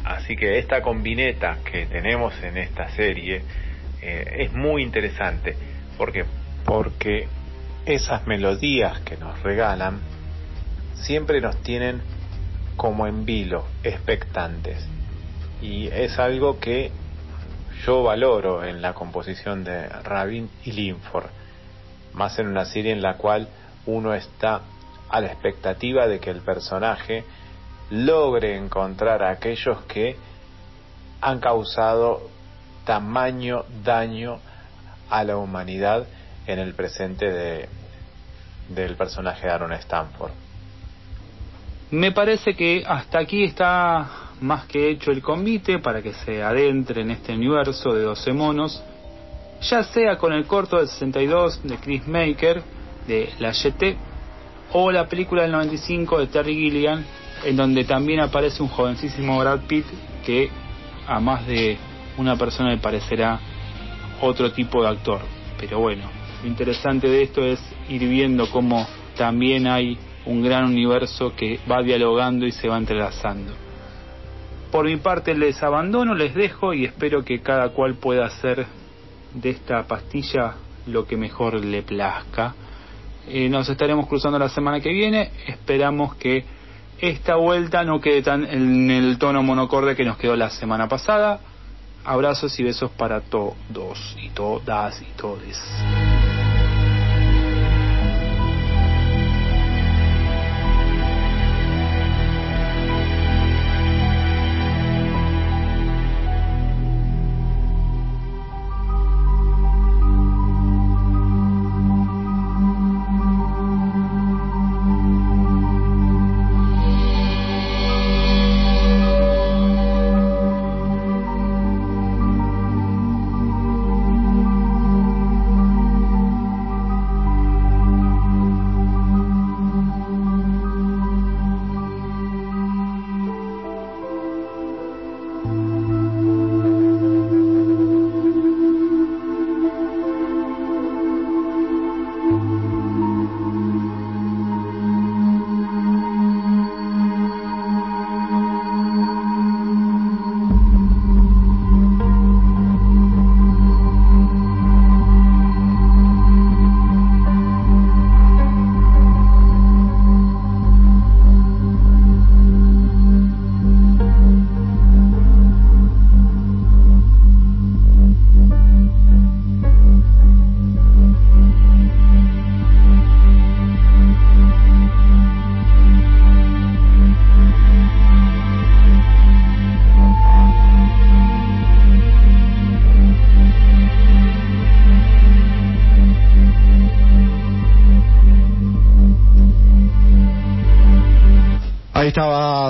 Así 0.04 0.36
que 0.36 0.58
esta 0.58 0.82
combineta 0.82 1.56
que 1.64 1.86
tenemos 1.86 2.34
en 2.42 2.58
esta 2.58 2.90
serie 2.90 3.40
eh, 4.02 4.36
es 4.40 4.52
muy 4.52 4.82
interesante. 4.82 5.56
¿Por 5.96 6.12
Porque 6.66 7.28
esas 7.86 8.26
melodías 8.26 9.00
que 9.00 9.16
nos 9.16 9.40
regalan 9.42 10.00
siempre 10.94 11.40
nos 11.40 11.56
tienen 11.62 12.02
como 12.76 13.06
en 13.06 13.24
vilo, 13.24 13.64
expectantes. 13.82 14.86
Y 15.62 15.86
es 15.88 16.18
algo 16.18 16.58
que 16.58 16.90
yo 17.84 18.02
valoro 18.02 18.64
en 18.64 18.82
la 18.82 18.92
composición 18.92 19.64
de 19.64 19.88
Rabin 19.88 20.50
y 20.64 20.72
Linford, 20.72 21.30
más 22.12 22.38
en 22.38 22.48
una 22.48 22.64
serie 22.64 22.92
en 22.92 23.02
la 23.02 23.16
cual 23.16 23.48
uno 23.86 24.14
está 24.14 24.62
a 25.08 25.20
la 25.20 25.28
expectativa 25.28 26.06
de 26.08 26.18
que 26.18 26.30
el 26.30 26.40
personaje 26.40 27.24
logre 27.90 28.56
encontrar 28.56 29.22
a 29.22 29.30
aquellos 29.30 29.82
que 29.84 30.16
han 31.20 31.38
causado 31.38 32.28
tamaño 32.84 33.64
daño 33.84 34.40
a 35.08 35.22
la 35.24 35.36
humanidad 35.36 36.06
en 36.46 36.58
el 36.58 36.74
presente 36.74 37.30
de, 37.30 37.68
del 38.68 38.96
personaje 38.96 39.46
de 39.46 39.52
Aaron 39.52 39.72
Stanford. 39.72 40.32
Me 41.90 42.12
parece 42.12 42.54
que 42.54 42.84
hasta 42.86 43.20
aquí 43.20 43.44
está 43.44 44.08
más 44.40 44.66
que 44.66 44.90
hecho 44.90 45.12
el 45.12 45.22
convite 45.22 45.78
para 45.78 46.02
que 46.02 46.12
se 46.12 46.42
adentre 46.42 47.02
en 47.02 47.10
este 47.10 47.32
universo 47.32 47.94
de 47.94 48.02
12 48.02 48.32
monos, 48.32 48.82
ya 49.62 49.82
sea 49.84 50.16
con 50.18 50.32
el 50.32 50.46
corto 50.46 50.78
del 50.78 50.88
62 50.88 51.62
de 51.62 51.76
Chris 51.78 52.06
Maker, 52.06 52.62
de 53.06 53.30
La 53.38 53.52
GT, 53.52 53.96
o 54.72 54.90
la 54.90 55.06
película 55.06 55.42
del 55.42 55.52
95 55.52 56.18
de 56.18 56.26
Terry 56.26 56.54
Gilliam, 56.54 57.04
en 57.44 57.56
donde 57.56 57.84
también 57.84 58.20
aparece 58.20 58.62
un 58.62 58.68
jovencísimo 58.68 59.38
Brad 59.38 59.60
Pitt 59.60 59.86
que 60.24 60.50
a 61.06 61.20
más 61.20 61.46
de 61.46 61.78
una 62.18 62.36
persona 62.36 62.70
le 62.70 62.78
parecerá 62.78 63.38
otro 64.20 64.50
tipo 64.52 64.82
de 64.82 64.88
actor. 64.88 65.20
Pero 65.58 65.78
bueno, 65.78 66.15
lo 66.42 66.48
interesante 66.48 67.08
de 67.08 67.22
esto 67.22 67.44
es 67.44 67.60
ir 67.88 68.08
viendo 68.08 68.50
cómo 68.50 68.86
también 69.16 69.66
hay 69.66 69.98
un 70.26 70.42
gran 70.42 70.64
universo 70.64 71.34
que 71.36 71.60
va 71.70 71.82
dialogando 71.82 72.46
y 72.46 72.52
se 72.52 72.68
va 72.68 72.76
entrelazando. 72.76 73.52
Por 74.70 74.86
mi 74.86 74.96
parte 74.96 75.34
les 75.34 75.62
abandono, 75.62 76.14
les 76.14 76.34
dejo 76.34 76.74
y 76.74 76.84
espero 76.84 77.24
que 77.24 77.40
cada 77.40 77.70
cual 77.70 77.94
pueda 77.94 78.26
hacer 78.26 78.66
de 79.32 79.50
esta 79.50 79.84
pastilla 79.84 80.54
lo 80.86 81.06
que 81.06 81.16
mejor 81.16 81.64
le 81.64 81.82
plazca. 81.82 82.54
Eh, 83.28 83.48
nos 83.48 83.68
estaremos 83.68 84.06
cruzando 84.06 84.38
la 84.38 84.48
semana 84.48 84.80
que 84.80 84.90
viene, 84.90 85.30
esperamos 85.46 86.14
que 86.16 86.44
esta 86.98 87.36
vuelta 87.36 87.84
no 87.84 88.00
quede 88.00 88.22
tan 88.22 88.44
en 88.44 88.90
el 88.90 89.18
tono 89.18 89.42
monocorde 89.42 89.96
que 89.96 90.04
nos 90.04 90.16
quedó 90.16 90.36
la 90.36 90.50
semana 90.50 90.88
pasada. 90.88 91.40
Abrazos 92.04 92.58
y 92.60 92.62
besos 92.62 92.90
para 92.92 93.20
todos 93.20 94.16
y 94.22 94.30
todas 94.30 95.02
y 95.02 95.06
todes. 95.16 95.60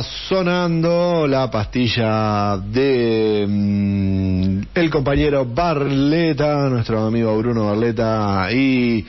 Sonando 0.03 1.27
la 1.27 1.51
pastilla 1.51 2.57
de 2.57 3.47
mm, 3.49 4.61
el 4.75 4.91
compañero 4.91 5.45
Barleta, 5.45 6.69
nuestro 6.69 7.07
amigo 7.07 7.37
Bruno 7.39 7.67
Barleta 7.67 8.49
y 8.53 9.07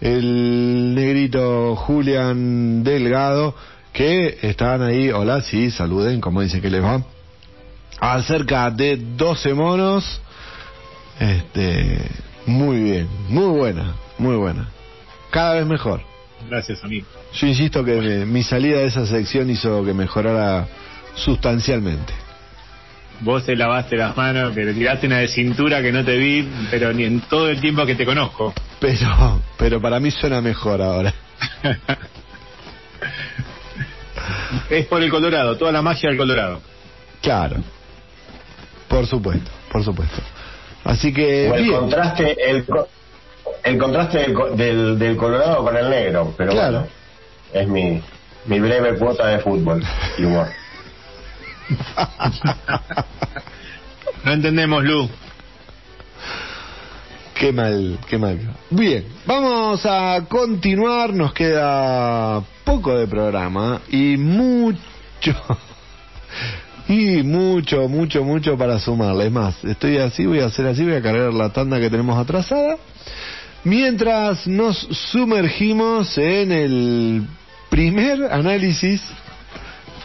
el 0.00 0.94
negrito 0.94 1.76
Julián 1.76 2.82
Delgado 2.82 3.54
que 3.92 4.38
están 4.42 4.82
ahí. 4.82 5.10
Hola, 5.10 5.42
sí, 5.42 5.70
saluden, 5.70 6.20
como 6.20 6.40
dice 6.40 6.60
que 6.60 6.70
les 6.70 6.82
va. 6.82 7.02
acerca 8.00 8.70
de 8.70 8.96
12 8.96 9.54
monos. 9.54 10.20
Este, 11.20 12.00
muy 12.46 12.82
bien, 12.82 13.08
muy 13.28 13.58
buena, 13.58 13.94
muy 14.18 14.36
buena. 14.36 14.68
Cada 15.30 15.54
vez 15.54 15.66
mejor. 15.66 16.00
Gracias, 16.48 16.82
amigo. 16.82 17.06
Yo 17.34 17.46
insisto 17.46 17.84
que 17.84 18.26
mi 18.26 18.42
salida 18.42 18.78
de 18.78 18.86
esa 18.86 19.06
sección 19.06 19.48
hizo 19.50 19.84
que 19.84 19.94
mejorara 19.94 20.66
sustancialmente. 21.14 22.12
Vos 23.20 23.46
te 23.46 23.56
lavaste 23.56 23.96
las 23.96 24.16
manos, 24.16 24.52
que 24.54 24.64
le 24.64 24.74
tiraste 24.74 25.06
una 25.06 25.18
de 25.18 25.28
cintura 25.28 25.80
que 25.80 25.92
no 25.92 26.04
te 26.04 26.16
vi, 26.16 26.48
pero 26.70 26.92
ni 26.92 27.04
en 27.04 27.20
todo 27.20 27.48
el 27.48 27.60
tiempo 27.60 27.86
que 27.86 27.94
te 27.94 28.04
conozco. 28.04 28.52
Pero, 28.80 29.40
pero 29.56 29.80
para 29.80 30.00
mí 30.00 30.10
suena 30.10 30.40
mejor 30.40 30.82
ahora. 30.82 31.14
es 34.70 34.86
por 34.86 35.02
el 35.02 35.10
Colorado, 35.10 35.56
toda 35.56 35.72
la 35.72 35.82
magia 35.82 36.08
del 36.08 36.18
Colorado. 36.18 36.60
Claro. 37.20 37.56
Por 38.88 39.06
supuesto, 39.06 39.50
por 39.70 39.84
supuesto. 39.84 40.20
Así 40.84 41.12
que. 41.12 41.48
el 41.48 41.70
contraste, 41.70 42.36
el, 42.50 42.66
el 43.62 43.78
contraste 43.78 44.26
del, 44.56 44.98
del, 44.98 45.16
Colorado 45.16 45.62
con 45.62 45.76
el 45.76 45.88
negro, 45.88 46.34
pero 46.36 46.50
claro. 46.52 46.88
Es 47.52 47.68
mi, 47.68 48.02
mi 48.46 48.60
breve 48.60 48.96
cuota 48.98 49.28
de 49.28 49.38
fútbol 49.40 49.82
y 50.18 50.24
humor. 50.24 50.48
no 54.24 54.32
entendemos, 54.32 54.84
Lu. 54.84 55.08
Qué 57.34 57.52
mal, 57.52 57.98
qué 58.08 58.18
mal. 58.18 58.38
Bien, 58.70 59.04
vamos 59.26 59.84
a 59.84 60.24
continuar. 60.28 61.12
Nos 61.12 61.32
queda 61.32 62.42
poco 62.64 62.96
de 62.96 63.06
programa 63.06 63.80
y 63.88 64.16
mucho, 64.16 64.78
y 66.88 67.22
mucho, 67.22 67.88
mucho, 67.88 68.22
mucho 68.22 68.56
para 68.56 68.78
sumarle. 68.78 69.26
Es 69.26 69.32
más, 69.32 69.64
estoy 69.64 69.98
así, 69.98 70.24
voy 70.24 70.40
a 70.40 70.46
hacer 70.46 70.66
así, 70.66 70.84
voy 70.84 70.94
a 70.94 71.02
cargar 71.02 71.34
la 71.34 71.52
tanda 71.52 71.80
que 71.80 71.90
tenemos 71.90 72.16
atrasada. 72.18 72.76
Mientras 73.64 74.46
nos 74.46 74.78
sumergimos 75.10 76.16
en 76.18 76.52
el 76.52 77.26
primer 77.72 78.30
análisis 78.30 79.00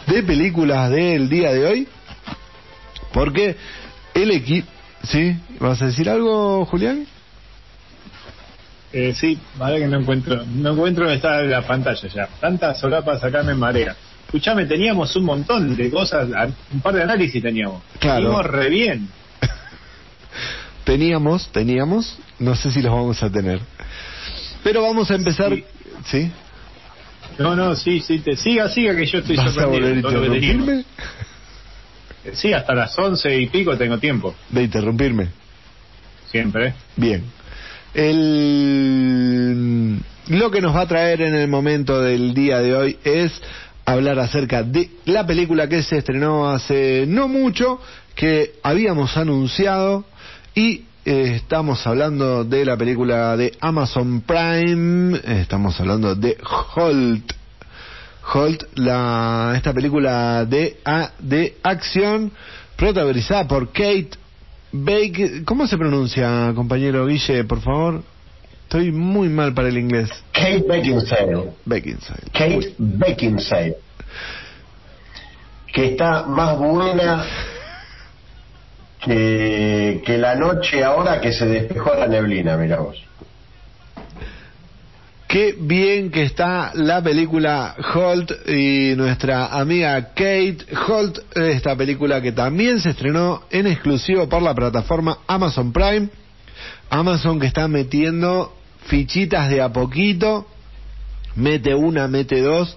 de 0.06 0.22
películas 0.22 0.90
del 0.90 1.28
día 1.28 1.52
de 1.52 1.66
hoy, 1.66 1.88
porque 3.12 3.56
el 4.14 4.30
equipo... 4.30 4.66
¿Sí? 5.02 5.36
¿Vas 5.60 5.80
a 5.82 5.86
decir 5.86 6.08
algo, 6.08 6.64
Julián? 6.64 7.06
Eh, 8.90 9.12
sí, 9.14 9.38
vale 9.58 9.80
que 9.80 9.86
no 9.86 10.00
encuentro, 10.00 10.44
no 10.46 10.72
encuentro 10.72 11.04
dónde 11.04 11.16
está 11.16 11.42
la 11.42 11.60
pantalla 11.60 12.08
ya. 12.08 12.26
Tantas 12.40 12.80
solapas 12.80 13.22
acá 13.22 13.42
me 13.42 13.54
marea. 13.54 13.94
Escuchame, 14.24 14.64
teníamos 14.64 15.14
un 15.16 15.24
montón 15.26 15.76
de 15.76 15.90
cosas, 15.90 16.26
un 16.72 16.80
par 16.80 16.94
de 16.94 17.02
análisis 17.02 17.42
teníamos. 17.42 17.82
Claro. 17.98 18.42
re 18.42 18.70
bien. 18.70 19.08
teníamos, 20.84 21.52
teníamos, 21.52 22.18
no 22.38 22.56
sé 22.56 22.70
si 22.70 22.80
los 22.80 22.92
vamos 22.92 23.22
a 23.22 23.30
tener. 23.30 23.60
Pero 24.64 24.82
vamos 24.82 25.10
a 25.10 25.16
empezar, 25.16 25.52
¿sí? 26.06 26.32
No, 27.38 27.54
no, 27.54 27.74
sí, 27.76 28.00
sí, 28.00 28.18
te 28.18 28.36
siga, 28.36 28.68
siga 28.68 28.96
que 28.96 29.06
yo 29.06 29.18
estoy 29.18 29.36
¿Vas 29.36 29.56
a 29.56 29.66
volver 29.66 30.04
a 30.04 30.84
Sí, 32.34 32.52
hasta 32.52 32.74
las 32.74 32.98
once 32.98 33.40
y 33.40 33.46
pico 33.46 33.76
tengo 33.76 33.98
tiempo. 33.98 34.34
¿De 34.50 34.64
interrumpirme? 34.64 35.28
Siempre. 36.30 36.74
Bien. 36.96 37.24
El... 37.94 39.48
Lo 40.28 40.50
que 40.50 40.60
nos 40.60 40.76
va 40.76 40.82
a 40.82 40.88
traer 40.88 41.22
en 41.22 41.34
el 41.34 41.48
momento 41.48 42.02
del 42.02 42.34
día 42.34 42.58
de 42.58 42.74
hoy 42.74 42.98
es 43.02 43.40
hablar 43.86 44.18
acerca 44.18 44.62
de 44.62 44.90
la 45.06 45.26
película 45.26 45.68
que 45.68 45.82
se 45.82 45.98
estrenó 45.98 46.50
hace 46.50 47.06
no 47.08 47.28
mucho, 47.28 47.80
que 48.14 48.52
habíamos 48.62 49.16
anunciado 49.16 50.04
y 50.54 50.82
eh, 51.08 51.36
estamos 51.36 51.86
hablando 51.86 52.44
de 52.44 52.66
la 52.66 52.76
película 52.76 53.34
de 53.34 53.56
Amazon 53.60 54.20
Prime, 54.20 55.18
estamos 55.40 55.80
hablando 55.80 56.14
de 56.14 56.36
Holt. 56.76 57.32
Holt, 58.34 58.64
la, 58.74 59.54
esta 59.56 59.72
película 59.72 60.44
de, 60.44 60.76
de 61.18 61.56
acción 61.62 62.30
protagonizada 62.76 63.48
por 63.48 63.72
Kate 63.72 64.10
Bake, 64.70 65.44
¿cómo 65.46 65.66
se 65.66 65.78
pronuncia, 65.78 66.52
compañero 66.54 67.06
Guille, 67.06 67.44
por 67.44 67.62
favor? 67.62 68.02
Estoy 68.64 68.92
muy 68.92 69.30
mal 69.30 69.54
para 69.54 69.68
el 69.68 69.78
inglés. 69.78 70.10
Kate 70.30 70.66
Beckinsale. 70.68 71.54
Beckinsale. 71.64 72.22
Kate 72.34 72.74
Beckinsale. 72.76 73.76
Que 75.72 75.86
está 75.92 76.24
más 76.24 76.58
buena 76.58 77.24
que, 79.08 80.18
la 80.18 80.34
noche 80.34 80.84
ahora 80.84 81.20
que 81.20 81.32
se 81.32 81.46
despejó 81.46 81.94
la 81.94 82.06
neblina, 82.06 82.56
mira 82.56 82.78
vos. 82.78 82.96
Qué 85.26 85.54
bien 85.58 86.10
que 86.10 86.22
está 86.22 86.72
la 86.74 87.02
película 87.02 87.74
Holt 87.94 88.32
y 88.48 88.94
nuestra 88.96 89.46
amiga 89.46 90.14
Kate 90.14 90.58
Holt, 90.86 91.18
esta 91.36 91.76
película 91.76 92.22
que 92.22 92.32
también 92.32 92.80
se 92.80 92.90
estrenó 92.90 93.42
en 93.50 93.66
exclusivo 93.66 94.26
por 94.28 94.40
la 94.40 94.54
plataforma 94.54 95.18
Amazon 95.26 95.72
Prime. 95.72 96.08
Amazon 96.88 97.38
que 97.38 97.46
está 97.46 97.68
metiendo 97.68 98.54
fichitas 98.86 99.50
de 99.50 99.60
a 99.60 99.70
poquito, 99.70 100.46
mete 101.36 101.74
una, 101.74 102.08
mete 102.08 102.40
dos 102.40 102.76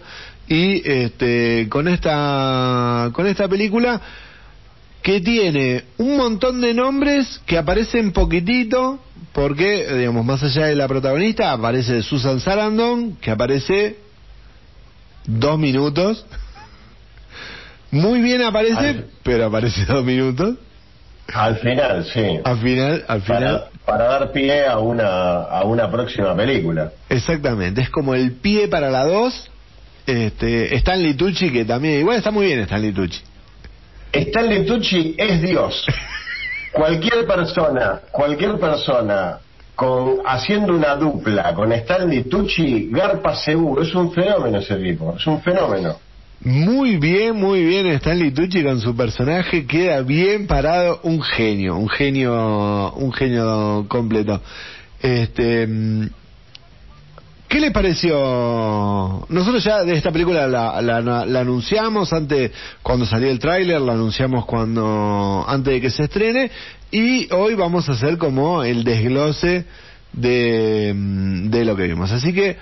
y 0.49 0.81
este 0.89 1.67
con 1.69 1.87
esta 1.87 3.09
con 3.13 3.27
esta 3.27 3.47
película 3.47 4.01
que 5.01 5.21
tiene 5.21 5.83
un 5.97 6.17
montón 6.17 6.61
de 6.61 6.73
nombres 6.73 7.41
que 7.45 7.57
aparecen 7.57 8.11
poquitito 8.11 8.99
porque, 9.33 9.87
digamos, 9.97 10.25
más 10.25 10.43
allá 10.43 10.67
de 10.67 10.75
la 10.75 10.87
protagonista, 10.87 11.51
aparece 11.51 12.03
Susan 12.03 12.39
Sarandon, 12.39 13.15
que 13.15 13.31
aparece 13.31 13.97
dos 15.25 15.57
minutos. 15.57 16.25
Muy 17.91 18.21
bien 18.21 18.41
aparece, 18.41 19.05
pero 19.23 19.45
aparece 19.45 19.85
dos 19.85 20.03
minutos. 20.03 20.55
Al 21.33 21.57
final, 21.57 22.05
sí. 22.05 22.39
Al 22.43 22.57
final, 22.59 23.05
al 23.07 23.21
final. 23.21 23.65
Para, 23.85 24.03
dar 24.05 24.31
pie 24.31 24.65
a 24.65 24.79
una, 24.79 25.43
a 25.43 25.63
una 25.63 25.89
próxima 25.89 26.35
película. 26.35 26.91
Exactamente, 27.09 27.81
es 27.81 27.89
como 27.89 28.15
el 28.15 28.33
pie 28.33 28.67
para 28.67 28.89
la 28.89 29.05
dos. 29.05 29.49
Este, 30.05 30.75
Stanley 30.75 31.13
Tucci, 31.13 31.51
que 31.51 31.63
también, 31.63 31.99
igual 31.99 32.17
está 32.17 32.31
muy 32.31 32.47
bien 32.47 32.59
Stanley 32.59 32.91
Tucci. 32.91 33.21
Stanley 34.11 34.65
Tucci 34.65 35.15
es 35.17 35.41
Dios. 35.41 35.85
cualquier 36.71 37.25
persona, 37.25 38.01
cualquier 38.11 38.57
persona 38.59 39.39
con 39.75 40.19
haciendo 40.25 40.73
una 40.73 40.95
dupla 40.95 41.53
con 41.53 41.71
Stanley 41.71 42.23
Tucci, 42.23 42.89
garpa 42.91 43.35
seguro, 43.35 43.81
es 43.81 43.93
un 43.95 44.11
fenómeno 44.11 44.59
ese 44.59 44.75
tipo, 44.75 45.15
es 45.17 45.25
un 45.27 45.41
fenómeno. 45.41 45.97
Muy 46.43 46.97
bien, 46.97 47.35
muy 47.35 47.63
bien 47.63 47.87
Stanley 47.87 48.31
Tucci 48.31 48.63
con 48.63 48.79
su 48.79 48.95
personaje, 48.95 49.65
queda 49.65 50.01
bien 50.01 50.47
parado, 50.47 50.99
un 51.03 51.21
genio, 51.21 51.77
un 51.77 51.89
genio, 51.89 52.93
un 52.93 53.13
genio 53.13 53.85
completo. 53.87 54.41
Este, 55.01 55.67
¿Qué 57.51 57.59
le 57.59 57.71
pareció? 57.71 59.25
Nosotros 59.27 59.61
ya 59.61 59.83
de 59.83 59.95
esta 59.95 60.09
película 60.09 60.47
la, 60.47 60.81
la, 60.81 61.39
anunciamos 61.41 62.13
antes, 62.13 62.49
cuando 62.81 63.05
salió 63.05 63.29
el 63.29 63.39
tráiler, 63.39 63.81
la 63.81 63.91
anunciamos 63.91 64.45
cuando 64.45 65.43
antes 65.45 65.73
de 65.73 65.81
que 65.81 65.89
se 65.89 66.03
estrene 66.03 66.49
y 66.91 67.27
hoy 67.33 67.55
vamos 67.55 67.89
a 67.89 67.91
hacer 67.91 68.17
como 68.17 68.63
el 68.63 68.85
desglose 68.85 69.65
de, 70.13 70.93
de 70.95 71.65
lo 71.65 71.75
que 71.75 71.87
vimos. 71.87 72.09
Así 72.13 72.31
que, 72.31 72.55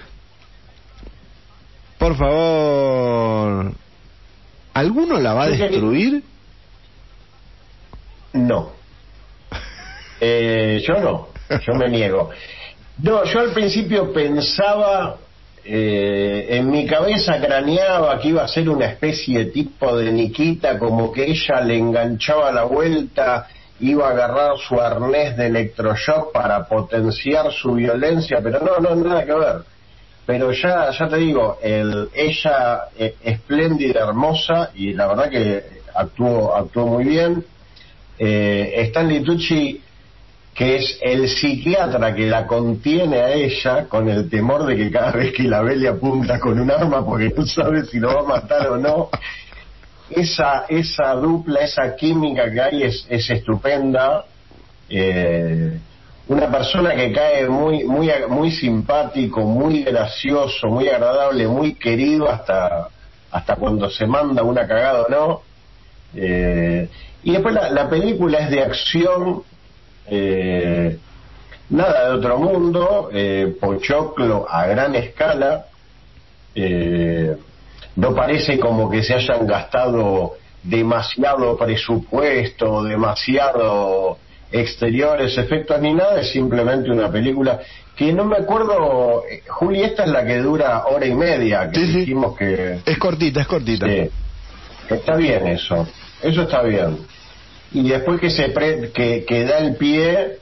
por 2.00 2.18
favor, 2.18 3.72
¿alguno 4.74 5.20
la 5.20 5.36
va 5.36 5.44
a 5.44 5.50
destruir? 5.50 6.24
No. 8.34 8.72
Eh, 10.22 10.84
yo 10.86 10.96
no, 11.00 11.30
yo 11.50 11.76
me 11.76 11.88
niego. 11.88 12.30
No, 13.02 13.24
yo 13.24 13.40
al 13.40 13.54
principio 13.54 14.12
pensaba, 14.12 15.16
eh, 15.64 16.48
en 16.50 16.70
mi 16.70 16.86
cabeza 16.86 17.40
craneaba 17.40 18.20
que 18.20 18.28
iba 18.28 18.44
a 18.44 18.48
ser 18.48 18.70
una 18.70 18.88
especie 18.88 19.40
de 19.40 19.46
tipo 19.52 19.96
de 19.96 20.12
Nikita, 20.12 20.78
como 20.78 21.10
que 21.10 21.24
ella 21.24 21.62
le 21.62 21.78
enganchaba 21.78 22.52
la 22.52 22.64
vuelta, 22.64 23.48
iba 23.80 24.08
a 24.08 24.12
agarrar 24.12 24.58
su 24.58 24.80
arnés 24.82 25.38
de 25.38 25.48
electroshock 25.48 26.34
para 26.34 26.66
potenciar 26.68 27.50
su 27.54 27.74
violencia, 27.74 28.40
pero 28.44 28.60
no, 28.60 28.80
no, 28.80 28.96
nada 28.96 29.26
que 29.26 29.34
ver. 29.34 29.62
Pero 30.26 30.52
ya, 30.52 30.92
ya 30.92 31.08
te 31.08 31.16
digo, 31.16 31.58
el, 31.62 32.10
ella 32.14 32.82
eh, 32.98 33.16
espléndida, 33.24 34.02
hermosa, 34.02 34.72
y 34.76 34.92
la 34.94 35.08
verdad 35.08 35.30
que 35.30 35.64
actuó, 35.96 36.54
actuó 36.54 36.86
muy 36.86 37.06
bien. 37.06 37.46
Eh, 38.18 38.74
Stanley 38.90 39.24
Tucci 39.24 39.82
que 40.54 40.76
es 40.78 41.00
el 41.02 41.30
psiquiatra 41.30 42.14
que 42.14 42.28
la 42.28 42.46
contiene 42.46 43.18
a 43.18 43.32
ella 43.34 43.86
con 43.88 44.10
el 44.10 44.30
temor 44.30 44.66
de 44.66 44.76
que 44.76 44.92
cada 44.92 45.12
vez 45.12 45.34
que 45.34 45.44
la 45.44 45.62
ve 45.62 45.76
le 45.76 45.88
apunta 45.88 46.40
con 46.40 46.60
un 46.60 46.70
arma 46.70 47.06
porque 47.06 47.34
no 47.36 47.46
sabe 47.46 47.86
si 47.86 48.00
lo 48.00 48.14
va 48.14 48.22
a 48.22 48.42
matar 48.42 48.68
o 48.68 48.78
no. 48.78 49.10
esa, 50.10 50.66
esa 50.68 51.14
dupla, 51.14 51.62
esa 51.62 51.96
química 51.96 52.52
que 52.52 52.62
hay 52.62 52.84
es, 52.84 53.06
es 53.10 53.30
estupenda. 53.30 54.26
Eh, 54.90 55.80
una 56.30 56.52
persona 56.52 56.96
que 56.96 57.12
cae 57.12 57.48
muy, 57.48 57.84
muy, 57.84 58.12
muy 58.28 58.52
simpático, 58.52 59.42
muy 59.42 59.84
gracioso, 59.84 60.68
muy 60.68 60.88
agradable, 60.88 61.48
muy 61.48 61.74
querido 61.74 62.30
hasta, 62.30 62.88
hasta 63.32 63.56
cuando 63.56 63.90
se 63.90 64.06
manda 64.06 64.44
una 64.44 64.68
cagada 64.68 65.02
o 65.04 65.10
no. 65.10 65.42
Eh, 66.16 66.88
y 67.24 67.32
después 67.32 67.54
la, 67.54 67.90
película 67.90 68.40
es 68.40 68.52
de 68.52 68.62
acción, 68.62 69.44
eh, 70.10 70.98
nada 71.70 72.10
de 72.10 72.16
otro 72.16 72.38
mundo, 72.38 73.10
eh, 73.14 73.56
pochoclo 73.60 74.48
a 74.50 74.66
gran 74.66 74.96
escala. 74.96 75.66
Eh, 76.56 77.36
no 77.96 78.16
parece 78.16 78.60
como 78.60 78.90
que 78.90 79.04
se 79.04 79.14
hayan 79.14 79.46
gastado 79.46 80.36
demasiado 80.64 81.58
presupuesto, 81.58 82.84
demasiado 82.84 84.18
exteriores, 84.52 85.38
efectos 85.38 85.80
ni 85.82 85.94
nada, 85.94 86.22
es 86.22 86.32
simplemente 86.32 86.90
una 86.90 87.12
película 87.12 87.60
que 87.96 88.14
no 88.14 88.26
me 88.26 88.38
acuerdo, 88.38 89.24
Juli, 89.48 89.82
esta 89.82 90.06
es 90.06 90.12
la 90.12 90.26
que 90.26 90.38
dura 90.38 90.86
hora 90.86 91.06
y 91.06 91.14
media, 91.14 91.70
que 91.70 91.82
dijimos 91.82 92.38
que... 92.38 92.80
Es 92.86 92.98
cortita, 92.98 93.42
es 93.42 93.48
cortita. 93.48 93.86
Está 94.90 95.18
bien 95.18 95.48
eso, 95.48 95.86
eso 96.22 96.44
está 96.44 96.64
bien. 96.64 96.98
Y 97.72 97.88
después 97.90 98.20
que 98.20 98.30
se 98.30 98.52
que, 98.94 99.26
que 99.28 99.44
da 99.46 99.60
el 99.60 99.76
pie 99.76 100.40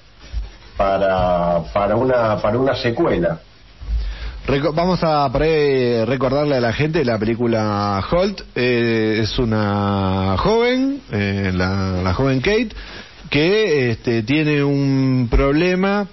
para, 0.77 1.63
para, 1.73 1.95
una, 1.95 2.37
para 2.37 2.57
una 2.57 2.75
secuela. 2.75 3.39
Vamos 4.73 5.03
a 5.03 5.27
recordarle 5.27 6.55
a 6.55 6.61
la 6.61 6.71
gente 6.71 7.03
la 7.03 7.19
película 7.19 8.01
Holt. 8.09 8.41
Eh, 8.55 9.19
es 9.21 9.37
una 9.39 10.37
joven, 10.37 11.01
eh, 11.11 11.51
la, 11.53 12.01
la, 12.01 12.13
joven 12.13 12.39
Kate, 12.39 12.69
que 13.29 13.91
este, 13.91 14.23
tiene 14.23 14.63
un 14.63 15.27
problema. 15.29 16.07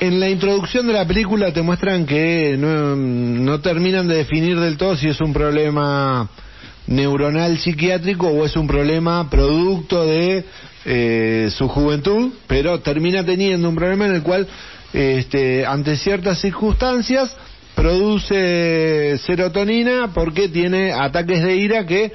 En 0.00 0.20
la 0.20 0.30
introducción 0.30 0.86
de 0.86 0.94
la 0.94 1.06
película 1.06 1.52
te 1.52 1.60
muestran 1.60 2.06
que 2.06 2.56
no, 2.58 2.96
no 2.96 3.60
terminan 3.60 4.08
de 4.08 4.16
definir 4.16 4.58
del 4.58 4.78
todo 4.78 4.96
si 4.96 5.08
es 5.08 5.20
un 5.20 5.34
problema 5.34 6.30
neuronal 6.88 7.58
psiquiátrico 7.58 8.28
o 8.28 8.44
es 8.44 8.56
un 8.56 8.66
problema 8.66 9.28
producto 9.30 10.04
de 10.06 10.44
eh, 10.84 11.48
su 11.50 11.68
juventud, 11.68 12.32
pero 12.46 12.80
termina 12.80 13.24
teniendo 13.24 13.68
un 13.68 13.76
problema 13.76 14.06
en 14.06 14.14
el 14.14 14.22
cual, 14.22 14.48
este, 14.92 15.66
ante 15.66 15.96
ciertas 15.96 16.40
circunstancias, 16.40 17.36
produce 17.74 19.18
serotonina 19.18 20.10
porque 20.14 20.48
tiene 20.48 20.92
ataques 20.92 21.42
de 21.42 21.56
ira 21.56 21.86
que 21.86 22.12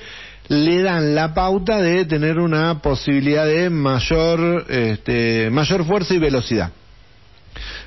le 0.49 0.81
dan 0.81 1.15
la 1.15 1.33
pauta 1.33 1.77
de 1.77 2.05
tener 2.05 2.39
una 2.39 2.81
posibilidad 2.81 3.45
de 3.45 3.69
mayor, 3.69 4.65
este, 4.69 5.49
mayor 5.51 5.85
fuerza 5.85 6.15
y 6.15 6.17
velocidad. 6.17 6.71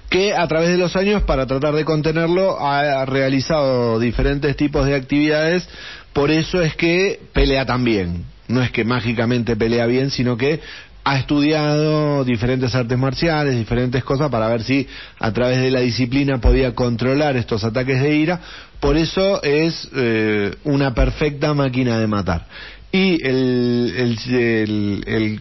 Que 0.08 0.34
a 0.34 0.46
través 0.46 0.68
de 0.68 0.78
los 0.78 0.94
años, 0.94 1.24
para 1.24 1.46
tratar 1.46 1.74
de 1.74 1.84
contenerlo, 1.84 2.58
ha 2.60 3.04
realizado 3.04 3.98
diferentes 3.98 4.56
tipos 4.56 4.86
de 4.86 4.94
actividades, 4.94 5.68
por 6.16 6.30
eso 6.32 6.62
es 6.62 6.74
que 6.74 7.20
pelea 7.32 7.66
tan 7.66 7.84
bien 7.84 8.24
no 8.48 8.62
es 8.62 8.70
que 8.70 8.84
mágicamente 8.84 9.56
pelea 9.56 9.86
bien, 9.86 10.10
sino 10.10 10.36
que 10.36 10.60
ha 11.05 11.18
estudiado 11.18 12.24
diferentes 12.24 12.74
artes 12.74 12.98
marciales, 12.98 13.56
diferentes 13.56 14.02
cosas 14.02 14.30
para 14.30 14.48
ver 14.48 14.62
si 14.62 14.88
a 15.18 15.32
través 15.32 15.60
de 15.60 15.70
la 15.70 15.80
disciplina 15.80 16.40
podía 16.40 16.74
controlar 16.74 17.36
estos 17.36 17.62
ataques 17.62 18.01
de 18.01 18.16
ira. 18.16 18.40
Por 18.80 18.97
eso 18.97 19.43
es 19.43 19.88
eh, 19.94 20.55
una 20.64 20.94
perfecta 20.94 21.55
máquina 21.55 21.98
de 21.98 22.06
matar. 22.09 22.47
Y 22.90 23.24
el, 23.24 24.16
el, 24.26 25.40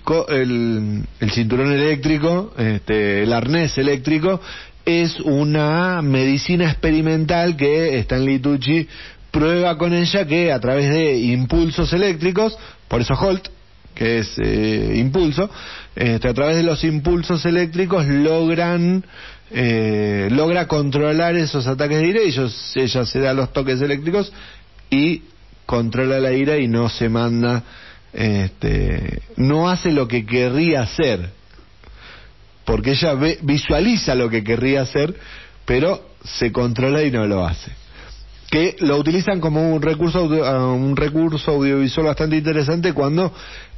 el, 1.19 1.31
cinturón 1.31 1.71
eléctrico, 1.71 2.53
este, 2.57 3.23
el 3.23 3.33
arnés 3.33 3.77
eléctrico, 3.77 4.41
es 4.85 5.19
una 5.21 6.01
medicina 6.03 6.69
experimental 6.69 7.55
que 7.55 7.97
Stanley 7.99 8.39
Tucci 8.39 8.87
prueba 9.35 9.77
con 9.77 9.93
ella 9.93 10.25
que 10.25 10.49
a 10.49 10.61
través 10.61 10.89
de 10.89 11.17
impulsos 11.17 11.91
eléctricos, 11.91 12.57
por 12.87 13.01
eso 13.01 13.15
Holt, 13.15 13.49
que 13.93 14.19
es 14.19 14.33
eh, 14.41 14.93
impulso, 14.95 15.49
este, 15.93 16.29
a 16.29 16.33
través 16.33 16.55
de 16.55 16.63
los 16.63 16.81
impulsos 16.85 17.45
eléctricos 17.45 18.05
logran 18.07 19.03
eh, 19.51 20.29
logra 20.31 20.67
controlar 20.67 21.35
esos 21.35 21.67
ataques 21.67 21.99
de 21.99 22.07
ira 22.07 22.23
y 22.23 22.29
ellos, 22.29 22.71
ella 22.75 23.05
se 23.05 23.19
da 23.19 23.33
los 23.33 23.51
toques 23.51 23.81
eléctricos 23.81 24.31
y 24.89 25.23
controla 25.65 26.19
la 26.19 26.31
ira 26.31 26.57
y 26.57 26.69
no 26.69 26.87
se 26.87 27.09
manda, 27.09 27.61
este, 28.13 29.21
no 29.35 29.69
hace 29.69 29.91
lo 29.91 30.07
que 30.07 30.25
querría 30.25 30.83
hacer, 30.83 31.29
porque 32.63 32.91
ella 32.91 33.15
visualiza 33.41 34.15
lo 34.15 34.29
que 34.29 34.45
querría 34.45 34.83
hacer, 34.83 35.13
pero 35.65 36.09
se 36.23 36.53
controla 36.53 37.03
y 37.03 37.11
no 37.11 37.27
lo 37.27 37.45
hace 37.45 37.84
que 38.55 38.77
lo 38.79 38.95
utilizan 38.95 39.41
como 39.41 39.73
un 39.75 39.81
recurso 39.81 40.23
un 40.23 40.95
recurso 40.95 41.51
audiovisual 41.51 42.07
bastante 42.07 42.37
interesante 42.37 42.93
cuando 42.93 43.33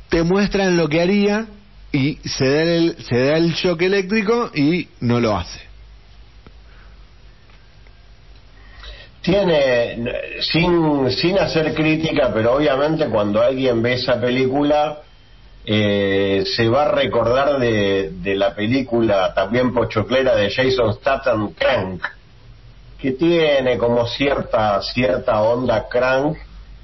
te 0.07 0.21
muestran 0.21 0.77
lo 0.77 0.87
que 0.87 1.01
haría 1.01 1.47
y 1.91 2.19
se 2.23 2.47
da 2.47 2.61
el 2.61 2.95
se 2.99 3.25
da 3.25 3.37
el 3.37 3.53
shock 3.53 3.81
eléctrico 3.81 4.51
y 4.53 4.87
no 4.99 5.19
lo 5.19 5.35
hace. 5.35 5.61
Tiene 9.21 9.97
sin 10.41 11.09
sin 11.09 11.39
hacer 11.39 11.73
crítica 11.73 12.31
pero 12.31 12.57
obviamente 12.57 13.07
cuando 13.07 13.41
alguien 13.41 13.81
ve 13.81 13.93
esa 13.93 14.21
película 14.21 14.99
eh, 15.65 16.43
se 16.55 16.69
va 16.69 16.83
a 16.83 16.91
recordar 16.91 17.57
de, 17.57 18.11
de 18.11 18.35
la 18.35 18.53
película 18.53 19.33
también 19.33 19.73
pochoclera 19.73 20.35
de 20.35 20.51
Jason 20.51 20.93
Statham 20.93 21.53
Crank 21.53 22.16
que 22.99 23.11
tiene 23.11 23.77
como 23.77 24.07
cierta 24.07 24.81
cierta 24.81 25.41
onda 25.41 25.87
crank 25.87 26.37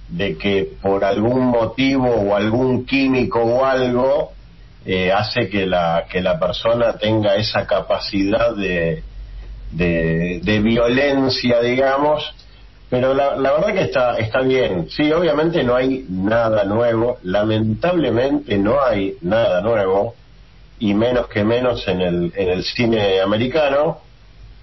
de 0.09 0.37
que 0.37 0.73
por 0.81 1.03
algún 1.03 1.47
motivo 1.47 2.07
o 2.07 2.35
algún 2.35 2.85
químico 2.85 3.41
o 3.41 3.65
algo 3.65 4.31
eh, 4.85 5.11
hace 5.11 5.49
que 5.49 5.65
la 5.65 6.05
que 6.09 6.21
la 6.21 6.37
persona 6.39 6.97
tenga 6.97 7.35
esa 7.35 7.65
capacidad 7.65 8.55
de, 8.55 9.01
de, 9.71 10.59
violencia 10.59 11.61
digamos. 11.61 12.35
Pero 12.89 13.15
la, 13.15 13.37
la, 13.37 13.53
verdad 13.53 13.73
que 13.73 13.81
está 13.81 14.17
está 14.17 14.41
bien. 14.41 14.87
Sí 14.89 15.11
obviamente 15.11 15.63
no 15.63 15.75
hay 15.75 16.05
nada 16.09 16.63
nuevo. 16.65 17.17
Lamentablemente 17.23 18.57
no 18.57 18.83
hay 18.83 19.17
nada 19.21 19.61
nuevo. 19.61 20.13
Y 20.77 20.93
menos 20.93 21.27
que 21.27 21.43
menos 21.43 21.87
en 21.87 22.01
el 22.01 22.33
en 22.35 22.49
el 22.49 22.63
cine 22.63 23.19
americano 23.21 24.02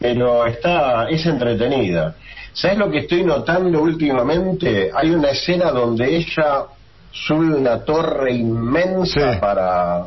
pero 0.01 0.47
está 0.47 1.09
es 1.11 1.25
entretenida. 1.27 2.17
¿Sabes 2.53 2.79
lo 2.79 2.91
que 2.91 2.99
estoy 3.01 3.23
notando 3.23 3.83
últimamente? 3.83 4.91
Hay 4.93 5.11
una 5.11 5.31
escena 5.31 5.71
donde 5.71 6.17
ella 6.17 6.65
sube 7.13 7.55
una 7.55 7.85
torre 7.85 8.33
inmensa 8.33 9.39
para, 9.41 10.07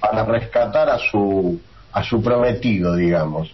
para 0.00 0.24
rescatar 0.24 0.88
a 0.88 0.98
su 0.98 1.60
a 1.92 2.02
su 2.02 2.20
prometido, 2.22 2.96
digamos. 2.96 3.52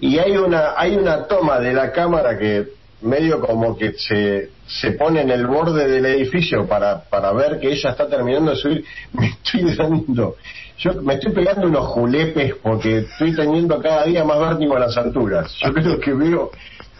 Y 0.00 0.18
hay 0.18 0.36
una 0.36 0.72
hay 0.76 0.96
una 0.96 1.26
toma 1.26 1.60
de 1.60 1.72
la 1.72 1.92
cámara 1.92 2.38
que 2.38 2.77
medio 3.02 3.40
como 3.40 3.76
que 3.76 3.92
se, 3.92 4.50
se 4.66 4.92
pone 4.92 5.20
en 5.22 5.30
el 5.30 5.46
borde 5.46 5.88
del 5.88 6.06
edificio 6.06 6.66
para, 6.66 7.04
para 7.04 7.32
ver 7.32 7.60
que 7.60 7.72
ella 7.72 7.90
está 7.90 8.08
terminando 8.08 8.50
de 8.50 8.56
subir. 8.56 8.84
Me 9.12 9.28
estoy 9.28 9.74
dando 9.76 10.36
yo 10.78 10.94
me 11.02 11.14
estoy 11.14 11.32
pegando 11.32 11.66
unos 11.66 11.86
julepes 11.88 12.54
porque 12.62 12.98
estoy 12.98 13.34
teniendo 13.34 13.80
cada 13.82 14.04
día 14.04 14.22
más 14.24 14.38
vértigo 14.38 14.76
a 14.76 14.80
las 14.80 14.96
alturas. 14.96 15.52
Yo 15.60 15.72
creo 15.72 15.98
que 15.98 16.14
veo, 16.14 16.52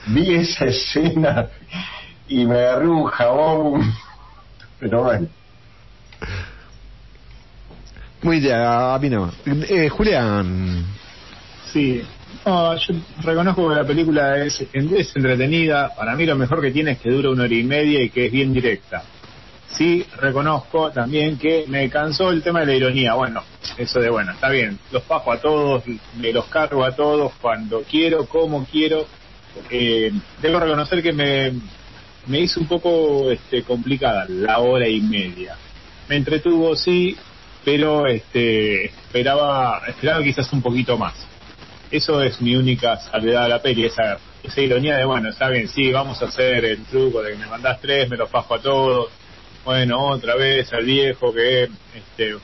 vi 0.08 0.34
esa 0.34 0.64
escena 0.64 1.46
y 2.26 2.44
me 2.44 2.58
agarré 2.58 2.88
un 2.88 3.04
jabón, 3.04 3.94
pero 4.80 5.04
bueno. 5.04 5.28
Muy 8.20 8.40
bien, 8.40 8.56
a 8.56 8.98
mí 8.98 9.08
no. 9.08 9.32
Eh, 9.46 9.88
Julián. 9.88 10.84
Sí, 11.72 12.02
yo 12.44 12.94
reconozco 13.22 13.68
que 13.68 13.74
la 13.74 13.84
película 13.84 14.44
es, 14.44 14.64
entretenida. 14.72 15.94
Para 15.94 16.14
mí 16.16 16.26
lo 16.26 16.36
mejor 16.36 16.60
que 16.60 16.70
tiene 16.70 16.92
es 16.92 16.98
que 16.98 17.10
dura 17.10 17.30
una 17.30 17.44
hora 17.44 17.54
y 17.54 17.64
media 17.64 18.02
y 18.02 18.10
que 18.10 18.26
es 18.26 18.32
bien 18.32 18.52
directa 18.52 19.02
sí 19.68 20.04
reconozco 20.16 20.90
también 20.90 21.38
que 21.38 21.64
me 21.68 21.88
cansó 21.90 22.30
el 22.30 22.42
tema 22.42 22.60
de 22.60 22.66
la 22.66 22.74
ironía. 22.74 23.14
Bueno, 23.14 23.42
eso 23.76 24.00
de 24.00 24.10
bueno, 24.10 24.32
está 24.32 24.48
bien, 24.48 24.78
los 24.90 25.02
paso 25.04 25.30
a 25.30 25.40
todos, 25.40 25.84
me 26.16 26.32
los 26.32 26.46
cargo 26.46 26.84
a 26.84 26.92
todos 26.96 27.32
cuando 27.40 27.82
quiero, 27.82 28.26
como 28.26 28.64
quiero. 28.64 29.06
Eh, 29.70 30.12
debo 30.40 30.60
reconocer 30.60 31.02
que 31.02 31.12
me, 31.12 31.52
me 32.26 32.40
hizo 32.40 32.60
un 32.60 32.66
poco 32.66 33.30
este, 33.30 33.62
complicada 33.62 34.26
la 34.28 34.58
hora 34.58 34.88
y 34.88 35.00
media. 35.00 35.56
Me 36.08 36.16
entretuvo, 36.16 36.74
sí, 36.74 37.16
pero 37.64 38.06
este, 38.06 38.86
esperaba, 38.86 39.82
esperaba 39.86 40.22
quizás 40.22 40.52
un 40.52 40.62
poquito 40.62 40.96
más. 40.96 41.14
Eso 41.90 42.22
es 42.22 42.40
mi 42.42 42.54
única 42.54 42.98
salvedad 42.98 43.44
a 43.44 43.48
la 43.48 43.62
peli, 43.62 43.86
esa, 43.86 44.18
esa 44.42 44.60
ironía 44.60 44.98
de, 44.98 45.06
bueno, 45.06 45.30
está 45.30 45.48
bien, 45.48 45.68
sí, 45.68 45.90
vamos 45.90 46.20
a 46.20 46.26
hacer 46.26 46.64
el 46.64 46.84
truco 46.84 47.22
de 47.22 47.32
que 47.32 47.38
me 47.38 47.46
mandás 47.46 47.80
tres, 47.80 48.10
me 48.10 48.16
los 48.16 48.28
paso 48.28 48.54
a 48.54 48.60
todos. 48.60 49.10
Bueno, 49.64 49.98
otra 50.08 50.34
vez 50.36 50.70
al 50.72 50.84
viejo 50.84 51.32
que 51.32 51.64
este 51.94 52.36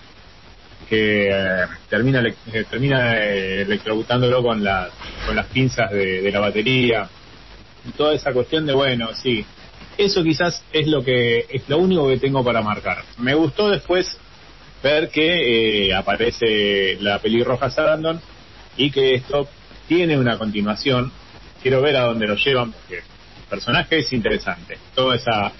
que 0.88 1.28
eh, 1.30 1.66
termina 1.88 2.22
eh, 2.52 2.64
termina 2.68 3.16
eh, 3.16 3.62
electrocutándolo 3.62 4.42
con 4.42 4.62
las 4.62 4.90
con 5.26 5.34
las 5.36 5.46
pinzas 5.46 5.90
de, 5.90 6.20
de 6.22 6.30
la 6.30 6.40
batería. 6.40 7.08
Toda 7.96 8.14
esa 8.14 8.32
cuestión 8.32 8.66
de 8.66 8.74
bueno 8.74 9.08
sí. 9.14 9.44
Eso 9.96 10.22
quizás 10.22 10.62
es 10.72 10.86
lo 10.86 11.04
que 11.04 11.46
es 11.48 11.68
lo 11.68 11.78
único 11.78 12.08
que 12.08 12.18
tengo 12.18 12.42
para 12.44 12.60
marcar. 12.62 13.02
Me 13.18 13.34
gustó 13.34 13.70
después 13.70 14.18
ver 14.82 15.08
que 15.08 15.86
eh, 15.86 15.94
aparece 15.94 16.98
la 17.00 17.18
pelirroja 17.20 17.70
Sarandon 17.70 18.20
y 18.76 18.90
que 18.90 19.14
esto 19.14 19.48
tiene 19.88 20.18
una 20.18 20.38
continuación. 20.38 21.12
Quiero 21.62 21.80
ver 21.80 21.96
a 21.96 22.02
dónde 22.02 22.26
lo 22.26 22.36
llevan 22.36 22.72
porque 22.72 22.96
el 22.96 23.48
personaje 23.48 23.98
es 23.98 24.12
interesante. 24.12 24.78
Todas 24.94 25.22
esa, 25.22 25.52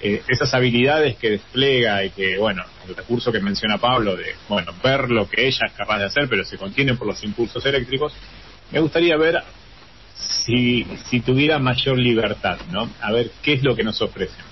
eh, 0.00 0.22
esas 0.28 0.52
habilidades 0.54 1.16
que 1.16 1.30
despliega 1.30 2.04
y 2.04 2.10
que, 2.10 2.38
bueno, 2.38 2.64
el 2.88 2.96
recurso 2.96 3.30
que 3.30 3.40
menciona 3.40 3.78
Pablo 3.78 4.16
de, 4.16 4.34
bueno, 4.48 4.72
ver 4.82 5.10
lo 5.10 5.28
que 5.28 5.46
ella 5.46 5.66
es 5.66 5.72
capaz 5.72 5.98
de 5.98 6.06
hacer, 6.06 6.28
pero 6.28 6.44
se 6.44 6.58
contiene 6.58 6.94
por 6.94 7.06
los 7.06 7.22
impulsos 7.22 7.64
eléctricos, 7.66 8.12
me 8.72 8.80
gustaría 8.80 9.16
ver 9.16 9.42
si, 10.14 10.86
si 11.08 11.20
tuviera 11.20 11.58
mayor 11.58 11.98
libertad, 11.98 12.58
¿no? 12.70 12.88
A 13.00 13.12
ver 13.12 13.30
qué 13.42 13.54
es 13.54 13.62
lo 13.62 13.74
que 13.74 13.84
nos 13.84 14.00
ofrecen. 14.00 14.44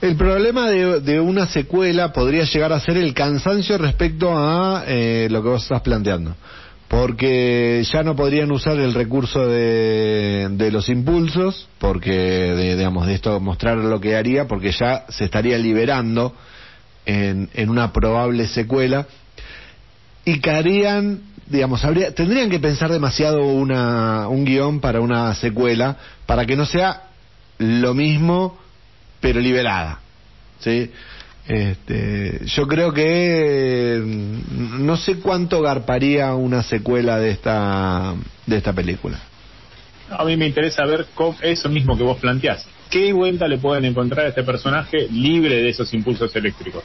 El 0.00 0.16
problema 0.16 0.70
de, 0.70 1.00
de, 1.00 1.18
una 1.18 1.46
secuela 1.46 2.12
podría 2.12 2.44
llegar 2.44 2.72
a 2.72 2.78
ser 2.78 2.96
el 2.96 3.14
cansancio 3.14 3.76
respecto 3.78 4.32
a 4.36 4.84
eh, 4.86 5.26
lo 5.28 5.42
que 5.42 5.48
vos 5.48 5.62
estás 5.62 5.82
planteando. 5.82 6.36
Porque 6.88 7.84
ya 7.92 8.02
no 8.02 8.16
podrían 8.16 8.50
usar 8.50 8.78
el 8.78 8.94
recurso 8.94 9.46
de, 9.46 10.48
de 10.50 10.70
los 10.70 10.88
impulsos, 10.88 11.68
porque, 11.78 12.12
de, 12.12 12.76
digamos, 12.76 13.06
de 13.06 13.14
esto 13.14 13.38
mostrar 13.40 13.76
lo 13.76 14.00
que 14.00 14.16
haría, 14.16 14.48
porque 14.48 14.72
ya 14.72 15.04
se 15.10 15.26
estaría 15.26 15.58
liberando 15.58 16.34
en, 17.04 17.50
en 17.52 17.68
una 17.68 17.92
probable 17.92 18.46
secuela. 18.48 19.06
Y 20.24 20.40
caerían, 20.40 21.20
digamos, 21.46 21.84
habría, 21.84 22.14
tendrían 22.14 22.48
que 22.48 22.58
pensar 22.58 22.90
demasiado 22.90 23.42
una, 23.44 24.28
un 24.28 24.46
guion 24.46 24.80
para 24.80 25.00
una 25.00 25.34
secuela, 25.34 25.96
para 26.24 26.46
que 26.46 26.56
no 26.56 26.64
sea 26.64 27.02
lo 27.58 27.92
mismo 27.92 28.58
pero 29.20 29.40
liberada. 29.40 30.00
¿sí? 30.60 30.90
Este, 31.48 32.40
yo 32.44 32.66
creo 32.66 32.92
que 32.92 34.02
no 34.04 34.98
sé 34.98 35.18
cuánto 35.18 35.62
garparía 35.62 36.34
una 36.34 36.62
secuela 36.62 37.18
de 37.18 37.30
esta 37.30 38.14
de 38.44 38.56
esta 38.58 38.74
película. 38.74 39.18
A 40.10 40.24
mí 40.24 40.36
me 40.36 40.46
interesa 40.46 40.84
ver 40.84 41.06
cómo, 41.14 41.36
eso 41.40 41.70
mismo 41.70 41.96
que 41.96 42.02
vos 42.02 42.18
planteás. 42.18 42.66
¿Qué 42.90 43.14
vuelta 43.14 43.48
le 43.48 43.56
pueden 43.56 43.86
encontrar 43.86 44.26
a 44.26 44.28
este 44.28 44.42
personaje 44.42 45.08
libre 45.10 45.62
de 45.62 45.70
esos 45.70 45.92
impulsos 45.94 46.34
eléctricos? 46.36 46.84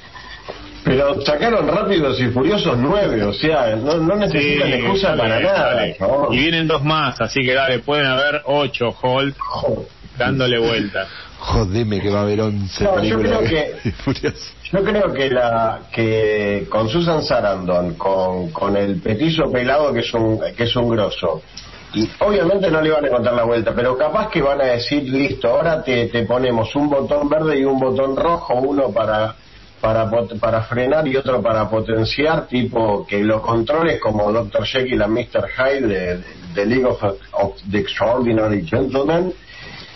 Pero 0.86 1.22
sacaron 1.22 1.68
Rápidos 1.68 2.20
y 2.22 2.28
Furiosos 2.28 2.78
nueve, 2.78 3.24
o 3.24 3.34
sea, 3.34 3.76
no, 3.76 3.98
no 3.98 4.16
necesitan 4.16 4.68
sí, 4.68 4.74
excusa 4.76 5.16
para 5.16 5.40
nada. 5.42 5.88
Y 6.32 6.38
vienen 6.38 6.68
dos 6.68 6.84
más, 6.84 7.20
así 7.20 7.42
que 7.42 7.54
dale, 7.54 7.80
pueden 7.80 8.06
haber 8.06 8.42
ocho 8.46 8.96
Hulk 9.02 9.36
dándole 10.18 10.60
vueltas. 10.60 11.08
Jodeme 11.44 12.00
que 12.00 12.10
va 12.10 12.20
a 12.20 12.22
haber 12.22 12.40
11 12.40 12.84
no, 12.86 13.04
yo 13.04 13.20
creo 13.20 13.42
que 13.42 13.76
yo 14.72 14.84
creo 14.84 15.14
que 15.14 15.30
la 15.30 15.82
que 15.92 16.68
con 16.70 16.88
Susan 16.88 17.22
Sarandon 17.22 17.96
con, 17.96 18.50
con 18.52 18.78
el 18.78 19.02
petizo 19.02 19.52
pelado 19.52 19.92
que 19.92 20.00
es 20.00 20.14
un 20.14 20.40
que 20.56 20.64
es 20.64 20.76
un 20.78 20.90
grosso 20.90 21.42
y 21.94 22.10
obviamente 22.20 22.72
no 22.72 22.82
le 22.82 22.92
van 22.92 23.06
a 23.06 23.10
contar 23.10 23.34
la 23.34 23.44
vuelta 23.44 23.74
pero 23.76 23.98
capaz 23.98 24.30
que 24.30 24.42
van 24.42 24.62
a 24.62 24.66
decir 24.66 25.04
listo 25.04 25.50
ahora 25.50 25.84
te, 25.84 26.08
te 26.08 26.24
ponemos 26.24 26.74
un 26.78 26.90
botón 26.90 27.28
verde 27.28 27.60
y 27.60 27.66
un 27.66 27.78
botón 27.78 28.16
rojo 28.16 28.56
uno 28.56 28.92
para 28.92 29.36
para 29.82 30.10
para 30.40 30.62
frenar 30.62 31.06
y 31.10 31.18
otro 31.18 31.42
para 31.42 31.70
potenciar 31.70 32.48
tipo 32.48 33.06
que 33.06 33.22
los 33.22 33.42
controles 33.42 34.00
como 34.00 34.32
Dr. 34.32 34.66
Jekyll 34.66 35.02
y 35.02 35.10
Mr. 35.10 35.50
Hyde 35.58 35.88
de, 35.88 36.24
de 36.56 36.66
League 36.66 36.86
of, 36.86 37.04
of 37.34 37.58
the 37.70 37.80
Extraordinary 37.80 38.66
Gentlemen 38.66 39.34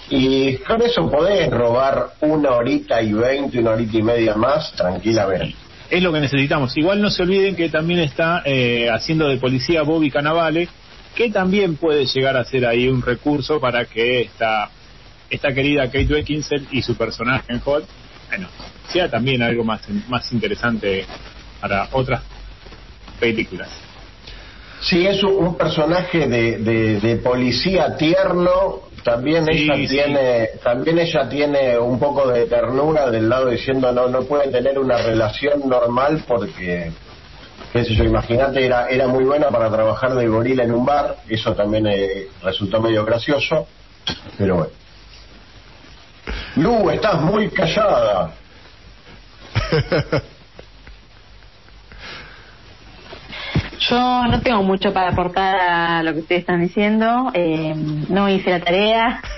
y 0.10 0.58
con 0.58 0.82
eso 0.82 1.10
podés 1.10 1.50
robar 1.50 2.14
una 2.22 2.52
horita 2.52 3.02
y 3.02 3.14
veinte, 3.14 3.60
una 3.60 3.72
horita 3.72 3.98
y 3.98 4.04
media 4.04 4.36
más 4.36 4.72
tranquilamente. 4.74 5.56
Es 5.90 6.04
lo 6.04 6.12
que 6.12 6.20
necesitamos. 6.20 6.76
Igual 6.78 7.02
no 7.02 7.10
se 7.10 7.24
olviden 7.24 7.56
que 7.56 7.70
también 7.70 8.00
está 8.00 8.42
eh, 8.46 8.90
haciendo 8.90 9.28
de 9.28 9.38
policía 9.38 9.84
Bobby 9.84 10.12
Cannavale, 10.12 10.68
que 11.16 11.30
también 11.32 11.78
puede 11.78 12.06
llegar 12.06 12.38
a 12.38 12.44
ser 12.44 12.66
ahí 12.66 12.88
un 12.88 13.02
recurso 13.02 13.60
para 13.60 13.86
que 13.86 14.22
esta, 14.22 14.70
esta 15.30 15.54
querida 15.54 15.86
Kate 15.86 16.06
Beckinsale 16.06 16.66
y 16.72 16.82
su 16.82 16.96
personaje 16.96 17.54
en 17.54 17.60
Hot, 17.62 17.86
bueno, 18.30 18.48
sea 18.90 19.10
también 19.10 19.42
algo 19.42 19.64
más, 19.64 19.82
más 20.08 20.32
interesante 20.32 21.06
para 21.60 21.88
otras 21.92 22.22
películas. 23.20 23.70
Sí, 24.82 25.08
es 25.08 25.24
un, 25.24 25.34
un 25.34 25.58
personaje 25.58 26.28
de, 26.28 26.60
de, 26.60 27.00
de, 27.00 27.16
policía 27.18 27.96
tierno. 27.98 28.87
También 29.08 29.46
Sí, 29.46 29.52
ella 29.64 29.76
sí. 29.76 29.88
tiene, 29.88 30.48
también 30.62 31.00
ella 31.00 31.30
tiene 31.30 31.80
un 31.80 31.98
poco 31.98 32.28
de 32.28 32.46
ternura 32.46 33.10
del 33.10 33.30
lado 33.30 33.50
diciendo 33.50 33.90
no, 33.94 34.10
no 34.10 34.24
puede 34.24 34.52
tener 34.52 34.78
una 34.78 34.98
relación 34.98 35.62
normal 35.66 36.26
porque, 36.28 36.92
qué 37.72 37.86
sé 37.86 37.96
yo, 37.96 38.04
imagínate 38.04 38.66
era, 38.66 38.90
era 38.90 39.08
muy 39.08 39.24
buena 39.24 39.48
para 39.48 39.72
trabajar 39.72 40.14
de 40.14 40.28
gorila 40.28 40.66
en 40.66 40.74
un 40.74 40.86
bar. 40.86 41.16
Eso 41.30 41.56
también 41.56 41.88
eh, 41.88 42.28
resultó 42.44 42.82
medio 42.82 43.06
gracioso, 43.06 43.66
pero 44.38 44.56
bueno. 44.58 44.72
Lu, 46.58 46.90
estás 46.90 47.22
muy 47.22 47.48
callada. 47.50 48.34
Yo 53.80 54.24
no 54.28 54.42
tengo 54.42 54.64
mucho 54.64 54.92
para 54.94 55.10
aportar 55.10 55.56
a 55.60 56.04
lo 56.04 56.14
que 56.14 56.20
ustedes 56.20 56.42
están 56.42 56.62
diciendo. 56.62 57.32
Eh, 57.34 57.74
no 58.10 58.30
hice 58.30 58.50
la 58.52 58.60
tarea. 58.60 59.22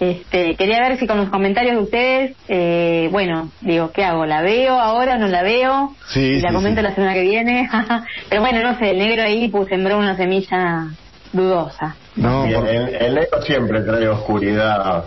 Este, 0.00 0.56
quería 0.56 0.80
ver 0.80 0.98
si 0.98 1.06
con 1.06 1.18
los 1.18 1.28
comentarios 1.28 1.74
de 1.76 1.82
ustedes, 1.82 2.36
eh, 2.48 3.10
bueno, 3.12 3.50
digo, 3.60 3.90
¿qué 3.92 4.02
hago? 4.02 4.24
¿La 4.24 4.40
veo 4.40 4.80
ahora 4.80 5.16
o 5.16 5.18
no 5.18 5.26
la 5.26 5.42
veo? 5.42 5.94
Sí, 6.06 6.20
y 6.20 6.40
la 6.40 6.48
sí, 6.48 6.54
comento 6.54 6.80
sí. 6.80 6.84
la 6.86 6.94
semana 6.94 7.12
que 7.12 7.20
viene. 7.20 7.68
Pero 8.30 8.40
bueno, 8.40 8.62
no 8.62 8.78
sé, 8.78 8.92
el 8.92 8.98
negro 8.98 9.22
ahí 9.24 9.48
pues, 9.48 9.68
sembró 9.68 9.98
una 9.98 10.16
semilla 10.16 10.86
dudosa. 11.34 11.96
No, 12.16 12.46
por- 12.50 12.66
el, 12.66 12.94
el 12.94 13.14
negro 13.14 13.42
siempre 13.42 13.82
trae 13.82 14.08
oscuridad 14.08 14.80
a 14.80 15.04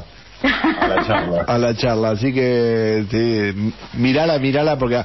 la 0.87 1.03
charla. 1.07 1.43
a 1.47 1.57
la 1.57 1.73
charla, 1.75 2.09
así 2.11 2.31
que 2.31 3.03
sí, 3.09 3.73
mirala, 3.97 4.37
mirala 4.37 4.77
porque 4.77 5.03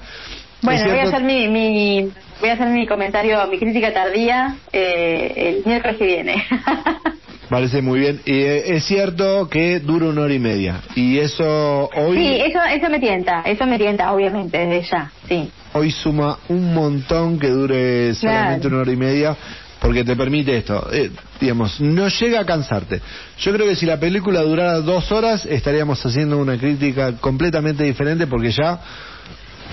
Bueno, 0.60 0.84
voy 0.90 0.98
a 0.98 1.02
hacer 1.04 1.22
mi, 1.22 1.48
mi 1.48 2.10
voy 2.40 2.50
a 2.50 2.54
hacer 2.54 2.68
mi 2.68 2.86
comentario, 2.86 3.44
mi 3.48 3.58
crítica 3.58 3.92
tardía 3.92 4.56
eh, 4.72 5.32
el 5.36 5.62
miércoles 5.66 5.96
que 5.96 6.06
viene. 6.06 6.44
parece 7.48 7.80
muy 7.80 8.00
bien 8.00 8.20
y 8.26 8.32
eh, 8.42 8.76
es 8.76 8.84
cierto 8.84 9.48
que 9.48 9.80
dura 9.80 10.06
una 10.06 10.20
hora 10.22 10.34
y 10.34 10.38
media 10.38 10.82
y 10.94 11.18
eso 11.18 11.88
hoy 11.96 12.16
sí, 12.18 12.40
eso 12.44 12.58
eso 12.62 12.90
me 12.90 12.98
tienta, 13.00 13.40
eso 13.40 13.64
me 13.66 13.78
tienta, 13.78 14.12
obviamente, 14.12 14.58
desde 14.58 14.86
ya, 14.86 15.10
sí. 15.26 15.50
hoy 15.72 15.90
suma 15.90 16.38
un 16.50 16.74
montón 16.74 17.38
que 17.38 17.48
dure 17.48 18.14
solamente 18.14 18.60
Claro. 18.60 18.74
una 18.74 18.82
hora 18.82 18.92
y 18.92 18.96
media 18.96 19.36
porque 19.80 20.04
te 20.04 20.14
permite 20.16 20.56
esto, 20.58 20.88
eh, 20.92 21.10
digamos, 21.40 21.80
no 21.80 22.08
llega 22.08 22.40
a 22.40 22.44
cansarte. 22.44 23.00
Yo 23.38 23.52
creo 23.52 23.64
que 23.66 23.76
si 23.76 23.86
la 23.86 23.98
película 23.98 24.42
durara 24.42 24.80
dos 24.80 25.10
horas 25.12 25.46
estaríamos 25.46 26.04
haciendo 26.04 26.36
una 26.38 26.58
crítica 26.58 27.12
completamente 27.20 27.84
diferente 27.84 28.26
porque 28.26 28.50
ya 28.50 28.80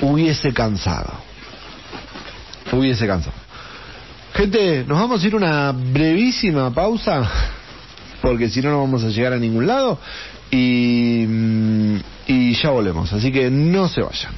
hubiese 0.01 0.53
cansado. 0.53 1.11
Hubiese 2.77 3.07
cansado. 3.07 3.35
Gente, 4.33 4.83
nos 4.85 4.99
vamos 4.99 5.23
a 5.23 5.27
ir 5.27 5.35
una 5.35 5.71
brevísima 5.71 6.73
pausa 6.73 7.29
porque 8.21 8.49
si 8.49 8.61
no 8.61 8.71
no 8.71 8.79
vamos 8.79 9.03
a 9.03 9.09
llegar 9.09 9.33
a 9.33 9.37
ningún 9.37 9.67
lado 9.67 9.99
y, 10.51 11.25
mm, 11.27 11.95
y 12.27 12.53
ya 12.55 12.69
volvemos, 12.71 13.13
así 13.13 13.31
que 13.31 13.49
no 13.49 13.87
se 13.87 14.01
vayan. 14.01 14.31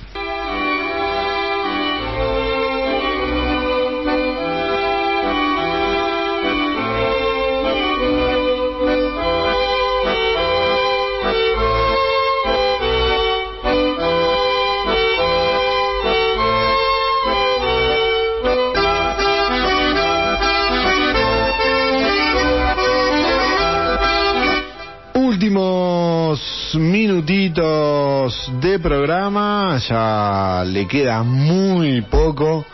Últimos 25.47 26.75
minutitos 26.75 28.51
de 28.59 28.79
programa, 28.79 29.77
ya 29.77 30.61
le 30.65 30.85
queda 30.85 31.23
muy 31.23 32.01
poco 32.01 32.65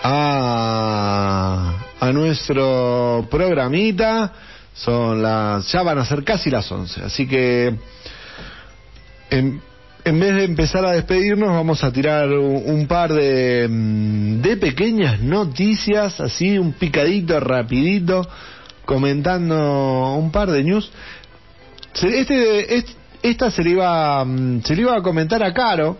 a, 0.00 1.74
a 1.98 2.12
nuestro 2.12 3.26
programita. 3.28 4.32
Son 4.72 5.20
las, 5.20 5.72
ya 5.72 5.82
van 5.82 5.98
a 5.98 6.04
ser 6.04 6.22
casi 6.22 6.50
las 6.50 6.70
11, 6.70 7.02
así 7.02 7.26
que 7.26 7.74
em, 9.30 9.60
en 10.04 10.20
vez 10.20 10.34
de 10.36 10.44
empezar 10.44 10.86
a 10.86 10.92
despedirnos, 10.92 11.48
vamos 11.48 11.82
a 11.82 11.90
tirar 11.90 12.28
un, 12.28 12.86
par 12.86 13.12
de, 13.12 13.66
mm, 13.68 14.40
de 14.40 14.56
pequeñas 14.56 15.18
noticias, 15.18 16.20
así 16.20 16.56
un 16.58 16.74
picadito, 16.74 17.40
rapidito, 17.40 18.24
comentando 18.84 20.14
un 20.14 20.30
par 20.30 20.48
de 20.52 20.62
news. 20.62 20.92
Este, 21.94 22.84
esta 23.22 23.50
se 23.50 23.62
le 23.62 23.70
iba, 23.70 24.24
mm, 24.24 24.62
se 24.62 24.74
le 24.74 24.82
iba 24.82 24.96
a 24.96 25.02
comentar 25.02 25.42
a 25.42 25.52
Caro, 25.52 25.98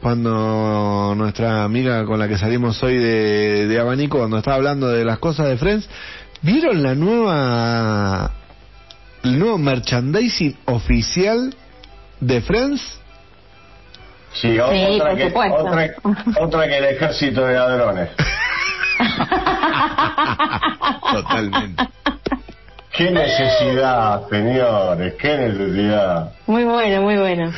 cuando 0.00 1.14
nuestra 1.16 1.64
amiga 1.64 2.04
con 2.04 2.18
la 2.18 2.28
que 2.28 2.38
salimos 2.38 2.82
hoy 2.82 2.96
de, 2.96 3.66
de 3.66 3.78
Abanico, 3.78 4.18
cuando 4.18 4.38
estaba 4.38 4.56
hablando 4.56 4.88
de 4.88 5.04
las 5.04 5.18
cosas 5.18 5.48
de 5.48 5.56
Friends, 5.56 5.88
¿vieron 6.42 6.82
la 6.82 6.94
nueva, 6.94 8.32
el 9.24 9.38
nuevo 9.38 9.58
merchandising 9.58 10.56
oficial 10.66 11.54
de 12.20 12.40
Friends? 12.40 13.00
Sí, 14.34 14.58
otra, 14.58 15.16
que, 15.16 15.32
otra, 16.38 16.68
que 16.68 16.78
el 16.78 16.84
ejército 16.84 17.46
de 17.46 17.54
ladrones. 17.54 18.10
Totalmente. 21.12 21.88
Qué 22.96 23.10
necesidad, 23.10 24.26
señores, 24.30 25.14
qué 25.20 25.36
necesidad. 25.36 26.32
Muy 26.46 26.64
bueno, 26.64 27.02
muy 27.02 27.16
bueno. 27.16 27.52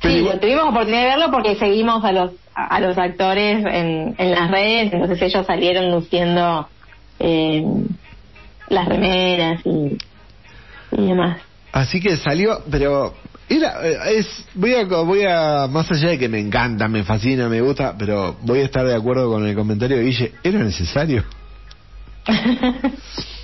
Sí, 0.00 0.28
tuvimos 0.40 0.68
oportunidad 0.68 1.02
de 1.02 1.08
verlo 1.08 1.30
porque 1.32 1.56
seguimos 1.56 2.04
a 2.04 2.12
los 2.12 2.30
a 2.54 2.80
los 2.80 2.98
actores 2.98 3.64
en, 3.64 4.14
en 4.18 4.30
las 4.32 4.50
redes, 4.50 4.92
entonces 4.92 5.22
ellos 5.22 5.46
salieron 5.46 5.92
luciendo 5.92 6.68
eh, 7.20 7.64
las 8.68 8.88
remeras 8.88 9.60
y, 9.64 9.96
y 10.90 11.06
demás. 11.06 11.40
Así 11.70 12.00
que 12.00 12.16
salió, 12.16 12.60
pero 12.68 13.14
era, 13.48 13.86
eh, 13.86 14.18
es, 14.18 14.44
voy 14.54 14.74
a, 14.74 14.84
voy 14.84 15.22
a, 15.24 15.68
más 15.68 15.90
allá 15.92 16.10
de 16.10 16.18
que 16.18 16.28
me 16.28 16.40
encanta, 16.40 16.88
me 16.88 17.04
fascina, 17.04 17.48
me 17.48 17.60
gusta, 17.60 17.94
pero 17.96 18.36
voy 18.42 18.60
a 18.60 18.64
estar 18.64 18.84
de 18.84 18.94
acuerdo 18.94 19.30
con 19.30 19.46
el 19.46 19.54
comentario 19.54 19.96
de 19.96 20.04
Guille, 20.04 20.32
¿era 20.42 20.58
necesario? 20.58 21.24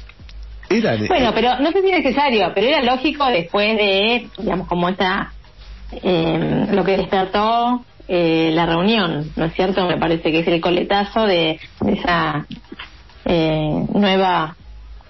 era 0.69 0.97
bueno, 1.09 1.33
pero 1.35 1.59
no 1.61 1.71
sé 1.73 1.83
si 1.83 1.91
necesario, 1.91 2.53
pero 2.55 2.67
era 2.67 2.83
lógico 2.83 3.27
después 3.27 3.77
de, 3.77 4.29
digamos, 4.39 4.67
como 4.67 4.89
esta, 4.89 5.33
eh, 6.03 6.67
lo 6.73 6.85
que 6.85 6.97
despertó 6.97 7.85
eh, 8.09 8.51
la 8.53 8.67
reunión, 8.67 9.31
¿no 9.37 9.45
es 9.47 9.55
cierto? 9.55 9.87
Me 9.87 9.99
parece 9.99 10.31
que 10.31 10.41
es 10.41 10.49
el 10.49 10.61
coletazo 10.61 11.27
de, 11.27 11.59
esa 11.87 12.47
eh, 13.25 13.85
nueva 13.95 14.57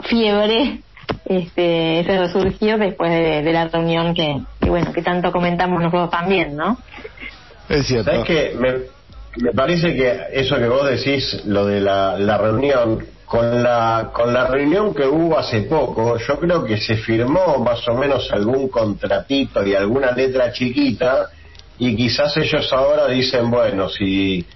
fiebre 0.00 0.80
este, 1.24 2.00
ese 2.00 2.18
resurgió 2.18 2.78
después 2.78 3.10
de, 3.10 3.52
la 3.52 3.68
reunión 3.68 4.14
que, 4.14 4.40
bueno, 4.66 4.92
que 4.92 5.02
tanto 5.02 5.32
comentamos 5.32 5.82
nosotros 5.82 6.10
también, 6.10 6.56
¿no? 6.56 6.78
Es 7.68 7.86
cierto. 7.86 8.10
¿Sabes 8.10 8.26
que 8.26 8.54
me, 8.58 8.72
me, 9.42 9.52
parece 9.52 9.94
que 9.94 10.12
eso 10.32 10.56
que 10.56 10.68
vos 10.68 10.88
decís, 10.88 11.42
lo 11.46 11.66
de 11.66 11.80
la, 11.80 12.18
la 12.18 12.38
reunión, 12.38 13.04
con 13.26 13.62
la, 13.62 14.10
con 14.12 14.32
la 14.32 14.46
reunión 14.46 14.94
que 14.94 15.06
hubo 15.06 15.38
hace 15.38 15.62
poco, 15.62 16.18
yo 16.18 16.38
creo 16.38 16.64
que 16.64 16.76
se 16.76 16.96
firmó 16.96 17.58
más 17.58 17.86
o 17.88 17.94
menos 17.94 18.30
algún 18.30 18.68
contratito 18.68 19.66
y 19.66 19.74
alguna 19.74 20.12
letra 20.12 20.52
chiquita, 20.52 21.30
y 21.78 21.96
quizás 21.96 22.36
ellos 22.36 22.72
ahora 22.72 23.08
dicen, 23.08 23.50
bueno, 23.50 23.88
si 23.88 24.46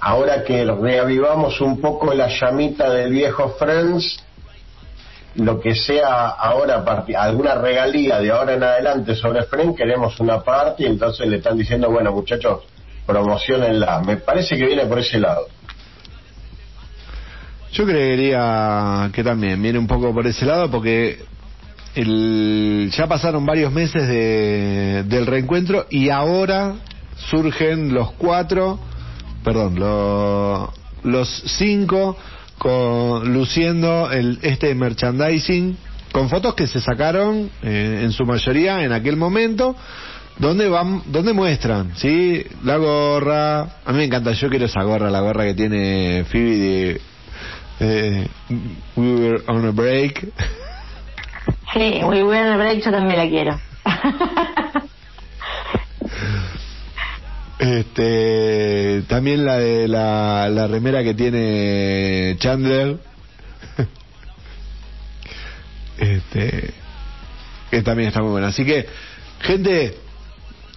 ahora 0.00 0.44
que 0.44 0.64
reavivamos 0.64 1.60
un 1.60 1.80
poco 1.80 2.12
la 2.14 2.28
llamita 2.28 2.90
del 2.90 3.10
viejo 3.10 3.56
Friends, 3.58 4.22
lo 5.36 5.60
que 5.60 5.74
sea 5.74 6.28
ahora, 6.28 6.84
alguna 7.16 7.54
regalía 7.54 8.20
de 8.20 8.30
ahora 8.30 8.54
en 8.54 8.62
adelante 8.62 9.14
sobre 9.14 9.44
Fren, 9.44 9.74
queremos 9.74 10.20
una 10.20 10.42
parte 10.42 10.82
y 10.82 10.86
entonces 10.86 11.26
le 11.26 11.38
están 11.38 11.56
diciendo, 11.56 11.90
bueno 11.90 12.12
muchachos, 12.12 12.64
promocionenla. 13.06 14.00
Me 14.00 14.18
parece 14.18 14.56
que 14.56 14.66
viene 14.66 14.84
por 14.86 14.98
ese 14.98 15.18
lado. 15.18 15.46
Yo 17.72 17.86
creería 17.86 19.10
que 19.14 19.24
también 19.24 19.60
viene 19.62 19.78
un 19.78 19.86
poco 19.86 20.12
por 20.12 20.26
ese 20.26 20.44
lado 20.44 20.70
porque 20.70 21.20
el, 21.94 22.90
ya 22.94 23.06
pasaron 23.06 23.46
varios 23.46 23.72
meses 23.72 24.06
de, 24.06 25.04
del 25.06 25.26
reencuentro 25.26 25.86
y 25.88 26.10
ahora 26.10 26.74
surgen 27.30 27.94
los 27.94 28.12
cuatro, 28.12 28.78
perdón, 29.42 29.76
los 31.02 31.42
cinco 31.56 32.16
con, 32.58 33.32
luciendo 33.32 34.10
el, 34.10 34.38
este 34.42 34.74
merchandising 34.74 35.76
con 36.12 36.28
fotos 36.28 36.54
que 36.54 36.66
se 36.66 36.78
sacaron 36.78 37.50
eh, 37.62 38.02
en 38.04 38.12
su 38.12 38.26
mayoría 38.26 38.84
en 38.84 38.92
aquel 38.92 39.16
momento 39.16 39.74
donde 40.38 40.68
van 40.68 41.02
donde 41.06 41.32
muestran 41.32 41.92
sí 41.96 42.44
la 42.64 42.76
gorra. 42.76 43.60
A 43.60 43.92
mí 43.92 43.98
me 43.98 44.04
encanta 44.04 44.32
yo 44.32 44.50
quiero 44.50 44.66
esa 44.66 44.82
gorra 44.82 45.10
la 45.10 45.20
gorra 45.20 45.44
que 45.44 45.54
tiene 45.54 46.24
Phoebe 46.30 46.56
de 46.56 47.00
eh, 47.82 48.28
We 48.96 49.14
Were 49.14 49.42
on 49.48 49.66
a 49.66 49.70
Break 49.70 50.20
sí 51.74 52.00
We 52.04 52.22
Were 52.22 52.40
on 52.40 52.52
a 52.54 52.56
Break 52.56 52.84
yo 52.84 52.90
también 52.90 53.18
la 53.18 53.28
quiero 53.28 53.60
Este, 57.62 59.02
también 59.06 59.44
la 59.44 59.56
de 59.56 59.86
la, 59.86 60.48
la 60.50 60.66
remera 60.66 61.04
que 61.04 61.14
tiene 61.14 62.34
Chandler. 62.38 62.98
Este, 65.96 66.74
que 67.70 67.82
también 67.82 68.08
está 68.08 68.20
muy 68.20 68.32
buena. 68.32 68.48
Así 68.48 68.64
que, 68.64 68.84
gente, 69.42 69.96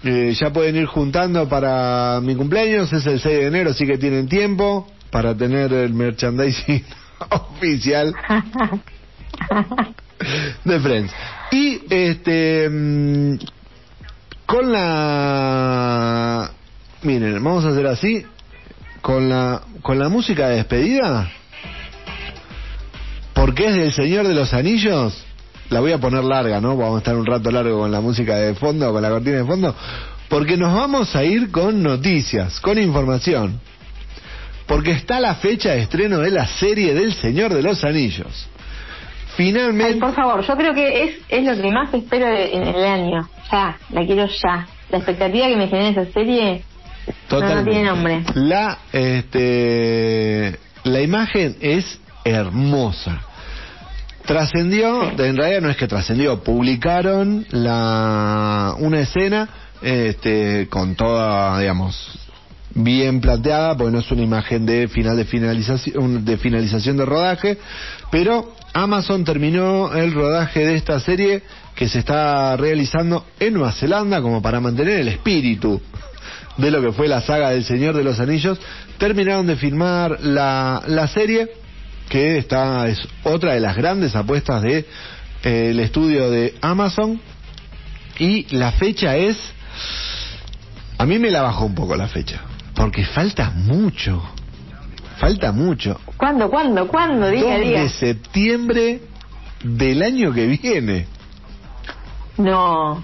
eh, 0.03 0.35
ya 0.39 0.53
pueden 0.53 0.75
ir 0.75 0.85
juntando 0.85 1.49
para 1.49 2.19
mi 2.21 2.35
cumpleaños, 2.35 2.93
es 2.93 3.03
el 3.07 3.19
6 3.19 3.23
de 3.23 3.47
enero, 3.47 3.71
así 3.71 3.87
que 3.87 3.97
tienen 3.97 4.27
tiempo 4.27 4.87
para 5.15 5.33
tener 5.33 5.71
el 5.71 5.93
merchandising 5.93 6.83
oficial 7.29 8.13
de 10.65 10.79
Friends. 10.81 11.13
Y 11.51 11.79
este 11.89 12.69
mm, 12.69 13.37
con 14.45 14.73
la 14.73 16.51
Miren, 17.03 17.41
vamos 17.41 17.63
a 17.63 17.69
hacer 17.69 17.87
así. 17.87 18.25
Con 18.99 19.29
la, 19.29 19.61
con 19.81 19.99
la 19.99 20.09
música 20.09 20.49
de 20.49 20.57
despedida, 20.57 21.31
porque 23.33 23.67
es 23.67 23.75
del 23.75 23.93
Señor 23.93 24.27
de 24.27 24.33
los 24.33 24.53
Anillos, 24.53 25.23
la 25.69 25.79
voy 25.79 25.93
a 25.93 25.99
poner 25.99 26.25
larga, 26.25 26.59
¿no? 26.59 26.75
Vamos 26.75 26.95
a 26.95 26.97
estar 26.97 27.15
un 27.15 27.25
rato 27.25 27.51
largo 27.51 27.79
con 27.79 27.91
la 27.91 28.01
música 28.01 28.35
de 28.35 28.53
fondo, 28.55 28.91
con 28.91 29.01
la 29.01 29.09
cortina 29.09 29.37
de 29.37 29.45
fondo, 29.45 29.73
porque 30.27 30.57
nos 30.57 30.73
vamos 30.73 31.15
a 31.15 31.23
ir 31.23 31.51
con 31.51 31.81
noticias, 31.81 32.59
con 32.59 32.77
información. 32.79 33.61
Porque 34.67 34.91
está 34.91 35.19
la 35.19 35.35
fecha 35.35 35.71
de 35.71 35.81
estreno 35.81 36.19
de 36.19 36.31
la 36.31 36.47
serie 36.47 36.93
del 36.93 37.13
Señor 37.13 37.53
de 37.53 37.61
los 37.61 37.83
Anillos. 37.83 38.47
Finalmente. 39.35 39.99
por 39.99 40.13
favor, 40.13 40.45
yo 40.45 40.55
creo 40.55 40.73
que 40.73 41.03
es, 41.03 41.15
es 41.27 41.43
lo 41.43 41.61
que 41.61 41.69
más 41.69 41.93
espero 41.93 42.27
en 42.27 42.63
el 42.63 42.85
año. 42.85 43.29
Ya, 43.51 43.77
la 43.89 44.05
quiero 44.05 44.27
ya. 44.27 44.67
La 44.89 44.97
expectativa 44.97 45.47
que 45.47 45.57
me 45.57 45.67
genera 45.67 45.89
esa 46.01 46.11
serie 46.13 46.63
Totalmente. 47.27 48.31
La, 48.35 48.79
este, 48.91 50.57
la 50.83 51.01
imagen 51.01 51.55
es 51.59 51.99
hermosa. 52.23 53.21
Trascendió, 54.25 55.11
en 55.11 55.37
realidad 55.37 55.61
no 55.61 55.69
es 55.69 55.77
que 55.77 55.87
trascendió, 55.87 56.43
publicaron 56.43 57.45
la, 57.51 58.75
una 58.79 59.01
escena 59.01 59.49
este, 59.83 60.67
con 60.67 60.95
toda, 60.95 61.59
digamos, 61.59 62.24
bien 62.75 63.21
planteada, 63.21 63.75
porque 63.75 63.91
no 63.91 63.99
es 63.99 64.11
una 64.11 64.21
imagen 64.21 64.65
de 64.65 64.87
final 64.87 65.17
de 65.17 65.25
finalización, 65.25 66.25
de 66.25 66.37
finalización 66.37 66.97
de 66.97 67.05
rodaje, 67.05 67.57
pero 68.11 68.53
Amazon 68.73 69.23
terminó 69.23 69.93
el 69.93 70.13
rodaje 70.13 70.65
de 70.65 70.75
esta 70.75 70.99
serie 70.99 71.41
que 71.75 71.87
se 71.87 71.99
está 71.99 72.55
realizando 72.57 73.25
en 73.39 73.53
Nueva 73.53 73.71
Zelanda 73.71 74.21
como 74.21 74.41
para 74.41 74.59
mantener 74.59 74.99
el 74.99 75.07
espíritu 75.07 75.81
de 76.57 76.71
lo 76.71 76.81
que 76.81 76.91
fue 76.91 77.07
la 77.07 77.21
saga 77.21 77.51
del 77.51 77.63
Señor 77.63 77.95
de 77.95 78.03
los 78.03 78.19
Anillos, 78.19 78.59
terminaron 78.97 79.47
de 79.47 79.55
filmar 79.55 80.19
la, 80.21 80.83
la 80.87 81.07
serie, 81.07 81.49
que 82.09 82.37
está, 82.37 82.87
es 82.87 83.01
otra 83.23 83.53
de 83.53 83.59
las 83.59 83.75
grandes 83.75 84.15
apuestas 84.15 84.61
de 84.61 84.85
eh, 85.43 85.69
el 85.71 85.79
estudio 85.79 86.29
de 86.29 86.55
Amazon, 86.61 87.19
y 88.19 88.55
la 88.55 88.71
fecha 88.73 89.17
es, 89.17 89.37
a 90.97 91.05
mí 91.05 91.19
me 91.19 91.29
la 91.29 91.41
bajó 91.41 91.65
un 91.65 91.75
poco 91.75 91.95
la 91.95 92.07
fecha, 92.07 92.41
porque 92.75 93.05
falta 93.05 93.51
mucho, 93.51 94.21
falta 95.17 95.51
mucho. 95.51 95.99
¿Cuándo, 96.17 96.49
cuándo, 96.49 96.87
cuándo? 96.87 97.29
Diga, 97.29 97.57
2 97.57 97.67
de 97.67 97.89
septiembre 97.89 99.01
del 99.63 100.03
año 100.03 100.31
que 100.33 100.45
viene. 100.45 101.07
No, 102.37 103.03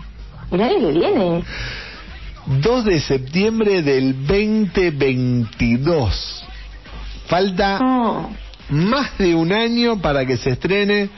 el 0.52 0.62
año 0.62 0.80
que 0.80 0.92
viene. 0.92 1.44
2 2.46 2.86
de 2.86 3.00
septiembre 3.00 3.82
del 3.82 4.28
2022. 4.28 6.46
Falta 7.28 7.80
más 8.70 9.18
de 9.18 9.34
un 9.36 9.54
año 9.54 10.02
para 10.02 10.26
que 10.26 10.38
se 10.38 10.52
estrene 10.52 11.10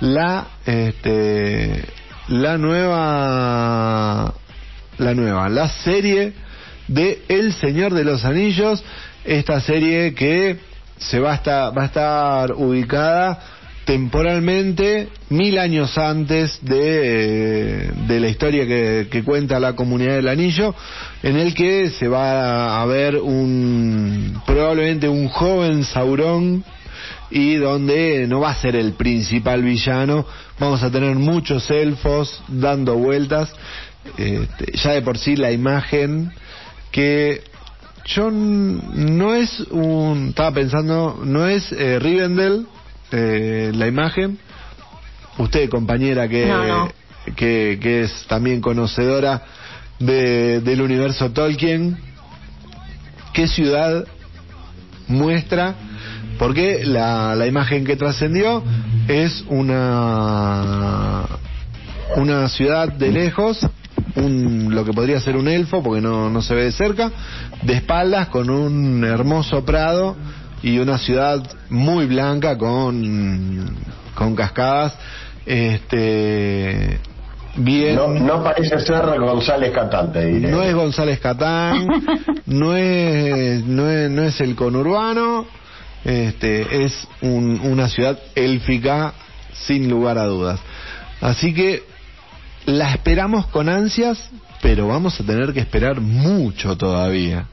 la 0.00 0.46
este 0.64 1.84
la 2.28 2.56
nueva 2.56 4.32
la 4.98 5.14
nueva, 5.14 5.48
la 5.48 5.68
serie 5.68 6.32
de 6.90 7.22
El 7.28 7.52
Señor 7.52 7.94
de 7.94 8.04
los 8.04 8.24
Anillos, 8.24 8.82
esta 9.24 9.60
serie 9.60 10.12
que 10.12 10.56
se 10.98 11.20
va 11.20 11.32
a 11.32 11.34
estar, 11.36 11.76
va 11.76 11.82
a 11.82 11.86
estar 11.86 12.52
ubicada 12.52 13.38
temporalmente 13.84 15.08
mil 15.28 15.58
años 15.58 15.96
antes 15.96 16.58
de, 16.62 17.92
de 18.08 18.20
la 18.20 18.28
historia 18.28 18.66
que, 18.66 19.06
que, 19.08 19.22
cuenta 19.22 19.60
la 19.60 19.74
comunidad 19.74 20.16
del 20.16 20.28
anillo, 20.28 20.74
en 21.22 21.36
el 21.36 21.54
que 21.54 21.90
se 21.90 22.08
va 22.08 22.82
a 22.82 22.86
ver 22.86 23.16
un 23.16 24.42
probablemente 24.44 25.08
un 25.08 25.28
joven 25.28 25.84
Saurón 25.84 26.64
y 27.30 27.54
donde 27.54 28.26
no 28.28 28.40
va 28.40 28.50
a 28.50 28.60
ser 28.60 28.74
el 28.74 28.94
principal 28.94 29.62
villano, 29.62 30.26
vamos 30.58 30.82
a 30.82 30.90
tener 30.90 31.14
muchos 31.14 31.70
elfos 31.70 32.42
dando 32.48 32.96
vueltas, 32.96 33.52
este, 34.18 34.72
ya 34.76 34.92
de 34.92 35.02
por 35.02 35.18
sí 35.18 35.36
la 35.36 35.52
imagen 35.52 36.32
que 36.90 37.42
yo 38.04 38.30
no 38.30 39.34
es 39.34 39.60
un 39.70 40.28
estaba 40.30 40.52
pensando 40.52 41.20
no 41.24 41.46
es 41.46 41.70
eh, 41.72 41.98
Rivendell 41.98 42.66
eh, 43.12 43.72
la 43.74 43.86
imagen. 43.86 44.38
Usted 45.38 45.68
compañera 45.68 46.28
que, 46.28 46.52
que 47.36 47.78
que 47.80 48.02
es 48.02 48.26
también 48.26 48.60
conocedora 48.60 49.42
de, 49.98 50.60
del 50.60 50.82
universo 50.82 51.30
Tolkien 51.30 51.98
qué 53.32 53.46
ciudad 53.46 54.04
muestra 55.06 55.74
porque 56.38 56.84
la, 56.84 57.34
la 57.34 57.46
imagen 57.46 57.84
que 57.84 57.96
trascendió 57.96 58.62
es 59.08 59.44
una 59.48 61.26
una 62.16 62.48
ciudad 62.48 62.88
de 62.92 63.12
lejos 63.12 63.66
un, 64.16 64.74
lo 64.74 64.84
que 64.84 64.92
podría 64.92 65.20
ser 65.20 65.36
un 65.36 65.48
elfo, 65.48 65.82
porque 65.82 66.00
no, 66.00 66.30
no 66.30 66.42
se 66.42 66.54
ve 66.54 66.64
de 66.64 66.72
cerca, 66.72 67.10
de 67.62 67.74
espaldas 67.74 68.28
con 68.28 68.50
un 68.50 69.04
hermoso 69.04 69.64
prado 69.64 70.16
y 70.62 70.78
una 70.78 70.98
ciudad 70.98 71.42
muy 71.68 72.06
blanca 72.06 72.56
con, 72.58 73.76
con 74.14 74.34
cascadas. 74.34 74.94
Este, 75.46 76.98
bien. 77.56 77.96
No, 77.96 78.08
no, 78.08 78.44
parece 78.44 78.78
ser 78.80 79.18
González 79.18 79.72
Catán, 79.72 80.12
te 80.12 80.26
diré. 80.26 80.50
No 80.50 80.62
es 80.62 80.74
González 80.74 81.18
Catán, 81.20 81.86
no 82.46 82.76
es, 82.76 83.64
no 83.64 83.88
es, 83.88 84.10
no 84.10 84.22
es 84.22 84.40
el 84.40 84.54
conurbano, 84.54 85.46
este, 86.04 86.84
es 86.84 87.08
un, 87.22 87.60
una 87.60 87.88
ciudad 87.88 88.18
élfica 88.34 89.14
sin 89.52 89.88
lugar 89.88 90.18
a 90.18 90.24
dudas. 90.26 90.60
Así 91.20 91.52
que 91.52 91.89
la 92.66 92.92
esperamos 92.92 93.46
con 93.46 93.68
ansias, 93.68 94.30
pero 94.62 94.88
vamos 94.88 95.20
a 95.20 95.24
tener 95.24 95.52
que 95.52 95.60
esperar 95.60 96.00
mucho 96.00 96.76
todavía. 96.76 97.46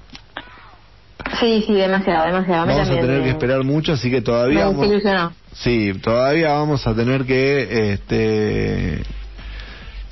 Sí, 1.40 1.64
sí, 1.66 1.74
demasiado, 1.74 2.26
demasiado. 2.26 2.68
Vamos 2.68 2.90
a 2.90 3.00
tener 3.00 3.24
que 3.24 3.30
esperar 3.30 3.64
mucho, 3.64 3.94
así 3.94 4.10
que 4.10 4.22
todavía 4.22 4.66
vamos, 4.66 4.88
sí, 5.54 5.92
todavía 6.02 6.54
vamos 6.54 6.86
a 6.88 6.96
tener 6.96 7.26
que, 7.26 7.92
este, 7.94 9.04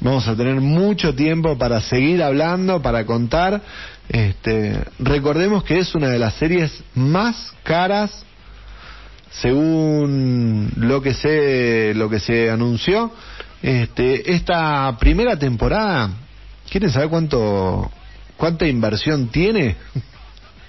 vamos 0.01 0.27
a 0.27 0.35
tener 0.35 0.55
mucho 0.55 1.15
tiempo 1.15 1.57
para 1.57 1.81
seguir 1.81 2.21
hablando, 2.21 2.81
para 2.81 3.05
contar. 3.05 3.61
Este, 4.09 4.83
recordemos 4.99 5.63
que 5.63 5.79
es 5.79 5.95
una 5.95 6.09
de 6.09 6.19
las 6.19 6.35
series 6.35 6.83
más 6.93 7.53
caras 7.63 8.23
según 9.31 10.71
lo 10.77 11.01
que 11.01 11.13
se 11.13 11.93
lo 11.95 12.09
que 12.09 12.19
se 12.19 12.49
anunció 12.49 13.11
este, 13.61 14.33
esta 14.33 14.95
primera 14.99 15.37
temporada, 15.37 16.09
¿quieren 16.69 16.91
saber 16.91 17.09
cuánto 17.09 17.91
cuánta 18.37 18.67
inversión 18.67 19.27
tiene? 19.27 19.75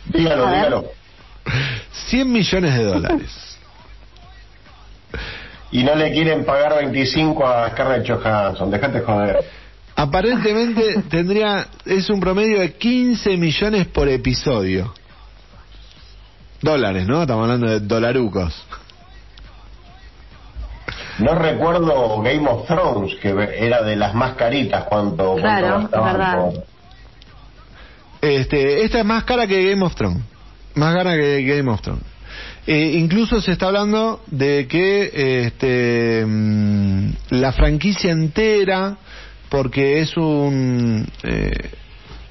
Dígalo, 0.06 0.46
dígalo. 0.46 0.84
100 2.08 2.32
millones 2.32 2.74
de 2.74 2.84
dólares. 2.84 3.58
Y 5.72 5.82
no 5.82 5.94
le 5.94 6.12
quieren 6.12 6.44
pagar 6.44 6.76
25 6.76 7.46
a 7.46 7.70
Scarlett 7.70 8.08
Johansson, 8.08 8.70
dejate 8.70 9.00
joder. 9.00 9.44
Aparentemente 9.96 11.02
tendría, 11.10 11.66
es 11.84 12.08
un 12.10 12.20
promedio 12.20 12.60
de 12.60 12.74
15 12.74 13.36
millones 13.36 13.86
por 13.88 14.08
episodio. 14.08 14.94
Dólares, 16.60 17.06
¿no? 17.06 17.22
Estamos 17.22 17.44
hablando 17.44 17.68
de 17.68 17.80
dolarucos. 17.80 18.54
No 21.18 21.34
recuerdo 21.34 22.20
Game 22.22 22.48
of 22.48 22.66
Thrones, 22.66 23.14
que 23.16 23.30
era 23.58 23.82
de 23.82 23.96
las 23.96 24.14
más 24.14 24.34
caritas 24.34 24.84
cuando, 24.84 25.36
claro, 25.36 25.88
verdad. 25.90 26.52
Este, 28.20 28.82
esta 28.84 28.98
es 28.98 29.04
más 29.04 29.24
cara 29.24 29.46
que 29.46 29.70
Game 29.70 29.84
of 29.84 29.94
Thrones. 29.94 30.22
Más 30.74 30.94
cara 30.94 31.14
que 31.16 31.42
Game 31.42 31.70
of 31.70 31.80
Thrones. 31.80 32.02
Eh, 32.66 32.96
incluso 32.96 33.40
se 33.40 33.52
está 33.52 33.66
hablando 33.66 34.22
de 34.26 34.66
que 34.66 35.46
este, 35.46 36.24
mm, 36.26 37.10
la 37.30 37.52
franquicia 37.52 38.10
entera, 38.10 38.96
porque 39.48 40.00
es 40.00 40.16
un... 40.16 41.06
Eh, 41.22 41.70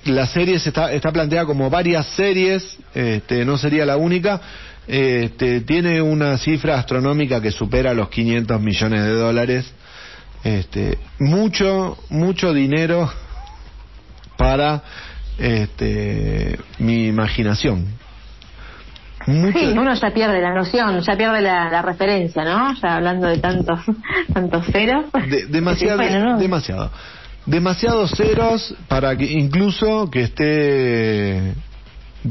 la 0.04 0.28
serie 0.28 0.60
se 0.60 0.70
está, 0.70 0.92
está 0.92 1.12
planteada 1.12 1.46
como 1.48 1.70
varias 1.70 2.06
series, 2.10 2.78
este, 2.94 3.44
no 3.44 3.58
sería 3.58 3.86
la 3.86 3.98
única, 3.98 4.40
este, 4.88 5.62
tiene 5.62 6.02
una 6.02 6.38
cifra 6.38 6.78
astronómica 6.80 7.42
que 7.42 7.52
supera 7.52 7.94
los 7.94 8.10
500 8.10 8.62
millones 8.62 9.04
de 9.04 9.14
dólares. 9.14 9.74
Este, 10.44 11.00
mucho, 11.20 11.98
mucho 12.10 12.54
dinero 12.54 13.12
para 14.38 14.84
este, 15.40 16.60
mi 16.80 17.08
imaginación. 17.08 17.88
Sí, 19.26 19.74
uno 19.76 19.92
ya 19.96 20.12
pierde 20.12 20.40
la 20.40 20.54
noción, 20.54 21.00
ya 21.00 21.18
pierde 21.18 21.42
la, 21.42 21.82
referencia, 21.82 22.44
¿no? 22.44 22.76
Ya 22.80 22.98
hablando 22.98 23.28
de 23.28 23.40
tantos, 23.40 23.80
tantos 24.34 24.68
ceros. 24.68 25.06
demasiado, 25.50 26.38
demasiado. 26.38 26.92
Demasiados 27.48 28.12
ceros 28.12 28.76
para 28.88 29.18
que 29.18 29.26
incluso 29.26 30.12
que 30.12 30.22
esté 30.24 31.56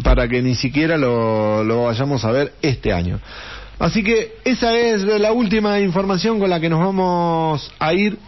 para 0.03 0.29
que 0.29 0.43
ni 0.43 0.55
siquiera 0.55 0.97
lo, 0.97 1.63
lo 1.65 1.85
vayamos 1.85 2.25
a 2.25 2.33
ver 2.33 2.53
este 2.63 2.93
año. 2.93 3.21
Así 3.79 4.03
que 4.03 4.37
esa 4.45 4.77
es 4.77 5.03
la 5.03 5.33
última 5.33 5.81
información 5.81 6.39
con 6.39 6.51
la 6.51 6.61
que 6.61 6.69
nos 6.69 6.81
vamos 6.81 7.73
a 7.79 7.93
ir 7.93 8.19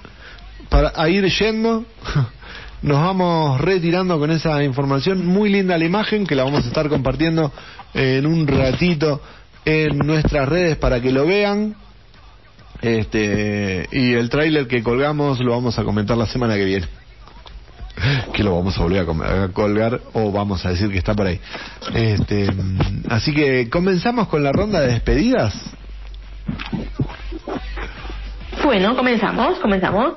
para 0.68 0.92
a 0.94 1.08
ir 1.08 1.24
yendo. 1.26 1.84
Nos 2.82 3.00
vamos 3.00 3.60
retirando 3.60 4.18
con 4.18 4.30
esa 4.30 4.62
información. 4.62 5.26
Muy 5.26 5.48
linda 5.48 5.78
la 5.78 5.86
imagen 5.86 6.26
que 6.26 6.34
la 6.34 6.44
vamos 6.44 6.64
a 6.64 6.68
estar 6.68 6.88
compartiendo 6.88 7.50
en 7.94 8.26
un 8.26 8.46
ratito 8.46 9.22
en 9.64 9.96
nuestras 9.98 10.46
redes 10.48 10.76
para 10.76 11.00
que 11.00 11.10
lo 11.10 11.26
vean. 11.26 11.74
Este, 12.82 13.88
y 13.90 14.12
el 14.12 14.28
tráiler 14.28 14.68
que 14.68 14.82
colgamos 14.82 15.40
lo 15.40 15.52
vamos 15.52 15.78
a 15.78 15.84
comentar 15.84 16.18
la 16.18 16.26
semana 16.26 16.54
que 16.54 16.64
viene 16.64 16.86
que 18.32 18.42
lo 18.42 18.54
vamos 18.56 18.78
a 18.78 18.82
volver 18.82 19.06
a, 19.08 19.48
colgar 19.48 20.00
o 20.12 20.30
vamos 20.30 20.64
a 20.66 20.70
decir 20.70 20.90
que 20.90 20.98
está 20.98 21.14
por 21.14 21.26
ahí. 21.26 21.40
Este, 21.94 22.48
así 23.08 23.32
que 23.34 23.68
comenzamos 23.70 24.28
con 24.28 24.42
la 24.42 24.52
ronda 24.52 24.80
de 24.80 24.88
despedidas. 24.88 25.54
Bueno, 28.64 28.96
comenzamos, 28.96 29.58
comenzamos. 29.58 30.14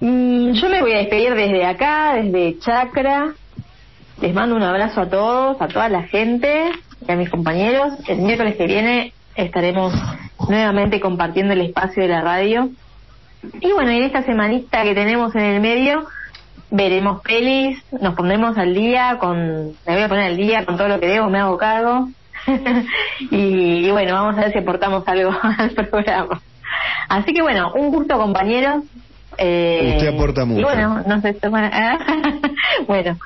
Mm, 0.00 0.52
yo 0.52 0.68
me 0.68 0.80
voy 0.80 0.92
a 0.92 0.98
despedir 0.98 1.34
desde 1.34 1.64
acá, 1.64 2.14
desde 2.14 2.58
Chacra. 2.58 3.34
Les 4.20 4.34
mando 4.34 4.56
un 4.56 4.62
abrazo 4.62 5.00
a 5.00 5.08
todos, 5.08 5.60
a 5.60 5.68
toda 5.68 5.88
la 5.88 6.04
gente 6.04 6.70
y 7.06 7.10
a 7.10 7.16
mis 7.16 7.28
compañeros. 7.28 7.94
El 8.08 8.18
miércoles 8.18 8.56
que 8.56 8.66
viene 8.66 9.12
estaremos 9.34 9.94
nuevamente 10.48 11.00
compartiendo 11.00 11.52
el 11.52 11.62
espacio 11.62 12.02
de 12.02 12.08
la 12.08 12.20
radio. 12.20 12.70
Y 13.60 13.72
bueno, 13.72 13.90
en 13.90 14.04
esta 14.04 14.22
semanita 14.22 14.82
que 14.84 14.94
tenemos 14.94 15.34
en 15.34 15.42
el 15.42 15.60
medio, 15.60 16.06
veremos 16.72 17.20
pelis, 17.20 17.78
nos 18.00 18.14
pondremos 18.14 18.56
al 18.56 18.74
día 18.74 19.18
con, 19.20 19.72
me 19.86 19.94
voy 19.94 20.02
a 20.02 20.08
poner 20.08 20.24
al 20.24 20.36
día 20.36 20.64
con 20.64 20.76
todo 20.76 20.88
lo 20.88 20.98
que 20.98 21.06
debo, 21.06 21.28
me 21.28 21.38
hago 21.38 21.56
cargo. 21.58 22.08
y, 23.30 23.90
bueno, 23.90 24.14
vamos 24.14 24.38
a 24.38 24.40
ver 24.40 24.52
si 24.52 24.58
aportamos 24.58 25.06
algo 25.06 25.32
al 25.58 25.70
programa. 25.70 26.40
Así 27.08 27.32
que 27.34 27.42
bueno, 27.42 27.72
un 27.74 27.90
gusto 27.90 28.16
compañeros. 28.16 28.84
Eh, 29.38 29.94
Usted 29.96 30.14
aporta 30.14 30.44
mucho. 30.44 30.60
Y 30.60 30.64
bueno, 30.64 31.02
no 31.06 31.20
sé, 31.20 31.36
bueno, 32.88 33.18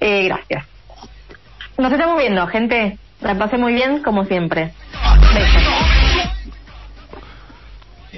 eh, 0.00 0.24
gracias. 0.24 0.66
Nos 1.78 1.92
estamos 1.92 2.18
viendo, 2.18 2.46
gente. 2.46 2.98
La 3.20 3.34
pasé 3.34 3.58
muy 3.58 3.74
bien, 3.74 4.02
como 4.02 4.24
siempre. 4.24 4.72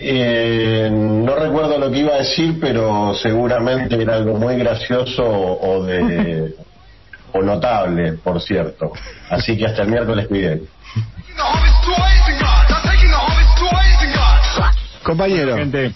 Eh, 0.00 0.90
no 0.90 1.34
recuerdo 1.34 1.78
lo 1.78 1.90
que 1.90 1.98
iba 1.98 2.14
a 2.14 2.18
decir, 2.18 2.58
pero 2.60 3.14
seguramente 3.14 4.00
era 4.00 4.16
algo 4.16 4.38
muy 4.38 4.56
gracioso 4.56 5.24
o 5.24 5.84
de 5.84 6.54
o 7.32 7.42
notable, 7.42 8.14
por 8.14 8.40
cierto. 8.40 8.92
Así 9.30 9.56
que 9.56 9.66
hasta 9.66 9.82
el 9.82 9.88
miércoles 9.88 10.26
cuiden. 10.28 10.62
Compañero. 15.02 15.56
Gente, 15.56 15.92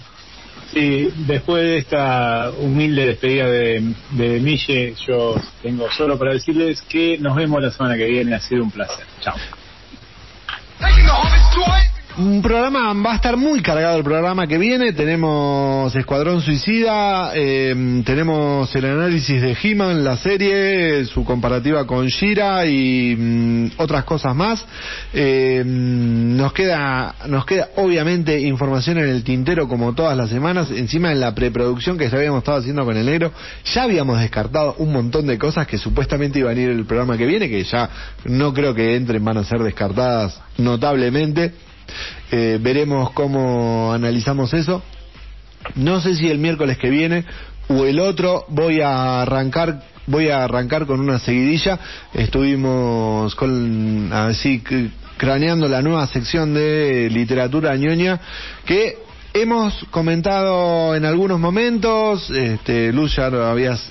Sí, 0.72 1.12
después 1.26 1.62
de 1.62 1.76
esta 1.76 2.50
humilde 2.58 3.06
despedida 3.06 3.44
de, 3.44 3.94
de 4.12 4.40
Mille, 4.40 4.94
yo 5.06 5.34
tengo 5.60 5.90
solo 5.90 6.18
para 6.18 6.32
decirles 6.32 6.80
que 6.88 7.18
nos 7.18 7.36
vemos 7.36 7.62
la 7.62 7.70
semana 7.70 7.94
que 7.94 8.06
viene. 8.06 8.34
Ha 8.34 8.40
sido 8.40 8.62
un 8.62 8.70
placer. 8.70 9.04
Chao. 9.20 9.34
Un 12.18 12.42
programa, 12.42 12.92
va 12.92 13.12
a 13.12 13.16
estar 13.16 13.38
muy 13.38 13.62
cargado 13.62 13.96
el 13.96 14.04
programa 14.04 14.46
que 14.46 14.58
viene. 14.58 14.92
Tenemos 14.92 15.96
Escuadrón 15.96 16.42
Suicida, 16.42 17.32
eh, 17.34 18.02
tenemos 18.04 18.74
el 18.74 18.84
análisis 18.84 19.40
de 19.40 19.56
He-Man, 19.62 20.04
la 20.04 20.18
serie, 20.18 21.06
su 21.06 21.24
comparativa 21.24 21.86
con 21.86 22.06
Shira 22.08 22.66
y 22.66 23.16
mm, 23.16 23.70
otras 23.78 24.04
cosas 24.04 24.36
más. 24.36 24.62
Eh, 25.14 25.62
nos 25.64 26.52
queda, 26.52 27.14
nos 27.28 27.46
queda 27.46 27.70
obviamente 27.76 28.38
información 28.38 28.98
en 28.98 29.08
el 29.08 29.24
tintero 29.24 29.66
como 29.66 29.94
todas 29.94 30.14
las 30.14 30.28
semanas. 30.28 30.70
Encima 30.70 31.12
en 31.12 31.20
la 31.20 31.34
preproducción 31.34 31.96
que 31.96 32.10
ya 32.10 32.18
habíamos 32.18 32.40
estado 32.40 32.58
haciendo 32.58 32.84
con 32.84 32.94
el 32.94 33.06
negro, 33.06 33.32
ya 33.72 33.84
habíamos 33.84 34.20
descartado 34.20 34.74
un 34.76 34.92
montón 34.92 35.26
de 35.26 35.38
cosas 35.38 35.66
que 35.66 35.78
supuestamente 35.78 36.40
iban 36.40 36.58
a 36.58 36.60
ir 36.60 36.68
el 36.68 36.84
programa 36.84 37.16
que 37.16 37.24
viene, 37.24 37.48
que 37.48 37.64
ya 37.64 37.88
no 38.26 38.52
creo 38.52 38.74
que 38.74 38.96
entren, 38.96 39.24
van 39.24 39.38
a 39.38 39.44
ser 39.44 39.60
descartadas 39.60 40.38
notablemente. 40.58 41.71
Eh, 42.30 42.58
veremos 42.60 43.10
cómo 43.12 43.92
analizamos 43.92 44.54
eso. 44.54 44.82
No 45.74 46.00
sé 46.00 46.16
si 46.16 46.28
el 46.28 46.38
miércoles 46.38 46.78
que 46.78 46.90
viene 46.90 47.24
o 47.68 47.84
el 47.84 48.00
otro 48.00 48.44
voy 48.48 48.80
a 48.80 49.22
arrancar 49.22 49.82
voy 50.06 50.30
a 50.30 50.44
arrancar 50.44 50.86
con 50.86 51.00
una 51.00 51.18
seguidilla. 51.18 51.78
Estuvimos 52.12 53.34
con 53.34 54.12
así 54.12 54.62
craneando 55.16 55.68
la 55.68 55.82
nueva 55.82 56.06
sección 56.08 56.54
de 56.54 57.08
literatura 57.10 57.76
ñoña 57.76 58.20
que 58.64 58.98
hemos 59.34 59.84
comentado 59.90 60.94
en 60.94 61.04
algunos 61.04 61.38
momentos, 61.38 62.30
este, 62.30 62.92
Luz 62.92 63.18
habías, 63.18 63.90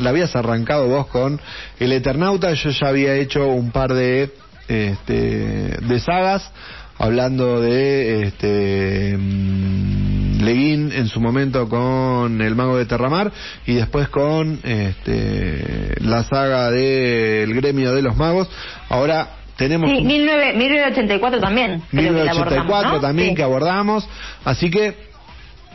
la 0.00 0.10
habías 0.10 0.34
arrancado 0.36 0.88
vos 0.88 1.06
con 1.06 1.40
El 1.78 1.92
Eternauta, 1.92 2.52
yo 2.52 2.70
ya 2.70 2.88
había 2.88 3.14
hecho 3.14 3.46
un 3.46 3.70
par 3.70 3.94
de, 3.94 4.34
este, 4.68 5.78
de 5.80 6.00
sagas, 6.00 6.50
hablando 6.98 7.60
de 7.60 8.22
este 8.24 9.16
mm, 9.16 10.42
Leguín 10.42 10.92
en 10.92 11.08
su 11.08 11.20
momento 11.20 11.68
con 11.68 12.40
El 12.40 12.54
Mago 12.54 12.76
de 12.78 12.86
Terramar 12.86 13.32
y 13.66 13.74
después 13.74 14.08
con 14.08 14.60
este, 14.62 15.94
la 16.00 16.24
saga 16.24 16.70
del 16.70 17.52
Gremio 17.54 17.92
de 17.92 18.02
los 18.02 18.16
Magos. 18.16 18.48
Ahora 18.88 19.30
tenemos... 19.56 19.90
Sí, 19.90 20.02
1984 20.02 21.40
también. 21.40 21.82
1984 21.92 23.00
también 23.00 23.34
que 23.34 23.42
abordamos. 23.42 24.08
Así 24.44 24.70
que 24.70 24.94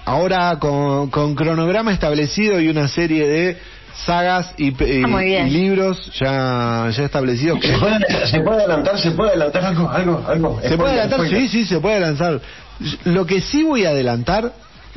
ahora 0.05 0.57
con, 0.59 1.09
con 1.09 1.35
cronograma 1.35 1.93
establecido 1.93 2.59
y 2.59 2.67
una 2.67 2.87
serie 2.87 3.27
de 3.27 3.57
sagas 4.05 4.53
y, 4.57 4.73
ah, 5.03 5.43
libros 5.43 6.11
ya, 6.19 6.89
ya 6.91 7.05
establecidos. 7.05 7.59
¿Se 7.61 7.77
puede, 7.77 8.27
¿Se 8.27 8.39
puede, 8.41 8.57
adelantar? 8.59 8.99
¿Se 8.99 9.11
puede 9.11 9.29
adelantar 9.31 9.65
algo? 9.65 9.89
algo, 9.89 10.25
algo 10.27 10.59
¿Se 10.61 10.77
puede 10.77 10.91
adelantar? 10.91 11.27
Sí, 11.27 11.47
sí, 11.47 11.65
se 11.65 11.79
puede 11.79 11.95
adelantar. 11.95 12.41
Lo 13.05 13.25
que 13.25 13.41
sí 13.41 13.63
voy 13.63 13.85
a 13.85 13.89
adelantar 13.89 14.53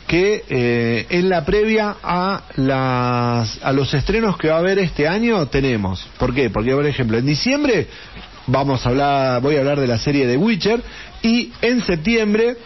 que 0.06 0.44
eh, 0.48 1.06
en 1.10 1.28
la 1.28 1.44
previa 1.44 1.96
a 2.02 2.42
las 2.56 3.58
a 3.62 3.72
los 3.72 3.92
estrenos 3.94 4.36
que 4.36 4.48
va 4.48 4.56
a 4.56 4.58
haber 4.58 4.78
este 4.78 5.08
año 5.08 5.46
tenemos. 5.46 6.06
¿Por 6.18 6.34
qué? 6.34 6.50
Porque 6.50 6.72
por 6.72 6.86
ejemplo 6.86 7.16
en 7.16 7.26
diciembre 7.26 7.88
vamos 8.46 8.84
a 8.84 8.90
hablar 8.90 9.40
voy 9.40 9.56
a 9.56 9.60
hablar 9.60 9.80
de 9.80 9.86
la 9.86 9.98
serie 9.98 10.26
de 10.26 10.36
Witcher 10.36 10.82
y 11.22 11.52
en 11.62 11.82
septiembre 11.82 12.56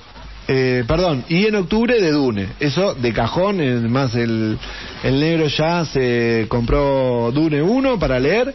eh, 0.51 0.85
perdón, 0.89 1.27
y 1.29 1.45
en 1.45 1.57
octubre 1.57 2.01
de 2.01 2.11
Dune. 2.11 2.49
Eso 2.59 2.95
de 2.95 3.13
cajón, 3.13 3.93
más 3.93 4.15
el, 4.15 4.59
el 5.05 5.21
negro 5.21 5.47
ya 5.47 5.85
se 5.85 6.47
compró 6.49 7.31
Dune 7.33 7.61
1 7.61 7.99
para 7.99 8.19
leer. 8.19 8.55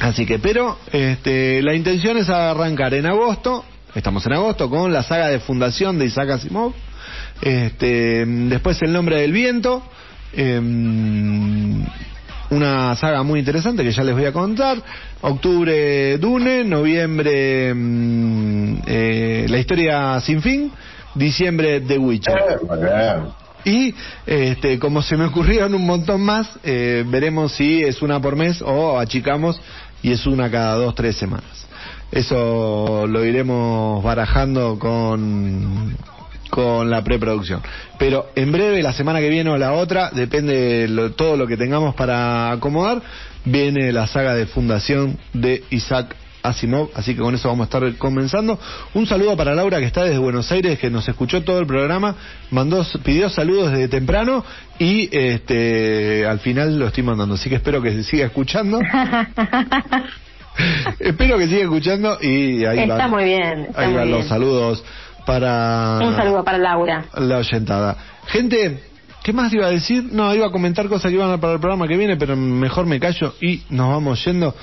Así 0.00 0.24
que, 0.24 0.38
pero 0.38 0.78
este, 0.90 1.62
la 1.62 1.74
intención 1.74 2.16
es 2.16 2.30
arrancar 2.30 2.94
en 2.94 3.04
agosto, 3.04 3.66
estamos 3.94 4.24
en 4.26 4.32
agosto, 4.32 4.70
con 4.70 4.92
la 4.94 5.02
saga 5.02 5.28
de 5.28 5.40
fundación 5.40 5.98
de 5.98 6.06
Isaac 6.06 6.30
Asimov. 6.30 6.72
Este, 7.42 8.24
después 8.24 8.80
El 8.80 8.94
nombre 8.94 9.20
del 9.20 9.32
viento. 9.32 9.82
Eh, 10.32 10.58
una 12.52 12.94
saga 12.96 13.22
muy 13.22 13.40
interesante 13.40 13.82
que 13.82 13.92
ya 13.92 14.04
les 14.04 14.14
voy 14.14 14.26
a 14.26 14.32
contar. 14.32 14.78
Octubre 15.22 16.18
Dune, 16.18 16.64
noviembre 16.64 17.72
mm, 17.74 18.74
eh, 18.86 19.46
La 19.48 19.58
historia 19.58 20.20
sin 20.20 20.42
fin, 20.42 20.70
diciembre 21.14 21.80
The 21.80 21.98
Witcher. 21.98 22.34
Y 23.64 23.94
este, 24.26 24.78
como 24.78 25.02
se 25.02 25.16
me 25.16 25.26
ocurrieron 25.26 25.74
un 25.74 25.86
montón 25.86 26.20
más, 26.20 26.50
eh, 26.62 27.04
veremos 27.06 27.52
si 27.52 27.82
es 27.82 28.02
una 28.02 28.20
por 28.20 28.36
mes 28.36 28.60
o 28.60 28.98
achicamos 28.98 29.60
y 30.02 30.12
es 30.12 30.26
una 30.26 30.50
cada 30.50 30.74
dos, 30.74 30.94
tres 30.94 31.16
semanas. 31.16 31.66
Eso 32.10 33.06
lo 33.06 33.24
iremos 33.24 34.02
barajando 34.04 34.78
con, 34.78 35.96
con 36.52 36.90
la 36.90 37.02
preproducción. 37.02 37.62
Pero 37.98 38.26
en 38.36 38.52
breve, 38.52 38.82
la 38.82 38.92
semana 38.92 39.20
que 39.20 39.30
viene 39.30 39.48
o 39.48 39.56
la 39.56 39.72
otra, 39.72 40.10
depende 40.10 40.86
de 40.86 41.10
todo 41.16 41.38
lo 41.38 41.46
que 41.46 41.56
tengamos 41.56 41.94
para 41.94 42.52
acomodar, 42.52 43.00
viene 43.46 43.90
la 43.90 44.06
saga 44.06 44.34
de 44.34 44.44
fundación 44.44 45.16
de 45.32 45.64
Isaac 45.70 46.14
Asimov, 46.42 46.90
así 46.94 47.14
que 47.14 47.22
con 47.22 47.34
eso 47.34 47.48
vamos 47.48 47.64
a 47.64 47.78
estar 47.78 47.96
comenzando. 47.96 48.60
Un 48.92 49.06
saludo 49.06 49.34
para 49.34 49.54
Laura 49.54 49.78
que 49.78 49.86
está 49.86 50.04
desde 50.04 50.18
Buenos 50.18 50.52
Aires, 50.52 50.78
que 50.78 50.90
nos 50.90 51.08
escuchó 51.08 51.42
todo 51.42 51.58
el 51.58 51.66
programa, 51.66 52.16
mandó, 52.50 52.84
pidió 53.02 53.30
saludos 53.30 53.70
desde 53.70 53.88
temprano 53.88 54.44
y 54.78 55.08
este 55.10 56.26
al 56.26 56.40
final 56.40 56.78
lo 56.78 56.88
estoy 56.88 57.02
mandando, 57.02 57.36
así 57.36 57.48
que 57.48 57.54
espero 57.54 57.80
que 57.80 57.92
se 57.92 58.04
siga 58.04 58.26
escuchando. 58.26 58.78
espero 60.98 61.38
que 61.38 61.46
siga 61.46 61.62
escuchando 61.62 62.18
y 62.20 62.62
ahí 62.66 62.80
está 62.80 63.08
muy 63.08 63.24
bien. 63.24 63.68
ahí 63.74 63.94
van 63.94 64.10
los 64.10 64.26
saludos 64.26 64.84
para... 65.24 65.98
Un 66.02 66.14
saludo 66.16 66.44
para 66.44 66.58
Laura. 66.58 67.04
La 67.14 67.38
oyentada. 67.38 67.96
Gente, 68.26 68.82
¿qué 69.22 69.32
más 69.32 69.52
iba 69.52 69.66
a 69.66 69.70
decir? 69.70 70.08
No, 70.12 70.34
iba 70.34 70.46
a 70.46 70.50
comentar 70.50 70.88
cosas 70.88 71.10
que 71.10 71.16
iban 71.16 71.38
para 71.40 71.54
el 71.54 71.60
programa 71.60 71.86
que 71.86 71.96
viene, 71.96 72.16
pero 72.16 72.36
mejor 72.36 72.86
me 72.86 73.00
callo 73.00 73.34
y 73.40 73.62
nos 73.70 73.88
vamos 73.88 74.24
yendo. 74.24 74.54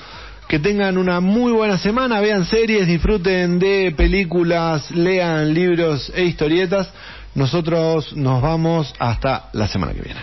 Que 0.48 0.58
tengan 0.58 0.98
una 0.98 1.20
muy 1.20 1.52
buena 1.52 1.78
semana, 1.78 2.20
vean 2.20 2.44
series, 2.44 2.86
disfruten 2.86 3.58
de 3.58 3.94
películas, 3.96 4.90
lean 4.90 5.54
libros 5.54 6.10
e 6.14 6.24
historietas. 6.24 6.90
Nosotros 7.34 8.16
nos 8.16 8.42
vamos 8.42 8.92
hasta 8.98 9.50
la 9.52 9.68
semana 9.68 9.92
que 9.92 10.02
viene. 10.02 10.20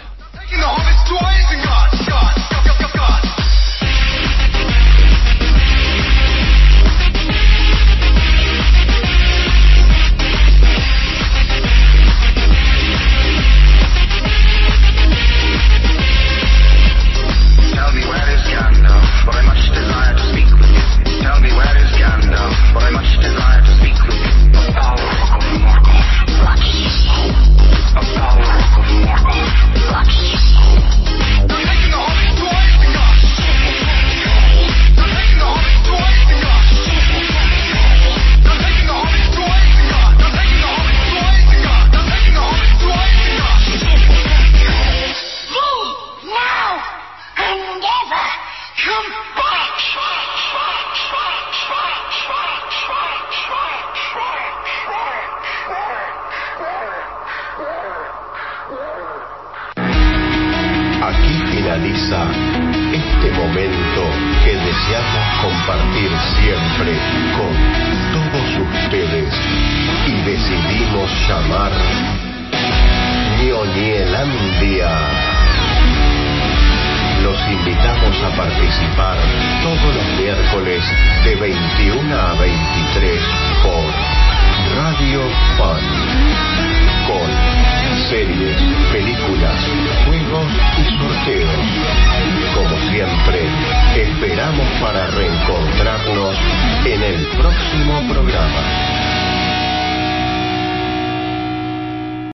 En 96.85 97.03
el 97.03 97.27
próximo 97.37 98.01
programa. 98.07 98.86